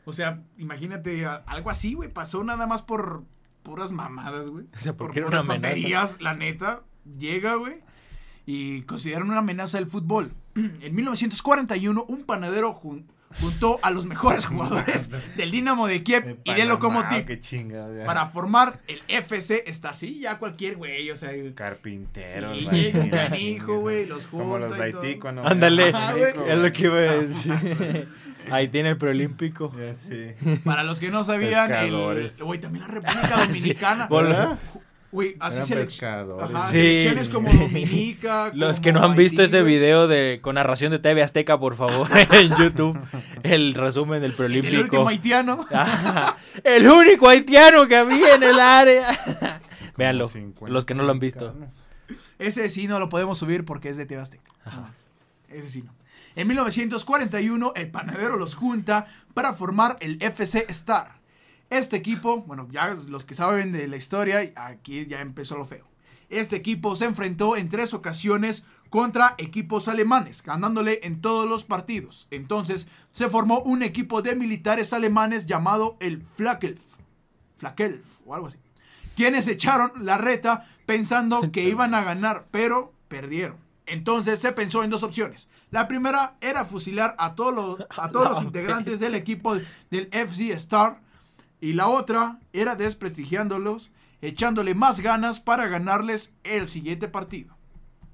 O 0.08 0.14
sea, 0.14 0.40
imagínate, 0.56 1.26
algo 1.26 1.68
así, 1.70 1.92
güey, 1.92 2.08
pasó 2.10 2.42
nada 2.42 2.66
más 2.66 2.80
por 2.82 3.24
puras 3.62 3.92
mamadas, 3.92 4.46
güey. 4.48 4.64
O 4.72 4.78
sea, 4.78 4.94
por 4.94 5.08
porque 5.08 5.18
era 5.20 5.28
una 5.28 5.42
puras 5.42 5.50
amenaza. 5.56 5.74
tonterías, 5.74 6.20
la 6.22 6.34
neta, 6.34 6.82
llega, 7.18 7.56
güey, 7.56 7.80
y 8.46 8.82
consideran 8.82 9.28
una 9.28 9.38
amenaza 9.40 9.76
del 9.76 9.86
fútbol. 9.86 10.32
En 10.80 10.94
1941, 10.94 12.04
un 12.08 12.24
panadero 12.24 12.72
jun- 12.72 13.04
juntó 13.42 13.78
a 13.82 13.90
los 13.90 14.06
mejores 14.06 14.46
jugadores 14.50 15.10
del 15.36 15.50
Dinamo 15.50 15.86
de 15.86 16.02
Kiev 16.02 16.38
y 16.44 16.54
de 16.54 16.64
Lokomotiv 16.64 17.26
Qué 17.26 17.38
chingada. 17.38 17.94
ya. 17.94 18.06
para 18.06 18.26
formar 18.30 18.80
el 18.88 19.00
FC 19.08 19.64
Star. 19.66 19.94
Sí, 19.98 20.20
ya 20.20 20.38
cualquier 20.38 20.76
güey, 20.76 21.10
o 21.10 21.16
sea, 21.16 21.32
el- 21.32 21.54
Carpintero. 21.54 22.54
Sí, 22.54 22.92
canijo, 23.10 23.80
güey, 23.80 24.06
los 24.06 24.26
Como 24.28 24.58
los 24.58 24.74
y. 24.78 24.80
Haití 24.80 25.18
cuando... 25.18 25.46
Ándale, 25.46 25.90
es 26.46 26.58
lo 26.58 26.72
que 26.72 26.84
iba 26.84 26.96
a 26.96 27.00
decir. 27.18 28.08
Ahí 28.50 28.68
tiene 28.68 28.90
el 28.90 28.96
preolímpico. 28.98 29.72
Ya 29.78 29.94
sí. 29.94 30.32
para 30.64 30.82
los 30.84 31.00
que 31.00 31.10
no 31.10 31.24
sabían, 31.24 31.72
el, 31.72 32.30
güey, 32.40 32.58
también 32.60 32.82
la 32.86 32.88
República 32.92 33.36
Dominicana. 33.46 34.08
Vol- 34.08 34.58
Güey, 35.10 35.36
así 35.40 35.64
se 35.64 35.74
pescadores. 35.74 36.54
Ajá, 36.54 36.66
Sí. 36.68 36.74
selecciones 36.76 37.28
como 37.30 37.50
Dominica. 37.50 38.50
Los 38.54 38.76
como 38.76 38.84
que 38.84 38.92
no 38.92 39.02
han 39.02 39.16
visto 39.16 39.42
ese 39.42 39.62
video 39.62 40.06
de 40.06 40.40
con 40.42 40.56
narración 40.56 40.90
de 40.92 40.98
TV 40.98 41.22
Azteca, 41.22 41.58
por 41.58 41.76
favor, 41.76 42.06
en 42.30 42.50
YouTube, 42.58 42.98
el 43.42 43.72
resumen 43.72 44.20
del 44.20 44.32
El 44.32 44.42
último 44.44 44.62
preolímpico. 44.62 45.08
haitiano. 45.08 45.66
Ah, 45.72 46.36
el 46.62 46.86
único 46.86 47.26
haitiano 47.26 47.88
que 47.88 47.96
había 47.96 48.34
en 48.34 48.42
el 48.42 48.60
área. 48.60 49.18
Véanlo, 49.96 50.24
Como 50.24 50.32
50 50.34 50.72
los 50.74 50.84
que 50.84 50.94
no 50.94 51.02
lo 51.04 51.10
han 51.12 51.20
visto. 51.20 51.54
Ese 52.38 52.68
sí 52.68 52.86
no 52.86 52.98
lo 52.98 53.08
podemos 53.08 53.38
subir 53.38 53.64
porque 53.64 53.88
es 53.88 53.96
de 53.96 54.04
TV 54.04 54.20
Azteca. 54.20 54.50
Ajá. 54.66 54.92
Ese 55.48 55.70
sí 55.70 55.82
no. 55.82 55.94
En 56.38 56.46
1941, 56.46 57.72
el 57.74 57.90
panadero 57.90 58.36
los 58.36 58.54
junta 58.54 59.06
para 59.34 59.54
formar 59.54 59.96
el 59.98 60.22
FC 60.22 60.66
Star. 60.68 61.18
Este 61.68 61.96
equipo, 61.96 62.42
bueno, 62.42 62.68
ya 62.70 62.94
los 63.08 63.24
que 63.24 63.34
saben 63.34 63.72
de 63.72 63.88
la 63.88 63.96
historia, 63.96 64.52
aquí 64.54 65.04
ya 65.06 65.20
empezó 65.20 65.56
lo 65.56 65.64
feo. 65.64 65.84
Este 66.28 66.54
equipo 66.54 66.94
se 66.94 67.06
enfrentó 67.06 67.56
en 67.56 67.68
tres 67.68 67.92
ocasiones 67.92 68.62
contra 68.88 69.34
equipos 69.38 69.88
alemanes, 69.88 70.44
ganándole 70.44 71.00
en 71.02 71.20
todos 71.20 71.48
los 71.48 71.64
partidos. 71.64 72.28
Entonces 72.30 72.86
se 73.12 73.28
formó 73.28 73.58
un 73.58 73.82
equipo 73.82 74.22
de 74.22 74.36
militares 74.36 74.92
alemanes 74.92 75.44
llamado 75.44 75.96
el 75.98 76.22
Flakelf. 76.36 76.80
Flakelf 77.56 78.06
o 78.24 78.36
algo 78.36 78.46
así. 78.46 78.58
Quienes 79.16 79.48
echaron 79.48 79.90
la 80.06 80.18
reta 80.18 80.68
pensando 80.86 81.50
que 81.50 81.64
iban 81.68 81.94
a 81.94 82.04
ganar, 82.04 82.46
pero 82.52 82.92
perdieron. 83.08 83.67
Entonces 83.90 84.40
se 84.40 84.52
pensó 84.52 84.84
en 84.84 84.90
dos 84.90 85.02
opciones. 85.02 85.48
La 85.70 85.88
primera 85.88 86.36
era 86.40 86.64
fusilar 86.64 87.14
a 87.18 87.34
todos 87.34 87.54
los, 87.54 87.86
a 87.96 88.10
todos 88.10 88.30
los 88.30 88.42
integrantes 88.42 89.00
del 89.00 89.14
equipo 89.14 89.54
del 89.90 90.08
FC 90.12 90.52
Star. 90.52 91.00
Y 91.60 91.72
la 91.72 91.88
otra 91.88 92.38
era 92.52 92.76
desprestigiándolos, 92.76 93.90
echándole 94.22 94.74
más 94.74 95.00
ganas 95.00 95.40
para 95.40 95.66
ganarles 95.66 96.32
el 96.44 96.68
siguiente 96.68 97.08
partido. 97.08 97.56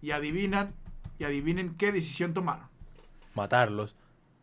Y 0.00 0.12
adivinan, 0.12 0.74
y 1.18 1.24
adivinen 1.24 1.74
qué 1.76 1.92
decisión 1.92 2.34
tomaron. 2.34 2.66
Matarlos. 3.34 3.94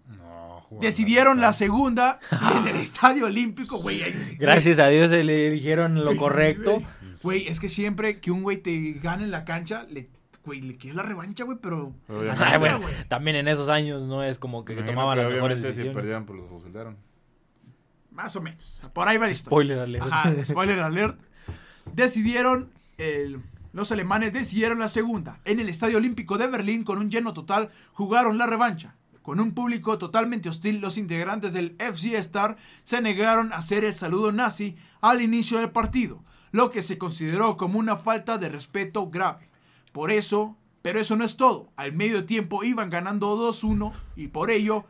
No, 0.08 0.68
Decidieron 0.82 1.40
la 1.40 1.54
segunda 1.54 2.20
en 2.58 2.68
el 2.68 2.76
Estadio 2.76 3.26
Olímpico, 3.28 3.78
güey. 3.78 4.04
Gracias 4.38 4.80
a 4.80 4.88
Dios 4.88 5.10
se 5.10 5.24
le 5.24 5.48
eligieron 5.48 6.04
lo 6.04 6.16
correcto. 6.18 6.74
güey. 6.74 6.86
Güey, 7.24 7.48
es 7.48 7.60
que 7.60 7.70
siempre 7.70 8.20
que 8.20 8.32
un 8.32 8.42
güey 8.44 8.58
te 8.58 8.94
gane 8.94 9.24
en 9.24 9.32
la 9.32 9.46
cancha, 9.46 9.86
le, 9.90 10.10
güey, 10.46 10.62
le 10.62 10.76
quieres 10.78 10.96
la 10.98 11.04
revancha, 11.04 11.44
güey, 11.44 11.58
pero... 11.62 11.94
Ay, 12.10 12.58
bueno, 12.60 12.80
güey. 12.82 12.94
también 13.08 13.36
en 13.38 13.48
esos 13.48 13.70
años 13.70 14.02
no 14.04 14.24
es 14.24 14.40
como 14.40 14.66
que, 14.66 14.76
tomaban 14.84 15.18
que 15.18 15.24
las 15.24 15.34
mejores 15.34 15.58
si 15.58 15.64
decisiones. 15.64 15.94
perdían, 15.96 16.26
pues 16.26 16.40
los 16.40 16.50
fusilaron. 16.50 16.98
Más 18.12 18.36
o 18.36 18.42
menos. 18.42 18.90
Por 18.94 19.08
ahí 19.08 19.18
va 19.18 19.26
la 19.28 19.32
historia. 19.32 19.50
Spoiler 19.52 19.80
alert. 19.80 20.04
Ajá, 20.06 20.44
spoiler 20.44 20.80
alert. 20.82 21.20
Decidieron, 21.94 22.72
el- 22.98 23.42
los 23.74 23.92
alemanes 23.92 24.34
decidieron 24.34 24.80
la 24.80 24.90
segunda. 24.90 25.40
En 25.46 25.60
el 25.60 25.70
Estadio 25.70 25.98
Olímpico 25.98 26.38
de 26.38 26.48
Berlín, 26.48 26.84
con 26.84 26.98
un 27.00 27.10
lleno 27.10 27.34
total, 27.34 27.70
jugaron 27.94 28.38
la 28.38 28.48
revancha. 28.48 28.96
Con 29.22 29.40
un 29.40 29.54
público 29.54 29.98
totalmente 29.98 30.50
hostil, 30.50 30.82
los 30.82 30.98
integrantes 30.98 31.54
del 31.54 31.76
FC 31.80 32.18
Star 32.18 32.58
se 32.84 33.02
negaron 33.02 33.54
a 33.54 33.58
hacer 33.58 33.84
el 33.86 33.94
saludo 33.94 34.32
nazi 34.32 34.76
al 35.00 35.22
inicio 35.22 35.60
del 35.60 35.70
partido, 35.70 36.24
lo 36.52 36.72
que 36.72 36.82
se 36.82 36.98
consideró 36.98 37.56
como 37.56 37.78
una 37.80 37.96
falta 37.98 38.38
de 38.40 38.50
respeto 38.50 39.10
grave. 39.10 39.48
Por 39.92 40.12
eso, 40.12 40.58
pero 40.82 41.00
eso 41.00 41.16
no 41.16 41.24
es 41.24 41.38
todo. 41.38 41.70
Al 41.76 41.94
medio 41.94 42.26
tiempo 42.26 42.64
iban 42.64 42.90
ganando 42.90 43.36
2-1 43.38 43.94
y 44.16 44.28
por 44.28 44.52
ello 44.52 44.86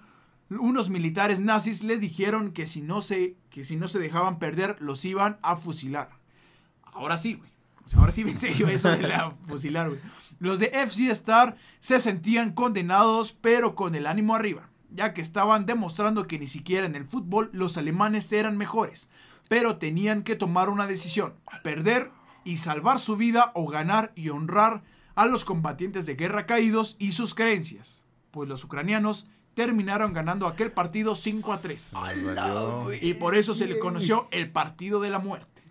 unos 0.50 0.90
militares 0.90 1.40
nazis 1.40 1.84
les 1.84 2.02
dijeron 2.02 2.52
que 2.52 2.66
si 2.66 2.82
no 2.82 3.02
se 3.02 3.38
que 3.50 3.64
si 3.64 3.78
no 3.78 3.88
se 3.88 4.00
dejaban 4.00 4.38
perder 4.38 4.76
los 4.80 5.04
iban 5.06 5.38
a 5.42 5.56
fusilar. 5.56 6.10
Ahora 6.84 7.18
sí, 7.18 7.36
güey. 7.36 7.50
Ahora 7.96 8.12
sí 8.12 8.26
me 8.26 8.38
serio 8.38 8.68
eso 8.68 8.90
de 8.92 9.08
la 9.08 9.32
fusilar, 9.32 9.90
güey. 9.90 10.02
Los 10.40 10.60
de 10.60 10.72
FC 10.74 11.10
Star 11.12 11.56
se 11.80 12.00
sentían 12.00 12.54
condenados, 12.54 13.32
pero 13.32 13.76
con 13.76 13.96
el 13.96 14.08
ánimo 14.08 14.36
arriba, 14.36 14.70
ya 14.90 15.14
que 15.14 15.22
estaban 15.22 15.66
demostrando 15.66 16.26
que 16.26 16.40
ni 16.40 16.48
siquiera 16.48 16.86
en 16.86 16.96
el 16.96 17.06
fútbol 17.06 17.50
los 17.54 17.78
alemanes 17.78 18.32
eran 18.32 18.58
mejores, 18.58 19.08
pero 19.50 19.78
tenían 19.78 20.24
que 20.24 20.36
tomar 20.36 20.70
una 20.70 20.88
decisión, 20.88 21.36
perder 21.64 22.12
y 22.44 22.58
salvar 22.58 23.00
su 23.00 23.16
vida 23.18 23.52
o 23.56 23.68
ganar 23.68 24.12
y 24.16 24.30
honrar 24.30 24.84
a 25.16 25.26
los 25.26 25.46
combatientes 25.46 26.06
de 26.06 26.16
guerra 26.16 26.46
caídos 26.46 26.96
y 27.00 27.12
sus 27.12 27.34
creencias, 27.36 28.04
pues 28.32 28.48
los 28.48 28.64
ucranianos 28.64 29.28
terminaron 29.54 30.14
ganando 30.14 30.48
aquel 30.48 30.72
partido 30.72 31.16
5 31.16 31.54
a 31.54 31.60
3. 31.60 31.94
Y 33.02 33.14
por 33.16 33.36
eso 33.36 33.54
se 33.54 33.68
le 33.68 33.80
conoció 33.80 34.28
el 34.32 34.52
partido 34.52 35.02
de 35.02 35.10
la 35.10 35.20
muerte. 35.20 35.62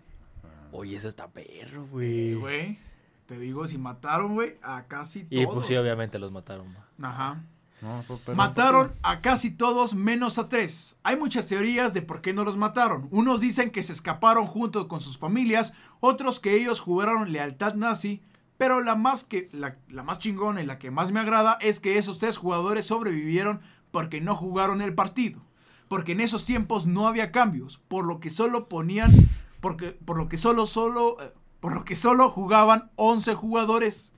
Oye, 0.71 0.95
eso 0.95 1.09
está 1.09 1.29
perro, 1.29 1.85
güey. 1.87 2.35
Güey, 2.35 2.79
te 3.25 3.37
digo, 3.37 3.67
si 3.67 3.77
mataron, 3.77 4.35
güey, 4.35 4.57
a 4.61 4.83
casi 4.87 5.25
todos. 5.25 5.43
Y 5.43 5.45
pues 5.45 5.67
sí, 5.67 5.75
obviamente 5.75 6.17
los 6.19 6.31
mataron. 6.31 6.73
ma. 6.97 7.09
Ajá. 7.09 7.43
No, 7.81 8.03
pues, 8.07 8.19
pero- 8.25 8.35
Mataron 8.35 8.93
a 9.01 9.21
casi 9.21 9.51
todos 9.51 9.93
menos 9.95 10.37
a 10.37 10.49
tres. 10.49 10.97
Hay 11.03 11.15
muchas 11.15 11.47
teorías 11.47 11.93
de 11.93 12.01
por 12.01 12.21
qué 12.21 12.33
no 12.33 12.43
los 12.43 12.57
mataron. 12.57 13.07
Unos 13.11 13.39
dicen 13.39 13.71
que 13.71 13.83
se 13.83 13.93
escaparon 13.93 14.45
junto 14.45 14.87
con 14.87 15.01
sus 15.01 15.17
familias, 15.17 15.73
otros 15.99 16.39
que 16.39 16.55
ellos 16.55 16.79
jugaron 16.79 17.31
lealtad 17.31 17.73
nazi, 17.75 18.21
pero 18.57 18.81
la 18.81 18.95
más, 18.95 19.23
que, 19.23 19.49
la, 19.51 19.77
la 19.89 20.03
más 20.03 20.19
chingona 20.19 20.61
y 20.61 20.65
la 20.65 20.77
que 20.77 20.91
más 20.91 21.11
me 21.11 21.19
agrada 21.19 21.57
es 21.61 21.79
que 21.79 21.97
esos 21.97 22.19
tres 22.19 22.37
jugadores 22.37 22.85
sobrevivieron 22.85 23.61
porque 23.89 24.21
no 24.21 24.35
jugaron 24.35 24.81
el 24.81 24.93
partido. 24.93 25.41
Porque 25.87 26.11
en 26.11 26.21
esos 26.21 26.45
tiempos 26.45 26.85
no 26.85 27.07
había 27.07 27.31
cambios, 27.31 27.81
por 27.87 28.05
lo 28.05 28.19
que 28.19 28.29
solo 28.29 28.69
ponían, 28.69 29.11
porque, 29.59 29.91
por 29.91 30.17
lo 30.17 30.29
que 30.29 30.37
solo, 30.37 30.67
solo, 30.67 31.17
eh, 31.19 31.33
por 31.59 31.73
lo 31.73 31.83
que 31.83 31.95
solo 31.95 32.29
jugaban 32.29 32.91
11 32.95 33.33
jugadores 33.35 34.13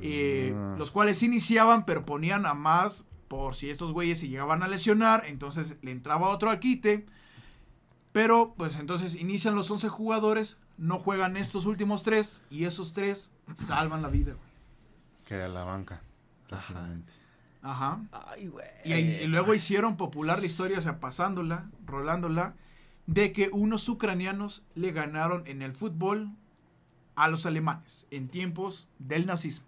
eh, 0.00 0.52
Ah. 0.54 0.74
los 0.78 0.90
cuales 0.90 1.22
iniciaban, 1.22 1.84
pero 1.84 2.04
ponían 2.04 2.46
a 2.46 2.54
más 2.54 3.04
por 3.28 3.54
si 3.54 3.70
estos 3.70 3.92
güeyes 3.92 4.18
se 4.18 4.28
llegaban 4.28 4.62
a 4.62 4.68
lesionar, 4.68 5.24
entonces 5.26 5.76
le 5.82 5.92
entraba 5.92 6.28
otro 6.28 6.50
al 6.50 6.58
quite. 6.58 7.06
Pero, 8.12 8.54
pues 8.56 8.76
entonces 8.76 9.14
inician 9.14 9.54
los 9.54 9.70
11 9.70 9.88
jugadores, 9.88 10.56
no 10.78 10.98
juegan 10.98 11.36
estos 11.36 11.64
últimos 11.66 12.02
tres, 12.02 12.42
y 12.50 12.64
esos 12.64 12.92
tres 12.92 13.30
salvan 13.62 14.02
la 14.02 14.08
vida, 14.08 14.32
güey. 14.32 14.50
Que 15.28 15.34
era 15.36 15.46
la 15.48 15.62
banca, 15.62 16.02
prácticamente. 16.48 17.12
Ajá. 17.62 18.00
Ay, 18.10 18.48
güey. 18.48 18.66
Y, 18.84 18.92
y 18.94 19.26
luego 19.28 19.54
hicieron 19.54 19.96
popular 19.96 20.40
la 20.40 20.46
historia, 20.46 20.78
o 20.78 20.82
sea, 20.82 20.98
pasándola, 20.98 21.70
rolándola, 21.86 22.54
de 23.06 23.32
que 23.32 23.48
unos 23.52 23.88
ucranianos 23.88 24.62
le 24.74 24.90
ganaron 24.90 25.46
en 25.46 25.62
el 25.62 25.72
fútbol 25.72 26.30
a 27.14 27.28
los 27.28 27.46
alemanes 27.46 28.08
en 28.10 28.28
tiempos 28.28 28.88
del 28.98 29.26
nazismo. 29.26 29.66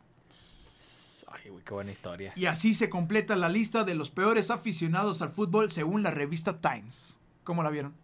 Ay, 1.44 1.50
güey, 1.50 1.64
qué 1.64 1.74
buena 1.74 1.90
historia. 1.90 2.32
Y 2.36 2.46
así 2.46 2.74
se 2.74 2.88
completa 2.88 3.36
la 3.36 3.48
lista 3.48 3.84
de 3.84 3.94
los 3.94 4.10
peores 4.10 4.50
aficionados 4.50 5.22
al 5.22 5.30
fútbol 5.30 5.72
según 5.72 6.02
la 6.02 6.10
revista 6.10 6.60
Times. 6.60 7.18
¿Cómo 7.44 7.62
la 7.62 7.70
vieron? 7.70 7.94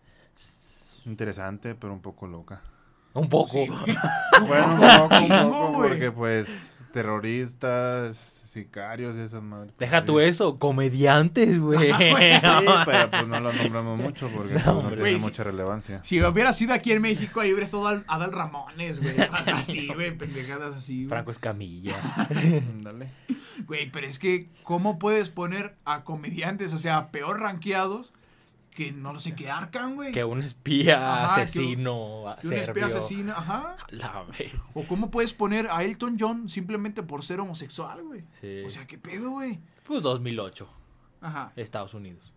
Interesante, 1.04 1.74
pero 1.74 1.92
un 1.92 2.00
poco 2.00 2.26
loca. 2.26 2.62
Un 3.14 3.28
poco. 3.28 3.50
Sí. 3.52 3.66
Bueno, 4.46 4.66
un 4.74 4.78
poco, 5.08 5.18
un 5.24 5.28
poco, 5.50 5.72
güey. 5.72 5.88
porque 5.90 6.12
pues 6.12 6.78
terroristas, 6.92 8.16
sicarios 8.16 9.16
y 9.16 9.20
esas 9.20 9.42
madres. 9.42 9.72
Deja 9.78 10.04
tú 10.04 10.20
eso, 10.20 10.58
comediantes, 10.58 11.58
güey. 11.60 11.92
Sí, 11.92 11.96
pero 12.86 13.10
pues 13.10 13.26
no 13.26 13.40
lo 13.40 13.52
nombramos 13.52 13.98
mucho 14.00 14.28
porque 14.34 14.54
pues, 14.54 14.66
no 14.66 14.78
hombre. 14.78 15.02
tiene 15.02 15.18
mucha 15.18 15.44
relevancia. 15.44 16.00
Si 16.04 16.22
hubiera 16.22 16.52
sido 16.52 16.72
aquí 16.72 16.92
en 16.92 17.02
México, 17.02 17.40
ahí 17.40 17.50
hubiera 17.52 17.64
estado 17.64 17.88
Al- 17.88 18.04
Adal 18.06 18.32
Ramones, 18.32 19.00
güey. 19.00 19.14
Así, 19.52 19.88
güey, 19.88 20.16
pendejadas 20.16 20.76
así, 20.76 20.98
güey. 20.98 21.08
Franco 21.08 21.30
Escamilla. 21.32 21.96
Dale. 22.82 23.08
Güey, 23.66 23.90
pero 23.90 24.06
es 24.06 24.18
que, 24.18 24.48
¿cómo 24.62 24.98
puedes 24.98 25.28
poner 25.30 25.74
a 25.84 26.04
comediantes, 26.04 26.72
o 26.72 26.78
sea, 26.78 27.10
peor 27.10 27.40
rankeados, 27.40 28.12
que 28.78 28.92
no 28.92 29.12
lo 29.12 29.18
sé, 29.18 29.34
que 29.34 29.50
arcan, 29.50 29.96
güey? 29.96 30.12
Que 30.12 30.22
un 30.22 30.40
espía 30.40 31.24
Ajá, 31.24 31.34
que 31.34 31.40
un- 31.40 31.44
asesino 31.48 32.36
Que 32.40 32.46
un 32.46 32.52
espía 32.54 32.86
asesino, 32.86 33.32
ajá. 33.32 33.76
La 33.88 34.22
vez. 34.22 34.52
O 34.72 34.84
cómo 34.84 35.10
puedes 35.10 35.34
poner 35.34 35.66
a 35.68 35.82
Elton 35.82 36.16
John 36.16 36.48
simplemente 36.48 37.02
por 37.02 37.24
ser 37.24 37.40
homosexual, 37.40 38.04
güey. 38.04 38.24
Sí. 38.40 38.62
O 38.64 38.70
sea, 38.70 38.86
¿qué 38.86 38.96
pedo, 38.96 39.30
güey? 39.30 39.58
pues 39.82 40.00
2008, 40.02 40.68
Ajá. 41.22 41.52
Estados 41.56 41.92
Unidos. 41.94 42.32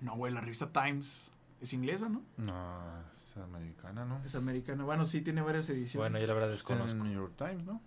No, 0.00 0.16
güey, 0.16 0.32
la 0.32 0.40
revista 0.40 0.72
Times 0.72 1.32
es 1.60 1.72
inglesa, 1.74 2.08
¿no? 2.08 2.22
No, 2.38 3.00
es 3.14 3.36
americana, 3.36 4.06
¿no? 4.06 4.22
Es 4.24 4.34
americana. 4.36 4.84
Bueno, 4.84 5.06
sí 5.06 5.20
tiene 5.20 5.42
varias 5.42 5.68
ediciones. 5.68 5.96
Bueno, 5.96 6.18
yo 6.18 6.26
la 6.26 6.32
verdad 6.32 6.52
Está 6.52 6.72
en 6.72 6.78
desconozco. 6.78 7.04
New 7.04 7.12
York 7.20 7.34
Times, 7.36 7.64
¿no? 7.66 7.82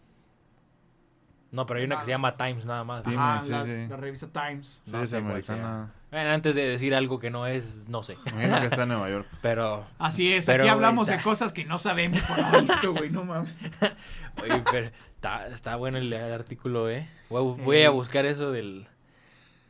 No, 1.52 1.66
pero 1.66 1.80
hay 1.80 1.86
una 1.86 1.97
que 1.97 2.06
se 2.06 2.12
llama 2.12 2.38
Times 2.38 2.66
nada 2.66 2.84
más. 2.86 3.06
Ajá, 3.06 3.41
sí, 3.43 3.52
la, 3.52 3.66
sí. 3.66 3.88
la 3.89 3.97
revista 3.97 4.28
Times. 4.28 4.82
No 4.86 5.06
sé 5.06 5.22
cuál 5.22 5.43
sea. 5.43 5.88
Bueno, 6.10 6.30
antes 6.32 6.56
de 6.56 6.66
decir 6.68 6.95
algo 6.95 7.20
que 7.20 7.30
no 7.30 7.45
es, 7.47 7.88
no 7.89 8.04
sé. 8.04 8.18
Imagino 8.28 8.60
que 8.62 8.66
está 8.68 8.84
en 8.84 8.89
Nueva 8.89 9.10
York. 9.10 9.28
Pero, 9.41 9.86
Así 9.99 10.32
es, 10.34 10.45
Pero, 10.45 10.64
aquí 10.64 10.70
hablamos 10.70 11.08
de 11.08 11.18
cosas 11.22 11.52
que 11.54 11.66
no 11.66 11.78
sabemos 11.78 12.22
por 12.22 12.38
lo 12.39 12.62
visto, 12.62 12.93
güey, 12.93 13.10
no 13.10 13.24
mames. 13.26 13.60
oye, 14.43 14.64
pero 14.72 14.89
está, 15.16 15.47
está 15.47 15.76
bueno 15.76 15.97
el, 15.97 16.12
el 16.14 16.34
artículo, 16.34 16.89
¿eh? 16.89 17.08
Voy, 17.30 17.39
a 17.60 17.64
voy 17.64 17.78
a 17.78 17.86
Eh. 17.86 17.89
buscar 17.89 18.26
eso 18.26 18.52
del, 18.52 18.88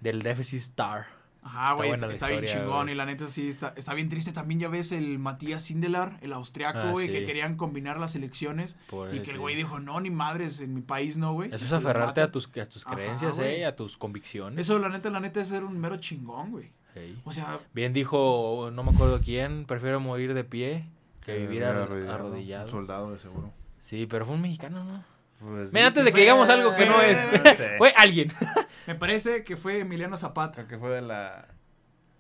del 0.01 0.21
Deficit 0.21 0.59
Star. 0.61 1.07
Ajá, 1.43 1.71
Está 1.71 1.75
güey, 1.75 1.91
está, 2.13 2.27
bien 2.27 2.45
chingón 2.45 2.89
y 2.89 2.93
la 2.95 3.05
neta 3.07 3.27
sí, 3.27 3.47
está, 3.49 3.73
está 3.75 3.93
bien 3.95 4.09
triste. 4.09 4.31
También 4.31 4.59
ya 4.59 4.69
ves 4.69 4.91
el 4.91 5.17
Matías 5.17 5.63
Sindelar, 5.63 6.19
el 6.21 6.33
austriaco, 6.33 6.77
Ah, 6.79 6.91
güey, 6.91 7.07
sí. 7.07 7.13
que 7.13 7.25
querían 7.25 7.55
combinar 7.57 7.99
las 7.99 8.13
elecciones 8.15 8.75
y 9.11 9.19
que 9.21 9.31
el 9.31 9.39
güey 9.39 9.55
dijo, 9.55 9.79
no, 9.79 9.99
ni 9.99 10.11
madres, 10.11 10.59
en 10.59 10.73
mi 10.75 10.81
país 10.81 11.17
no, 11.17 11.33
güey. 11.33 11.49
Eso 11.51 11.65
es 11.65 11.71
aferrarte 11.71 12.21
a 12.21 12.31
tus, 12.31 12.47
a 12.57 12.65
tus 12.67 12.85
creencias. 12.85 13.39
¿eh? 13.39 13.65
A 13.65 13.75
tus 13.75 13.97
convicciones. 13.97 14.59
Eso, 14.61 14.77
la 14.77 14.89
neta, 14.89 15.09
la 15.09 15.19
neta 15.19 15.41
es 15.41 15.47
ser 15.47 15.63
un 15.63 15.79
mero 15.79 15.97
chingón, 15.97 16.51
güey. 16.51 16.69
Ey. 16.93 17.19
O 17.23 17.31
sea, 17.31 17.59
Bien 17.73 17.91
dijo, 17.93 18.69
no 18.71 18.83
me 18.83 18.91
acuerdo 18.91 19.19
quién, 19.23 19.65
prefiero 19.65 19.99
morir 19.99 20.33
de 20.35 20.43
pie 20.43 20.85
que 21.25 21.37
vivir 21.37 21.63
arro- 21.63 21.83
arrodillado. 21.83 22.13
arrodillado. 22.13 22.65
Un 22.65 22.71
soldado, 22.71 23.11
de 23.13 23.19
seguro. 23.19 23.51
Sí, 23.79 24.05
pero 24.07 24.25
fue 24.25 24.35
un 24.35 24.41
mexicano, 24.41 24.83
¿no? 24.83 25.03
Pues, 25.43 25.73
Mira, 25.73 25.87
antes 25.87 26.01
sí, 26.01 26.05
de 26.05 26.13
que 26.13 26.21
digamos 26.21 26.49
algo 26.49 26.73
que 26.75 26.85
no 26.85 27.01
es. 27.01 27.17
Sí. 27.17 27.63
Fue 27.77 27.93
alguien. 27.97 28.31
me 28.87 28.95
parece 28.95 29.43
que 29.43 29.57
fue 29.57 29.79
Emiliano 29.79 30.17
Zapata. 30.17 30.53
Creo 30.55 30.67
que 30.67 30.77
fue 30.77 30.91
de 30.91 31.01
la... 31.01 31.47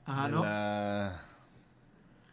Ajá, 0.05 0.23
de 0.27 0.29
¿no? 0.33 0.43
la- 0.43 1.21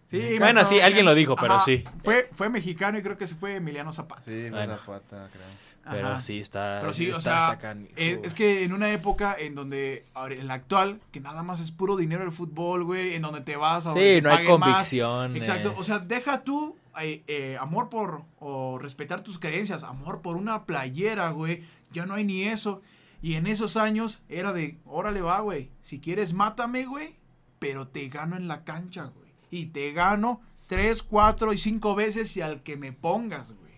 Sí, 0.07 0.37
Bueno, 0.39 0.61
me- 0.61 0.65
sí, 0.65 0.81
alguien 0.81 1.05
lo 1.05 1.15
dijo, 1.15 1.37
pero 1.37 1.55
Ajá, 1.57 1.65
sí. 1.67 1.85
Fue, 2.03 2.31
fue 2.33 2.49
mexicano 2.49 2.97
y 2.99 3.03
creo 3.03 3.19
que 3.19 3.27
sí 3.27 3.35
fue 3.35 3.57
Emiliano 3.57 3.93
Zapata. 3.93 4.23
Sí, 4.23 4.47
fue 4.49 4.51
Bueno. 4.53 4.79
Zapata, 4.79 5.29
creo. 5.31 5.45
Pero 5.91 6.09
Ajá. 6.09 6.21
sí, 6.21 6.41
está. 6.41 6.79
Pero 6.81 6.95
sí, 6.95 7.11
o 7.11 7.21
sea, 7.21 7.39
está 7.53 7.59
canijo, 7.59 7.93
es, 7.97 8.33
que 8.33 8.65
en 8.65 8.73
una 8.73 8.91
época 8.91 9.37
en 9.39 9.55
donde, 9.55 10.07
ahora, 10.15 10.35
en 10.35 10.47
la 10.47 10.55
actual, 10.55 11.01
que 11.13 11.21
nada 11.21 11.43
más 11.43 11.61
es 11.61 11.71
puro 11.73 11.97
dinero 11.97 12.25
el 12.25 12.33
fútbol, 12.33 12.85
güey, 12.85 13.15
en 13.17 13.23
donde 13.23 13.43
te 13.43 13.57
vas 13.57 13.85
a 13.85 13.91
donde 13.91 14.17
Sí, 14.17 14.23
no 14.23 14.31
hay 14.33 14.47
convicción. 14.47 15.37
Exacto, 15.37 15.75
o 15.77 15.85
sea, 15.85 15.99
deja 15.99 16.43
tú 16.43 16.78
eh, 17.01 17.23
eh, 17.27 17.57
amor 17.61 17.89
por, 17.89 18.23
o 18.39 18.79
respetar 18.79 19.23
tus 19.23 19.39
creencias, 19.39 19.83
amor 19.83 20.23
por 20.23 20.37
una 20.37 20.65
playera, 20.65 21.31
güey, 21.31 21.63
ya 21.93 22.07
no 22.07 22.15
hay 22.15 22.25
ni 22.25 22.43
eso. 22.45 22.83
Y 23.21 23.35
en 23.35 23.47
esos 23.47 23.77
años 23.77 24.21
era 24.29 24.53
de, 24.53 24.79
órale 24.85 25.21
va, 25.21 25.41
güey, 25.41 25.71
si 25.83 26.01
quieres 26.01 26.35
mátame, 26.35 26.87
güey, 26.87 27.17
pero 27.59 27.89
te 27.89 28.09
gano 28.09 28.37
en 28.37 28.49
la 28.49 28.65
cancha, 28.65 29.05
güey. 29.07 29.29
Y 29.51 29.67
te 29.67 29.93
gano 29.93 30.41
tres, 30.67 31.03
cuatro 31.03 31.53
y 31.53 31.59
cinco 31.59 31.95
veces 31.95 32.37
y 32.37 32.43
al 32.43 32.63
que 32.63 32.77
me 32.77 32.93
pongas, 32.93 33.53
güey. 33.53 33.69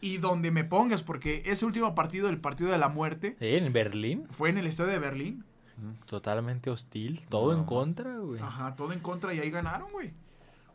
Y 0.00 0.18
donde 0.18 0.50
me 0.50 0.64
pongas, 0.64 1.02
porque 1.02 1.42
ese 1.46 1.64
último 1.64 1.94
partido, 1.94 2.28
el 2.28 2.40
partido 2.40 2.70
de 2.70 2.78
la 2.78 2.88
muerte, 2.88 3.36
en 3.40 3.72
Berlín, 3.72 4.26
fue 4.30 4.50
en 4.50 4.58
el 4.58 4.66
estadio 4.66 4.90
de 4.90 4.98
Berlín. 4.98 5.44
totalmente 6.06 6.70
hostil. 6.70 7.24
Todo 7.28 7.52
No, 7.52 7.58
en 7.60 7.64
contra, 7.64 8.18
güey. 8.18 8.40
Ajá, 8.40 8.74
todo 8.74 8.92
en 8.92 9.00
contra 9.00 9.32
y 9.32 9.38
ahí 9.38 9.50
ganaron, 9.50 9.90
güey. 9.92 10.12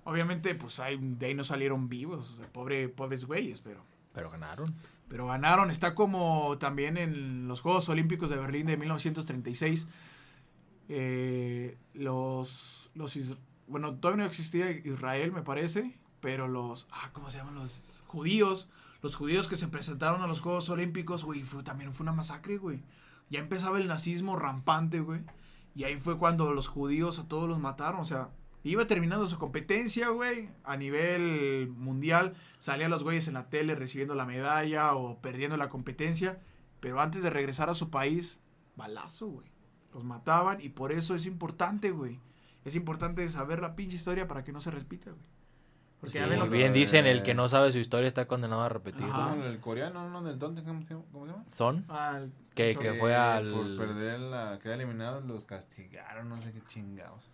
Obviamente, 0.08 0.56
pues 0.56 0.80
ahí, 0.80 0.98
de 1.02 1.26
ahí 1.26 1.34
no 1.34 1.44
salieron 1.44 1.90
vivos, 1.90 2.32
o 2.32 2.36
sea, 2.38 2.48
pobre, 2.54 2.88
pobres 2.88 3.26
güeyes, 3.26 3.60
pero, 3.60 3.84
Pero 4.14 4.30
ganaron. 4.32 4.74
pero 5.10 5.28
ganaron. 5.28 5.70
Está 5.70 5.96
como 5.96 6.58
también 6.60 6.96
en 6.96 7.50
los 7.50 7.60
Juegos 7.60 7.90
Olímpicos 7.90 8.30
de 8.30 8.38
Berlín 8.38 8.68
de 8.68 8.78
1936. 8.78 9.86
eh, 10.88 11.78
los, 11.94 12.90
los, 12.96 13.38
bueno, 13.68 13.96
todavía 13.96 14.24
no 14.24 14.30
existía 14.30 14.72
Israel, 14.72 15.34
me 15.34 15.42
parece, 15.42 16.00
pero 16.22 16.48
los, 16.48 16.88
ah, 16.90 17.10
¿cómo 17.12 17.30
se 17.30 17.40
llaman? 17.40 17.56
Los 17.56 18.06
judíos, 18.08 18.70
los 19.02 19.18
judíos 19.18 19.50
que 19.50 19.58
se 19.58 19.68
presentaron 19.68 20.22
a 20.22 20.28
los 20.28 20.40
Juegos 20.40 20.70
Olímpicos, 20.70 21.26
güey, 21.26 21.42
fue, 21.42 21.64
también 21.64 21.94
fue 21.94 22.06
una 22.06 22.14
masacre, 22.14 22.58
güey. 22.58 22.82
Ya 23.30 23.40
empezaba 23.42 23.78
el 23.78 23.88
nazismo 23.88 24.38
rampante, 24.38 25.02
güey. 25.02 25.20
Y 25.76 25.84
ahí 25.84 25.98
fue 26.00 26.18
cuando 26.18 26.54
los 26.54 26.70
judíos 26.70 27.20
a 27.20 27.28
todos 27.28 27.50
los 27.50 27.60
mataron. 27.60 28.00
O 28.00 28.06
sea, 28.06 28.30
iba 28.64 28.86
terminando 28.88 29.28
su 29.28 29.38
competencia, 29.38 30.10
güey. 30.10 30.50
A 30.64 30.76
nivel 30.78 31.70
mundial, 31.78 32.34
salían 32.60 32.92
los 32.92 33.04
güeyes 33.04 33.28
en 33.28 33.36
la 33.36 33.50
tele 33.50 33.76
recibiendo 33.76 34.16
la 34.16 34.26
medalla 34.26 34.94
o 34.96 35.18
perdiendo 35.22 35.58
la 35.58 35.70
competencia. 35.70 36.40
Pero 36.80 37.00
antes 37.02 37.24
de 37.24 37.30
regresar 37.30 37.70
a 37.70 37.74
su 37.74 37.90
país, 37.90 38.40
balazo, 38.76 39.28
güey. 39.28 39.48
Los 39.94 40.04
mataban 40.04 40.60
y 40.62 40.70
por 40.70 40.92
eso 40.92 41.16
es 41.16 41.26
importante, 41.26 41.92
güey. 41.92 42.20
Es 42.66 42.76
importante 42.76 43.28
saber 43.30 43.62
la 43.62 43.76
pinche 43.76 43.96
historia 43.96 44.28
para 44.28 44.44
que 44.44 44.52
no 44.52 44.62
se 44.62 44.70
repita, 44.72 45.10
güey. 45.12 45.24
Porque 46.00 46.20
Sí, 46.20 46.26
lo 46.36 46.48
bien 46.48 46.74
que- 46.74 46.80
dicen, 46.80 47.08
el 47.08 47.24
que 47.24 47.34
no 47.34 47.50
sabe 47.50 47.72
su 47.72 47.80
historia 47.80 48.08
está 48.08 48.28
condenado 48.28 48.62
a 48.62 48.70
repetir. 48.70 49.04
Ajá. 49.06 49.30
¿Cómo 49.32 49.44
el 49.46 49.60
coreano, 49.60 50.08
no? 50.10 50.22
Del 50.22 50.38
tonto, 50.38 50.64
¿cómo 50.64 50.84
se 50.84 50.94
llama? 50.94 51.06
¿Cómo 51.12 51.26
se 51.26 51.32
llama? 51.32 51.46
Son 51.52 51.86
que, 52.54 52.70
eso- 52.70 52.80
que 52.80 52.92
Que 52.92 53.00
fue 53.00 53.16
al... 53.16 53.52
Por 53.52 53.78
perder 53.78 54.20
la... 54.20 54.60
Quedar 54.62 54.76
eliminados, 54.76 55.26
los 55.26 55.46
castigaron, 55.46 56.30
no 56.30 56.40
sé 56.40 56.52
qué 56.54 56.62
chingados. 56.68 57.32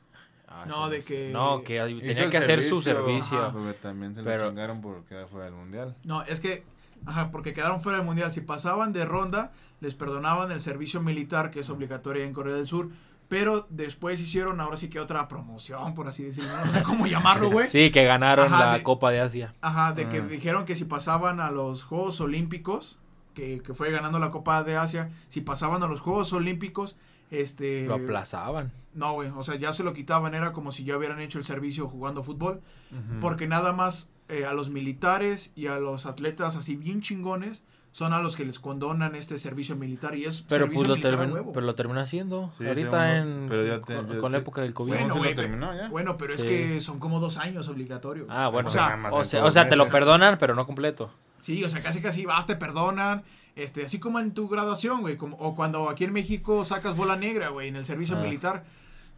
Ah, 0.55 0.65
No, 0.67 0.89
de 0.89 1.01
que- 1.01 1.31
No, 1.31 1.63
que 1.63 1.79
tenía 1.79 2.29
que 2.29 2.37
hacer 2.37 2.61
su 2.63 2.81
servicio. 2.81 3.41
Ajá. 3.41 3.51
Porque 3.51 3.73
también 3.73 4.13
se 4.15 4.23
Pero- 4.23 4.43
lo 4.45 4.49
chingaron 4.51 4.81
por 4.81 5.03
quedar 5.05 5.27
fuera 5.27 5.45
del 5.45 5.55
mundial. 5.55 5.95
No, 6.03 6.21
es 6.23 6.39
que, 6.39 6.63
ajá, 7.05 7.31
porque 7.31 7.53
quedaron 7.53 7.81
fuera 7.81 7.97
del 7.97 8.05
mundial. 8.07 8.31
Si 8.31 8.41
pasaban 8.41 8.93
de 8.93 9.03
ronda, 9.05 9.51
les 9.81 9.95
perdonaban 9.95 10.51
el 10.51 10.61
servicio 10.61 11.01
militar, 11.01 11.51
que 11.51 11.61
es 11.61 11.69
obligatorio 11.69 12.23
en 12.23 12.33
Corea 12.33 12.55
del 12.55 12.67
Sur. 12.67 12.89
Pero 13.29 13.65
después 13.69 14.21
hicieron, 14.21 14.59
ahora 14.61 14.77
sí 14.77 14.89
que 14.89 14.99
otra 14.99 15.27
promoción, 15.27 15.95
por 15.95 16.07
así 16.07 16.23
decirlo. 16.23 16.51
No 16.65 16.71
sé 16.71 16.83
cómo 16.83 17.07
llamarlo, 17.07 17.49
güey. 17.49 17.67
Sí, 17.69 17.89
que 17.89 18.03
ganaron 18.05 18.53
Ajá, 18.53 18.67
la 18.67 18.77
de- 18.77 18.83
Copa 18.83 19.09
de 19.11 19.21
Asia. 19.21 19.55
Ajá, 19.61 19.93
de 19.93 20.07
que 20.07 20.17
Ah. 20.19 20.21
dijeron 20.27 20.65
que 20.65 20.75
si 20.75 20.85
pasaban 20.85 21.39
a 21.39 21.49
los 21.49 21.83
Juegos 21.83 22.21
Olímpicos, 22.21 22.97
que, 23.33 23.61
que 23.63 23.73
fue 23.73 23.89
ganando 23.91 24.19
la 24.19 24.29
Copa 24.29 24.63
de 24.63 24.75
Asia, 24.77 25.09
si 25.29 25.41
pasaban 25.41 25.81
a 25.81 25.87
los 25.87 25.99
Juegos 26.01 26.31
Olímpicos, 26.33 26.95
este... 27.31 27.85
Lo 27.85 27.95
aplazaban. 27.95 28.71
No, 28.95 29.13
güey, 29.13 29.29
o 29.35 29.43
sea, 29.43 29.55
ya 29.55 29.73
se 29.73 29.83
lo 29.83 29.93
quitaban, 29.93 30.33
era 30.35 30.51
como 30.53 30.71
si 30.71 30.83
ya 30.83 30.97
hubieran 30.97 31.19
hecho 31.19 31.37
el 31.39 31.43
servicio 31.45 31.87
jugando 31.87 32.23
fútbol. 32.23 32.61
Porque 33.21 33.47
nada 33.47 33.73
más 33.73 34.11
eh, 34.29 34.45
a 34.45 34.53
los 34.53 34.69
militares 34.69 35.51
y 35.55 35.67
a 35.67 35.79
los 35.79 36.05
atletas 36.05 36.55
así 36.55 36.75
bien 36.75 37.01
chingones 37.01 37.63
son 37.91 38.11
a 38.13 38.19
los 38.21 38.35
que 38.35 38.43
les 38.45 38.57
condonan 38.59 39.13
este 39.15 39.37
servicio 39.37 39.75
militar 39.75 40.15
y 40.15 40.25
es 40.25 40.41
Pero 40.49 40.65
servicio 40.65 40.77
pues 40.79 40.87
lo, 40.89 40.95
militar 41.09 41.31
huevo. 41.31 41.51
pero 41.53 41.65
lo 41.65 41.75
terminó 41.75 41.99
haciendo. 41.99 42.51
Sí, 42.57 42.65
Ahorita 42.67 43.11
sí, 43.11 43.17
en, 43.17 43.45
pero 43.49 43.65
ya 43.65 43.81
te- 43.81 43.95
con, 43.95 44.07
ya 44.09 44.19
con 44.19 44.31
la 44.31 44.37
sí. 44.39 44.41
época 44.41 44.61
del 44.61 44.73
COVID. 44.73 44.89
Bueno, 44.93 45.03
Bueno, 45.09 45.13
sí 45.13 45.19
lo 45.19 45.23
güey, 45.25 45.35
terminó 45.35 45.75
ya. 45.75 45.89
Bueno, 45.89 46.17
pero 46.17 46.33
es 46.33 46.43
que 46.43 46.81
son 46.81 46.99
como 46.99 47.19
dos 47.19 47.37
años 47.37 47.67
obligatorio. 47.67 48.25
Ah, 48.29 48.47
bueno. 48.47 48.69
O 48.69 48.71
sea, 48.71 48.95
o 49.11 49.23
sea, 49.23 49.39
todos 49.39 49.49
o 49.49 49.51
sea, 49.51 49.69
te 49.69 49.75
lo 49.75 49.87
perdonan, 49.89 50.37
pero 50.39 50.55
no 50.55 50.65
completo. 50.65 51.11
Sí, 51.41 51.63
o 51.63 51.69
sea, 51.69 51.81
casi 51.83 52.01
casi 52.01 52.25
vas, 52.25 52.45
te 52.47 52.55
perdonan. 52.55 53.23
Este, 53.55 53.83
así 53.85 53.99
como 53.99 54.19
en 54.19 54.33
tu 54.33 54.47
graduación, 54.47 55.01
güey. 55.01 55.15
Como, 55.17 55.37
o 55.37 55.55
cuando 55.55 55.87
aquí 55.89 56.03
en 56.05 56.13
México 56.13 56.65
sacas 56.65 56.95
bola 56.97 57.15
negra, 57.15 57.49
güey, 57.49 57.67
en 57.67 57.75
el 57.75 57.85
servicio 57.85 58.17
Ah. 58.17 58.21
militar. 58.21 58.63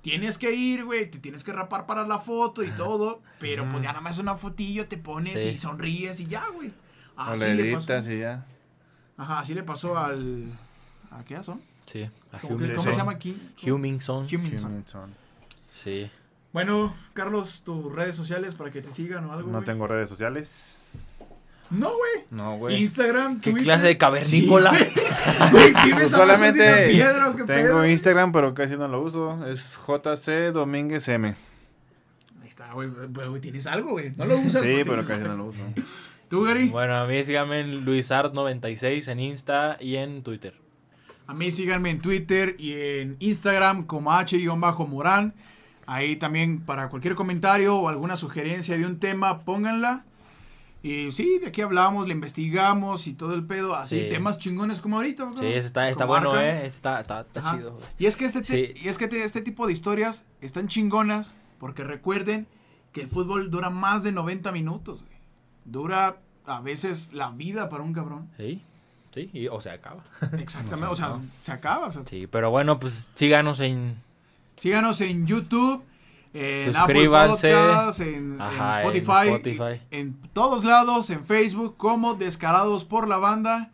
Tienes 0.06 0.38
que 0.38 0.52
ir, 0.54 0.86
güey, 0.86 1.10
te 1.10 1.18
tienes 1.18 1.44
que 1.44 1.52
rapar 1.52 1.88
para 1.88 2.06
la 2.06 2.20
foto 2.20 2.62
y 2.64 2.70
todo. 2.70 3.24
Pero 3.40 3.64
pues 3.72 3.82
ya 3.82 3.90
nada 3.90 4.02
más 4.02 4.20
una 4.20 4.36
fotillo, 4.36 4.88
te 4.88 4.98
pones 5.00 5.42
Sí. 5.42 5.48
y 5.50 5.58
sonríes 5.58 6.20
y 6.20 6.28
ya, 6.28 6.46
güey. 6.54 6.72
O 7.18 7.22
Así 7.22 7.44
le 7.46 7.56
le 7.56 7.74
pasó. 7.76 8.12
y 8.12 8.20
ya. 8.20 8.46
Ajá, 9.18 9.40
así 9.40 9.56
le 9.56 9.64
pasó 9.64 9.98
al. 9.98 10.46
¿A 11.10 11.24
qué 11.24 11.42
son? 11.42 11.60
Sí. 11.88 12.04
A 12.32 12.38
¿Cómo, 12.40 12.58
que- 12.58 12.76
cómo 12.76 12.92
se 12.92 12.96
llama 12.98 13.14
aquí? 13.14 13.36
Hummingson. 13.66 14.28
Hummingson. 14.32 14.84
Sí. 15.72 16.12
Bueno, 16.54 16.94
Carlos, 17.14 17.64
tus 17.66 17.92
redes 17.92 18.16
sociales 18.16 18.54
para 18.54 18.70
que 18.70 18.84
te 18.84 18.92
sigan 18.94 19.26
o 19.26 19.34
algo. 19.34 19.50
No 19.52 19.64
tengo 19.64 19.88
redes 19.88 20.08
sociales. 20.08 20.75
No, 21.70 21.88
güey. 21.90 22.26
No, 22.30 22.58
güey. 22.58 22.82
Instagram, 22.82 23.42
¿Qué 23.42 23.52
Twitter. 23.52 23.66
clase 23.66 23.88
de 23.88 23.98
cavernícola? 23.98 24.72
Sí, 24.74 24.78
güey. 24.78 25.06
Güey, 25.52 25.74
¿vives 25.86 25.94
Pues 25.96 26.12
solamente 26.12 26.90
piedra 26.92 27.30
o 27.30 27.36
qué 27.36 27.44
tengo 27.44 27.48
pedo? 27.48 27.86
Instagram, 27.88 28.32
pero 28.32 28.54
casi 28.54 28.78
no 28.78 28.88
lo 28.88 29.02
uso. 29.02 29.46
Es 29.48 29.78
JC 29.88 30.54
Domínguez 30.54 31.08
M. 31.08 31.36
Ahí 32.42 32.48
está, 32.48 32.72
güey. 32.74 32.90
Tienes 33.42 33.66
algo, 33.68 33.92
güey. 33.92 34.12
No 34.16 34.26
lo 34.26 34.38
usas. 34.38 34.62
Sí, 34.62 34.82
pero 34.86 35.06
casi 35.06 35.24
no 35.24 35.36
lo 35.36 35.46
uso. 35.46 35.60
¿Tú, 36.30 36.44
Gary? 36.44 36.70
Bueno, 36.70 36.96
a 36.96 37.08
mí 37.08 37.24
síganme 37.24 37.62
en 37.62 37.86
LuisArt96 37.86 39.08
en 39.12 39.20
Insta 39.20 39.78
y 39.80 39.96
en 39.96 40.24
Twitter. 40.24 40.54
A 41.28 41.34
mí 41.34 41.52
síganme 41.52 41.90
en 41.90 42.00
Twitter 42.02 42.56
y 42.60 42.74
en 42.74 43.16
Instagram 43.20 43.86
como 43.86 44.14
H-Morán. 44.14 45.34
Ahí 45.88 46.16
también 46.16 46.62
para 46.62 46.90
cualquier 46.90 47.16
comentario 47.16 47.76
o 47.78 47.90
alguna 47.90 48.18
sugerencia 48.18 48.78
de 48.78 48.86
un 48.86 49.00
tema, 49.00 49.42
pónganla. 49.42 50.04
Y 50.88 51.12
sí, 51.12 51.40
de 51.40 51.48
aquí 51.48 51.62
hablamos, 51.62 52.08
le 52.08 52.14
investigamos 52.14 53.08
y 53.08 53.14
todo 53.14 53.34
el 53.34 53.44
pedo. 53.46 53.76
Así, 53.76 54.02
Sí. 54.02 54.10
temas 54.10 54.38
chingones 54.38 54.82
como 54.82 54.98
ahorita. 54.98 55.26
¿no? 55.26 55.34
Sí, 55.34 55.46
está, 55.48 55.90
está 55.90 56.06
Como 56.06 56.20
bueno. 56.20 56.40
¿eh? 56.40 56.66
Está, 56.68 57.00
está, 57.00 57.22
está 57.22 57.56
chido. 57.58 57.72
güey. 57.74 57.84
Y 57.98 58.06
es 58.06 58.16
que 58.16 58.26
este, 58.26 58.44
Sí. 58.44 58.74
y 58.84 58.88
es 58.88 58.98
que 59.00 59.08
te- 59.08 59.24
este 59.24 59.42
tipo 59.42 59.66
de 59.66 59.74
historias 59.74 60.26
están 60.42 60.68
chingonas 60.68 61.36
porque 61.60 61.84
recuerden 61.84 62.46
que 62.92 63.02
el 63.02 63.08
fútbol 63.08 63.50
dura 63.50 63.72
más 63.72 64.04
de 64.04 64.12
90 64.12 64.52
minutos. 64.52 65.02
güey. 65.02 65.16
Dura 65.66 66.18
a 66.46 66.62
veces 66.62 67.12
la 67.14 67.32
vida 67.32 67.68
para 67.70 67.82
un 67.84 67.92
cabrón. 67.92 68.30
Sí, 68.38 68.62
sí, 69.12 69.32
y- 69.34 69.48
o 69.48 69.60
sea, 69.62 69.74
acaba. 69.74 70.04
Exactamente, 70.40 70.86
o 70.92 70.96
sea, 70.96 71.20
se 71.42 71.52
acaba. 71.52 71.88
o 71.88 71.92
sea, 71.92 72.04
Sí, 72.06 72.28
pero 72.28 72.52
bueno, 72.52 72.80
pues 72.80 73.10
síganos 73.16 73.60
en... 73.60 73.96
Síganos 74.58 75.02
en 75.02 75.26
YouTube, 75.26 75.84
en 76.38 76.70
Apple 76.70 76.74
Suscríbanse. 76.74 77.52
Podcasts, 77.54 78.00
en, 78.02 78.34
en 78.36 78.42
Ajá, 78.42 78.82
en 78.82 78.88
Spotify, 78.88 79.28
Spotify. 79.30 79.82
en 79.92 80.14
todos 80.34 80.64
lados, 80.64 81.10
en 81.10 81.26
Facebook, 81.26 81.78
como 81.78 82.14
Descarados 82.16 82.86
por 82.86 83.08
la 83.08 83.18
Banda. 83.18 83.72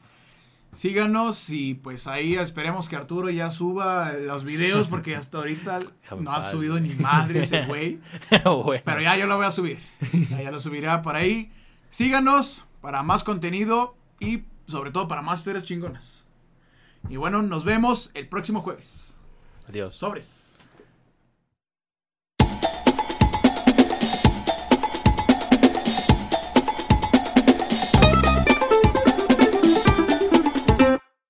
Síganos 0.74 1.50
y 1.50 1.74
pues 1.74 2.08
ahí 2.08 2.36
esperemos 2.36 2.88
que 2.88 2.96
Arturo 2.96 3.30
ya 3.30 3.50
suba 3.50 4.14
los 4.14 4.46
videos 4.46 4.88
porque 4.88 5.18
hasta 5.18 5.40
ahorita 5.40 5.80
no 6.20 6.32
ha 6.32 6.50
subido 6.50 6.80
ni 6.80 6.94
madre 6.94 7.44
ese 7.44 7.66
güey. 7.68 8.00
bueno, 8.46 8.82
Pero 8.86 9.02
ya 9.02 9.18
yo 9.18 9.28
lo 9.28 9.36
voy 9.36 9.46
a 9.48 9.52
subir. 9.52 9.80
Ya, 10.30 10.44
ya 10.44 10.52
lo 10.52 10.60
subirá 10.62 11.02
para 11.02 11.20
ahí. 11.20 11.52
Síganos 11.90 12.64
para 12.80 13.04
más 13.04 13.26
contenido 13.26 13.98
y 14.22 14.44
sobre 14.68 14.92
todo 14.92 15.10
para 15.10 15.22
más 15.22 15.40
historias 15.40 15.66
chingonas. 15.66 16.26
Y 17.10 17.18
bueno, 17.18 17.42
nos 17.42 17.66
vemos 17.66 18.12
el 18.14 18.30
próximo 18.30 18.62
jueves. 18.62 19.18
adiós. 19.68 19.96
Sobres. 19.96 20.51